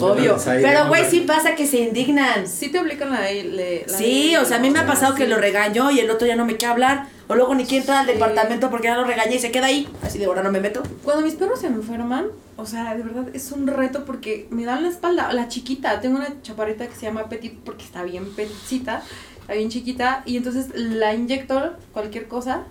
Obvio. 0.00 0.36
Pero, 0.44 0.86
güey, 0.88 1.04
sí 1.08 1.20
pasa 1.20 1.54
que 1.54 1.66
se 1.66 1.78
indignan. 1.80 2.46
Sí 2.46 2.70
te 2.70 2.78
obligan 2.78 3.10
la 3.10 3.20
la 3.20 3.88
Sí, 3.88 4.36
o 4.36 4.44
sea, 4.44 4.58
a 4.58 4.60
mí 4.60 4.70
me 4.70 4.80
ha 4.80 4.86
pasado 4.86 5.14
que 5.14 5.24
Sí. 5.24 5.30
lo 5.30 5.38
regaño 5.38 5.90
y 5.90 6.00
el 6.00 6.10
otro 6.10 6.26
ya 6.26 6.36
no 6.36 6.44
me 6.44 6.56
quiere 6.56 6.72
hablar. 6.72 7.06
O 7.32 7.34
luego 7.34 7.54
ni 7.54 7.64
quiere 7.64 7.78
entrar 7.80 7.98
al 8.00 8.06
Sí. 8.06 8.12
departamento 8.12 8.68
porque 8.68 8.88
ya 8.88 8.96
lo 8.96 9.04
regañé 9.04 9.36
y 9.36 9.38
se 9.38 9.50
queda 9.50 9.66
ahí. 9.66 9.88
Así 10.02 10.18
de 10.18 10.26
ahora 10.26 10.42
no 10.42 10.52
me 10.52 10.60
meto. 10.60 10.82
Cuando 11.02 11.22
mis 11.24 11.34
perros 11.34 11.60
se 11.60 11.66
enferman, 11.66 12.26
o 12.56 12.66
sea, 12.66 12.94
de 12.94 13.02
verdad 13.02 13.24
es 13.32 13.50
un 13.52 13.66
reto 13.66 14.04
porque 14.04 14.46
me 14.50 14.64
dan 14.66 14.82
la 14.82 14.90
espalda. 14.90 15.32
La 15.32 15.48
chiquita, 15.48 15.98
tengo 16.00 16.16
una 16.18 16.28
chaparrita 16.42 16.86
que 16.86 16.94
se 16.94 17.02
llama 17.06 17.30
Petit 17.30 17.58
porque 17.64 17.84
está 17.84 18.02
bien 18.02 18.30
petitcita, 18.34 19.02
está 19.40 19.54
bien 19.54 19.70
chiquita, 19.70 20.22
y 20.26 20.36
entonces 20.36 20.66
la 20.74 21.14
inyecto 21.14 21.72
cualquier 21.94 22.28
cosa 22.28 22.64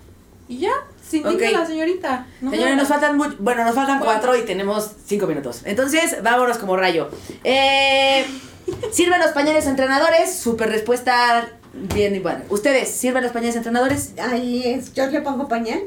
y 0.48 0.60
ya, 0.60 0.72
se 1.02 1.18
indigna 1.18 1.48
Ok. 1.50 1.54
la 1.54 1.66
señorita. 1.66 2.28
No 2.42 2.52
Señores, 2.52 2.76
nos 2.76 2.88
faltan 2.88 3.18
much- 3.18 3.38
bueno, 3.40 3.64
nos 3.66 3.74
faltan 3.74 4.00
cuatro 4.00 4.36
y 4.36 4.42
tenemos 4.44 4.92
cinco 5.08 5.26
minutos. 5.26 5.62
Entonces, 5.66 6.22
vámonos 6.22 6.60
como 6.60 6.78
rayo. 6.78 7.10
Eh, 7.44 8.26
¿Sirven 8.92 9.20
los 9.20 9.32
pañales 9.32 9.66
entrenadores? 9.66 10.36
Super 10.36 10.70
respuesta 10.70 11.48
bien 11.74 12.16
y 12.16 12.20
bueno. 12.20 12.42
¿Ustedes 12.50 12.90
sirven 12.90 13.24
los 13.24 13.32
pañales 13.32 13.56
entrenadores? 13.56 14.14
Ahí 14.20 14.64
es, 14.66 14.94
yo 14.94 15.08
le 15.10 15.22
pongo 15.22 15.48
pañal 15.48 15.80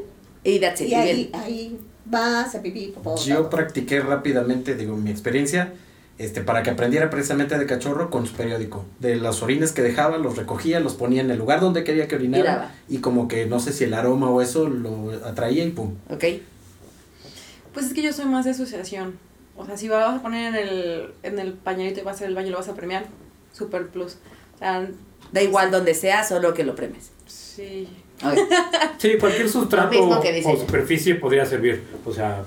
Y 0.43 0.59
that's 0.61 0.81
it. 0.81 0.89
y 0.89 0.91
y 0.91 0.95
ahí, 0.95 1.15
bien. 1.31 1.43
ahí 1.43 1.79
va, 2.13 2.43
hace 2.43 2.61
pipí, 2.61 2.89
popó. 2.95 3.17
Yo 3.17 3.37
todo. 3.39 3.51
practiqué 3.51 4.01
rápidamente, 4.01 4.75
digo, 4.77 4.97
mi 4.97 5.11
experiencia, 5.11 5.73
este, 6.19 6.43
para 6.43 6.63
que 6.63 6.71
aprendiera 6.71 7.11
precisamente 7.11 7.59
de 7.59 7.67
cachorro 7.67 8.11
con 8.11 8.27
su 8.27 8.35
periódico. 8.35 8.85
De 9.01 9.17
los 9.17 9.43
orines 9.43 9.73
que 9.73 9.83
dejaba, 9.83 10.19
los 10.19 10.37
recogía, 10.37 10.81
los 10.81 10.95
ponía 10.95 11.21
en 11.23 11.31
el 11.31 11.39
lugar 11.39 11.61
donde 11.61 11.83
quería 11.85 12.07
que 12.09 12.19
Miraba. 12.19 12.43
orinara. 12.53 12.75
Y 12.89 12.99
como 12.99 13.27
que 13.29 13.47
no 13.47 13.59
sé 13.61 13.73
si 13.73 13.85
el 13.85 13.95
aroma 13.95 14.31
o 14.31 14.41
eso 14.43 14.69
lo 14.69 15.11
atraía 15.27 15.65
y 15.65 15.71
pum. 15.71 15.95
Ok. 16.11 16.25
Pues 17.73 17.87
es 17.87 17.95
que 17.95 18.03
yo 18.03 18.13
soy 18.13 18.27
más 18.27 18.45
de 18.45 18.53
asociación. 18.53 19.19
O 19.57 19.65
sea, 19.67 19.77
si 19.77 19.89
vas 19.89 20.19
a 20.19 20.23
poner 20.23 20.55
en 20.55 20.69
el, 20.69 21.11
en 21.23 21.39
el 21.39 21.53
pañalito 21.55 22.01
y 22.01 22.03
vas 22.05 22.15
a 22.15 22.17
hacer 22.17 22.29
el 22.29 22.35
baño 22.35 22.49
y 22.49 22.51
lo 22.51 22.59
vas 22.59 22.69
a 22.69 22.75
premiar, 22.75 23.07
super 23.53 23.89
plus. 23.89 24.17
O 24.55 24.59
sea, 24.59 24.89
Da 25.35 25.43
igual 25.43 25.71
donde 25.71 25.95
sea, 25.95 26.23
solo 26.25 26.55
que 26.55 26.65
lo 26.65 26.75
premes. 26.75 27.11
sí. 27.27 27.89
Sí, 28.99 29.19
cualquier 29.19 29.51
sustrato 29.51 30.01
o 30.09 30.23
ella. 30.25 30.57
superficie 30.57 31.17
podría 31.17 31.45
servir. 31.45 31.83
O 32.07 32.13
sea, 32.13 32.45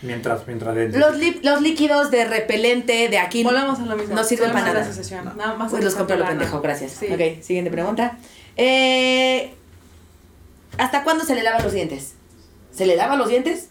mientras, 0.00 0.46
mientras 0.46 0.74
dentro. 0.76 1.00
Los, 1.00 1.18
li- 1.18 1.40
los 1.42 1.60
líquidos 1.60 2.10
de 2.12 2.24
repelente 2.24 3.08
de 3.08 3.18
aquí. 3.18 3.42
Volvemos 3.42 3.78
a 3.80 3.84
lo 3.84 3.96
mismo. 3.96 4.14
No 4.14 4.22
sirven 4.24 4.52
para 4.52 4.66
nada. 4.66 4.80
asociación. 4.82 5.24
No. 5.24 5.34
Nada 5.34 5.54
más 5.56 5.70
Pues 5.72 5.82
los 5.84 5.94
compré 5.96 6.14
a 6.14 6.18
lo 6.20 6.26
pendejo, 6.26 6.60
gracias. 6.60 6.92
Sí. 6.92 7.06
Ok, 7.12 7.42
siguiente 7.42 7.70
pregunta. 7.72 8.16
Eh, 8.56 9.52
¿Hasta 10.78 11.02
cuándo 11.02 11.24
se 11.24 11.34
le 11.34 11.42
lavan 11.42 11.62
los 11.64 11.72
dientes? 11.72 12.14
¿Se 12.72 12.86
le 12.86 12.96
lavan 12.96 13.18
los 13.18 13.28
dientes? 13.28 13.68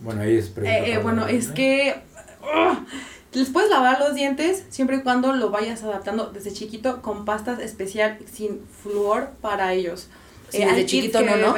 Bueno, 0.00 0.22
ahí 0.22 0.36
es 0.36 0.48
pregunta 0.48 0.78
Eh, 0.78 0.92
eh, 0.94 0.98
bueno, 0.98 1.26
es 1.26 1.48
que 1.48 1.96
ugh, 2.42 2.78
les 3.32 3.48
puedes 3.50 3.70
lavar 3.70 3.98
los 4.00 4.14
dientes 4.14 4.64
siempre 4.70 4.96
y 4.96 5.00
cuando 5.00 5.32
lo 5.32 5.50
vayas 5.50 5.82
adaptando 5.82 6.26
desde 6.26 6.52
chiquito 6.52 7.02
con 7.02 7.24
pastas 7.24 7.60
especial 7.60 8.18
sin 8.30 8.60
flúor 8.82 9.30
para 9.40 9.72
ellos. 9.72 10.08
Sí, 10.50 10.62
Eh, 10.62 10.66
desde 10.66 10.86
chiquito 10.86 11.20
que 11.20 11.24
no, 11.24 11.36
¿no? 11.36 11.54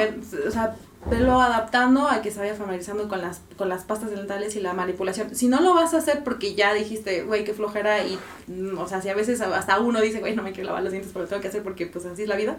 o 0.47 0.51
sea, 0.51 0.75
velo 1.09 1.39
adaptando 1.41 2.07
a 2.07 2.21
que 2.21 2.31
se 2.31 2.39
vaya 2.39 2.55
familiarizando 2.55 3.07
con 3.07 3.21
las, 3.21 3.41
con 3.57 3.69
las 3.69 3.83
pastas 3.83 4.11
dentales 4.11 4.55
y 4.55 4.59
la 4.59 4.73
manipulación. 4.73 5.35
Si 5.35 5.47
no 5.47 5.61
lo 5.61 5.73
vas 5.73 5.93
a 5.93 5.97
hacer 5.97 6.23
porque 6.23 6.55
ya 6.55 6.73
dijiste, 6.73 7.23
güey, 7.23 7.43
qué 7.43 7.53
flojera 7.53 8.05
y, 8.05 8.17
mm, 8.47 8.77
o 8.77 8.87
sea, 8.87 9.01
si 9.01 9.09
a 9.09 9.15
veces 9.15 9.41
hasta 9.41 9.79
uno 9.79 10.01
dice, 10.01 10.19
güey, 10.19 10.35
no 10.35 10.43
me 10.43 10.51
quiero 10.51 10.67
lavar 10.67 10.83
los 10.83 10.91
dientes, 10.91 11.11
pero 11.13 11.23
lo 11.25 11.29
tengo 11.29 11.41
que 11.41 11.49
hacer 11.49 11.61
porque 11.61 11.85
pues 11.85 12.05
así 12.05 12.23
es 12.23 12.29
la 12.29 12.35
vida, 12.35 12.57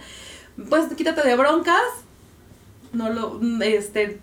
pues 0.69 0.87
quítate 0.95 1.27
de 1.27 1.37
broncas, 1.37 1.83
no 2.93 3.11
lo, 3.11 3.41
este, 3.63 4.21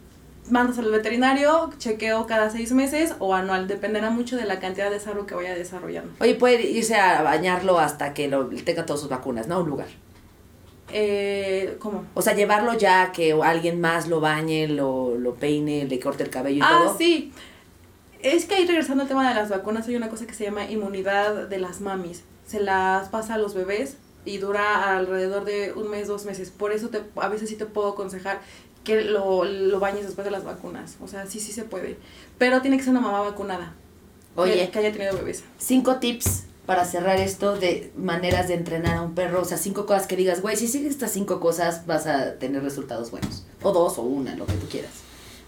mandas 0.49 0.77
al 0.77 0.91
veterinario, 0.91 1.69
chequeo 1.77 2.25
cada 2.27 2.49
seis 2.49 2.71
meses 2.73 3.15
o 3.19 3.33
anual, 3.33 3.67
dependerá 3.67 4.09
mucho 4.09 4.35
de 4.37 4.45
la 4.45 4.59
cantidad 4.59 4.89
de 4.91 4.99
sarro 4.99 5.25
que 5.25 5.35
vaya 5.35 5.55
desarrollando. 5.55 6.11
Oye, 6.19 6.35
puede 6.35 6.61
irse 6.63 6.95
a 6.95 7.21
bañarlo 7.21 7.79
hasta 7.79 8.13
que 8.13 8.27
lo, 8.27 8.47
tenga 8.47 8.85
todas 8.85 9.01
sus 9.01 9.09
vacunas, 9.09 9.47
¿no? 9.47 9.61
Un 9.61 9.69
lugar. 9.69 9.87
Eh, 10.91 11.77
¿Cómo? 11.79 12.05
O 12.13 12.21
sea, 12.21 12.33
llevarlo 12.35 12.73
ya 12.77 13.11
que 13.11 13.31
alguien 13.33 13.81
más 13.81 14.07
lo 14.07 14.19
bañe, 14.19 14.67
lo, 14.67 15.15
lo 15.17 15.33
peine, 15.35 15.85
le 15.85 15.99
corte 15.99 16.23
el 16.23 16.29
cabello 16.29 16.57
y 16.57 16.61
Ah, 16.61 16.81
todo. 16.85 16.97
sí. 16.97 17.31
Es 18.21 18.45
que 18.45 18.55
ahí 18.55 18.65
regresando 18.65 19.03
al 19.03 19.09
tema 19.09 19.27
de 19.27 19.35
las 19.35 19.49
vacunas, 19.49 19.87
hay 19.87 19.95
una 19.95 20.09
cosa 20.09 20.25
que 20.27 20.33
se 20.33 20.43
llama 20.45 20.69
inmunidad 20.69 21.47
de 21.47 21.57
las 21.59 21.81
mamis. 21.81 22.23
Se 22.45 22.59
las 22.59 23.09
pasa 23.09 23.33
a 23.35 23.37
los 23.37 23.53
bebés 23.53 23.97
y 24.25 24.37
dura 24.37 24.95
alrededor 24.97 25.43
de 25.45 25.73
un 25.75 25.89
mes, 25.89 26.07
dos 26.07 26.25
meses. 26.25 26.49
Por 26.51 26.71
eso 26.71 26.89
te, 26.89 27.01
a 27.17 27.27
veces 27.27 27.49
sí 27.49 27.55
te 27.55 27.65
puedo 27.65 27.89
aconsejar 27.89 28.39
que 28.83 29.01
lo, 29.01 29.45
lo 29.45 29.79
bañes 29.79 30.05
después 30.05 30.25
de 30.25 30.31
las 30.31 30.43
vacunas. 30.43 30.97
O 31.01 31.07
sea, 31.07 31.25
sí, 31.25 31.39
sí 31.39 31.51
se 31.51 31.63
puede. 31.63 31.97
Pero 32.37 32.61
tiene 32.61 32.77
que 32.77 32.83
ser 32.83 32.91
una 32.91 33.01
mamá 33.01 33.21
vacunada. 33.21 33.73
Oye. 34.35 34.53
Que, 34.53 34.69
que 34.71 34.79
haya 34.79 34.91
tenido 34.91 35.13
bebés. 35.13 35.43
Cinco 35.57 35.97
tips 35.97 36.45
para 36.65 36.85
cerrar 36.85 37.19
esto 37.19 37.55
de 37.57 37.91
maneras 37.95 38.47
de 38.47 38.55
entrenar 38.55 38.97
a 38.97 39.01
un 39.01 39.15
perro. 39.15 39.41
O 39.41 39.45
sea, 39.45 39.57
cinco 39.57 39.85
cosas 39.85 40.07
que 40.07 40.15
digas, 40.15 40.41
güey, 40.41 40.55
si 40.55 40.67
sigues 40.67 40.91
estas 40.91 41.11
cinco 41.11 41.39
cosas 41.39 41.85
vas 41.85 42.07
a 42.07 42.35
tener 42.35 42.63
resultados 42.63 43.11
buenos. 43.11 43.45
O 43.61 43.71
dos 43.71 43.97
o 43.97 44.01
una, 44.01 44.35
lo 44.35 44.45
que 44.45 44.53
tú 44.53 44.67
quieras. 44.67 44.91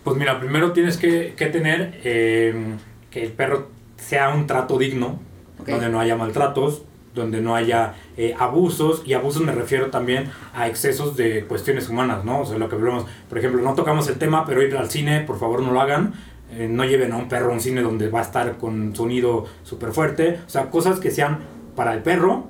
Pues 0.04 0.18
mira, 0.18 0.40
primero 0.40 0.72
tienes 0.72 0.98
que, 0.98 1.34
que 1.36 1.48
tener 1.48 2.00
eh, 2.04 2.76
que 3.10 3.24
el 3.24 3.32
perro 3.32 3.70
sea 3.98 4.30
un 4.30 4.46
trato 4.46 4.78
digno, 4.78 5.20
donde 5.66 5.90
no 5.90 6.00
haya 6.00 6.16
maltratos, 6.16 6.84
donde 7.16 7.42
no 7.42 7.56
haya 7.56 7.96
eh, 8.18 8.36
abusos, 8.38 9.02
y 9.06 9.14
abusos 9.14 9.42
me 9.42 9.54
refiero 9.54 9.88
también 9.88 10.30
a 10.54 10.68
excesos 10.68 11.16
de 11.16 11.46
cuestiones 11.46 11.90
humanas, 11.90 12.26
¿no? 12.26 12.42
O 12.42 12.46
sea, 12.46 12.58
lo 12.58 12.70
que 12.70 12.76
hablamos, 12.76 13.06
por 13.30 13.40
ejemplo, 13.40 13.62
no 13.62 13.74
tocamos 13.74 14.08
el 14.10 14.18
tema, 14.18 14.46
pero 14.46 14.62
ir 14.62 14.76
al 14.78 14.90
cine, 14.92 15.22
por 15.22 15.40
favor 15.40 15.62
no 15.62 15.72
lo 15.72 15.82
hagan, 15.82 16.14
eh, 16.52 16.68
no 16.70 16.86
lleven 16.86 17.12
a 17.12 17.18
un 17.18 17.28
perro 17.28 17.50
a 17.50 17.54
un 17.54 17.62
cine 17.62 17.82
donde 17.82 18.10
va 18.10 18.20
a 18.20 18.24
estar 18.24 18.58
con 18.58 18.96
sonido 18.96 19.46
súper 19.64 19.92
fuerte, 19.92 20.40
o 20.46 20.50
sea, 20.50 20.70
cosas 20.70 21.00
que 21.00 21.10
sean 21.10 21.40
para 21.76 21.94
el 21.94 22.04
perro, 22.04 22.48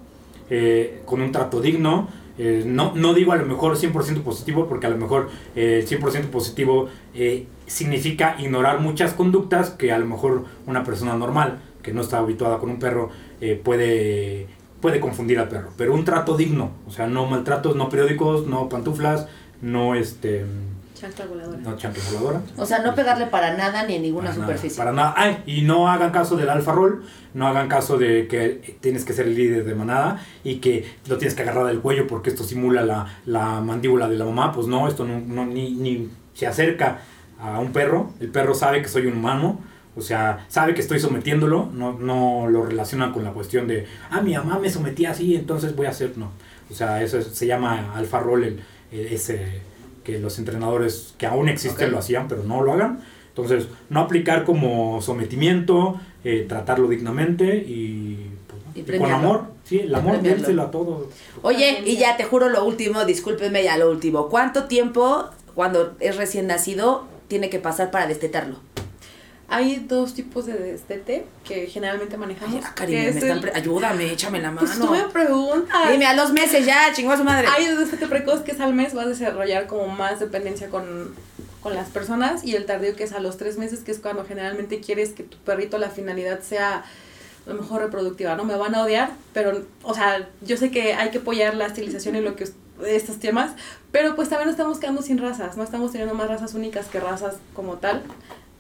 eh, 0.50 1.02
con 1.06 1.22
un 1.22 1.32
trato 1.32 1.62
digno. 1.62 2.10
No, 2.38 2.92
no 2.94 3.14
digo 3.14 3.32
a 3.32 3.38
lo 3.38 3.46
mejor 3.46 3.78
100% 3.78 4.22
positivo, 4.22 4.68
porque 4.68 4.88
a 4.88 4.90
lo 4.90 4.98
mejor 4.98 5.30
eh, 5.56 5.86
100% 5.88 6.26
positivo 6.26 6.90
significa 7.66 8.36
ignorar 8.40 8.82
muchas 8.82 9.14
conductas 9.14 9.70
que 9.70 9.94
a 9.94 9.98
lo 9.98 10.06
mejor 10.06 10.44
una 10.68 10.84
persona 10.84 11.16
normal, 11.16 11.60
que 11.86 11.94
no 11.94 12.02
está 12.02 12.18
habituada 12.18 12.58
con 12.58 12.72
un 12.72 12.80
perro, 12.80 13.12
eh, 13.42 13.62
puede, 13.64 14.48
puede 14.82 15.00
confundir 15.00 15.38
al 15.38 15.48
perro. 15.50 15.70
Pero 15.78 15.94
un 15.94 16.04
trato 16.04 16.36
digno, 16.36 16.72
o 16.88 16.92
sea, 16.92 17.06
no 17.06 17.28
maltratos, 17.28 17.76
no 17.76 17.90
periódicos, 17.90 18.48
no 18.48 18.68
pantuflas, 18.70 19.28
no 19.62 19.94
este 19.94 20.44
Chancla 20.96 21.26
voladora. 21.26 21.58
no 21.60 21.76
chancla 21.78 22.04
voladora. 22.10 22.42
O 22.58 22.66
sea, 22.66 22.80
no 22.80 22.96
pegarle 22.96 23.28
para 23.28 23.56
nada 23.56 23.84
ni 23.86 23.96
en 23.96 24.02
ninguna 24.02 24.30
Para 24.30 24.40
nada, 24.40 24.48
superficie. 24.54 24.78
para 24.78 24.92
nada. 24.94 25.14
Ay, 25.16 25.44
y 25.46 25.62
no 25.62 25.88
hagan 25.90 26.10
caso 26.12 26.38
del 26.38 26.50
alfa 26.50 26.72
roll, 26.72 27.04
no 27.36 27.48
hagan 27.48 27.68
caso 27.68 27.98
de 28.00 28.28
que 28.28 28.78
tienes 28.82 29.06
que 29.06 29.14
ser 29.14 29.28
el 29.28 29.36
líder 29.36 29.64
de 29.66 29.76
manada 29.76 30.26
y 30.44 30.56
que 30.56 30.86
lo 31.08 31.18
tienes 31.18 31.36
que 31.36 31.44
agarrar 31.44 31.68
del 31.68 31.82
cuello 31.82 32.08
porque 32.08 32.32
esto 32.32 32.44
simula 32.44 32.84
la, 32.84 33.14
la 33.26 33.62
mandíbula 33.62 34.08
de 34.10 34.16
la 34.18 34.26
mamá. 34.26 34.54
Pues 34.54 34.66
no, 34.68 34.88
esto 34.88 35.06
no, 35.06 35.20
no- 35.20 35.46
ni, 35.46 35.72
ni 35.76 36.10
se 36.34 36.48
acerca 36.48 37.00
a 37.40 37.60
un 37.60 37.72
perro. 37.74 38.12
El 38.22 38.30
perro 38.30 38.56
sabe 38.56 38.82
que 38.82 38.88
soy 38.88 39.06
un 39.06 39.18
humano. 39.18 39.60
O 39.98 40.02
sea, 40.02 40.46
sabe 40.50 40.74
que 40.74 40.82
estoy 40.82 41.00
sometiéndolo, 41.00 41.70
no, 41.74 41.94
no 41.94 42.48
lo 42.50 42.66
relacionan 42.66 43.14
con 43.14 43.24
la 43.24 43.32
cuestión 43.32 43.68
de, 43.68 43.86
ah, 44.10 44.22
mi 44.22 44.34
mamá 44.34 44.60
me 44.60 44.70
sometía 44.70 45.12
así, 45.12 45.36
entonces 45.36 45.76
voy 45.76 45.86
a 45.86 45.90
hacer, 45.92 46.18
no. 46.18 46.32
O 46.70 46.74
sea, 46.74 47.02
eso 47.02 47.18
es- 47.18 47.28
se 47.28 47.48
llama 47.48 47.94
alfa 47.96 48.20
roll, 48.20 48.44
el, 48.44 48.60
el- 48.92 49.08
ese 49.08 49.62
que 50.04 50.20
los 50.20 50.38
entrenadores 50.38 51.16
que 51.18 51.26
aún 51.26 51.48
existen 51.50 51.92
lo 51.92 51.98
hacían, 52.00 52.28
pero 52.28 52.44
no 52.44 52.62
lo 52.62 52.74
hagan. 52.74 53.00
Entonces, 53.30 53.68
no 53.90 54.02
aplicar 54.02 54.44
como 54.46 55.02
sometimiento, 55.02 56.00
eh, 56.24 56.46
tratarlo 56.48 56.88
dignamente 56.88 57.58
y, 57.58 58.30
pues, 58.48 58.62
Y 58.76 58.80
y 58.82 58.98
con 58.98 59.12
amor. 59.12 59.46
Sí, 59.64 59.80
el 59.80 59.96
amor, 59.96 60.22
dérselo 60.22 60.62
a 60.64 60.72
todo. 60.72 61.10
Oye, 61.42 61.82
y 61.86 61.98
ya 61.98 62.18
te 62.18 62.24
juro 62.24 62.50
lo 62.50 62.64
último, 62.66 63.04
discúlpenme 63.06 63.64
ya 63.64 63.78
lo 63.78 63.90
último. 63.90 64.30
¿Cuánto 64.30 64.66
tiempo, 64.66 65.26
cuando 65.56 65.96
es 66.00 66.18
recién 66.18 66.48
nacido, 66.48 67.06
tiene 67.28 67.50
que 67.50 67.60
pasar 67.60 67.90
para 67.92 68.06
destetarlo? 68.08 68.58
Hay 69.48 69.86
dos 69.88 70.14
tipos 70.16 70.46
de 70.48 70.54
destete 70.54 71.26
que 71.44 71.68
generalmente 71.68 72.18
manejamos. 72.18 72.56
Ay, 72.56 72.62
que 72.62 72.74
cariño, 72.76 73.00
me 73.00 73.08
es 73.10 73.16
están 73.18 73.38
el- 73.38 73.52
ayúdame, 73.56 74.12
échame 74.12 74.40
la 74.42 74.50
mano. 74.52 74.66
Pues 74.68 74.80
tú 74.80 74.90
me 74.90 75.04
preguntas. 75.04 75.92
Dime, 75.92 76.06
a 76.08 76.16
los 76.16 76.32
meses 76.34 76.66
ya, 76.66 76.92
chingó 76.94 77.12
a 77.12 77.18
su 77.18 77.24
madre. 77.24 77.48
Hay 77.56 77.68
un 77.68 77.78
destete 77.78 78.08
precoz 78.08 78.42
que 78.42 78.52
es 78.54 78.60
al 78.60 78.74
mes, 78.74 78.94
vas 78.96 79.06
a 79.06 79.10
desarrollar 79.10 79.68
como 79.68 79.88
más 79.88 80.20
dependencia 80.20 80.70
con, 80.70 81.14
con 81.62 81.76
las 81.76 81.90
personas 81.90 82.44
y 82.44 82.56
el 82.56 82.66
tardío 82.66 82.96
que 82.96 83.04
es 83.04 83.14
a 83.14 83.20
los 83.20 83.38
tres 83.38 83.58
meses, 83.60 83.80
que 83.82 83.92
es 83.92 84.00
cuando 84.00 84.26
generalmente 84.26 84.80
quieres 84.80 85.12
que 85.12 85.24
tu 85.24 85.38
perrito 85.38 85.78
la 85.78 85.90
finalidad 85.90 86.42
sea 86.42 86.84
a 87.46 87.50
lo 87.50 87.62
mejor 87.62 87.82
reproductiva, 87.82 88.36
¿no? 88.36 88.44
Me 88.46 88.56
van 88.56 88.74
a 88.74 88.82
odiar, 88.82 89.12
pero, 89.32 89.62
o 89.84 89.94
sea, 89.94 90.28
yo 90.42 90.58
sé 90.58 90.72
que 90.72 90.96
hay 90.96 91.12
que 91.12 91.20
apoyar 91.20 91.54
la 91.54 91.68
estilización 91.68 92.16
y 92.16 92.22
lo 92.22 92.36
que 92.36 92.48
estos 92.88 93.20
temas, 93.20 93.52
pero 93.92 94.16
pues 94.16 94.28
también 94.30 94.50
estamos 94.50 94.80
quedando 94.80 95.04
sin 95.04 95.20
razas, 95.20 95.56
no 95.56 95.64
estamos 95.64 95.92
teniendo 95.92 96.16
más 96.16 96.28
razas 96.28 96.56
únicas 96.56 96.88
que 96.88 97.00
razas 97.00 97.36
como 97.54 97.76
tal, 97.76 98.02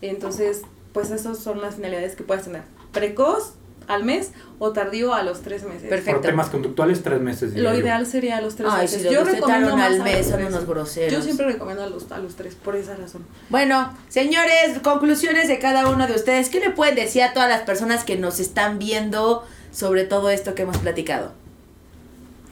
entonces, 0.02 0.62
pues 0.96 1.12
esas 1.12 1.38
son 1.38 1.62
las 1.62 1.76
finalidades 1.76 2.16
que 2.16 2.24
puedes 2.24 2.46
tener, 2.46 2.64
precoz 2.94 3.56
al 3.88 4.06
mes 4.06 4.32
o 4.60 4.72
tardío 4.72 5.14
a 5.14 5.24
los 5.24 5.42
tres 5.42 5.64
meses. 5.64 5.90
Perfecto. 5.90 6.22
Por 6.22 6.30
temas 6.30 6.50
conductuales, 6.50 7.04
tres 7.04 7.20
meses. 7.20 7.54
Lo 7.54 7.74
yo. 7.74 7.80
ideal 7.80 8.08
sería 8.08 8.38
a 8.38 8.42
los 8.42 8.56
tres 8.56 8.70
Ay, 8.72 8.84
meses. 8.84 9.02
si 9.02 9.10
yo 9.10 9.26
recomiendo 9.26 9.74
al 9.74 9.78
más 9.78 10.00
a 10.00 10.04
mes, 10.06 10.28
son 10.28 10.46
unos 10.46 10.66
groseros. 10.66 11.12
Yo 11.14 11.22
siempre 11.22 11.48
recomiendo 11.48 11.84
a 11.84 11.88
los, 11.88 12.10
a 12.14 12.20
los 12.20 12.36
tres, 12.36 12.56
por 12.56 12.78
esa 12.78 12.96
razón. 12.96 13.26
Bueno, 13.50 13.94
señores, 14.08 14.80
conclusiones 14.82 15.50
de 15.50 15.60
cada 15.60 15.90
uno 15.90 16.08
de 16.08 16.14
ustedes. 16.14 16.48
¿Qué 16.48 16.62
le 16.62 16.70
pueden 16.70 16.96
decir 16.96 17.24
a 17.24 17.34
todas 17.34 17.50
las 17.50 17.64
personas 17.64 18.06
que 18.06 18.16
nos 18.16 18.40
están 18.40 18.80
viendo 18.80 19.46
sobre 19.74 20.06
todo 20.06 20.30
esto 20.30 20.56
que 20.56 20.62
hemos 20.62 20.78
platicado? 20.78 21.34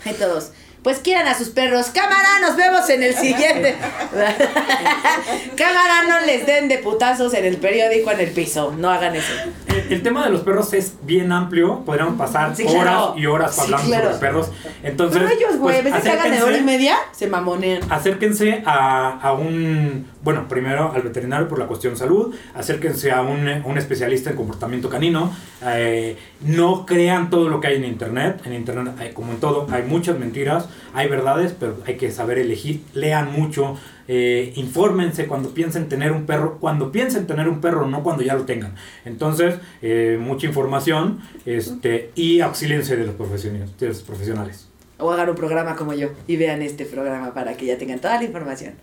A 0.05 0.11
todos. 0.11 0.51
Pues 0.83 0.99
quieran 0.99 1.27
a 1.27 1.33
sus 1.37 1.49
perros. 1.49 1.87
Cámara, 1.87 2.39
nos 2.41 2.55
vemos 2.57 2.89
en 2.89 3.03
el 3.03 3.15
siguiente. 3.15 3.75
Cámara, 5.55 6.03
no 6.09 6.25
les 6.25 6.45
den 6.45 6.67
de 6.67 6.77
putazos 6.79 7.33
en 7.33 7.45
el 7.45 7.57
periódico 7.57 8.11
en 8.11 8.19
el 8.19 8.31
piso. 8.31 8.73
No 8.77 8.89
hagan 8.89 9.15
eso. 9.15 9.31
El, 9.67 9.93
el 9.93 10.03
tema 10.03 10.25
de 10.25 10.31
los 10.31 10.41
perros 10.41 10.73
es 10.73 10.93
bien 11.03 11.31
amplio, 11.31 11.83
podríamos 11.85 12.15
pasar 12.17 12.55
Sí, 12.55 12.63
horas 12.63 12.81
claro. 12.83 13.13
y 13.17 13.25
horas 13.25 13.55
Sí, 13.55 13.61
hablando 13.61 13.87
claro. 13.87 14.05
sobre 14.07 14.19
perros. 14.19 14.47
Entonces, 14.83 15.21
Pero 15.21 15.33
ellos, 15.33 15.57
güey, 15.57 15.81
pues, 15.81 15.93
vez 15.93 16.03
de 16.03 16.09
que 16.09 16.09
hagan 16.19 16.31
de 16.31 16.43
hora 16.43 16.57
y 16.57 16.63
media, 16.63 16.97
se 17.11 17.27
mamonean. 17.27 17.81
Acérquense 17.91 18.61
a, 18.65 19.19
a 19.21 19.33
un, 19.33 20.07
bueno, 20.23 20.47
primero 20.47 20.91
al 20.93 21.01
veterinario 21.01 21.47
por 21.49 21.59
la 21.59 21.67
cuestión 21.67 21.97
salud, 21.97 22.33
acérquense 22.55 23.11
a 23.11 23.21
un, 23.21 23.47
un 23.65 23.77
especialista 23.77 24.29
en 24.29 24.35
comportamiento 24.37 24.89
canino, 24.89 25.31
eh, 25.65 26.17
no 26.41 26.85
crean 26.85 27.29
todo 27.29 27.49
lo 27.49 27.59
que 27.59 27.67
hay 27.67 27.75
en 27.75 27.85
internet, 27.85 28.41
en 28.45 28.53
internet 28.53 28.93
hay- 28.99 29.11
como 29.13 29.33
en 29.33 29.39
todo 29.39 29.67
hay 29.71 29.83
muchas 29.83 30.17
mentiras, 30.17 30.69
hay 30.93 31.09
verdades, 31.09 31.53
pero 31.59 31.77
hay 31.85 31.95
que 31.97 32.09
saber 32.11 32.37
elegir, 32.37 32.81
lean 32.93 33.31
mucho, 33.33 33.77
eh, 34.07 34.53
infórmense 34.55 35.27
cuando 35.27 35.49
piensen 35.53 35.87
tener 35.89 36.11
un 36.11 36.25
perro, 36.25 36.57
cuando 36.59 36.91
piensen 36.91 37.27
tener 37.27 37.47
un 37.47 37.61
perro, 37.61 37.87
no 37.87 38.03
cuando 38.03 38.23
ya 38.23 38.33
lo 38.35 38.43
tengan. 38.43 38.75
Entonces, 39.05 39.55
eh, 39.81 40.17
mucha 40.19 40.47
información 40.47 41.19
este, 41.45 42.11
y 42.15 42.39
auxíliense 42.41 42.95
de 42.95 43.05
los. 43.05 43.17
De 43.17 43.87
los 43.87 44.01
profesionales. 44.03 44.67
O 44.99 45.11
hagan 45.11 45.29
un 45.29 45.35
programa 45.35 45.75
como 45.75 45.93
yo 45.93 46.09
y 46.27 46.37
vean 46.37 46.61
este 46.61 46.85
programa 46.85 47.33
para 47.33 47.55
que 47.57 47.65
ya 47.65 47.77
tengan 47.77 47.99
toda 47.99 48.17
la 48.17 48.23
información 48.23 48.73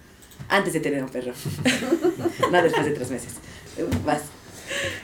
antes 0.48 0.72
de 0.72 0.80
tener 0.80 1.02
un 1.02 1.10
perro. 1.10 1.32
no 2.52 2.62
después 2.62 2.86
de 2.86 2.92
tres 2.92 3.10
meses. 3.10 3.34
Vas. 4.04 4.22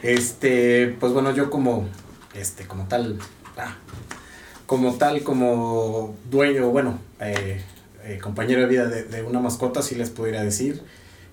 Este, 0.03 0.95
pues 1.01 1.13
bueno, 1.13 1.35
yo 1.35 1.51
como, 1.51 1.89
este, 2.35 2.67
como 2.67 2.87
tal, 2.87 3.19
ah, 3.57 3.77
como 4.67 4.95
tal, 4.95 5.23
como 5.23 6.17
dueño, 6.31 6.71
bueno, 6.71 6.99
eh, 7.21 7.61
eh, 8.05 8.19
compañero 8.23 8.61
de 8.61 8.67
vida 8.67 8.87
de, 8.87 9.23
una 9.23 9.41
mascota, 9.41 9.83
sí 9.83 9.95
les 9.95 10.11
pudiera 10.11 10.43
decir 10.43 10.83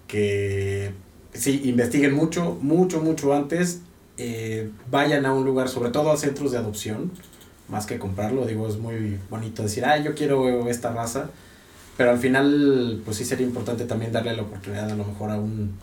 que 0.07 0.91
sí, 1.33 1.61
investiguen 1.65 2.13
mucho, 2.13 2.57
mucho, 2.61 3.01
mucho 3.01 3.33
antes, 3.33 3.81
eh, 4.17 4.69
vayan 4.89 5.25
a 5.25 5.33
un 5.33 5.45
lugar, 5.45 5.69
sobre 5.69 5.89
todo 5.89 6.11
a 6.11 6.17
centros 6.17 6.51
de 6.51 6.57
adopción, 6.57 7.11
más 7.69 7.85
que 7.85 7.97
comprarlo, 7.97 8.45
digo, 8.45 8.67
es 8.67 8.77
muy 8.77 9.19
bonito 9.29 9.63
decir, 9.63 9.85
ah, 9.85 9.97
yo 9.97 10.13
quiero 10.13 10.69
esta 10.69 10.91
raza, 10.91 11.29
pero 11.97 12.11
al 12.11 12.19
final, 12.19 13.01
pues 13.05 13.17
sí 13.17 13.25
sería 13.25 13.45
importante 13.47 13.85
también 13.85 14.11
darle 14.11 14.35
la 14.35 14.43
oportunidad 14.43 14.89
a 14.91 14.95
lo 14.95 15.05
mejor 15.05 15.31
a 15.31 15.39
un, 15.39 15.79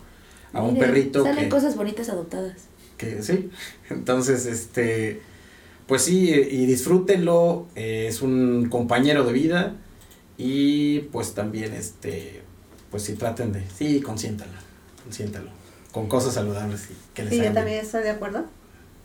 a 0.53 0.63
un 0.63 0.77
perrito 0.77 1.23
Salen 1.23 1.35
que 1.35 1.49
cosas 1.49 1.75
bonitas 1.75 2.09
adoptadas. 2.09 2.69
que 2.97 3.21
sí. 3.23 3.49
Entonces, 3.89 4.45
este, 4.45 5.21
pues 5.87 6.03
sí, 6.03 6.31
eh, 6.33 6.47
y 6.51 6.65
disfrútenlo, 6.65 7.71
eh, 7.75 8.07
es 8.09 8.21
un 8.21 8.69
compañero 8.69 9.25
de 9.25 9.33
vida 9.33 9.75
y 10.37 11.01
pues 11.11 11.33
también, 11.33 11.73
este, 11.73 12.43
pues 12.91 13.03
sí, 13.03 13.15
traten 13.15 13.53
de, 13.53 13.69
sí, 13.69 14.01
consiéntalo, 14.01 14.53
consiéntalo, 15.03 15.51
con 15.91 16.07
cosas 16.07 16.33
saludables 16.35 16.89
y 16.91 16.95
que 17.13 17.23
les 17.23 17.35
Sí, 17.35 17.41
yo 17.43 17.51
bien. 17.51 17.53
también 17.53 17.79
estoy 17.79 18.03
de 18.03 18.11
acuerdo. 18.11 18.45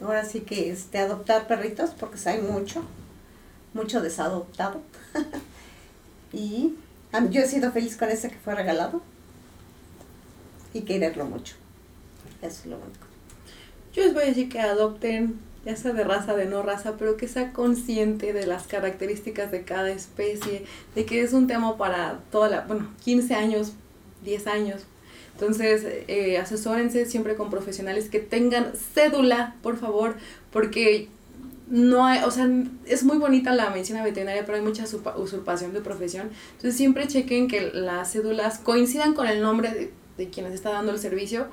Ahora 0.00 0.24
sí 0.24 0.40
que 0.42 0.70
este, 0.70 0.98
adoptar 0.98 1.46
perritos, 1.46 1.90
porque 1.98 2.18
hay 2.28 2.40
mucho, 2.42 2.82
mucho 3.74 4.00
desadoptado. 4.02 4.82
y 6.32 6.74
yo 7.30 7.40
he 7.40 7.46
sido 7.46 7.72
feliz 7.72 7.96
con 7.96 8.08
ese 8.08 8.28
que 8.28 8.36
fue 8.36 8.54
regalado 8.54 9.02
y 10.72 10.82
quererlo 10.82 11.24
mucho. 11.24 11.54
Eso 12.42 12.60
es 12.60 12.66
lo 12.66 12.76
único. 12.76 13.06
Yo 13.94 14.04
les 14.04 14.12
voy 14.12 14.24
a 14.24 14.26
decir 14.26 14.48
que 14.48 14.60
adopten, 14.60 15.38
ya 15.64 15.74
sea 15.74 15.92
de 15.92 16.04
raza, 16.04 16.34
de 16.36 16.44
no 16.44 16.62
raza, 16.62 16.96
pero 16.98 17.16
que 17.16 17.28
sea 17.28 17.52
consciente 17.52 18.32
de 18.32 18.46
las 18.46 18.66
características 18.66 19.50
de 19.50 19.62
cada 19.62 19.90
especie, 19.90 20.66
de 20.94 21.06
que 21.06 21.22
es 21.22 21.32
un 21.32 21.46
tema 21.46 21.78
para 21.78 22.20
toda 22.30 22.50
la, 22.50 22.60
bueno, 22.62 22.90
15 23.04 23.34
años, 23.34 23.72
10 24.22 24.46
años. 24.48 24.82
Entonces, 25.32 25.82
eh, 26.08 26.38
asesórense 26.38 27.06
siempre 27.06 27.36
con 27.36 27.50
profesionales 27.50 28.08
que 28.08 28.20
tengan 28.20 28.72
cédula, 28.74 29.56
por 29.62 29.76
favor, 29.78 30.16
porque 30.50 31.08
no 31.68 32.04
hay, 32.06 32.22
o 32.22 32.30
sea, 32.30 32.48
es 32.86 33.02
muy 33.04 33.18
bonita 33.18 33.52
la 33.52 33.70
medicina 33.70 34.02
veterinaria, 34.02 34.44
pero 34.44 34.58
hay 34.58 34.64
mucha 34.64 34.84
usurpación 35.16 35.72
de 35.72 35.80
profesión. 35.80 36.30
Entonces 36.52 36.76
siempre 36.76 37.08
chequen 37.08 37.48
que 37.48 37.70
las 37.72 38.12
cédulas 38.12 38.58
coincidan 38.58 39.14
con 39.14 39.26
el 39.26 39.42
nombre 39.42 39.70
de, 39.70 39.92
de 40.16 40.30
quien 40.30 40.46
les 40.46 40.54
está 40.54 40.70
dando 40.70 40.92
el 40.92 40.98
servicio. 40.98 41.48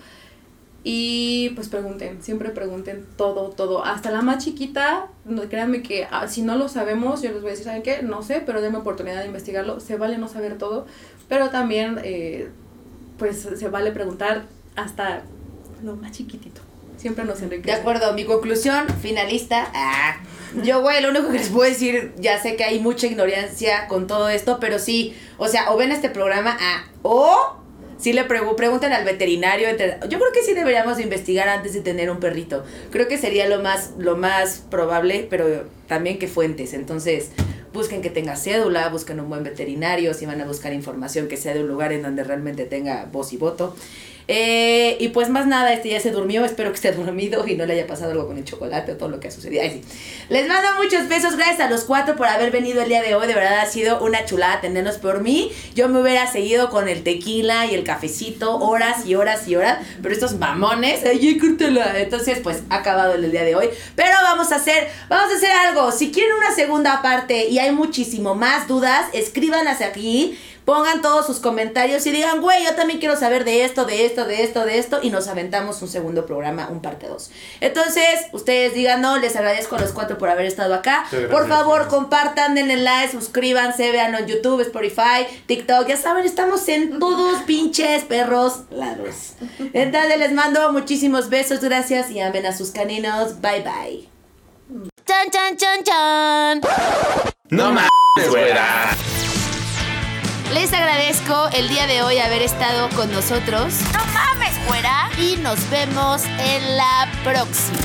Y 0.86 1.52
pues 1.52 1.70
pregunten, 1.70 2.22
siempre 2.22 2.50
pregunten 2.50 3.06
todo, 3.16 3.50
todo. 3.52 3.86
Hasta 3.86 4.12
la 4.12 4.22
más 4.22 4.44
chiquita, 4.44 5.08
créanme 5.50 5.82
que 5.82 6.06
ah, 6.12 6.28
si 6.28 6.42
no 6.42 6.58
lo 6.58 6.68
sabemos, 6.68 7.22
yo 7.22 7.32
les 7.32 7.42
voy 7.42 7.50
a 7.50 7.52
decir, 7.52 7.66
¿saben 7.66 7.84
qué? 7.84 8.02
No 8.04 8.22
sé, 8.22 8.44
pero 8.46 8.62
denme 8.62 8.80
oportunidad 8.80 9.22
de 9.22 9.28
investigarlo. 9.28 9.80
Se 9.80 9.96
vale 9.96 10.18
no 10.18 10.28
saber 10.28 10.58
todo, 10.58 10.86
pero 11.30 11.50
también 11.50 12.00
eh, 12.04 12.50
pues 13.18 13.48
se 13.56 13.70
vale 13.70 13.92
preguntar 13.94 14.44
hasta 14.76 15.24
lo 15.82 15.96
más 15.96 16.12
chiquitito. 16.12 16.62
Siempre 17.04 17.26
nos 17.26 17.42
enriquece. 17.42 17.70
De 17.70 17.74
acuerdo, 17.82 18.14
mi 18.14 18.24
conclusión 18.24 18.88
finalista. 19.02 19.70
Ah, 19.74 20.22
yo, 20.64 20.82
güey, 20.82 21.02
lo 21.02 21.10
único 21.10 21.28
que 21.28 21.40
les 21.40 21.50
puedo 21.50 21.70
decir, 21.70 22.14
ya 22.18 22.42
sé 22.42 22.56
que 22.56 22.64
hay 22.64 22.80
mucha 22.80 23.08
ignorancia 23.08 23.90
con 23.90 24.08
todo 24.08 24.30
esto, 24.30 24.58
pero 24.62 24.80
sí, 24.80 25.14
o 25.38 25.50
sea, 25.50 25.74
o 25.74 25.76
ven 25.76 25.92
este 25.92 26.10
programa 26.10 26.58
ah, 26.58 26.86
o 27.02 27.58
si 27.98 28.14
le 28.14 28.24
pregunten 28.24 28.94
al 28.94 29.04
veterinario. 29.04 29.68
Yo 30.08 30.18
creo 30.18 30.32
que 30.34 30.44
sí 30.44 30.54
deberíamos 30.54 30.98
investigar 31.02 31.50
antes 31.50 31.74
de 31.74 31.82
tener 31.82 32.10
un 32.10 32.22
perrito. 32.22 32.64
Creo 32.90 33.10
que 33.10 33.18
sería 33.18 33.50
lo 33.50 33.62
más, 33.62 33.92
lo 33.98 34.16
más 34.16 34.64
probable, 34.72 35.28
pero 35.30 35.66
también 35.90 36.20
que 36.20 36.30
fuentes. 36.30 36.74
Entonces, 36.74 37.32
busquen 37.74 38.02
que 38.02 38.10
tenga 38.10 38.38
cédula, 38.38 38.88
busquen 38.88 39.20
un 39.20 39.28
buen 39.28 39.44
veterinario, 39.44 40.14
si 40.14 40.26
van 40.26 40.40
a 40.40 40.46
buscar 40.46 40.72
información 40.72 41.28
que 41.28 41.36
sea 41.36 41.54
de 41.54 41.60
un 41.60 41.68
lugar 41.68 41.92
en 41.92 42.02
donde 42.02 42.24
realmente 42.24 42.64
tenga 42.64 43.10
voz 43.12 43.34
y 43.34 43.38
voto. 43.38 43.76
Eh, 44.28 44.98
y 45.00 45.10
pues 45.10 45.30
más 45.30 45.48
nada, 45.48 45.74
este 45.74 45.90
ya 45.90 46.00
se 46.00 46.12
durmió. 46.12 46.46
Espero 46.46 46.70
que 46.70 46.76
esté 46.76 46.92
dormido 46.94 47.48
y 47.48 47.56
no 47.56 47.66
le 47.66 47.74
haya 47.74 47.88
pasado 47.88 48.12
algo 48.12 48.28
con 48.28 48.38
el 48.38 48.46
chocolate 48.46 48.94
o 48.94 48.98
todo 48.98 49.10
lo 49.10 49.20
que 49.20 49.28
ha 49.28 49.32
sucedido. 49.32 49.64
Les 50.30 50.48
mando 50.48 50.70
muchos 50.82 51.08
besos. 51.08 51.36
Gracias 51.36 51.60
a 51.60 51.70
los 51.70 51.84
cuatro 51.84 52.16
por 52.16 52.28
haber 52.28 52.52
venido 52.52 52.82
el 52.82 52.90
día 52.90 53.02
de 53.02 53.16
hoy. 53.16 53.28
De 53.28 53.34
verdad 53.34 53.60
ha 53.60 53.66
sido 53.66 54.04
una 54.04 54.26
chulada 54.26 54.62
tenernos 54.62 54.98
por 54.98 55.22
mí. 55.22 55.52
Yo 55.76 55.90
me 55.90 56.02
hubiera 56.02 56.32
seguido 56.32 56.70
con 56.70 56.88
el 56.88 57.04
tequila 57.04 57.66
y 57.66 57.76
el 57.76 57.84
cafecito 57.84 58.58
horas 58.58 59.06
y 59.06 59.16
horas 59.16 59.48
y 59.48 59.56
horas. 59.56 59.80
Pero 60.02 60.14
estos 60.14 60.38
mamones, 60.38 61.02
ay, 61.06 61.38
córtala. 61.38 62.00
Entonces, 62.00 62.40
pues 62.44 62.64
ha 62.70 62.78
acabado 62.78 63.16
el 63.16 63.32
día 63.32 63.44
de 63.44 63.56
hoy. 63.56 63.70
Pero 63.96 64.12
vamos 64.24 64.52
a 64.52 64.56
hacer, 64.58 64.88
vamos 65.10 65.34
a 65.34 65.38
hacer 65.38 65.52
algo. 65.52 65.92
Si 65.92 66.12
quieren 66.12 66.36
una 66.36 66.54
segunda 66.54 67.02
parte 67.02 67.48
y 67.50 67.60
hay 67.60 67.72
muchísimo 67.72 68.36
más 68.36 68.68
dudas, 68.68 69.08
escríbanlas 69.14 69.82
aquí 69.82 70.38
pongan 70.66 71.02
todos 71.02 71.26
sus 71.26 71.40
comentarios 71.40 72.06
y 72.06 72.12
digan, 72.12 72.42
güey, 72.42 72.64
yo 72.64 72.76
también 72.76 73.00
quiero 73.00 73.16
saber 73.16 73.44
de 73.44 73.66
esto, 73.66 73.86
de 73.86 74.06
esto, 74.06 74.26
de 74.26 74.44
esto, 74.44 74.66
de 74.66 74.80
esto, 74.80 75.00
y 75.02 75.10
nos 75.10 75.28
aventamos 75.28 75.82
un 75.82 75.88
segundo 75.88 76.26
programa, 76.26 76.70
un 76.70 76.82
parte 76.82 77.08
2. 77.08 77.32
Entonces, 77.62 78.04
ustedes 78.32 78.74
digan, 78.74 79.02
no, 79.02 79.18
les 79.18 79.36
agradezco 79.36 79.76
a 79.76 79.80
los 79.80 79.92
cuatro 79.92 80.18
por 80.18 80.30
haber 80.30 80.46
estado 80.46 80.74
acá. 80.74 81.06
por 81.32 81.48
favor, 81.48 81.88
compartan, 81.88 82.56
denle 82.56 82.78
like, 82.78 83.12
suscríbanse, 83.12 83.92
vean 83.92 84.16
en 84.16 84.28
YouTube, 84.28 84.62
Spotify, 84.62 85.28
TikTok, 85.46 85.88
ya 85.88 85.98
saben, 85.98 86.26
estamos 86.26 86.68
en 86.68 87.00
todos 87.00 87.42
pinches 87.46 88.04
perros 88.04 88.62
lados. 88.72 89.34
Entonces, 89.74 90.18
les 90.18 90.32
mando 90.32 90.72
muchísimos 90.72 91.30
besos, 91.30 91.60
gracias 91.62 92.10
y 92.12 92.20
amen 92.20 92.46
a 92.46 92.56
sus 92.56 92.72
caninos. 92.72 93.42
Bye 93.42 93.64
bye. 93.64 94.10
Chan, 95.06 95.30
chan, 95.30 95.58
chan, 95.58 95.84
chan. 95.84 96.62
No 97.50 97.72
mames, 97.72 98.30
güera. 98.30 98.96
Les 100.54 100.72
agradezco 100.72 101.50
el 101.54 101.68
día 101.68 101.88
de 101.88 102.04
hoy 102.04 102.20
haber 102.20 102.44
estado 102.44 102.88
con 102.90 103.12
nosotros. 103.12 103.74
No 103.92 104.06
mames, 104.14 104.54
güera. 104.68 105.10
Y 105.18 105.36
nos 105.38 105.68
vemos 105.72 106.22
en 106.26 106.78
la 106.78 107.12
próxima. 107.24 107.80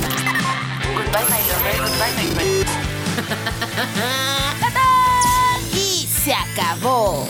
Goodbye, 0.95 1.25
my 1.31 1.41
lover. 1.49 1.79
Goodbye, 1.81 2.13
my 2.17 2.27
friend. 2.35 2.67
y 5.73 6.07
se 6.07 6.35
acabó. 6.35 7.27